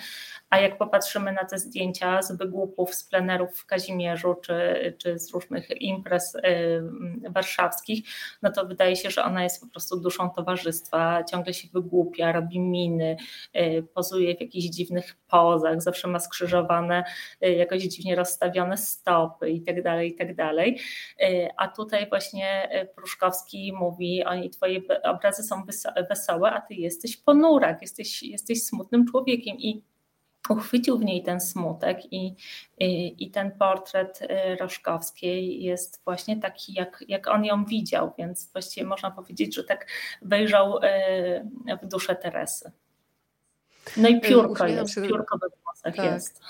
A 0.50 0.60
jak 0.60 0.78
popatrzymy 0.78 1.32
na 1.32 1.44
te 1.44 1.58
zdjęcia 1.58 2.22
z 2.22 2.32
wygłupów, 2.36 2.94
z 2.94 3.04
plenerów 3.04 3.58
w 3.58 3.66
Kazimierzu, 3.66 4.34
czy, 4.42 4.94
czy 4.98 5.18
z 5.18 5.30
różnych 5.30 5.82
imprez 5.82 6.36
warszawskich, 7.30 8.08
no 8.42 8.52
to 8.52 8.66
wydaje 8.66 8.96
się, 8.96 9.10
że 9.10 9.24
ona 9.24 9.44
jest 9.44 9.60
po 9.60 9.68
prostu 9.68 10.00
duszą 10.00 10.30
towarzystwa, 10.30 11.24
ciągle 11.24 11.54
się 11.54 11.68
wygłupia, 11.72 12.32
robi 12.32 12.60
miny, 12.60 13.16
pozuje 13.94 14.36
w 14.36 14.40
jakichś 14.40 14.66
dziwnych 14.66 15.16
pozach, 15.28 15.82
zawsze 15.82 16.08
ma 16.08 16.18
skrzyżowane, 16.18 17.04
jakoś 17.40 17.82
dziwnie 17.82 18.16
rozstawione 18.16 18.76
stoły, 18.76 19.09
stopy 19.10 19.50
i 19.50 19.62
tak 19.62 19.82
dalej, 19.82 20.08
i 20.08 20.14
tak 20.14 20.34
dalej. 20.34 20.80
E, 21.20 21.48
a 21.56 21.68
tutaj 21.68 22.08
właśnie 22.08 22.68
e, 22.70 22.86
Pruszkowski 22.86 23.72
mówi, 23.72 24.24
oni 24.24 24.50
twoje 24.50 24.80
obrazy 25.02 25.42
są 25.42 25.64
wesołe, 26.08 26.52
a 26.52 26.60
ty 26.60 26.74
jesteś 26.74 27.16
ponurak, 27.16 27.82
jesteś, 27.82 28.22
jesteś 28.22 28.62
smutnym 28.62 29.06
człowiekiem 29.06 29.56
i 29.56 29.82
uchwycił 30.48 30.98
w 30.98 31.04
niej 31.04 31.22
ten 31.22 31.40
smutek 31.40 32.12
i, 32.12 32.36
i, 32.78 33.24
i, 33.24 33.30
ten 33.30 33.50
portret 33.58 34.18
e, 34.22 34.56
Roszkowskiej 34.56 35.62
jest 35.62 36.00
właśnie 36.04 36.40
taki, 36.40 36.72
jak, 36.72 37.04
jak 37.08 37.28
on 37.28 37.44
ją 37.44 37.64
widział, 37.64 38.12
więc 38.18 38.52
właściwie 38.52 38.86
można 38.86 39.10
powiedzieć, 39.10 39.54
że 39.54 39.64
tak 39.64 39.86
wejrzał 40.22 40.80
w 41.82 41.86
duszę 41.86 42.16
Teresy. 42.16 42.72
No 43.96 44.08
i 44.08 44.20
piórko 44.20 44.66
jest, 44.66 44.94
się... 44.94 45.02
piórko 45.02 45.38
we 45.38 45.46
włosach 45.64 45.96
tak. 45.96 46.04
jest. 46.04 46.40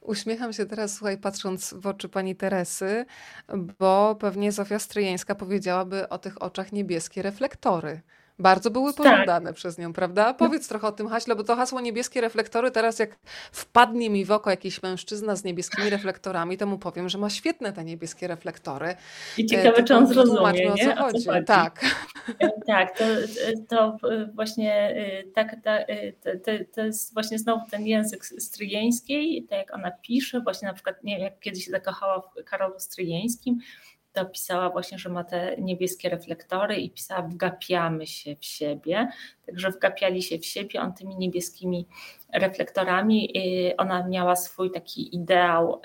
Uśmiecham 0.00 0.52
się 0.52 0.66
teraz, 0.66 0.94
słuchaj, 0.94 1.18
patrząc 1.18 1.74
w 1.74 1.86
oczy 1.86 2.08
pani 2.08 2.36
Teresy, 2.36 3.06
bo 3.78 4.16
pewnie 4.20 4.52
Zofia 4.52 4.78
Stryjeńska 4.78 5.34
powiedziałaby 5.34 6.08
o 6.08 6.18
tych 6.18 6.42
oczach 6.42 6.72
niebieskie 6.72 7.22
reflektory. 7.22 8.00
Bardzo 8.38 8.70
były 8.70 8.94
tak. 8.94 8.96
pożądane 8.96 9.46
tak. 9.46 9.56
przez 9.56 9.78
nią, 9.78 9.92
prawda? 9.92 10.34
Powiedz 10.34 10.68
trochę 10.68 10.86
o 10.86 10.92
tym 10.92 11.08
haśle, 11.08 11.36
bo 11.36 11.44
to 11.44 11.56
hasło 11.56 11.80
niebieskie 11.80 12.20
reflektory, 12.20 12.70
teraz 12.70 12.98
jak 12.98 13.16
wpadnie 13.52 14.10
mi 14.10 14.24
w 14.24 14.30
oko 14.30 14.50
jakiś 14.50 14.82
mężczyzna 14.82 15.36
z 15.36 15.44
niebieskimi 15.44 15.90
reflektorami, 15.90 16.58
to 16.58 16.66
mu 16.66 16.78
powiem, 16.78 17.08
że 17.08 17.18
ma 17.18 17.30
świetne 17.30 17.72
te 17.72 17.84
niebieskie 17.84 18.28
reflektory. 18.28 18.94
I 19.38 19.46
ciekawe, 19.46 19.76
e, 19.76 19.84
czy 19.84 19.94
on 19.94 20.06
zrozumie, 20.06 20.72
o 20.72 20.76
co 20.76 20.96
chodzi. 20.96 21.26
chodzi. 21.26 21.44
Tak. 21.46 21.84
E, 22.38 22.50
tak, 22.66 22.98
to, 22.98 23.04
to 23.68 23.96
właśnie 24.34 24.94
tak, 25.34 25.56
tak, 25.64 25.86
to, 26.44 26.50
to 26.74 26.84
jest 26.84 27.14
właśnie 27.14 27.38
znowu 27.38 27.70
ten 27.70 27.86
język 27.86 28.26
stryjeński, 28.26 29.46
tak 29.50 29.58
jak 29.58 29.74
ona 29.74 29.90
pisze, 29.90 30.40
właśnie 30.40 30.68
na 30.68 30.74
przykład, 30.74 31.04
nie 31.04 31.18
jak 31.18 31.40
kiedyś 31.40 31.64
się 31.64 31.70
zakochała 31.70 32.20
w 32.20 32.44
Karolu 32.44 32.74
Stryjeńskim, 32.78 33.58
to 34.14 34.24
pisała 34.26 34.70
właśnie, 34.70 34.98
że 34.98 35.08
ma 35.08 35.24
te 35.24 35.56
niebieskie 35.58 36.08
reflektory 36.08 36.76
i 36.76 36.90
pisała 36.90 37.22
wgapiamy 37.22 38.06
się 38.06 38.36
w 38.36 38.44
siebie, 38.44 39.08
także 39.46 39.70
wgapiali 39.70 40.22
się 40.22 40.38
w 40.38 40.46
siebie, 40.46 40.80
on 40.80 40.92
tymi 40.92 41.16
niebieskimi 41.16 41.86
reflektorami, 42.32 43.30
y, 43.70 43.76
ona 43.76 44.08
miała 44.08 44.36
swój 44.36 44.70
taki 44.70 45.16
ideał 45.16 45.80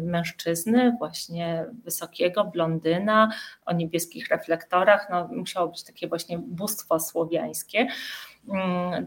mężczyzny, 0.00 0.96
właśnie 0.98 1.66
wysokiego, 1.84 2.44
blondyna, 2.44 3.30
o 3.66 3.72
niebieskich 3.72 4.28
reflektorach, 4.28 5.08
no 5.10 5.28
musiało 5.28 5.68
być 5.68 5.84
takie 5.84 6.08
właśnie 6.08 6.38
bóstwo 6.38 7.00
słowiańskie, 7.00 7.86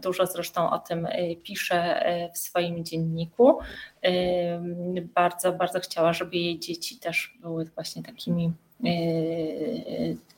dużo 0.02 0.26
zresztą 0.26 0.70
o 0.70 0.78
tym 0.78 1.06
y, 1.06 1.36
pisze 1.42 2.08
y, 2.26 2.32
w 2.32 2.38
swoim 2.38 2.84
dzienniku. 2.84 3.58
Y, 4.06 5.08
bardzo, 5.14 5.52
bardzo 5.52 5.80
chciała, 5.80 6.12
żeby 6.12 6.36
jej 6.36 6.58
dzieci 6.58 6.96
też 6.98 7.38
były 7.40 7.64
właśnie 7.64 8.02
takimi 8.02 8.52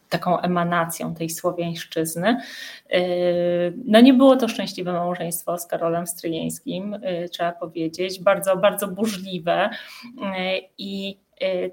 taką 0.08 0.40
emanacją 0.40 1.14
tej 1.14 1.30
słowiańszczyzny. 1.30 2.40
No 3.84 4.00
nie 4.00 4.14
było 4.14 4.36
to 4.36 4.48
szczęśliwe 4.48 4.92
małżeństwo 4.92 5.58
z 5.58 5.66
Karolem 5.66 6.06
Stryjeńskim, 6.06 6.96
trzeba 7.32 7.52
powiedzieć, 7.52 8.20
bardzo, 8.20 8.56
bardzo 8.56 8.88
burzliwe 8.88 9.70
i 10.78 11.18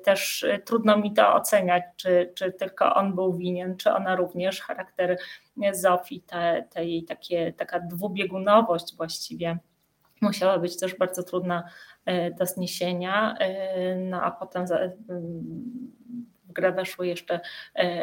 też 0.03 0.43
y, 0.43 0.61
trudno 0.65 0.97
mi 0.97 1.13
to 1.13 1.35
oceniać, 1.35 1.83
czy, 1.97 2.31
czy 2.35 2.51
tylko 2.51 2.95
on 2.95 3.15
był 3.15 3.33
winien, 3.33 3.77
czy 3.77 3.91
ona 3.91 4.15
również. 4.15 4.61
Charakter 4.61 5.17
Zofii, 5.71 6.21
te, 6.21 6.67
tej 6.69 7.03
takie, 7.03 7.53
taka 7.53 7.79
dwubiegunowość 7.79 8.95
właściwie 8.97 9.57
musiała 10.21 10.59
być 10.59 10.79
też 10.79 10.97
bardzo 10.97 11.23
trudna 11.23 11.63
y, 12.09 12.35
do 12.39 12.45
zniesienia. 12.45 13.35
No 13.97 14.21
a 14.21 14.31
potem 14.31 14.65
grę 16.55 16.71
weszły 16.71 17.07
jeszcze 17.07 17.39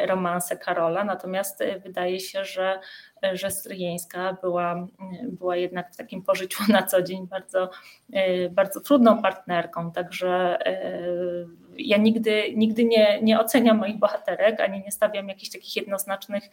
romanse 0.07 0.57
Karola, 0.57 1.03
natomiast 1.03 1.63
wydaje 1.83 2.19
się, 2.19 2.45
że 2.45 2.79
że 3.33 3.51
Stryjeńska 3.51 4.37
była, 4.41 4.87
była 5.23 5.55
jednak 5.55 5.93
w 5.93 5.97
takim 5.97 6.21
pożyciu 6.21 6.63
na 6.73 6.83
co 6.83 7.01
dzień 7.01 7.27
bardzo, 7.27 7.69
bardzo 8.51 8.81
trudną 8.81 9.21
partnerką, 9.21 9.91
także 9.91 10.59
e, 10.65 11.03
ja 11.77 11.97
nigdy, 11.97 12.53
nigdy 12.55 12.85
nie, 12.85 13.19
nie 13.21 13.39
oceniam 13.39 13.77
moich 13.77 13.97
bohaterek, 13.97 14.59
ani 14.59 14.81
nie 14.81 14.91
stawiam 14.91 15.29
jakichś 15.29 15.51
takich 15.51 15.75
jednoznacznych 15.75 16.43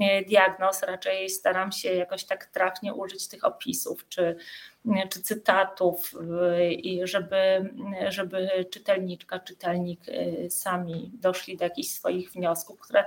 e, 0.00 0.24
diagnoz, 0.24 0.82
raczej 0.82 1.30
staram 1.30 1.72
się 1.72 1.94
jakoś 1.94 2.24
tak 2.24 2.44
trafnie 2.44 2.94
użyć 2.94 3.28
tych 3.28 3.44
opisów, 3.44 4.08
czy, 4.08 4.36
czy 5.10 5.22
cytatów, 5.22 6.14
i 6.70 7.00
żeby, 7.04 7.72
żeby 8.08 8.48
czytelniczka, 8.70 9.38
czytelnik 9.38 10.00
e, 10.08 10.50
sami 10.50 11.10
doszli 11.14 11.56
do 11.56 11.64
jakichś 11.64 11.88
swoich 11.88 12.32
wniosków, 12.32 12.80
które 12.80 13.04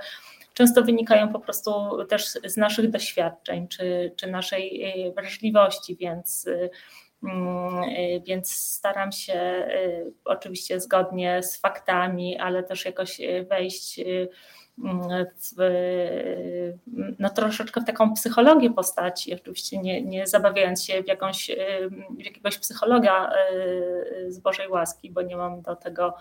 często 0.55 0.83
wynikają 0.83 1.33
po 1.33 1.39
prostu 1.39 1.71
też 2.09 2.25
z 2.45 2.57
naszych 2.57 2.89
doświadczeń 2.89 3.67
czy, 3.67 4.13
czy 4.15 4.27
naszej 4.27 4.83
e, 4.83 5.11
wrażliwości, 5.11 5.95
więc, 5.95 6.47
e, 6.47 6.53
e, 6.63 6.69
więc 8.27 8.51
staram 8.51 9.11
się 9.11 9.67
oczywiście 10.25 10.79
zgodnie 10.79 11.43
z 11.43 11.57
faktami, 11.57 12.37
ale 12.37 12.63
też 12.63 12.85
jakoś 12.85 13.21
wejść 13.49 13.99
w, 15.57 15.61
no 17.19 17.29
troszeczkę 17.29 17.81
w 17.81 17.85
taką 17.85 18.13
psychologię 18.13 18.69
postaci, 18.69 19.33
oczywiście 19.33 19.77
nie, 19.77 20.01
nie 20.01 20.27
zabawiając 20.27 20.83
się 20.83 21.03
w, 21.03 21.07
jakąś, 21.07 21.51
w 22.19 22.25
jakiegoś 22.25 22.57
psychologa 22.57 23.31
z 24.27 24.39
Bożej 24.39 24.69
łaski, 24.69 25.11
bo 25.11 25.21
nie 25.21 25.37
mam 25.37 25.61
do 25.61 25.75
tego 25.75 26.13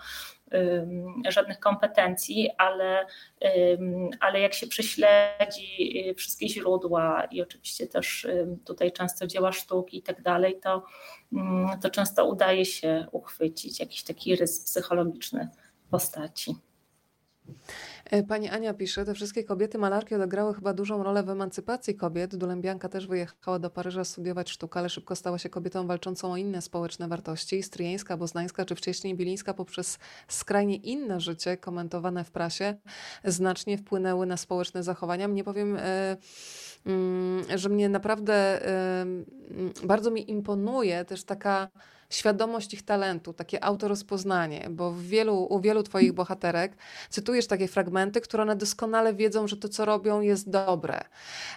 żadnych 1.29 1.59
kompetencji, 1.59 2.49
ale, 2.57 3.05
ale 4.19 4.39
jak 4.39 4.53
się 4.53 4.67
prześledzi 4.67 6.07
y, 6.09 6.15
wszystkie 6.15 6.49
źródła 6.49 7.23
i 7.31 7.41
oczywiście 7.41 7.87
też 7.87 8.27
tutaj 8.65 8.91
często 8.91 9.27
dzieła 9.27 9.51
sztuki 9.51 9.97
i 9.97 10.01
tak 10.01 10.21
dalej, 10.21 10.59
to, 10.63 10.85
to 11.81 11.89
często 11.89 12.25
udaje 12.25 12.65
się 12.65 13.07
uchwycić 13.11 13.79
jakiś 13.79 14.03
taki 14.03 14.35
rys 14.35 14.63
psychologiczny 14.63 15.49
postaci. 15.91 16.55
E, 18.05 18.23
pani 18.23 18.49
Ania 18.49 18.73
pisze, 18.73 19.05
te 19.05 19.13
wszystkie 19.13 19.43
kobiety 19.43 19.77
malarki 19.77 20.15
odegrały 20.15 20.53
chyba 20.53 20.73
dużą 20.73 21.03
rolę 21.03 21.23
w 21.23 21.29
emancypacji 21.29 21.95
kobiet. 21.95 22.35
Dulembianka 22.35 22.89
też 22.89 23.07
wyjechała 23.07 23.59
do 23.59 23.69
Paryża 23.69 24.03
studiować 24.03 24.49
sztukę, 24.49 24.79
ale 24.79 24.89
szybko 24.89 25.15
stała 25.15 25.37
się 25.37 25.49
kobietą 25.49 25.87
walczącą 25.87 26.31
o 26.31 26.37
inne 26.37 26.61
społeczne 26.61 27.07
wartości. 27.07 27.63
Stryjeńska, 27.63 28.17
boznańska 28.17 28.65
czy 28.65 28.75
wcześniej 28.75 29.15
bilińska 29.15 29.53
poprzez 29.53 29.99
skrajnie 30.27 30.75
inne 30.75 31.19
życie 31.19 31.57
komentowane 31.57 32.23
w 32.23 32.31
prasie 32.31 32.75
znacznie 33.23 33.77
wpłynęły 33.77 34.25
na 34.25 34.37
społeczne 34.37 34.83
zachowania. 34.83 35.27
Nie 35.27 35.43
powiem... 35.43 35.75
Yy, 35.75 36.17
że 37.55 37.69
mnie 37.69 37.89
naprawdę 37.89 38.61
bardzo 39.83 40.11
mi 40.11 40.31
imponuje 40.31 41.05
też 41.05 41.23
taka 41.23 41.67
świadomość 42.09 42.73
ich 42.73 42.81
talentu, 42.81 43.33
takie 43.33 43.63
autorozpoznanie, 43.63 44.67
bo 44.69 44.91
w 44.91 45.01
wielu, 45.01 45.47
u 45.49 45.59
wielu 45.59 45.83
Twoich 45.83 46.13
bohaterek 46.13 46.77
cytujesz 47.09 47.47
takie 47.47 47.67
fragmenty, 47.67 48.21
które 48.21 48.43
one 48.43 48.55
doskonale 48.55 49.13
wiedzą, 49.13 49.47
że 49.47 49.57
to, 49.57 49.69
co 49.69 49.85
robią, 49.85 50.21
jest 50.21 50.49
dobre. 50.49 51.01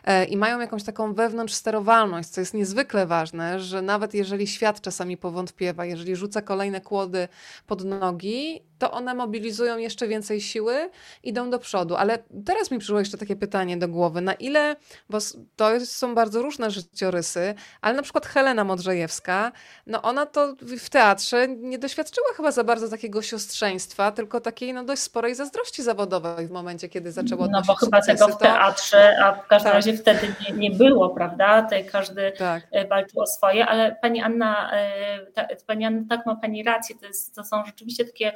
E, 0.05 0.25
I 0.25 0.37
mają 0.37 0.61
jakąś 0.61 0.85
taką 0.85 1.15
wewnątrz 1.15 1.55
sterowalność, 1.55 2.29
co 2.29 2.41
jest 2.41 2.55
niezwykle 2.55 3.07
ważne, 3.07 3.61
że 3.61 3.83
nawet 3.83 4.15
jeżeli 4.15 4.47
świat 4.47 4.81
czasami 4.81 5.16
powątpiewa, 5.16 5.85
jeżeli 5.85 6.16
rzuca 6.16 6.43
kolejne 6.43 6.81
kłody 6.81 7.29
pod 7.66 7.85
nogi, 7.85 8.68
to 8.79 8.91
one 8.91 9.15
mobilizują 9.15 9.79
jeszcze 9.79 10.09
więcej 10.09 10.41
siły, 10.41 10.91
idą 11.23 11.51
do 11.51 11.59
przodu. 11.59 11.97
Ale 11.97 12.19
teraz 12.47 12.71
mi 12.71 12.79
przyszło 12.79 12.99
jeszcze 12.99 13.19
takie 13.19 13.37
pytanie 13.37 13.77
do 13.77 13.89
głowy, 13.89 14.21
na 14.21 14.35
ile, 14.35 14.77
bo 15.11 15.19
to 15.57 15.87
są 15.87 16.15
bardzo 16.15 16.43
różne 16.43 16.71
życiorysy, 16.71 17.55
ale 17.81 17.97
na 17.97 18.03
przykład 18.03 18.27
Helena 18.27 18.65
Modrzejewska, 18.65 19.53
no 19.87 20.03
ona 20.03 20.27
to 20.27 20.55
w 20.61 20.91
teatrze 20.91 21.49
nie 21.49 21.79
doświadczyła 21.79 22.27
chyba 22.37 22.51
za 22.51 22.65
bardzo 22.65 22.89
takiego 22.89 23.23
siostrzeństwa, 23.23 24.13
tylko 24.13 24.41
takiej 24.41 24.75
no 24.75 24.85
dość 24.85 25.03
sporej 25.03 25.35
zazdrości 25.35 25.83
zawodowej 25.83 26.47
w 26.47 26.51
momencie, 26.51 26.89
kiedy 26.89 27.13
zaczęła 27.13 27.47
No 27.51 27.63
bo 27.67 27.75
chyba 27.75 28.03
tego 28.03 28.29
w 28.29 28.39
teatrze, 28.39 29.17
a 29.23 29.33
w 29.33 29.47
każdym 29.47 29.73
tak. 29.73 29.75
razie 29.75 29.97
wtedy 29.97 30.35
nie, 30.41 30.69
nie 30.69 30.71
było, 30.71 31.11
prawda? 31.11 31.63
Tutaj 31.63 31.85
każdy 31.85 32.33
tak. 32.39 32.67
E, 32.71 32.87
walczył 32.87 33.21
o 33.21 33.27
swoje, 33.27 33.67
ale 33.67 33.97
pani 34.03 34.21
Anna, 34.21 34.73
e, 34.73 35.27
ta, 35.27 35.47
pani 35.67 35.85
Anna, 35.85 36.03
tak 36.09 36.27
ma 36.27 36.37
pani 36.37 36.63
rację, 36.63 36.97
to, 37.01 37.07
jest, 37.07 37.35
to 37.35 37.45
są 37.45 37.65
rzeczywiście 37.67 38.05
takie 38.05 38.33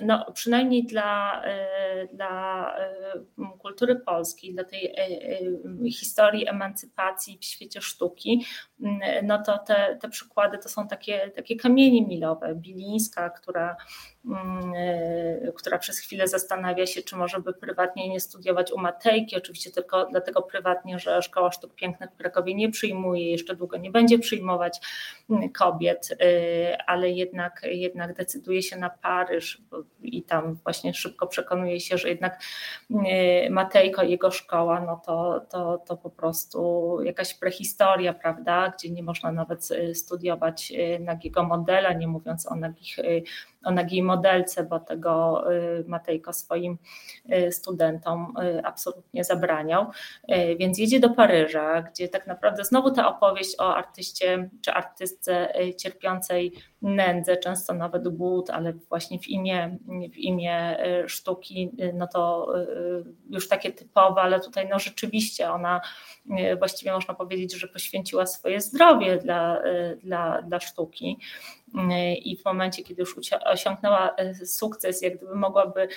no, 0.00 0.32
przynajmniej 0.32 0.86
dla, 0.86 1.42
e, 1.44 2.06
dla 2.12 2.76
e, 2.78 2.94
kultury 3.58 3.96
polskiej, 3.96 4.54
dla 4.54 4.64
tej 4.64 4.86
e, 4.86 5.90
historii 5.90 6.48
emancypacji 6.48 7.38
w 7.38 7.44
świecie 7.44 7.80
sztuki, 7.80 8.44
no 9.22 9.42
to 9.42 9.58
te, 9.58 9.98
te 10.00 10.08
przykłady 10.08 10.58
to 10.58 10.68
są 10.68 10.88
takie, 10.88 11.30
takie 11.36 11.56
kamienie 11.56 12.06
milowe. 12.06 12.54
Bilińska, 12.54 13.30
która 13.30 13.76
Mm, 14.24 14.72
e, 14.76 15.52
która 15.52 15.78
przez 15.78 15.98
chwilę 15.98 16.28
zastanawia 16.28 16.86
się, 16.86 17.02
czy 17.02 17.16
może 17.16 17.40
by 17.40 17.52
prywatnie 17.52 18.08
nie 18.08 18.20
studiować 18.20 18.72
u 18.72 18.78
Matejki, 18.78 19.36
oczywiście 19.36 19.70
tylko 19.70 20.06
dlatego 20.06 20.42
prywatnie, 20.42 20.98
że 20.98 21.22
Szkoła 21.22 21.52
Sztuk 21.52 21.74
Pięknych 21.74 22.10
w 22.10 22.16
Krakowie 22.16 22.54
nie 22.54 22.70
przyjmuje, 22.70 23.30
jeszcze 23.30 23.56
długo 23.56 23.76
nie 23.76 23.90
będzie 23.90 24.18
przyjmować 24.18 24.80
mm, 25.30 25.52
kobiet, 25.52 26.08
e, 26.20 26.82
ale 26.86 27.10
jednak, 27.10 27.60
jednak 27.64 28.16
decyduje 28.16 28.62
się 28.62 28.76
na 28.76 28.90
Paryż 28.90 29.62
i 30.02 30.22
tam 30.22 30.54
właśnie 30.54 30.94
szybko 30.94 31.26
przekonuje 31.26 31.80
się, 31.80 31.98
że 31.98 32.08
jednak 32.08 32.40
e, 33.06 33.50
Matejko 33.50 34.02
i 34.02 34.10
jego 34.10 34.30
szkoła, 34.30 34.80
no 34.80 35.02
to, 35.06 35.40
to, 35.50 35.78
to 35.78 35.96
po 35.96 36.10
prostu 36.10 36.98
jakaś 37.02 37.34
prehistoria, 37.34 38.14
prawda, 38.14 38.69
gdzie 38.70 38.90
nie 38.90 39.02
można 39.02 39.32
nawet 39.32 39.68
studiować 39.94 40.72
nagiego 41.00 41.42
modela, 41.42 41.92
nie 41.92 42.06
mówiąc 42.08 42.46
o 42.46 42.56
nagich 42.56 42.96
o 43.64 43.70
nagiej 43.70 44.02
modelce, 44.02 44.64
bo 44.64 44.80
tego 44.80 45.44
Matejko 45.86 46.32
swoim 46.32 46.78
studentom 47.50 48.34
absolutnie 48.64 49.24
zabraniał. 49.24 49.86
Więc 50.58 50.78
jedzie 50.78 51.00
do 51.00 51.10
Paryża, 51.10 51.82
gdzie 51.82 52.08
tak 52.08 52.26
naprawdę 52.26 52.64
znowu 52.64 52.90
ta 52.90 53.16
opowieść 53.16 53.60
o 53.60 53.76
artyście 53.76 54.50
czy 54.64 54.72
artystce 54.72 55.52
cierpiącej 55.76 56.52
nędzę, 56.82 57.36
często 57.36 57.74
nawet 57.74 58.08
głód, 58.08 58.50
ale 58.50 58.72
właśnie 58.72 59.18
w 59.18 59.28
imię, 59.28 59.78
w 60.12 60.16
imię 60.16 60.76
sztuki, 61.06 61.70
no 61.94 62.06
to 62.06 62.52
już 63.30 63.48
takie 63.48 63.72
typowe, 63.72 64.20
ale 64.20 64.40
tutaj 64.40 64.68
no 64.70 64.78
rzeczywiście 64.78 65.50
ona 65.50 65.80
właściwie 66.58 66.92
można 66.92 67.14
powiedzieć, 67.14 67.54
że 67.54 67.68
poświęciła 67.68 68.26
swoje 68.26 68.59
zdrowie 68.60 69.16
dla, 69.16 69.62
dla, 70.02 70.42
dla 70.42 70.60
sztuki. 70.60 71.18
I 72.24 72.36
w 72.36 72.44
momencie, 72.44 72.82
kiedy 72.82 73.00
już 73.02 73.16
osiągnęła 73.44 74.14
e, 74.16 74.34
sukces, 74.34 75.02
jak 75.02 75.16
gdyby 75.16 75.34
mogłaby 75.34 75.88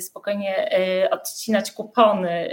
spokojnie 0.00 0.70
odcinać 1.10 1.72
kupony 1.72 2.50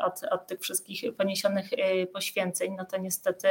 od, 0.00 0.22
od 0.30 0.46
tych 0.46 0.60
wszystkich 0.60 1.16
poniesionych 1.16 1.70
poświęceń, 2.12 2.74
no 2.78 2.84
to 2.84 2.96
niestety, 2.96 3.48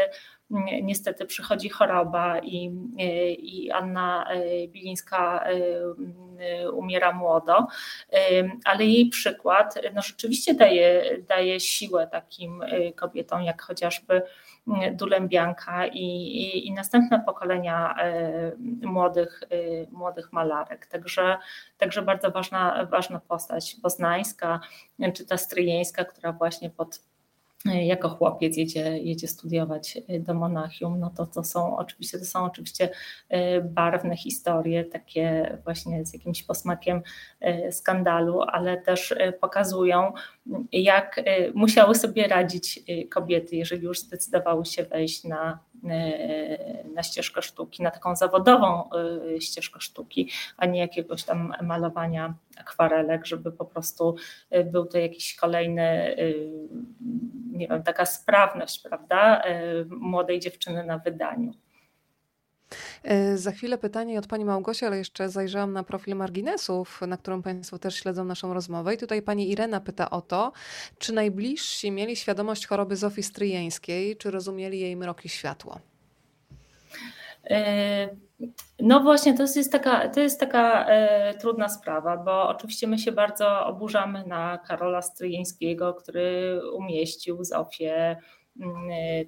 niestety 0.82 1.26
przychodzi 1.26 1.70
choroba 1.70 2.40
i, 2.40 2.72
i 3.38 3.72
Anna 3.72 4.28
Bilińska 4.68 5.46
umiera 6.74 7.12
młodo, 7.14 7.68
ale 8.66 8.86
jej 8.86 9.10
przykład 9.10 9.76
no 9.96 10.02
rzeczywiście 10.02 10.54
daje, 10.54 11.18
daje 11.28 11.60
siłę 11.60 12.08
takim 12.08 12.64
kobietom, 12.96 13.44
jak 13.44 13.62
chociażby 13.62 14.22
Dulębianka 14.92 15.88
i, 15.88 16.04
i, 16.04 16.68
i 16.68 16.74
następne 16.74 17.20
pokolenia 17.20 17.96
e, 17.98 18.52
młodych, 18.82 19.44
e, 19.50 19.92
młodych 19.92 20.34
malarek. 20.34 20.86
Także, 20.86 21.38
także 21.78 22.02
bardzo 22.02 22.32
ważna, 22.32 22.86
ważna 22.86 23.20
postać 23.20 23.76
poznańska, 23.82 24.60
czy 25.14 25.26
ta 25.26 25.38
stryjeńska, 25.38 26.06
która 26.06 26.34
właśnie 26.34 26.70
pod 26.70 27.09
jako 27.66 28.10
chłopiec 28.10 28.58
jedzie, 28.58 28.98
jedzie 28.98 29.28
studiować 29.28 29.98
do 30.20 30.34
Monachium, 30.34 31.00
no 31.00 31.10
to 31.10 31.26
to 31.26 31.44
są 31.44 31.78
oczywiście, 31.78 32.20
to 32.20 32.26
są 32.26 32.46
oczywiście 32.46 32.90
e, 33.30 33.62
barwne 33.62 34.18
historie, 34.18 34.86
takie 34.86 35.58
właśnie 35.64 36.06
z 36.06 36.14
jakimś 36.14 36.44
posmakiem 36.44 37.02
skandalu, 37.72 38.42
ale 38.42 38.82
też 38.82 39.16
pokazują, 39.42 40.14
jak 40.72 41.24
musiały 41.54 41.96
sobie 41.96 42.28
radzić 42.28 42.80
kobiety, 43.10 43.56
jeżeli 43.56 43.84
już 43.84 44.00
zdecydowały 44.00 44.66
się 44.66 44.84
wejść 44.84 45.24
na, 45.24 45.60
na 46.96 47.04
ścieżkę 47.04 47.42
sztuki, 47.42 47.84
na 47.84 47.92
taką 47.92 48.16
zawodową 48.16 48.90
ścieżkę 49.40 49.82
sztuki, 49.82 50.32
a 50.58 50.66
nie 50.66 50.80
jakiegoś 50.80 51.24
tam 51.24 51.54
malowania 51.62 52.34
akwarelek, 52.58 53.26
żeby 53.26 53.52
po 53.52 53.66
prostu 53.66 54.16
był 54.66 54.86
to 54.86 54.98
jakiś 54.98 55.36
kolejny, 55.36 56.16
nie 57.52 57.68
wiem, 57.68 57.84
taka 57.84 58.06
sprawność, 58.06 58.82
prawda, 58.82 59.44
młodej 59.90 60.40
dziewczyny 60.40 60.84
na 60.84 60.98
wydaniu. 60.98 61.54
E, 63.04 63.38
za 63.38 63.52
chwilę 63.52 63.78
pytanie 63.78 64.20
od 64.20 64.28
pani 64.28 64.46
Małgosi, 64.46 64.86
ale 64.86 64.98
jeszcze 64.98 65.30
zajrzałam 65.30 65.74
na 65.74 65.84
profil 65.84 66.16
marginesów, 66.16 67.02
na 67.08 67.18
którym 67.18 67.44
państwo 67.44 67.80
też 67.80 67.96
śledzą 67.96 68.26
naszą 68.26 68.54
rozmowę. 68.54 68.94
I 68.94 68.98
tutaj 68.98 69.22
pani 69.22 69.52
Irena 69.52 69.80
pyta 69.80 70.10
o 70.10 70.22
to, 70.22 70.52
czy 71.00 71.14
najbliżsi 71.14 71.92
mieli 71.92 72.16
świadomość 72.16 72.68
choroby 72.68 72.96
Zofii 72.96 73.24
Stryjeńskiej, 73.24 74.18
czy 74.18 74.32
rozumieli 74.32 74.80
jej 74.80 74.96
mroki 74.96 75.30
światło? 75.30 75.80
E, 77.50 78.10
no 78.80 79.00
właśnie, 79.00 79.38
to 79.38 79.44
jest 79.44 79.72
taka, 79.72 80.10
to 80.10 80.20
jest 80.20 80.40
taka 80.40 80.86
e, 80.86 81.34
trudna 81.34 81.70
sprawa, 81.70 82.18
bo 82.18 82.50
oczywiście 82.50 82.88
my 82.88 83.00
się 83.00 83.12
bardzo 83.12 83.66
oburzamy 83.66 84.24
na 84.28 84.58
Karola 84.58 85.02
Stryjeńskiego, 85.02 85.94
który 85.94 86.62
umieścił 86.74 87.44
Zofię 87.44 88.18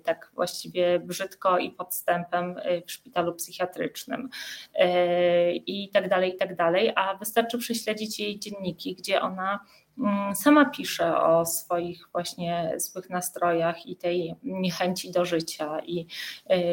tak 0.03 0.31
właściwie 0.35 0.99
brzydko 0.99 1.57
i 1.57 1.72
podstępem 1.72 2.57
y, 2.57 2.84
w 2.88 2.91
szpitalu 2.91 3.34
psychiatrycznym 3.34 4.30
y, 4.76 5.53
i 5.56 5.89
tak 5.89 6.10
dalej, 6.10 6.35
i 6.35 6.38
tak 6.38 6.56
dalej, 6.56 6.91
a 6.95 7.15
wystarczy 7.15 7.57
prześledzić 7.57 8.19
jej 8.19 8.39
dzienniki, 8.39 8.95
gdzie 8.95 9.22
ona 9.22 9.60
mm, 9.99 10.35
sama 10.35 10.65
pisze 10.65 11.18
o 11.18 11.45
swoich 11.45 12.07
właśnie 12.11 12.73
złych 12.77 13.10
nastrojach 13.10 13.85
i 13.85 13.95
tej 13.95 14.35
niechęci 14.43 15.11
do 15.11 15.26
życia. 15.26 15.80
I 15.85 16.07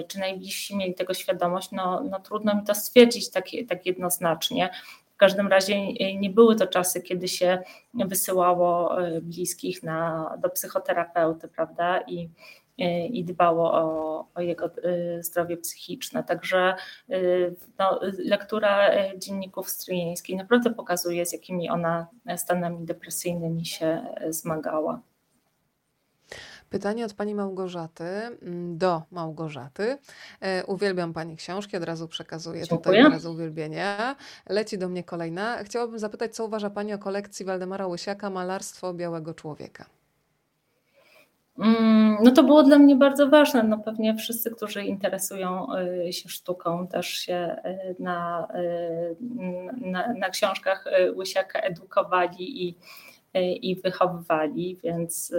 czy 0.08 0.18
najbliżsi 0.18 0.76
mieli 0.76 0.94
tego 0.94 1.14
świadomość, 1.14 1.70
no, 1.72 2.04
no 2.10 2.20
trudno 2.20 2.54
mi 2.54 2.64
to 2.64 2.74
stwierdzić 2.74 3.30
tak, 3.30 3.44
tak 3.68 3.86
jednoznacznie, 3.86 4.70
każdym 5.18 5.48
razie 5.48 5.92
nie 6.16 6.30
były 6.30 6.56
to 6.56 6.66
czasy, 6.66 7.02
kiedy 7.02 7.28
się 7.28 7.58
wysyłało 7.94 8.96
bliskich 9.22 9.82
na, 9.82 10.30
do 10.42 10.50
psychoterapeuty, 10.50 11.48
prawda? 11.48 12.00
I, 12.00 12.30
i 13.10 13.24
dbało 13.24 13.72
o, 13.72 14.26
o, 14.34 14.40
jego 14.40 14.70
zdrowie 15.20 15.56
psychiczne. 15.56 16.24
Także 16.24 16.74
no, 17.78 18.00
lektura 18.24 18.90
dzienników 19.16 19.70
stryjeńskiej 19.70 20.36
naprawdę 20.36 20.70
pokazuje, 20.70 21.26
z 21.26 21.32
jakimi 21.32 21.70
ona 21.70 22.06
stanami 22.36 22.84
depresyjnymi 22.84 23.66
się 23.66 24.06
zmagała. 24.28 25.00
Pytanie 26.70 27.04
od 27.04 27.14
pani 27.14 27.34
Małgorzaty 27.34 28.04
mm, 28.04 28.78
do 28.78 29.02
Małgorzaty. 29.10 29.98
E, 30.40 30.64
uwielbiam 30.66 31.12
pani 31.12 31.36
książki, 31.36 31.76
od 31.76 31.84
razu 31.84 32.08
przekazuję 32.08 32.60
Dziękuję. 32.60 32.78
tutaj 32.78 33.06
od 33.06 33.12
razu 33.12 33.32
uwielbienia. 33.32 34.16
Leci 34.48 34.78
do 34.78 34.88
mnie 34.88 35.04
kolejna. 35.04 35.64
Chciałabym 35.64 35.98
zapytać, 35.98 36.34
co 36.34 36.44
uważa 36.44 36.70
pani 36.70 36.94
o 36.94 36.98
kolekcji 36.98 37.44
Waldemara 37.44 37.86
Łysiaka 37.86 38.30
Malarstwo 38.30 38.94
Białego 38.94 39.34
Człowieka? 39.34 39.84
Mm, 41.58 42.16
no 42.22 42.30
to 42.30 42.42
było 42.42 42.62
dla 42.62 42.78
mnie 42.78 42.96
bardzo 42.96 43.28
ważne. 43.28 43.62
No 43.62 43.78
pewnie 43.78 44.14
wszyscy, 44.14 44.50
którzy 44.50 44.82
interesują 44.82 45.66
y, 46.08 46.12
się 46.12 46.28
sztuką, 46.28 46.88
też 46.88 47.08
się 47.08 47.56
y, 47.64 48.02
na, 48.02 48.48
y, 48.54 49.16
na, 49.80 50.12
na 50.12 50.30
książkach 50.30 50.84
Łysiaka 51.16 51.60
edukowali 51.60 52.68
i 52.68 52.74
i 53.34 53.76
wychowywali, 53.76 54.76
więc 54.84 55.32
e, 55.32 55.38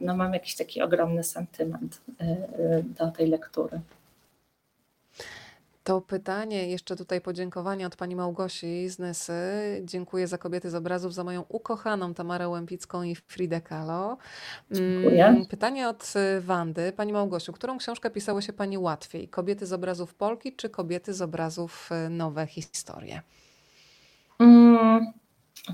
no, 0.00 0.16
mam 0.16 0.34
jakiś 0.34 0.56
taki 0.56 0.82
ogromny 0.82 1.22
sentyment 1.22 2.00
e, 2.20 2.82
do 2.82 3.10
tej 3.10 3.28
lektury. 3.28 3.80
To 5.84 6.00
pytanie, 6.00 6.70
jeszcze 6.70 6.96
tutaj 6.96 7.20
podziękowania 7.20 7.86
od 7.86 7.96
pani 7.96 8.16
Małgosi 8.16 8.88
z 8.88 8.98
Nesy. 8.98 9.32
Dziękuję 9.84 10.26
za 10.26 10.38
kobiety 10.38 10.70
z 10.70 10.74
obrazów, 10.74 11.14
za 11.14 11.24
moją 11.24 11.44
ukochaną 11.48 12.14
Tamarę 12.14 12.48
Łępicką 12.48 13.02
i 13.02 13.14
Fridę 13.14 13.60
Kalo. 13.60 14.16
Dziękuję. 14.70 15.26
Mm, 15.26 15.46
pytanie 15.46 15.88
od 15.88 16.12
Wandy. 16.40 16.92
Pani 16.92 17.12
Małgosiu, 17.12 17.52
którą 17.52 17.78
książkę 17.78 18.10
pisało 18.10 18.40
się 18.40 18.52
pani 18.52 18.78
łatwiej? 18.78 19.28
Kobiety 19.28 19.66
z 19.66 19.72
obrazów 19.72 20.14
Polki 20.14 20.52
czy 20.52 20.70
kobiety 20.70 21.14
z 21.14 21.22
obrazów 21.22 21.90
Nowe 22.10 22.46
Historie? 22.46 23.22
Mm. 24.38 25.23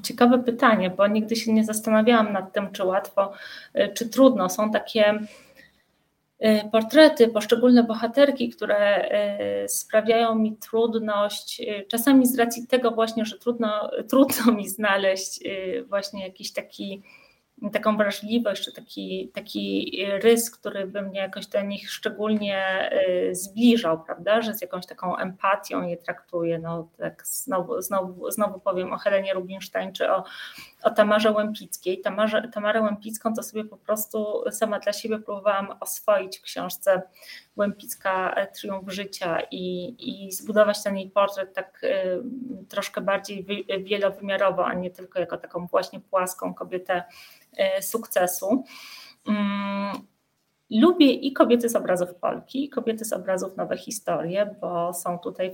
Ciekawe 0.03 0.39
pytanie, 0.39 0.91
bo 0.91 1.07
nigdy 1.07 1.37
się 1.37 1.53
nie 1.53 1.65
zastanawiałam 1.65 2.33
nad 2.33 2.53
tym, 2.53 2.73
czy 2.73 2.85
łatwo, 2.85 3.33
y, 3.77 3.93
czy 3.95 4.09
trudno. 4.09 4.49
Są 4.49 4.71
takie 4.71 5.19
y, 6.45 6.69
portrety, 6.73 7.29
poszczególne 7.29 7.83
bohaterki, 7.83 8.49
które 8.49 9.11
y, 9.65 9.69
sprawiają 9.69 10.35
mi 10.35 10.57
trudność, 10.57 11.63
czasami 11.89 12.27
z 12.27 12.39
racji 12.39 12.67
tego 12.67 12.91
właśnie, 12.91 13.25
że 13.25 13.39
trudno, 13.39 13.91
trudno 14.11 14.53
mi 14.53 14.69
znaleźć 14.69 15.41
właśnie 15.89 16.25
jakiś 16.25 16.53
taki 16.53 17.03
taką 17.73 17.97
wrażliwość, 17.97 18.65
czy 18.65 18.73
taki, 18.73 19.31
taki 19.35 19.97
rys, 20.23 20.51
który 20.51 20.87
by 20.87 21.03
mnie 21.03 21.21
jakoś 21.21 21.47
do 21.47 21.63
nich 21.63 21.91
szczególnie 21.91 22.91
y, 23.09 23.35
zbliżał, 23.35 24.05
prawda, 24.05 24.43
że 24.43 24.55
z 24.55 24.63
jakąś 24.63 24.87
taką 24.87 25.17
empatią 25.17 25.87
je 25.87 25.97
traktuję. 25.97 26.59
No, 26.59 26.89
tak 26.99 27.27
znowu, 27.27 27.83
znowu, 27.83 28.31
znowu 28.31 28.61
powiem 28.61 28.93
o 28.93 28.99
Helenie 28.99 29.35
Rubinstein, 29.35 29.93
czy 29.93 30.11
o, 30.11 30.25
o 30.83 30.91
Tamarze 30.91 31.33
Łępickiej. 31.33 32.01
Tamarze, 32.01 32.49
Tamarę 32.49 32.83
Łępicką 32.83 33.35
to 33.35 33.43
sobie 33.43 33.65
po 33.65 33.77
prostu 33.77 34.45
sama 34.51 34.79
dla 34.79 34.93
siebie 34.93 35.19
próbowałam 35.19 35.69
oswoić 35.81 36.39
w 36.39 36.43
książce 36.43 37.03
Łępicka 37.57 38.35
Triumf 38.55 38.93
Życia 38.93 39.39
i, 39.51 39.95
i 39.99 40.33
zbudować 40.33 40.83
ten 40.83 40.97
jej 40.97 41.11
portret 41.11 41.55
tak 41.55 41.85
y, 41.85 42.23
troszkę 42.69 43.01
bardziej 43.01 43.47
wielowymiarowo, 43.85 44.67
a 44.67 44.75
nie 44.75 44.91
tylko 44.91 45.21
jako 45.21 45.37
taką 45.37 45.67
właśnie 45.67 46.01
płaską 46.01 46.55
kobietę 46.55 47.05
E, 47.57 47.83
sukcesu. 47.83 48.65
Lubię 50.71 51.13
i 51.13 51.33
kobiety 51.33 51.69
z 51.69 51.77
obrazów 51.77 52.15
Polki, 52.15 52.65
i 52.65 52.69
kobiety 52.69 53.05
z 53.05 53.13
obrazów 53.13 53.57
Nowe 53.57 53.77
Historie, 53.77 54.55
bo 54.61 54.95
są 54.95 55.19
tutaj 55.19 55.53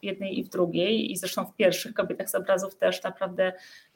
w 0.00 0.04
jednej 0.04 0.38
i 0.38 0.44
w 0.44 0.48
drugiej, 0.48 1.12
i 1.12 1.16
zresztą 1.16 1.44
w 1.44 1.56
pierwszych 1.56 1.94
kobietach 1.94 2.30
z 2.30 2.34
obrazów 2.34 2.76
też 2.76 3.02
naprawdę 3.02 3.52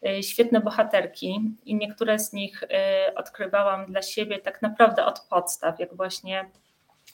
e, 0.06 0.22
świetne 0.22 0.60
bohaterki, 0.60 1.40
i 1.64 1.74
niektóre 1.74 2.18
z 2.18 2.32
nich 2.32 2.62
e, 2.62 3.14
odkrywałam 3.14 3.86
dla 3.86 4.02
siebie 4.02 4.38
tak 4.38 4.62
naprawdę 4.62 5.05
od 5.05 5.20
podstaw, 5.20 5.80
jak 5.80 5.94
właśnie 5.94 6.51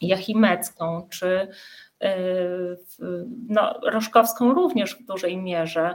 Jachimecką, 0.00 1.08
czy 1.10 1.48
no, 3.48 3.80
Roszkowską 3.82 4.54
również 4.54 4.96
w 4.96 5.06
dużej 5.06 5.36
mierze. 5.36 5.94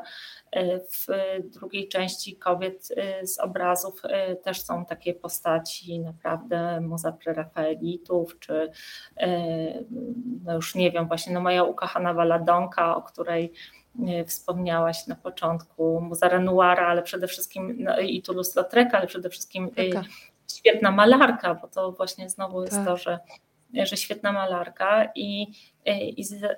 W 0.92 1.08
drugiej 1.44 1.88
części 1.88 2.36
kobiet 2.36 2.88
y, 3.22 3.28
z 3.28 3.40
obrazów 3.40 4.02
y, 4.06 4.36
też 4.36 4.62
są 4.62 4.86
takie 4.86 5.14
postaci 5.14 6.00
naprawdę 6.00 6.82
muza 6.82 7.12
prerafaelitów, 7.12 8.40
czy 8.40 8.72
y, 9.22 9.86
no 10.44 10.54
już 10.54 10.76
nie 10.76 10.92
wiem, 10.92 11.08
właśnie 11.08 11.34
no 11.34 11.42
moja 11.42 11.64
ukochana 11.64 12.14
Waladonka, 12.14 12.96
o 12.96 13.02
której 13.02 13.54
wspomniałaś 14.26 15.08
na 15.08 15.16
początku, 15.16 16.02
muza 16.02 16.30
Renoira, 16.30 16.88
ale 16.88 17.02
przede 17.04 17.28
wszystkim 17.28 17.76
no, 17.80 18.00
i 18.00 18.22
Toulouse-Lautrec, 18.22 18.90
ale 18.94 19.08
przede 19.08 19.30
wszystkim 19.30 19.70
Taka. 19.70 20.08
świetna 20.54 20.92
malarka, 20.92 21.56
bo 21.56 21.68
to 21.68 21.92
właśnie 21.92 22.30
znowu 22.30 22.62
jest 22.62 22.76
tak. 22.76 22.86
to, 22.86 22.98
że 22.98 23.20
że 23.74 23.98
świetna 23.98 24.32
malarka 24.32 25.12
i, 25.16 25.48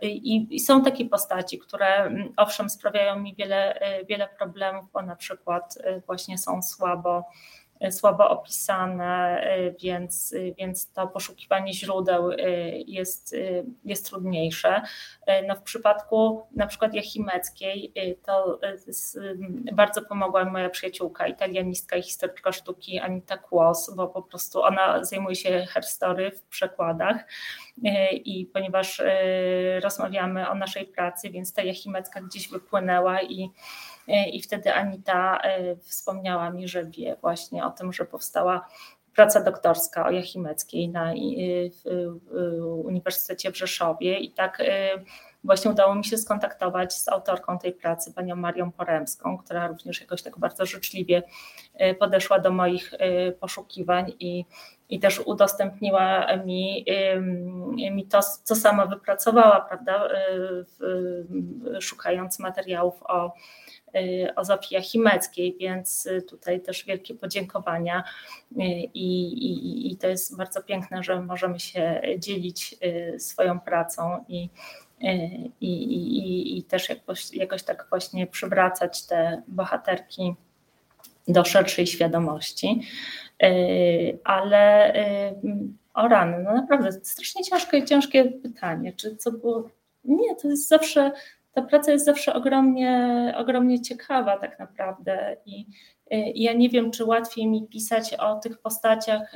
i, 0.02 0.48
i, 0.56 0.60
są 0.60 0.84
takie 0.84 1.06
postaci, 1.06 1.60
które 1.60 2.16
owszem 2.38 2.70
sprawiają 2.70 3.20
mi 3.20 3.36
wiele, 3.36 3.80
wiele 4.10 4.28
problemów, 4.38 4.86
bo 4.94 5.02
na 5.02 5.16
przykład 5.16 5.78
y, 5.78 6.02
właśnie 6.06 6.38
są 6.38 6.62
słabo 6.62 7.26
słabo 7.92 8.30
opisane, 8.30 9.44
y, 9.58 9.76
więc, 9.80 10.36
więc 10.58 10.92
to 10.92 11.08
poszukiwanie 11.08 11.74
źródeł 11.74 12.32
y, 12.32 12.38
jest, 12.88 13.36
jest 13.86 14.06
trudniejsze. 14.06 14.82
No 15.48 15.56
w 15.56 15.62
przypadku 15.62 16.48
na 16.56 16.68
przykład 16.68 16.94
Jachimeckiej 16.94 17.94
to 18.26 18.60
bardzo 19.74 20.02
pomogła 20.02 20.46
moja 20.46 20.70
przyjaciółka, 20.70 21.28
italianistka 21.28 21.96
i 21.96 22.02
historyczka 22.02 22.52
sztuki 22.52 23.00
Anita 23.00 23.38
Kłos, 23.38 23.96
bo 23.96 24.08
po 24.08 24.22
prostu 24.22 24.62
ona 24.62 25.04
zajmuje 25.04 25.36
się 25.36 25.66
herstory 25.70 26.32
w 26.32 26.42
przekładach 26.42 27.26
i 28.14 28.50
ponieważ 28.54 29.02
rozmawiamy 29.84 30.50
o 30.50 30.56
naszej 30.56 30.86
pracy, 30.86 31.30
więc 31.30 31.54
ta 31.54 31.64
Jachimecka 31.64 32.22
gdzieś 32.22 32.50
wypłynęła 32.50 33.22
i 33.22 33.50
i 34.08 34.42
wtedy 34.42 34.74
Anita 34.74 35.40
e, 35.42 35.76
wspomniała 35.76 36.50
mi, 36.50 36.68
że 36.68 36.86
wie 36.86 37.16
właśnie 37.22 37.66
o 37.66 37.72
tym, 37.72 37.94
że 37.94 38.06
powstała 38.06 38.68
praca 39.16 39.42
doktorska 39.42 40.06
o 40.06 40.12
Jachimeckiej 40.12 40.90
na 40.90 41.14
Uniwersytecie 42.84 43.52
w 43.52 43.58
Rzeszowie. 43.58 44.20
I 44.20 44.32
tak 44.32 44.60
e, 44.60 44.90
właśnie 45.44 45.72
udało 45.72 45.96
mi 45.96 46.06
się 46.06 46.18
skontaktować 46.18 46.94
z 46.94 47.10
autorką 47.10 47.60
tej 47.60 47.74
pracy, 47.74 48.14
panią 48.14 48.36
Marią 48.36 48.72
Poremską, 48.72 49.38
która 49.38 49.68
również 49.68 50.02
jakoś 50.02 50.22
tak 50.22 50.40
bardzo 50.40 50.66
życzliwie 50.66 51.24
podeszła 52.00 52.40
do 52.40 52.52
moich 52.52 52.94
poszukiwań 53.40 54.14
i, 54.20 54.46
i 54.90 55.00
też 55.00 55.20
udostępniła 55.20 56.38
mi, 56.46 56.86
mi 57.92 58.08
to, 58.08 58.20
co 58.44 58.56
sama 58.56 58.86
wypracowała, 58.86 59.62
prawda, 59.62 60.08
szukając 61.80 62.40
materiałów 62.40 63.04
o 63.04 63.34
o 64.36 64.46
Zofii 64.46 64.82
Chimeckiej, 64.82 65.58
więc 65.60 66.06
y, 66.06 66.22
tutaj 66.22 66.62
też 66.62 66.86
wielkie 66.86 67.16
podziękowania 67.16 68.04
y, 68.52 68.56
i, 68.94 69.24
i, 69.24 69.92
i 69.92 69.98
to 69.98 70.08
jest 70.08 70.38
bardzo 70.38 70.64
piękne, 70.64 71.04
że 71.04 71.22
możemy 71.22 71.60
się 71.60 72.02
dzielić 72.18 72.76
swoją 73.18 73.60
pracą 73.60 74.26
i, 74.28 74.50
i, 75.62 75.84
i, 75.84 76.58
i 76.58 76.64
też 76.64 76.90
jakoś, 76.90 77.34
jakoś 77.34 77.64
tak 77.64 77.86
właśnie 77.90 78.28
przywracać 78.28 79.06
te 79.06 79.42
bohaterki 79.48 80.36
do 81.28 81.46
szerszej 81.46 81.88
świadomości. 81.88 82.82
Ale 84.24 84.94
o 85.94 86.08
rany, 86.08 86.44
no 86.44 86.54
naprawdę 86.54 86.92
strasznie 86.92 87.44
ciężkie, 87.44 87.86
ciężkie 87.86 88.26
pytanie, 88.26 88.94
czy 88.94 89.16
co 89.16 89.32
było. 89.32 89.70
Nie, 90.04 90.36
to 90.36 90.48
jest 90.48 90.68
zawsze 90.68 91.12
ta 91.54 91.62
praca 91.62 91.92
jest 91.92 92.06
zawsze 92.06 92.34
ogromnie, 92.34 93.34
ogromnie 93.38 93.82
ciekawa 93.82 94.38
tak 94.38 94.60
naprawdę 94.60 95.38
i 95.46 95.66
ja 96.36 96.54
nie 96.54 96.70
wiem, 96.70 96.92
czy 96.92 97.06
łatwiej 97.06 97.48
mi 97.48 97.68
pisać 97.68 98.14
o 98.14 98.36
tych 98.36 98.62
postaciach 98.62 99.36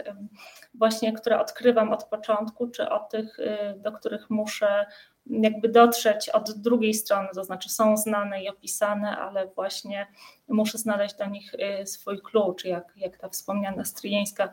właśnie, 0.73 1.13
które 1.13 1.39
odkrywam 1.39 1.93
od 1.93 2.03
początku, 2.03 2.67
czy 2.67 2.89
o 2.89 2.99
tych, 2.99 3.39
y, 3.39 3.73
do 3.77 3.91
których 3.91 4.29
muszę 4.29 4.85
jakby 5.29 5.69
dotrzeć 5.69 6.29
od 6.29 6.51
drugiej 6.51 6.93
strony, 6.93 7.29
to 7.35 7.43
znaczy 7.43 7.69
są 7.69 7.97
znane 7.97 8.43
i 8.43 8.49
opisane, 8.49 9.17
ale 9.17 9.47
właśnie 9.47 10.07
muszę 10.47 10.77
znaleźć 10.77 11.15
do 11.15 11.25
nich 11.25 11.53
y, 11.53 11.85
swój 11.87 12.21
klucz, 12.21 12.65
jak, 12.65 12.93
jak 12.97 13.17
ta 13.17 13.29
wspomniana 13.29 13.85
stryjeńska 13.85 14.49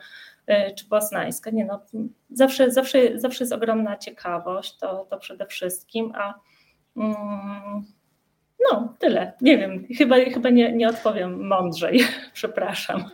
y, 0.51 0.75
czy 0.75 0.89
poznańska. 0.89 1.51
Nie 1.51 1.65
no, 1.65 1.81
zawsze, 2.31 2.71
zawsze, 2.71 3.19
zawsze 3.19 3.45
jest 3.45 3.53
ogromna 3.53 3.97
ciekawość, 3.97 4.77
to, 4.77 5.07
to 5.11 5.19
przede 5.19 5.47
wszystkim, 5.47 6.13
a 6.15 6.35
No, 8.73 8.95
tyle. 8.99 9.33
Nie 9.41 9.59
wiem, 9.59 9.87
chyba, 9.99 10.17
chyba 10.17 10.51
nie, 10.51 10.73
nie 10.73 10.89
odpowiem 10.89 11.47
mądrzej. 11.47 12.01
Przepraszam. 12.33 13.05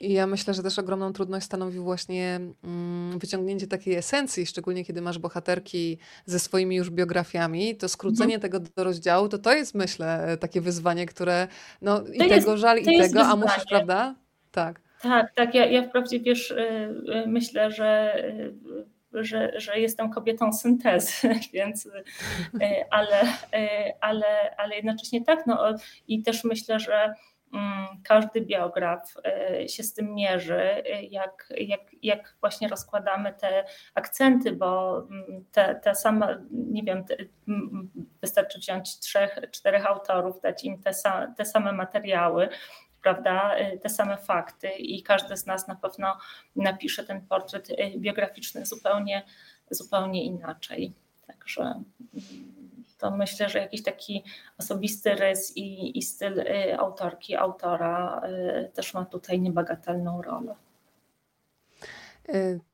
I, 0.00 0.12
ja 0.14 0.26
myślę, 0.26 0.54
że 0.54 0.62
też 0.62 0.78
ogromną 0.78 1.12
trudność 1.12 1.46
stanowi 1.46 1.78
właśnie 1.78 2.40
mm, 2.64 3.18
wyciągnięcie 3.18 3.66
takiej 3.66 3.94
esencji, 3.94 4.46
szczególnie 4.46 4.84
kiedy 4.84 5.02
masz 5.02 5.18
bohaterki 5.18 5.98
ze 6.24 6.38
swoimi 6.38 6.76
już 6.76 6.90
biografiami, 6.90 7.76
to 7.76 7.88
skrócenie 7.88 8.34
mhm. 8.34 8.40
tego 8.40 8.70
do 8.76 8.84
rozdziału, 8.84 9.28
to 9.28 9.38
to 9.38 9.52
jest 9.52 9.74
myślę 9.74 10.36
takie 10.40 10.60
wyzwanie, 10.60 11.06
które 11.06 11.48
no 11.82 12.02
i 12.14 12.28
tego 12.28 12.56
żal 12.56 12.78
i 12.78 12.84
tego, 12.84 12.98
wyzwanie. 12.98 13.28
a 13.28 13.36
musisz, 13.36 13.64
prawda? 13.68 14.14
Tak. 14.50 14.80
Tak, 15.02 15.34
tak. 15.34 15.54
Ja, 15.54 15.66
ja 15.66 15.88
wprawdzie 15.88 16.20
wiesz, 16.20 16.50
y, 16.50 16.56
y, 16.56 17.26
myślę, 17.26 17.70
że 17.70 18.14
y, 18.24 18.54
że, 19.12 19.60
że 19.60 19.80
jestem 19.80 20.10
kobietą 20.10 20.52
syntezy, 20.52 21.28
więc 21.52 21.88
ale, 22.90 23.20
ale, 24.00 24.56
ale 24.56 24.76
jednocześnie 24.76 25.24
tak. 25.24 25.46
No, 25.46 25.74
I 26.08 26.22
też 26.22 26.44
myślę, 26.44 26.80
że 26.80 27.14
mm, 27.52 27.86
każdy 28.04 28.40
biograf 28.40 29.14
się 29.66 29.82
z 29.82 29.94
tym 29.94 30.14
mierzy, 30.14 30.82
jak, 31.10 31.48
jak, 31.58 31.80
jak 32.02 32.36
właśnie 32.40 32.68
rozkładamy 32.68 33.34
te 33.34 33.64
akcenty, 33.94 34.52
bo 34.52 34.98
mm, 34.98 35.44
te, 35.52 35.74
te 35.74 35.94
same, 35.94 36.46
nie 36.50 36.82
wiem, 36.82 37.04
te, 37.04 37.16
wystarczy 38.20 38.58
wziąć 38.58 38.98
trzech, 38.98 39.38
czterech 39.50 39.86
autorów, 39.86 40.40
dać 40.40 40.64
im 40.64 40.82
te, 40.82 40.90
te 41.36 41.44
same 41.44 41.72
materiały, 41.72 42.48
prawda, 43.02 43.58
y, 43.58 43.78
te 43.78 43.88
same 43.88 44.16
fakty 44.16 44.68
i 44.68 45.02
każdy 45.02 45.36
z 45.36 45.46
nas 45.46 45.68
na 45.68 45.74
pewno 45.74 46.18
napisze 46.56 47.04
ten 47.04 47.26
portret 47.26 47.70
y, 47.70 47.74
biograficzny 47.96 48.66
zupełnie, 48.66 49.22
zupełnie 49.70 50.24
inaczej. 50.24 50.92
Także 51.26 51.62
mm, 51.62 51.84
to 52.98 53.10
myślę, 53.10 53.48
że 53.48 53.58
jakiś 53.58 53.82
taki 53.82 54.24
osobisty 54.58 55.14
rys 55.14 55.56
i, 55.56 55.98
i 55.98 56.02
styl 56.02 56.40
y, 56.40 56.78
autorki, 56.78 57.36
autora 57.36 58.22
też 58.74 58.94
ma 58.94 59.04
tutaj 59.04 59.40
niebagatelną 59.40 60.22
rolę. 60.22 60.54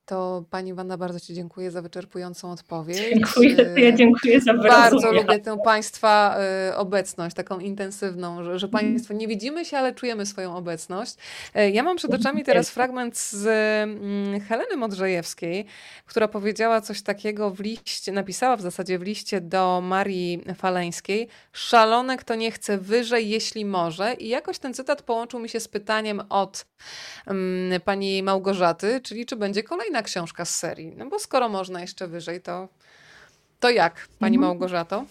To 0.07 0.45
Pani 0.51 0.75
Wanda, 0.75 0.97
bardzo 0.97 1.21
Ci 1.21 1.35
dziękuję 1.35 1.71
za 1.71 1.83
wyczerpującą 1.83 2.53
odpowiedź. 2.53 2.99
Dziękuję, 3.15 3.57
ja 3.77 3.93
dziękuję 3.93 4.41
za 4.41 4.55
Bardzo 4.55 5.13
lubię 5.13 5.39
tę 5.39 5.57
Państwa 5.65 6.37
y, 6.71 6.77
obecność, 6.77 7.37
taką 7.37 7.59
intensywną, 7.59 8.45
że, 8.45 8.59
że 8.59 8.67
mhm. 8.67 8.85
Państwo 8.85 9.15
nie 9.15 9.29
widzimy 9.29 9.65
się, 9.65 9.79
ale 9.79 9.95
czujemy 9.95 10.27
swoją 10.27 10.57
obecność. 10.57 11.15
Y, 11.57 11.71
ja 11.71 11.83
mam 11.83 11.97
przed 11.97 12.15
oczami 12.15 12.45
teraz 12.45 12.71
fragment 12.71 13.19
z 13.19 13.47
mm, 13.47 14.41
Heleny 14.41 14.77
Modrzejewskiej, 14.77 15.67
która 16.07 16.29
powiedziała 16.29 16.81
coś 16.81 17.03
takiego 17.03 17.51
w 17.51 17.61
liście, 17.61 18.13
napisała 18.13 18.57
w 18.57 18.61
zasadzie 18.61 18.99
w 18.99 19.03
liście 19.03 19.41
do 19.41 19.81
Marii 19.81 20.45
Faleńskiej. 20.55 21.29
Szalone, 21.53 22.17
kto 22.17 22.35
nie 22.35 22.51
chce 22.51 22.79
wyżej, 22.79 23.29
jeśli 23.29 23.65
może. 23.65 24.15
I 24.15 24.29
jakoś 24.29 24.59
ten 24.59 24.75
cytat 24.75 25.03
połączył 25.03 25.41
mi 25.41 25.49
się 25.49 25.61
z 25.61 25.69
pytaniem 25.69 26.23
od 26.29 26.67
um, 27.27 27.71
pani 27.85 28.23
Małgorzaty, 28.23 29.01
czyli 29.01 29.27
czy 29.27 29.37
będzie 29.37 29.63
kolejny 29.63 29.94
kolejna 29.95 30.03
książka 30.03 30.45
z 30.45 30.57
serii. 30.57 30.95
No 30.97 31.07
bo 31.07 31.19
skoro 31.19 31.49
można 31.49 31.81
jeszcze 31.81 32.09
wyżej, 32.09 32.41
to, 32.41 32.69
to 33.61 33.71
jak, 33.71 34.09
Pani 34.19 34.37
mhm. 34.37 34.51
Małgorzato? 34.51 35.05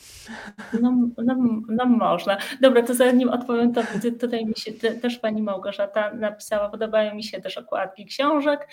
No, 0.81 0.93
no, 1.17 1.35
no, 1.69 1.85
można. 1.85 2.37
Dobra, 2.61 2.83
to 2.83 2.93
zanim 2.93 3.29
odpowiem, 3.29 3.73
to 3.73 3.81
tutaj 4.19 4.45
mi 4.45 4.55
się 4.55 4.73
też 4.73 5.19
Pani 5.19 5.41
Małgorzata 5.41 6.13
napisała, 6.13 6.69
podobają 6.69 7.15
mi 7.15 7.23
się 7.23 7.41
też 7.41 7.57
okładki 7.57 8.05
książek. 8.05 8.67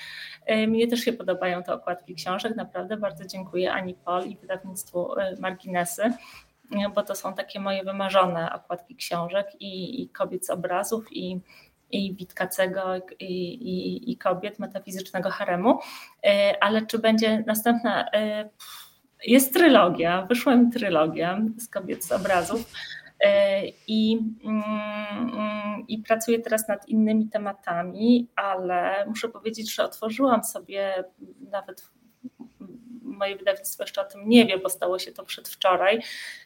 E, 0.47 0.67
mnie 0.67 0.89
też 0.89 1.01
się 1.01 1.13
podobają 1.13 1.63
te 1.63 1.75
okładki 1.75 2.15
książek, 2.15 2.57
naprawdę 2.57 2.97
bardzo 2.97 3.25
dziękuję 3.25 3.73
Ani 3.73 3.95
Pol 3.95 4.25
i 4.27 4.37
wydawnictwu 4.37 5.19
e, 5.19 5.37
Marginesy 5.41 6.13
bo 6.95 7.03
to 7.03 7.15
są 7.15 7.35
takie 7.35 7.61
moje 7.61 7.85
wymarzone 7.85 8.53
okładki 8.53 8.97
książek 8.97 9.47
i, 9.61 10.03
i 10.03 10.09
kobiet 10.09 10.47
z 10.47 10.51
obrazów 10.51 11.07
i 11.11 11.41
i 11.93 12.15
Witkacego 12.15 12.97
i, 13.21 13.25
i, 13.53 14.11
i 14.13 14.17
kobiet 14.17 14.59
metafizycznego 14.59 15.31
haremu, 15.31 15.79
e, 16.25 16.55
ale 16.61 16.87
czy 16.87 16.99
będzie 16.99 17.45
następna, 17.47 18.11
e, 18.13 18.49
jest 19.27 19.55
trylogia, 19.55 20.27
wyszła 20.27 20.57
mi 20.57 20.73
trylogia 20.73 21.41
z 21.59 21.69
kobiet 21.69 22.05
z 22.05 22.13
obrazów 22.13 22.73
e, 23.21 23.63
i, 23.87 24.19
mm, 24.45 25.85
i 25.89 25.99
pracuję 25.99 26.39
teraz 26.39 26.69
nad 26.69 26.89
innymi 26.89 27.29
tematami, 27.29 28.29
ale 28.37 29.07
muszę 29.07 29.29
powiedzieć, 29.29 29.75
że 29.75 29.85
otworzyłam 29.85 30.45
sobie 30.45 31.05
nawet 31.51 31.91
moje 33.21 33.37
wydawnictwo 33.37 33.83
jeszcze 33.83 34.01
o 34.01 34.05
tym 34.05 34.29
nie 34.29 34.47
wie, 34.47 34.59
bo 34.59 34.69
stało 34.69 34.99
się 34.99 35.13
to 35.13 35.25
przedwczoraj, 35.25 36.03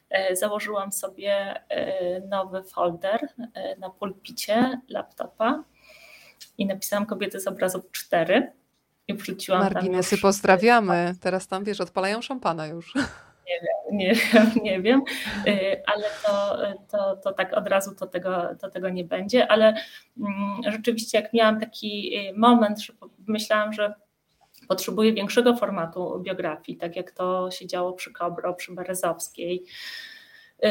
e, 0.09 0.35
założyłam 0.35 0.91
sobie 0.91 1.61
e, 1.69 2.21
nowy 2.21 2.63
folder 2.63 3.27
e, 3.53 3.75
na 3.75 3.89
pulpicie 3.89 4.81
laptopa 4.89 5.63
i 6.57 6.65
napisałam 6.65 7.05
kobiety 7.05 7.39
z 7.39 7.47
obrazów 7.47 7.91
4 7.91 8.51
i 9.07 9.13
wrzuciłam 9.13 9.59
Marginesy 9.61 10.09
tam 10.09 10.17
już... 10.17 10.21
pozdrawiamy. 10.21 11.13
Teraz 11.21 11.47
tam, 11.47 11.63
wiesz, 11.63 11.81
odpalają 11.81 12.21
szampana 12.21 12.67
już. 12.67 12.93
Nie 13.47 13.61
wiem, 13.61 13.97
nie 13.97 14.15
wiem, 14.15 14.51
nie 14.63 14.81
wiem, 14.81 15.01
ale 15.85 16.03
to, 16.25 16.57
to, 16.91 17.15
to 17.15 17.33
tak 17.33 17.53
od 17.53 17.67
razu 17.67 17.95
to 17.95 18.07
tego, 18.07 18.55
to 18.61 18.69
tego 18.69 18.89
nie 18.89 19.03
będzie, 19.03 19.47
ale 19.47 19.75
mm, 20.17 20.73
rzeczywiście 20.73 21.21
jak 21.21 21.33
miałam 21.33 21.59
taki 21.59 22.17
moment, 22.35 22.81
że 22.81 22.93
myślałam, 23.27 23.73
że 23.73 23.93
potrzebuje 24.67 25.13
większego 25.13 25.55
formatu 25.55 26.19
biografii, 26.19 26.77
tak 26.77 26.95
jak 26.95 27.11
to 27.11 27.51
się 27.51 27.67
działo 27.67 27.93
przy 27.93 28.13
Kobro, 28.13 28.53
przy 28.53 28.73
Berezowskiej, 28.73 29.63
yy, 30.61 30.69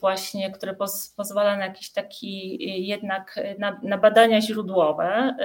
właśnie, 0.00 0.50
które 0.50 0.74
poz, 0.74 1.14
pozwala 1.16 1.56
na 1.56 1.64
jakiś 1.64 1.90
taki 1.90 2.58
jednak 2.86 3.40
na, 3.58 3.80
na 3.82 3.98
badania 3.98 4.40
źródłowe. 4.40 5.36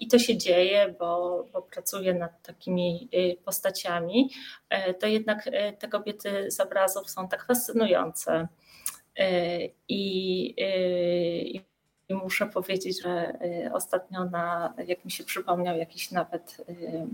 I 0.00 0.08
to 0.08 0.18
się 0.18 0.36
dzieje, 0.36 0.94
bo, 0.98 1.44
bo 1.52 1.62
pracuję 1.62 2.14
nad 2.14 2.42
takimi 2.42 3.08
postaciami, 3.44 4.30
to 5.00 5.06
jednak 5.06 5.50
te 5.78 5.88
kobiety 5.88 6.50
z 6.50 6.60
obrazów 6.60 7.10
są 7.10 7.28
tak 7.28 7.44
fascynujące. 7.46 8.48
I, 9.88 10.54
i 11.54 11.67
i 12.08 12.14
muszę 12.14 12.46
powiedzieć, 12.46 13.02
że 13.02 13.38
y, 13.66 13.72
ostatnio, 13.72 14.24
na, 14.24 14.74
jak 14.86 15.04
mi 15.04 15.10
się 15.10 15.24
przypomniał, 15.24 15.76
jakiś 15.76 16.10
nawet, 16.10 16.56
y, 16.68 17.06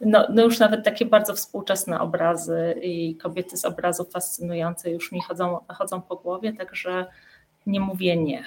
no, 0.00 0.26
no, 0.30 0.42
już 0.42 0.58
nawet 0.58 0.84
takie 0.84 1.06
bardzo 1.06 1.34
współczesne 1.34 2.00
obrazy 2.00 2.74
i 2.82 3.16
kobiety 3.16 3.56
z 3.56 3.64
obrazów 3.64 4.10
fascynujące 4.10 4.90
już 4.90 5.12
mi 5.12 5.22
chodzą, 5.22 5.58
chodzą 5.68 6.02
po 6.02 6.16
głowie, 6.16 6.52
także 6.52 7.06
nie 7.66 7.80
mówię 7.80 8.16
nie. 8.16 8.44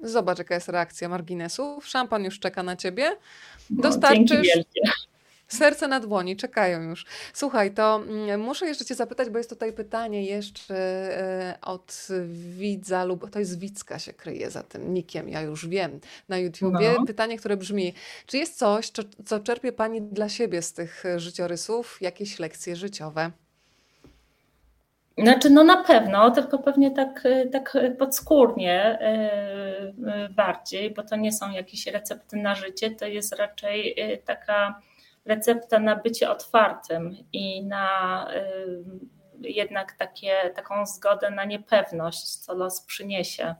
Zobacz, 0.00 0.38
jaka 0.38 0.54
jest 0.54 0.68
reakcja 0.68 1.08
marginesów. 1.08 1.86
Szampan 1.86 2.24
już 2.24 2.40
czeka 2.40 2.62
na 2.62 2.76
ciebie. 2.76 3.10
No, 3.70 3.82
Dostarczysz. 3.82 4.56
No, 4.56 4.92
Serce 5.50 5.88
na 5.88 6.00
dłoni, 6.00 6.36
czekają 6.36 6.82
już. 6.82 7.06
Słuchaj, 7.32 7.70
to 7.70 7.96
mm, 7.96 8.40
muszę 8.40 8.66
jeszcze 8.66 8.84
Cię 8.84 8.94
zapytać, 8.94 9.30
bo 9.30 9.38
jest 9.38 9.50
tutaj 9.50 9.72
pytanie 9.72 10.24
jeszcze 10.24 10.74
e, 10.74 11.58
od 11.62 12.08
widza, 12.58 13.04
lub 13.04 13.30
to 13.30 13.38
jest 13.38 13.58
Widzka 13.58 13.98
się 13.98 14.12
kryje 14.12 14.50
za 14.50 14.62
tym 14.62 14.94
nikiem, 14.94 15.28
ja 15.28 15.40
już 15.40 15.68
wiem, 15.68 16.00
na 16.28 16.38
YouTubie. 16.38 16.94
No. 16.98 17.06
Pytanie, 17.06 17.38
które 17.38 17.56
brzmi, 17.56 17.94
czy 18.26 18.38
jest 18.38 18.58
coś, 18.58 18.90
co 19.26 19.40
czerpie 19.40 19.72
Pani 19.72 20.02
dla 20.02 20.28
siebie 20.28 20.62
z 20.62 20.72
tych 20.72 21.04
życiorysów, 21.16 21.98
jakieś 22.00 22.38
lekcje 22.38 22.76
życiowe? 22.76 23.30
Znaczy, 25.18 25.50
no 25.50 25.64
na 25.64 25.84
pewno, 25.84 26.30
tylko 26.30 26.58
pewnie 26.58 26.90
tak, 26.90 27.24
tak 27.52 27.76
podskórnie 27.98 28.98
e, 29.00 30.28
bardziej, 30.30 30.90
bo 30.90 31.02
to 31.02 31.16
nie 31.16 31.32
są 31.32 31.50
jakieś 31.50 31.86
recepty 31.86 32.36
na 32.36 32.54
życie, 32.54 32.90
to 32.90 33.06
jest 33.06 33.32
raczej 33.32 34.00
e, 34.00 34.16
taka 34.16 34.80
recepta 35.30 35.78
na 35.78 35.96
bycie 35.96 36.30
otwartym 36.30 37.16
i 37.32 37.64
na 37.64 38.26
y, 38.34 39.48
jednak 39.48 39.92
takie, 39.92 40.32
taką 40.56 40.86
zgodę 40.86 41.30
na 41.30 41.44
niepewność, 41.44 42.36
co 42.36 42.54
los 42.54 42.80
przyniesie 42.80 43.54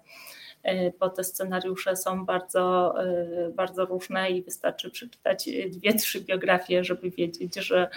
y, 0.68 0.92
bo 1.00 1.10
te 1.10 1.24
scenariusze 1.24 1.96
są 1.96 2.24
bardzo, 2.24 2.94
y, 3.04 3.52
bardzo 3.54 3.84
różne 3.84 4.30
i 4.30 4.42
wystarczy 4.42 4.90
przeczytać 4.90 5.48
dwie, 5.68 5.94
trzy 5.94 6.20
biografie, 6.20 6.84
żeby 6.84 7.10
wiedzieć, 7.10 7.54
że 7.54 7.90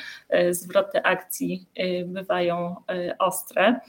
zwroty 0.52 1.04
akcji 1.04 1.68
bywają 2.06 2.76
ostre. 3.20 3.80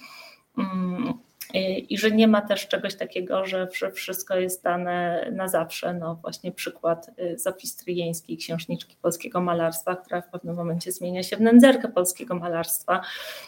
I 1.88 1.98
że 1.98 2.10
nie 2.10 2.28
ma 2.28 2.42
też 2.42 2.68
czegoś 2.68 2.94
takiego, 2.94 3.46
że 3.46 3.68
wszystko 3.92 4.36
jest 4.36 4.62
dane 4.62 5.26
na 5.32 5.48
zawsze. 5.48 5.94
No 5.94 6.14
właśnie 6.14 6.52
przykład 6.52 7.10
y, 7.18 7.38
Zofii 7.38 7.66
Stryjeńskiej, 7.66 8.36
księżniczki 8.36 8.96
polskiego 9.02 9.40
malarstwa, 9.40 9.96
która 9.96 10.20
w 10.20 10.28
pewnym 10.28 10.56
momencie 10.56 10.92
zmienia 10.92 11.22
się 11.22 11.36
w 11.36 11.40
nędzerkę 11.40 11.88
polskiego 11.88 12.34
malarstwa 12.34 13.00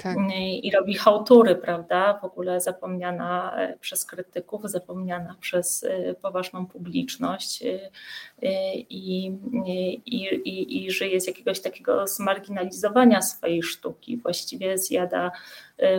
tak. 0.02 0.16
Y, 0.16 0.20
i 0.62 0.70
robi 0.70 0.94
hałtury, 0.94 1.56
prawda, 1.56 2.18
w 2.22 2.24
ogóle 2.24 2.60
zapomniana 2.60 3.56
e, 3.56 3.78
przez 3.78 4.04
krytyków, 4.04 4.62
zapomniana 4.64 5.36
przez 5.40 5.82
y, 5.82 6.14
poważną 6.22 6.66
publiczność 6.66 7.62
i, 8.90 9.26
i, 9.26 9.26
i, 10.06 10.86
i 10.86 10.90
żyje 10.90 11.20
z 11.20 11.26
jakiegoś 11.26 11.60
takiego 11.60 12.06
zmarginalizowania 12.06 13.22
swojej 13.22 13.62
sztuki, 13.62 14.16
właściwie 14.16 14.78
zjada 14.78 15.32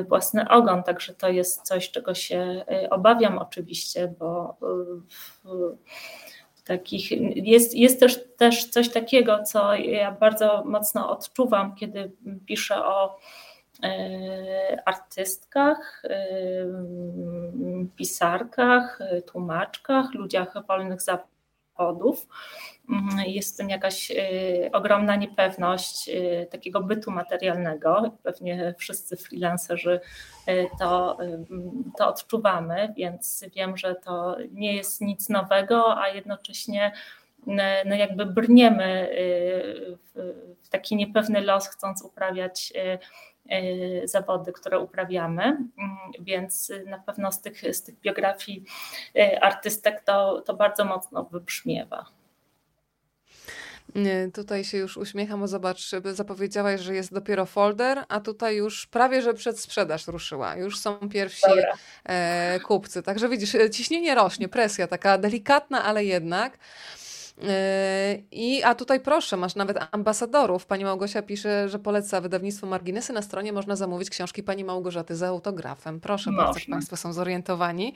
własny 0.08 0.50
ogon. 0.50 0.84
Także 0.84 1.14
to 1.14 1.30
jest 1.30 1.62
coś, 1.62 1.92
czego 1.92 2.14
się 2.14 2.66
y, 2.86 2.90
obawiam 2.90 3.38
oczywiście, 3.38 4.14
bo 4.20 4.58
y, 5.46 5.78
takich 6.64 7.12
jest, 7.36 7.76
jest 7.76 8.00
też, 8.00 8.36
też 8.38 8.66
coś 8.66 8.90
takiego, 8.90 9.44
co 9.44 9.76
ja 9.76 10.12
bardzo 10.12 10.64
mocno 10.66 11.10
odczuwam, 11.10 11.76
kiedy 11.76 12.12
piszę 12.46 12.86
o 12.86 13.18
artystkach, 14.86 16.04
pisarkach, 17.96 19.00
tłumaczkach, 19.26 20.14
ludziach 20.14 20.54
wolnych 20.68 21.00
zawodów 21.02 22.28
jest 23.28 23.54
w 23.54 23.58
tym 23.58 23.70
jakaś 23.70 24.12
y, 24.12 24.70
ogromna 24.74 25.16
niepewność 25.16 26.10
y, 26.10 26.48
takiego 26.52 26.82
bytu 26.82 27.12
materialnego. 27.12 28.18
Pewnie 28.24 28.74
wszyscy 28.78 29.18
freelancerzy 29.18 30.00
y, 30.48 30.68
to, 30.80 31.18
to 31.98 32.08
odczuwamy, 32.08 32.94
więc 32.98 33.46
wiem, 33.56 33.78
że 33.78 33.96
to 33.96 34.38
nie 34.52 34.76
jest 34.76 35.02
nic 35.02 35.30
nowego, 35.30 36.02
a 36.02 36.10
jednocześnie 36.10 36.92
no 37.86 37.96
jakby 37.96 38.26
brniemy 38.26 39.10
w 40.64 40.70
taki 40.70 40.96
niepewny 40.96 41.42
los, 41.42 41.68
chcąc 41.68 42.02
uprawiać 42.02 42.74
zawody, 44.04 44.54
które 44.54 44.80
uprawiamy, 44.80 45.44
mm, 45.44 45.68
więc 46.20 46.72
na 46.86 47.00
pewno 47.00 47.32
z 47.32 47.42
tych, 47.42 47.76
z 47.76 47.84
tych 47.84 48.00
biografii 48.00 48.64
artystek 49.42 50.04
to, 50.04 50.42
to 50.42 50.54
bardzo 50.54 50.86
mocno 50.86 51.24
wybrzmiewa. 51.24 52.17
Tutaj 54.34 54.64
się 54.64 54.78
już 54.78 54.98
uśmiecham, 54.98 55.40
bo 55.40 55.48
zobacz, 55.48 55.92
zapowiedziałaś, 56.14 56.82
że 56.82 56.96
jest 56.96 57.14
dopiero 57.14 57.46
folder, 57.46 58.04
a 58.08 58.20
tutaj 58.20 58.56
już 58.56 58.88
prawie, 58.88 59.22
że 59.22 59.34
przed 59.34 59.60
sprzedaż 59.60 60.08
ruszyła. 60.08 60.56
Już 60.56 60.80
są 60.80 61.10
pierwsi 61.10 61.52
e, 62.04 62.60
kupcy. 62.60 63.04
Także 63.04 63.30
widzisz, 63.30 63.56
ciśnienie 63.72 64.16
rośnie, 64.16 64.48
presja 64.50 64.88
taka 64.88 65.18
delikatna, 65.18 65.84
ale 65.84 66.06
jednak. 66.06 66.58
I, 68.32 68.64
a 68.64 68.76
tutaj 68.76 69.00
proszę, 69.00 69.38
masz 69.38 69.56
nawet 69.56 69.78
ambasadorów. 69.92 70.66
Pani 70.66 70.84
Małgosia 70.84 71.22
pisze, 71.22 71.70
że 71.70 71.80
poleca 71.80 72.22
wydawnictwo 72.22 72.68
Marginesy. 72.68 73.14
Na 73.14 73.22
stronie 73.22 73.54
można 73.54 73.76
zamówić 73.76 74.10
książki 74.10 74.44
pani 74.44 74.64
Małgorzaty 74.64 75.16
za 75.16 75.28
autografem. 75.28 76.00
Proszę 76.00 76.32
można. 76.32 76.46
bardzo, 76.46 76.72
Państwo 76.72 76.98
są 76.98 77.14
zorientowani. 77.14 77.94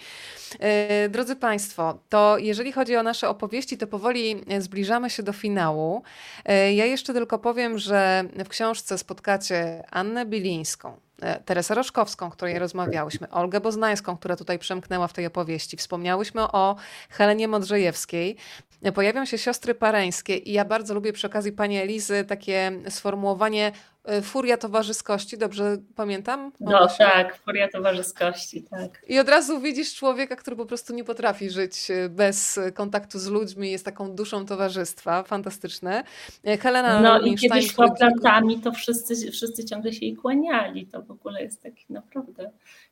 E, 0.60 1.10
drodzy 1.10 1.36
Państwo, 1.36 2.00
to 2.10 2.38
jeżeli 2.38 2.72
chodzi 2.72 2.96
o 2.96 3.04
nasze 3.04 3.30
opowieści, 3.30 3.78
to 3.78 3.88
powoli 3.88 4.44
zbliżamy 4.60 5.10
się 5.10 5.24
do 5.24 5.34
finału. 5.34 6.04
E, 6.46 6.74
ja 6.74 6.86
jeszcze 6.86 7.14
tylko 7.14 7.40
powiem, 7.40 7.78
że 7.78 8.24
w 8.46 8.50
książce 8.50 8.98
spotkacie 8.98 9.84
Annę 9.92 10.26
Bilińską, 10.26 10.98
Teresę 11.46 11.76
Roszkowską, 11.76 12.30
której 12.30 12.60
rozmawiałyśmy, 12.60 13.30
Olgę 13.30 13.62
Boznańską, 13.62 14.18
która 14.18 14.36
tutaj 14.36 14.60
przemknęła 14.60 15.08
w 15.08 15.14
tej 15.14 15.26
opowieści. 15.26 15.78
Wspomniałyśmy 15.78 16.42
o 16.42 16.76
Helenie 17.10 17.48
Modrzejewskiej. 17.48 18.38
Pojawią 18.94 19.26
się 19.26 19.38
siostry 19.38 19.76
pareńskie 19.76 20.38
i 20.38 20.54
ja 20.54 20.66
bardzo 20.66 20.94
lubię 20.94 21.14
przy 21.14 21.28
okazji 21.28 21.52
pani 21.52 21.78
Elizy 21.78 22.26
takie 22.28 22.72
sformułowanie 22.90 23.72
E, 24.04 24.22
furia 24.22 24.58
towarzyskości, 24.58 25.38
dobrze 25.38 25.78
pamiętam? 25.96 26.52
No 26.60 26.88
tak, 26.98 27.38
furia 27.38 27.68
towarzyskości, 27.68 28.64
tak. 28.64 29.02
I 29.08 29.20
od 29.20 29.30
razu 29.30 29.60
widzisz 29.60 29.96
człowieka, 29.96 30.36
który 30.36 30.56
po 30.56 30.66
prostu 30.66 30.94
nie 30.94 31.04
potrafi 31.04 31.50
żyć 31.50 31.92
e, 31.92 32.10
bez 32.10 32.60
kontaktu 32.74 33.20
z 33.20 33.28
ludźmi, 33.28 33.72
jest 33.72 33.86
taką 33.86 34.16
duszą 34.16 34.46
towarzystwa, 34.46 35.24
fantastyczne. 35.24 36.04
E, 36.44 36.58
Helena 36.58 37.00
No 37.00 37.20
i 37.20 37.36
kiedy 37.36 37.62
szła 37.62 37.92
plantami, 37.92 38.60
to 38.60 38.72
wszyscy, 38.72 39.32
wszyscy 39.32 39.66
ciągle 39.66 39.94
się 39.94 40.06
jej 40.06 40.16
kłaniali, 40.16 40.88
to 40.88 41.02
w 41.02 41.12
ogóle 41.12 41.44
jest 41.44 41.64
taki 41.64 41.86
naprawdę 41.90 42.52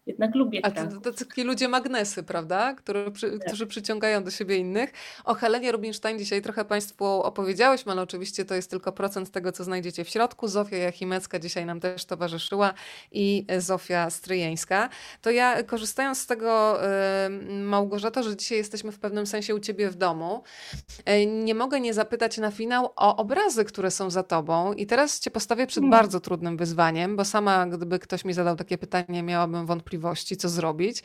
jednak 0.10 0.36
lubię 0.36 0.60
A 0.64 0.72
to, 0.72 1.02
to, 1.02 1.14
taki 1.14 1.44
ludzie 1.44 1.68
magnesy, 1.68 2.24
prawda? 2.24 2.76
Przy, 3.14 3.32
tak. 3.32 3.48
Którzy 3.48 3.68
przyciągają 3.68 4.24
do 4.24 4.32
siebie 4.32 4.58
innych. 4.58 4.94
O 5.24 5.34
Helenie 5.34 5.72
Rubinstein 5.72 6.20
dzisiaj 6.20 6.42
trochę 6.42 6.66
Państwu 6.66 7.06
opowiedziałyśmy, 7.06 7.92
ale 7.92 8.02
oczywiście 8.02 8.46
to 8.46 8.56
jest 8.56 8.70
tylko 8.70 8.92
procent 8.92 9.32
tego, 9.32 9.52
co 9.52 9.64
znajdziecie 9.64 10.04
w 10.04 10.10
środku. 10.10 10.48
Zofia 10.48 10.78
Jachimecka 10.78 11.40
dzisiaj 11.40 11.66
nam 11.66 11.80
też 11.80 12.06
towarzyszyła 12.06 12.74
i 13.12 13.46
Zofia 13.58 14.10
Stryjeńska. 14.10 14.90
To 15.22 15.32
ja 15.32 15.64
korzystając 15.64 16.20
z 16.20 16.26
tego, 16.26 16.80
Małgorzato, 17.62 18.24
że 18.24 18.38
dzisiaj 18.38 18.58
jesteśmy 18.58 18.92
w 18.92 19.00
pewnym 19.00 19.28
sensie 19.28 19.56
u 19.56 19.60
Ciebie 19.60 19.90
w 19.90 19.96
domu, 19.96 20.44
e, 21.06 21.26
nie 21.26 21.56
mogę 21.56 21.80
nie 21.80 21.94
zapytać 21.94 22.38
na 22.38 22.52
finał 22.52 22.90
o 22.96 23.16
obrazy, 23.16 23.66
które 23.66 23.92
są 23.92 24.10
za 24.10 24.24
Tobą. 24.24 24.74
I 24.74 24.86
teraz 24.86 25.20
Cię 25.20 25.32
postawię 25.32 25.68
przed 25.68 25.84
hmm. 25.84 25.92
bardzo 25.92 26.20
trudnym 26.20 26.58
wyzwaniem, 26.58 27.16
bo 27.16 27.26
sama, 27.26 27.66
gdyby 27.66 28.00
ktoś 28.00 28.26
mi 28.26 28.34
zadał 28.34 28.56
takie 28.56 28.78
pytanie, 28.78 29.24
miałabym 29.24 29.66
wątpliwości, 29.66 29.99
wątpliwości, 30.00 30.38
co 30.38 30.50
zrobić, 30.50 31.04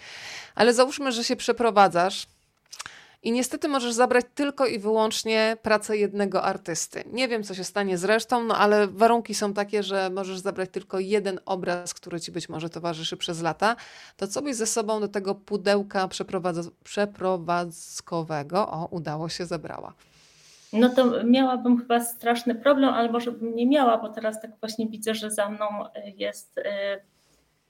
ale 0.55 0.75
załóżmy, 0.75 1.13
że 1.13 1.25
się 1.25 1.37
przeprowadzasz 1.37 2.27
i 3.23 3.33
niestety 3.33 3.69
możesz 3.69 3.93
zabrać 3.93 4.25
tylko 4.35 4.67
i 4.67 4.79
wyłącznie 4.79 5.57
pracę 5.63 5.97
jednego 5.97 6.43
artysty. 6.43 7.05
Nie 7.13 7.29
wiem, 7.29 7.43
co 7.43 7.55
się 7.55 7.65
stanie 7.65 7.99
z 7.99 8.05
resztą, 8.05 8.45
no 8.45 8.57
ale 8.57 8.87
warunki 8.87 9.35
są 9.35 9.55
takie, 9.55 9.83
że 9.83 10.11
możesz 10.11 10.39
zabrać 10.39 10.71
tylko 10.71 10.99
jeden 10.99 11.41
obraz, 11.47 11.95
który 11.95 12.21
ci 12.21 12.33
być 12.33 12.49
może 12.49 12.71
towarzyszy 12.71 13.17
przez 13.17 13.43
lata. 13.43 13.77
To 14.17 14.27
co 14.27 14.43
byś 14.43 14.57
ze 14.57 14.67
sobą 14.67 15.01
do 15.01 15.09
tego 15.09 15.35
pudełka 15.35 16.09
przeprowadz 16.09 16.57
przeprowadzkowego, 16.85 18.69
o, 18.69 18.89
udało 18.91 19.29
się, 19.29 19.47
zebrała? 19.47 19.93
No 20.73 20.89
to 20.89 21.25
miałabym 21.25 21.79
chyba 21.79 22.01
straszny 22.01 22.55
problem, 22.55 22.95
ale 22.95 23.13
może 23.13 23.33
bym 23.33 23.57
nie 23.57 23.67
miała, 23.67 23.99
bo 23.99 24.09
teraz 24.09 24.41
tak 24.41 24.51
właśnie 24.61 24.89
widzę, 24.89 25.15
że 25.15 25.31
za 25.31 25.49
mną 25.49 25.67
jest 26.17 26.59
y, 26.59 26.63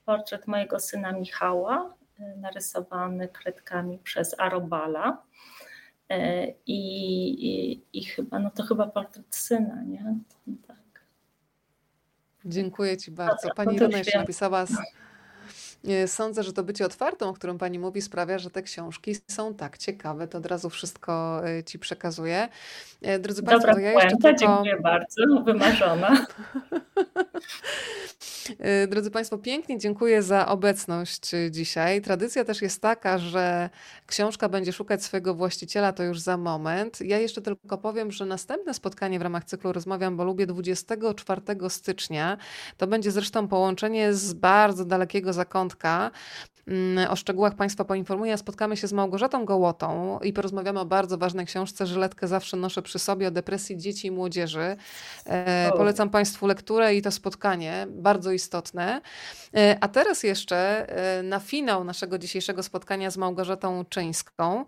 portret 0.05 0.47
mojego 0.47 0.81
syna 0.81 1.13
Michała, 1.13 1.95
e, 2.19 2.37
narysowany 2.37 3.29
kredkami 3.29 3.99
przez 3.99 4.41
Arobala. 4.41 5.23
E, 6.11 6.49
I, 6.67 6.79
i, 7.47 7.83
I, 7.93 8.05
chyba, 8.05 8.39
no 8.39 8.51
to 8.51 8.63
chyba 8.63 8.87
portret 8.87 9.35
syna, 9.35 9.83
nie? 9.83 10.19
Tak. 10.67 10.77
Dziękuję 12.45 12.97
Ci 12.97 13.11
bardzo. 13.11 13.49
Pani 13.55 13.77
Ilona 13.77 13.99
jeszcze 13.99 14.19
napisała. 14.19 14.65
Z... 15.85 16.13
Sądzę, 16.13 16.43
że 16.43 16.53
to 16.53 16.63
bycie 16.63 16.87
otwartą, 16.87 17.29
o 17.29 17.33
którym 17.33 17.59
Pani 17.59 17.79
mówi, 17.79 18.03
sprawia, 18.03 18.39
że 18.39 18.51
te 18.51 18.63
książki 18.63 19.17
są 19.29 19.55
tak 19.55 19.79
ciekawe. 19.79 20.29
To 20.29 20.39
od 20.39 20.47
razu 20.47 20.71
wszystko 20.71 21.43
e, 21.49 21.65
Ci 21.65 21.79
przekazuję. 21.79 22.49
Drodzy 23.21 23.43
Dobra 23.43 23.59
Państwo, 23.59 23.81
ja 23.81 23.93
jeszcze 23.93 24.17
tylko... 24.17 24.39
dziękuję 24.39 24.81
bardzo, 24.81 25.23
wymarzona. 25.45 26.17
Drodzy 28.89 29.11
Państwo, 29.11 29.39
pięknie 29.39 29.79
dziękuję 29.79 30.23
za 30.23 30.49
obecność 30.49 31.31
dzisiaj. 31.51 32.03
Tradycja 32.03 32.45
też 32.45 32.63
jest 32.63 32.83
taka, 32.83 33.19
że 33.19 33.71
książka 34.07 34.49
będzie 34.49 34.73
szukać 34.73 35.05
swojego 35.05 35.35
właściciela, 35.35 35.93
to 35.93 36.03
już 36.03 36.21
za 36.21 36.37
moment. 36.37 37.01
Ja 37.01 37.19
jeszcze 37.19 37.43
tylko 37.43 37.79
powiem, 37.79 38.13
że 38.13 38.27
następne 38.27 38.75
spotkanie 38.75 39.19
w 39.19 39.23
ramach 39.23 39.45
cyklu 39.45 39.73
Rozmawiam, 39.73 40.17
bo 40.17 40.25
lubię 40.25 40.47
24 40.47 41.41
stycznia. 41.69 42.37
To 42.77 42.87
będzie 42.87 43.11
zresztą 43.11 43.49
połączenie 43.49 44.15
z 44.15 44.33
bardzo 44.33 44.85
dalekiego 44.85 45.33
zakątka. 45.33 45.74
Mm, 46.69 47.11
o 47.11 47.17
szczegółach 47.17 47.55
Państwa 47.55 47.85
poinformuję. 47.85 48.39
Spotkamy 48.39 48.77
się 48.77 48.87
z 48.87 48.93
Małgorzatą 48.93 49.45
Gołotą 49.45 50.19
i 50.23 50.33
porozmawiamy 50.33 50.81
o 50.81 50.85
bardzo 50.85 51.19
ważnej 51.19 51.47
książce. 51.47 51.87
Żyletkę 51.87 52.29
zawsze 52.29 52.57
noszę 52.57 52.83
przy 52.83 52.99
sobie 52.99 53.29
o 53.29 53.31
depresji 53.31 53.77
dzieci 53.77 54.07
i 54.09 54.11
młodzieży. 54.11 54.77
E, 55.27 55.73
polecam 55.77 56.11
Państwu 56.11 56.47
lekturę 56.47 56.95
i 56.95 57.03
to 57.03 57.11
spotkanie, 57.11 57.87
bardzo 57.91 58.33
istotne. 58.33 59.01
E, 59.57 59.77
a 59.81 59.89
teraz 59.89 60.23
jeszcze 60.23 60.89
e, 61.19 61.23
na 61.23 61.41
finał 61.41 61.85
naszego 61.85 62.19
dzisiejszego 62.19 62.63
spotkania 62.63 63.11
z 63.11 63.17
Małgorzatą 63.17 63.85
Czyńską. 63.85 64.65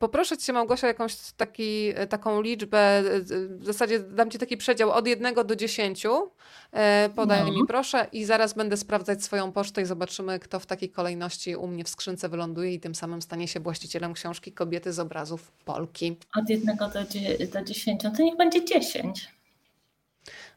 E, 0.00 0.10
Poproszę 0.10 0.36
Cię, 0.38 0.52
Małgosia, 0.52 0.86
jakąś 0.86 1.16
taki, 1.36 1.92
e, 1.94 2.06
taką 2.06 2.42
liczbę, 2.42 2.78
e, 2.78 3.20
w 3.48 3.64
zasadzie 3.64 4.00
dam 4.00 4.30
Ci 4.30 4.38
taki 4.38 4.56
przedział 4.56 4.90
od 4.90 5.06
1 5.06 5.44
do 5.44 5.56
10. 5.56 6.30
E, 6.72 7.10
podaj 7.16 7.44
no. 7.44 7.52
mi 7.52 7.66
proszę 7.68 8.06
i 8.12 8.24
zaraz 8.24 8.54
będę 8.54 8.76
sprawdzać 8.76 9.24
swoją 9.24 9.52
pocztę 9.52 9.82
i 9.82 9.84
zobaczymy, 9.84 10.38
kto 10.38 10.60
w 10.60 10.66
takiej 10.66 10.90
kolejności 10.90 11.56
u 11.56 11.66
mnie 11.66 11.84
w 11.84 11.88
skrzynce 11.88 12.28
wyląduje 12.28 12.74
i 12.74 12.80
tym 12.80 12.94
samym 12.94 13.22
stanie 13.22 13.48
się 13.48 13.60
właścicielem 13.60 14.12
książki 14.14 14.52
Kobiety 14.52 14.92
z 14.92 14.98
obrazów 14.98 15.52
Polki. 15.64 16.16
Od 16.38 16.50
1 16.50 16.76
do, 16.76 16.88
do 17.52 17.64
10, 17.64 18.02
to 18.02 18.22
niech 18.22 18.36
będzie 18.36 18.64
10. 18.64 19.39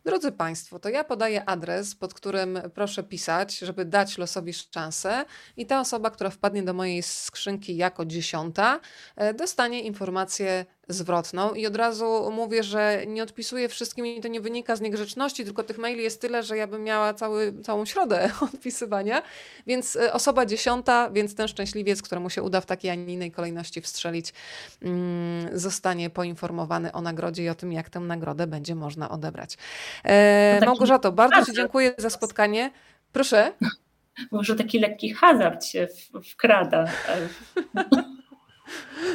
Drodzy 0.06 0.32
Państwo, 0.32 0.80
to 0.80 0.90
ja 0.90 1.04
podaję 1.04 1.50
adres, 1.50 1.96
pod 1.96 2.14
którym 2.14 2.60
proszę 2.74 3.04
pisać, 3.04 3.60
żeby 3.60 3.86
dać 3.86 4.18
losowi 4.18 4.54
szansę 4.54 5.26
i 5.58 5.66
ta 5.66 5.80
osoba, 5.80 6.10
która 6.12 6.30
wpadnie 6.30 6.64
do 6.64 6.74
mojej 6.74 7.04
skrzynki 7.04 7.78
jako 7.78 8.06
dziesiąta, 8.06 8.80
e, 9.16 9.34
dostanie 9.34 9.82
informację 9.82 10.66
zwrotną 10.88 11.54
i 11.54 11.68
od 11.68 11.76
razu 11.76 12.32
mówię, 12.32 12.64
że 12.64 13.04
nie 13.08 13.24
odpisuję 13.24 13.70
wszystkim 13.70 14.06
i 14.06 14.22
to 14.22 14.28
nie 14.28 14.42
wynika 14.42 14.76
z 14.76 14.82
niegrzeczności, 14.82 15.46
tylko 15.46 15.64
tych 15.64 15.78
maili 15.78 16.04
jest 16.04 16.22
tyle, 16.22 16.44
że 16.44 16.58
ja 16.58 16.68
bym 16.68 16.84
miała 16.84 17.14
cały, 17.14 17.54
całą 17.64 17.86
środę 17.86 18.30
odpisywania, 18.54 19.22
więc 19.68 19.96
e, 19.96 20.14
osoba 20.14 20.46
dziesiąta, 20.46 21.10
więc 21.10 21.36
ten 21.36 21.48
szczęśliwiec, 21.48 22.02
któremu 22.02 22.30
się 22.30 22.44
uda 22.44 22.62
w 22.62 22.66
takiej, 22.66 22.92
a 22.92 22.96
nie 22.96 23.14
innej 23.14 23.32
kolejności 23.32 23.82
wstrzelić, 23.82 24.34
mm, 24.82 25.60
zostanie 25.60 26.10
poinformowany 26.10 26.92
o 26.92 27.02
nagrodzie 27.02 27.44
i 27.44 27.50
o 27.50 27.56
tym, 27.56 27.72
jak 27.72 27.90
tę 27.90 28.00
nagrodę 28.00 28.48
będzie 28.48 28.76
można 28.76 29.10
odebrać. 29.10 29.58
E, 30.04 30.66
Małgorzato, 30.66 31.12
bardzo 31.12 31.46
Ci 31.46 31.54
dziękuję 31.54 31.94
za 31.98 32.10
spotkanie. 32.10 32.72
Proszę. 33.12 33.52
Może 34.32 34.56
taki 34.56 34.80
lekki 34.80 35.14
hazard 35.14 35.66
się 35.66 35.88
wkrada. 36.32 36.86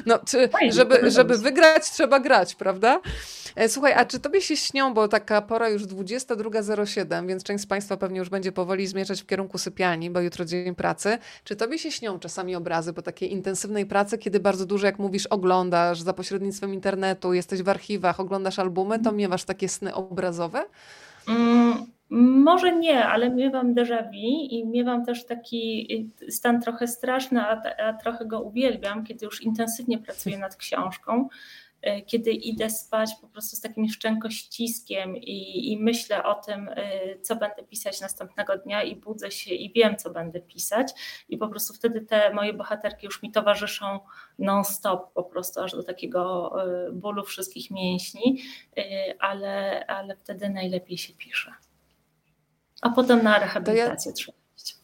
No, 0.07 0.19
czy, 0.19 0.49
żeby, 0.71 1.11
żeby 1.11 1.39
wygrać, 1.39 1.91
trzeba 1.91 2.21
grać, 2.21 2.55
prawda? 2.55 3.01
E, 3.57 3.69
słuchaj, 3.69 3.93
a 3.93 4.05
czy 4.05 4.21
tobie 4.21 4.41
się 4.41 4.57
śnią, 4.57 4.95
bo 4.95 5.09
taka 5.09 5.43
pora 5.43 5.69
już 5.69 5.83
22.07, 5.83 7.27
więc 7.27 7.43
część 7.45 7.65
z 7.65 7.67
Państwa 7.67 7.97
pewnie 7.97 8.19
już 8.19 8.29
będzie 8.29 8.53
powoli 8.53 8.87
zmierzać 8.87 9.23
w 9.23 9.27
kierunku 9.27 9.59
sypialni, 9.59 10.11
bo 10.11 10.21
jutro 10.21 10.45
dzień 10.45 10.75
pracy. 10.75 11.19
Czy 11.45 11.57
tobie 11.57 11.79
się 11.79 11.91
śnią 11.91 12.19
czasami 12.19 12.57
obrazy 12.57 12.93
po 12.93 13.03
takiej 13.03 13.33
intensywnej 13.33 13.87
pracy, 13.87 14.19
kiedy 14.19 14.41
bardzo 14.41 14.67
dużo, 14.67 14.87
jak 14.87 14.99
mówisz, 14.99 15.27
oglądasz 15.27 16.01
za 16.01 16.13
pośrednictwem 16.13 16.75
internetu, 16.75 17.33
jesteś 17.33 17.63
w 17.63 17.69
archiwach, 17.69 18.21
oglądasz 18.21 18.59
albumy, 18.59 18.99
to 18.99 19.13
miewasz 19.13 19.45
takie 19.45 19.69
sny 19.69 19.95
obrazowe? 19.95 20.65
Mm. 21.29 21.98
Może 22.11 22.77
nie, 22.77 23.07
ale 23.07 23.31
miewam 23.31 23.75
déjà 23.75 24.03
vu 24.03 24.47
i 24.51 24.67
miewam 24.67 25.05
też 25.05 25.27
taki 25.27 25.89
stan 26.29 26.61
trochę 26.61 26.89
straszny, 26.89 27.41
a, 27.41 27.63
a, 27.79 27.93
trochę 27.93 28.27
go 28.27 28.41
uwielbiam, 28.41 29.05
kiedy 29.05 29.27
już 29.27 29.43
intensywnie 29.43 29.99
pracuję 29.99 30.39
nad 30.39 30.57
książką, 30.57 31.29
e, 31.83 32.03
kiedy 32.03 32.31
idę 32.31 32.71
spać 32.71 33.11
po 33.21 33.29
prostu 33.29 33.57
z 33.57 33.61
takim 33.61 33.89
szczękościskiem 33.89 35.17
i, 35.17 35.73
i 35.73 35.83
myślę 35.83 36.25
o 36.25 36.35
tym, 36.35 36.69
e, 36.69 37.19
co 37.21 37.37
będę 37.37 37.63
pisać 37.63 38.01
następnego 38.01 38.59
dnia 38.59 38.83
i 38.83 38.97
budzę 38.97 39.31
się 39.31 39.55
i 39.55 39.73
wiem, 39.73 39.97
co 39.97 40.11
będę 40.11 40.41
pisać. 40.41 40.93
I 41.29 41.39
po 41.39 41.49
prostu 41.49 41.75
wtedy 41.75 42.01
te 42.01 42.35
moje 42.35 42.53
bohaterki 42.53 43.07
już 43.07 43.23
mi 43.23 43.33
towarzyszą 43.33 44.01
non-stop, 44.39 45.13
po 45.13 45.23
prostu 45.23 45.61
aż 45.61 45.73
do 45.73 45.83
takiego 45.83 46.53
bólu 46.93 47.25
wszystkich 47.25 47.71
mięśni, 47.71 48.43
ale, 49.19 49.87
ale 49.87 50.17
wtedy 50.17 50.49
najlepiej 50.49 50.99
się 50.99 51.13
pisze 51.15 51.68
a 52.83 52.91
potem 52.91 53.23
na 53.23 53.39
rehabilitację 53.39 54.11
ja... 54.11 54.15
trzeba 54.17 54.39
iść. 54.57 54.77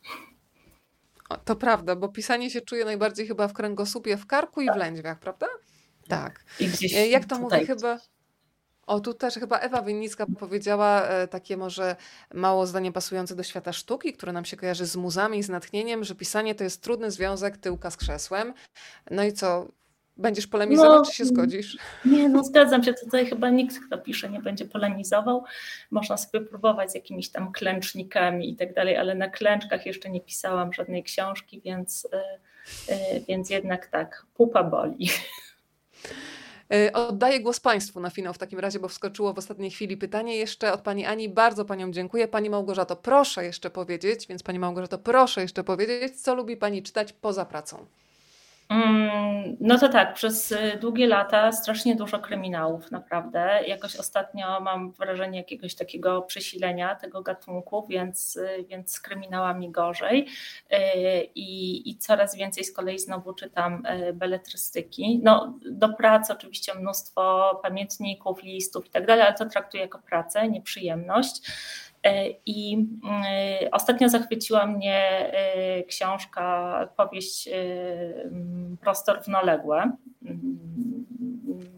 To 1.45 1.57
prawda, 1.57 1.97
bo 1.97 2.09
pisanie 2.09 2.51
się 2.51 2.61
czuje 2.61 2.85
najbardziej 2.85 3.27
chyba 3.27 3.49
w 3.49 3.53
kręgosłupie, 3.53 4.17
w 4.17 4.27
karku 4.27 4.61
i 4.61 4.71
w 4.73 4.77
lędźwiach, 4.77 5.19
prawda? 5.19 5.47
Tak. 6.09 6.45
I 6.61 6.67
gdzieś 6.67 6.95
e, 6.95 7.09
Jak 7.09 7.25
to 7.25 7.37
tutaj. 7.39 7.61
mówi 7.61 7.67
chyba... 7.67 7.99
O, 8.87 9.01
tu 9.01 9.15
też 9.15 9.35
chyba 9.35 9.59
Ewa 9.59 9.83
Winnicka 9.83 10.27
powiedziała 10.39 11.03
e, 11.03 11.29
takie 11.29 11.57
może 11.57 11.97
mało 12.35 12.67
zdanie 12.67 12.93
pasujące 12.93 13.37
do 13.37 13.43
świata 13.43 13.73
sztuki, 13.73 14.13
które 14.13 14.33
nam 14.33 14.45
się 14.45 14.57
kojarzy 14.57 14.87
z 14.87 14.97
muzami 14.97 15.39
i 15.39 15.43
z 15.43 15.49
natchnieniem, 15.49 16.05
że 16.05 16.15
pisanie 16.15 16.55
to 16.55 16.65
jest 16.65 16.83
trudny 16.83 17.11
związek 17.11 17.57
tyłka 17.57 17.91
z 17.91 17.97
krzesłem. 17.97 18.55
No 19.11 19.25
i 19.25 19.33
co, 19.33 19.69
Będziesz 20.17 20.47
polemizował, 20.47 20.99
no, 20.99 21.05
czy 21.05 21.13
się 21.13 21.25
zgodzisz? 21.25 21.79
Nie, 22.05 22.29
no 22.29 22.45
zgadzam 22.45 22.85
się. 22.85 22.95
Tutaj 22.95 23.27
chyba 23.27 23.51
nikt, 23.51 23.81
kto 23.87 23.99
pisze, 23.99 24.31
nie 24.31 24.41
będzie 24.41 24.65
polemizował. 24.65 25.45
Można 25.91 26.17
sobie 26.17 26.47
próbować 26.47 26.91
z 26.91 26.95
jakimiś 26.95 27.29
tam 27.29 27.53
klęcznikami 27.53 28.51
i 28.51 28.57
tak 28.57 28.75
dalej, 28.75 28.97
ale 28.97 29.15
na 29.15 29.29
klęczkach 29.29 29.87
jeszcze 29.87 30.11
nie 30.11 30.21
pisałam 30.21 30.73
żadnej 30.73 31.05
książki, 31.05 31.61
więc, 31.61 32.09
yy, 32.89 32.97
yy, 32.97 33.25
więc 33.29 33.51
jednak 33.51 33.87
tak, 33.87 34.27
pupa 34.35 34.65
boli. 34.65 35.09
E, 36.73 36.93
oddaję 36.93 37.41
głos 37.41 37.61
Państwu 37.61 38.01
na 38.01 38.11
finał 38.11 38.35
w 38.35 38.39
takim 38.39 38.59
razie, 38.59 38.79
bo 38.79 38.89
wskoczyło 38.89 39.33
w 39.33 39.39
ostatniej 39.39 39.71
chwili 39.71 39.97
pytanie 39.97 40.37
jeszcze 40.37 40.73
od 40.73 40.81
Pani 40.81 41.07
Ani. 41.07 41.29
Bardzo 41.29 41.65
Panią 41.65 41.93
dziękuję. 41.93 42.29
Pani 42.29 42.51
Małgorzato, 42.51 42.97
proszę 42.97 43.45
jeszcze 43.45 43.71
powiedzieć, 43.71 44.27
więc 44.27 44.43
Pani 44.43 44.59
Małgorzato, 44.59 44.99
proszę 44.99 45.43
jeszcze 45.43 45.65
powiedzieć, 45.65 46.21
co 46.21 46.35
lubi 46.35 46.57
Pani 46.57 46.83
czytać 46.83 47.13
poza 47.13 47.45
pracą. 47.45 47.87
Mm, 48.69 49.57
no 49.61 49.79
to 49.79 49.89
tak, 49.89 50.15
przez 50.15 50.53
y, 50.53 50.79
długie 50.81 51.07
lata 51.07 51.53
strasznie 51.53 51.97
dużo 51.97 52.19
kryminałów, 52.19 52.91
naprawdę. 52.91 53.61
Jakoś 53.67 53.97
ostatnio 53.97 54.61
mam 54.61 54.93
wrażenie 54.93 55.39
jakiegoś 55.39 55.75
takiego 55.75 56.23
przesilenia 56.23 56.95
tego 56.95 57.23
gatunku, 57.23 57.87
więc, 57.87 58.37
y, 58.37 58.65
więc 58.69 58.93
z 58.93 59.01
kryminałami 59.01 59.71
gorzej. 59.71 60.27
Y, 60.73 60.77
I, 61.35 61.91
I 61.91 61.99
coraz 61.99 62.37
więcej 62.37 62.65
z 62.65 62.73
kolei 62.73 62.99
znowu 62.99 63.35
czytam 63.35 63.83
beletrystyki. 64.15 65.21
No, 65.23 65.59
do 65.71 65.89
pracy 65.89 66.33
oczywiście 66.33 66.75
mnóstwo 66.75 67.55
pamiętników, 67.63 68.43
listów 68.43 68.87
i 68.87 68.91
tak 68.91 69.07
dalej, 69.07 69.25
ale 69.25 69.35
to 69.35 69.47
traktuję 69.47 69.83
jako 69.83 69.99
pracę, 69.99 70.49
nie 70.49 70.63
przyjemność. 70.63 71.41
E, 71.49 71.94
I 72.47 72.87
e, 73.29 73.71
ostatnio 73.71 74.09
zachwyciła 74.09 74.67
mnie 74.67 74.99
e, 75.33 75.83
książka, 75.83 76.89
powieść 76.97 77.49
Prostor 78.81 79.23
w 79.23 79.29
Noległe. 79.29 79.93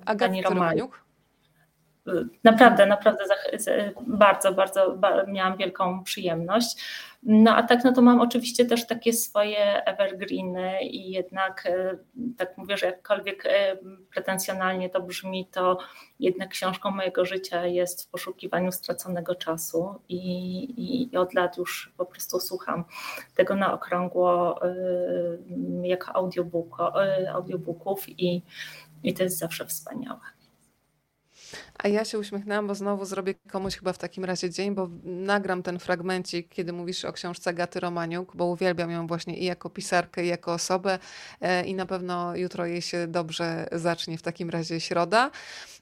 Agaty 0.07 0.43
Romaniuk? 0.43 1.06
Naprawdę, 2.45 2.87
naprawdę 2.87 3.24
bardzo, 4.07 4.53
bardzo 4.53 4.97
miałam 5.27 5.57
wielką 5.57 6.05
przyjemność. 6.05 6.85
No 7.23 7.57
a 7.57 7.62
tak, 7.62 7.85
no 7.85 7.93
to 7.93 8.03
mam 8.03 8.20
oczywiście 8.20 8.66
też 8.66 8.87
takie 8.87 9.12
swoje 9.12 9.85
evergreeny 9.85 10.83
i 10.83 11.11
jednak 11.11 11.66
e, 11.66 11.99
tak 12.39 12.59
mówię, 12.59 12.77
że 12.77 12.87
jakkolwiek 12.87 13.47
e, 13.47 13.77
pretensjonalnie 14.11 14.91
to 14.91 15.03
brzmi, 15.03 15.47
to 15.47 15.78
jednak 16.20 16.49
książką 16.49 16.91
mojego 16.91 17.24
życia 17.24 17.66
jest 17.66 18.07
w 18.07 18.11
poszukiwaniu 18.11 18.73
straconego 18.73 19.35
czasu 19.35 20.01
i, 20.09 21.11
i 21.12 21.16
od 21.16 21.35
lat 21.35 21.57
już 21.59 21.93
po 21.97 22.07
prostu 22.07 22.41
słucham 22.41 22.85
tego 23.35 23.57
na 23.57 23.73
okrągło 23.73 24.62
e, 24.62 24.74
jako 25.83 26.16
audiobook, 26.16 26.77
audiobooków 27.33 28.09
i, 28.09 28.43
i 29.03 29.15
to 29.15 29.23
jest 29.23 29.39
zawsze 29.39 29.66
wspaniałe. 29.66 30.36
A 31.78 31.89
ja 31.89 32.05
się 32.05 32.18
uśmiechnęłam, 32.18 32.66
bo 32.66 32.74
znowu 32.74 33.05
zrobię 33.05 33.35
komuś 33.51 33.77
chyba 33.77 33.93
w 33.93 33.98
takim 33.98 34.24
razie 34.24 34.51
dzień, 34.51 34.74
bo 34.74 34.89
nagram 35.05 35.62
ten 35.62 35.78
fragmencik, 35.78 36.48
kiedy 36.48 36.73
mówisz 36.73 37.05
o 37.05 37.12
książce 37.12 37.55
Gaty 37.55 37.81
Romaniuk, 37.81 38.36
bo 38.36 38.44
uwielbiam 38.44 38.90
ją 38.90 39.06
właśnie 39.06 39.39
i 39.39 39.44
jako 39.44 39.70
pisarkę, 39.70 40.24
i 40.24 40.28
jako 40.28 40.52
osobę 40.52 40.98
e, 41.40 41.64
i 41.64 41.74
na 41.74 41.86
pewno 41.86 42.36
jutro 42.36 42.66
jej 42.66 42.82
się 42.82 43.06
dobrze 43.06 43.68
zacznie, 43.73 44.18
w 44.18 44.23
takim 44.23 44.51
razie 44.51 44.81
środa. 44.81 45.31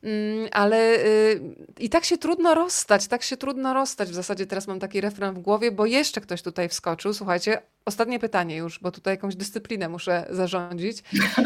Mm, 0.03 0.49
ale 0.53 0.97
y, 0.97 1.41
i 1.79 1.89
tak 1.89 2.05
się 2.05 2.19
trudno 2.19 2.55
rozstać, 2.55 3.07
tak 3.07 3.23
się 3.23 3.37
trudno 3.37 3.75
rozstać. 3.75 4.09
W 4.11 4.15
zasadzie 4.15 4.47
teraz 4.47 4.67
mam 4.67 4.81
taki 4.81 5.01
refren 5.01 5.35
w 5.35 5.39
głowie, 5.39 5.73
bo 5.73 5.87
jeszcze 5.87 6.21
ktoś 6.21 6.43
tutaj 6.43 6.69
wskoczył. 6.69 7.15
Słuchajcie, 7.15 7.63
ostatnie 7.87 8.19
pytanie 8.19 8.57
już, 8.57 8.79
bo 8.79 8.91
tutaj 8.91 9.15
jakąś 9.15 9.37
dyscyplinę 9.37 9.89
muszę 9.89 10.27
zarządzić. 10.31 11.03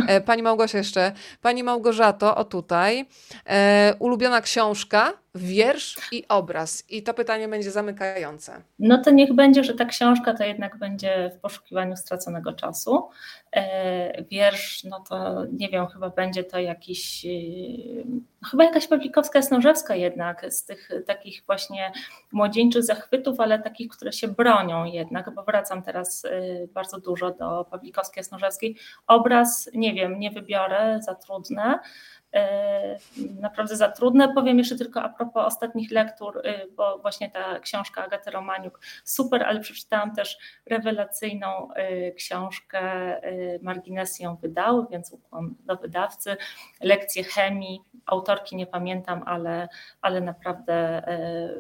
E, 0.08 0.20
pani 0.20 0.42
Małgosia 0.42 0.78
jeszcze. 0.78 1.12
Pani 1.40 1.64
Małgorzato, 1.64 2.36
o 2.36 2.44
tutaj. 2.44 3.06
E, 3.46 3.94
ulubiona 3.98 4.40
książka, 4.40 5.12
wiersz 5.34 5.96
i 6.12 6.28
obraz. 6.28 6.84
I 6.90 7.02
to 7.02 7.14
pytanie 7.14 7.48
będzie 7.48 7.70
zamykające. 7.70 8.62
No 8.78 9.02
to 9.02 9.10
niech 9.10 9.34
będzie, 9.34 9.64
że 9.64 9.74
ta 9.74 9.84
książka 9.84 10.34
to 10.34 10.44
jednak 10.44 10.78
będzie 10.78 11.30
w 11.36 11.40
poszukiwaniu 11.40 11.96
straconego 11.96 12.52
czasu. 12.52 13.08
E, 13.52 14.24
wiersz, 14.24 14.84
no 14.84 15.00
to 15.08 15.44
nie 15.52 15.68
wiem, 15.68 15.86
chyba 15.86 16.10
będzie 16.10 16.44
to 16.44 16.58
jakiś, 16.58 17.26
e, 17.26 17.28
chyba 18.50 18.64
jakaś 18.64 18.86
Pawlikowska 18.86 19.42
Snożewska 19.42 19.94
jednak, 19.94 20.52
z 20.52 20.64
tych 20.64 20.88
takich 21.06 21.42
właśnie 21.46 21.92
młodzieńczych 22.32 22.84
zachwytów, 22.84 23.40
ale 23.40 23.58
takich, 23.58 23.88
które 23.88 24.12
się 24.12 24.28
bronią 24.28 24.84
jednak, 24.84 25.34
bo 25.34 25.42
wracam 25.42 25.82
teraz 25.82 26.24
e, 26.24 26.30
bardzo 26.66 27.00
dużo 27.00 27.30
do 27.30 27.66
Pawlikowskiej 27.70 28.24
Snożewskiej. 28.24 28.76
Obraz, 29.06 29.70
nie 29.74 29.94
wiem, 29.94 30.18
nie 30.18 30.30
wybiorę, 30.30 31.00
za 31.02 31.14
trudne. 31.14 31.78
E, 32.34 32.98
naprawdę 33.40 33.76
za 33.76 33.88
trudne. 33.88 34.34
Powiem 34.34 34.58
jeszcze 34.58 34.76
tylko 34.76 35.02
a 35.02 35.08
propos 35.08 35.46
ostatnich 35.46 35.90
lektur, 35.90 36.46
y, 36.46 36.72
bo 36.76 36.98
właśnie 36.98 37.30
ta 37.30 37.60
książka 37.60 38.04
Agaty 38.04 38.30
Romaniuk 38.30 38.80
super, 39.04 39.42
ale 39.42 39.60
przeczytałam 39.60 40.14
też 40.14 40.38
rewelacyjną 40.66 41.68
y, 41.72 42.14
książkę, 42.16 42.82
y, 43.28 43.60
Marginesy 43.62 44.22
ją 44.22 44.36
wydały, 44.36 44.86
więc 44.90 45.12
ukłon 45.12 45.54
do 45.60 45.76
wydawcy, 45.76 46.36
lekcje 46.80 47.24
chemii, 47.24 47.80
autorki 48.06 48.56
nie 48.56 48.66
pamiętam, 48.66 49.22
ale, 49.26 49.68
ale 50.00 50.20
naprawdę 50.20 51.02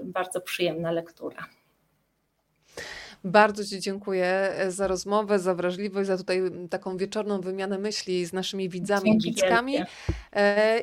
bardzo 0.04 0.40
przyjemna 0.40 0.90
lektura. 0.90 1.57
Bardzo 3.24 3.64
Ci 3.64 3.80
dziękuję 3.80 4.52
za 4.68 4.86
rozmowę, 4.86 5.38
za 5.38 5.54
wrażliwość, 5.54 6.06
za 6.06 6.16
tutaj 6.16 6.42
taką 6.70 6.96
wieczorną 6.96 7.40
wymianę 7.40 7.78
myśli 7.78 8.26
z 8.26 8.32
naszymi 8.32 8.68
widzami 8.68 9.10
Dzięki 9.10 9.28
i 9.28 9.34
widzkami. 9.34 9.72
Wielkie. 9.72 9.92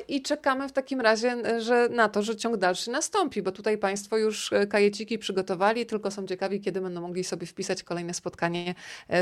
I 0.08 0.22
czekamy 0.22 0.68
w 0.68 0.72
takim 0.72 1.00
razie 1.00 1.60
że 1.60 1.88
na 1.88 2.08
to, 2.08 2.22
że 2.22 2.36
ciąg 2.36 2.56
dalszy 2.56 2.90
nastąpi, 2.90 3.42
bo 3.42 3.52
tutaj 3.52 3.78
Państwo 3.78 4.16
już 4.16 4.50
kajeciki 4.68 5.18
przygotowali, 5.18 5.86
tylko 5.86 6.10
są 6.10 6.26
ciekawi, 6.26 6.60
kiedy 6.60 6.80
będą 6.80 7.00
mogli 7.00 7.24
sobie 7.24 7.46
wpisać 7.46 7.82
kolejne 7.82 8.14
spotkanie 8.14 8.74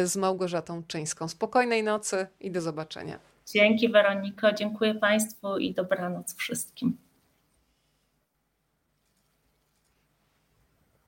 z 0.04 0.16
Małgorzatą 0.16 0.82
Czyńską. 0.86 1.28
Spokojnej 1.28 1.82
nocy 1.82 2.26
i 2.40 2.50
do 2.50 2.60
zobaczenia. 2.60 3.18
Dzięki 3.46 3.88
Weroniko, 3.88 4.52
dziękuję 4.52 4.94
Państwu 4.94 5.58
i 5.58 5.74
dobranoc 5.74 6.34
wszystkim. 6.36 7.03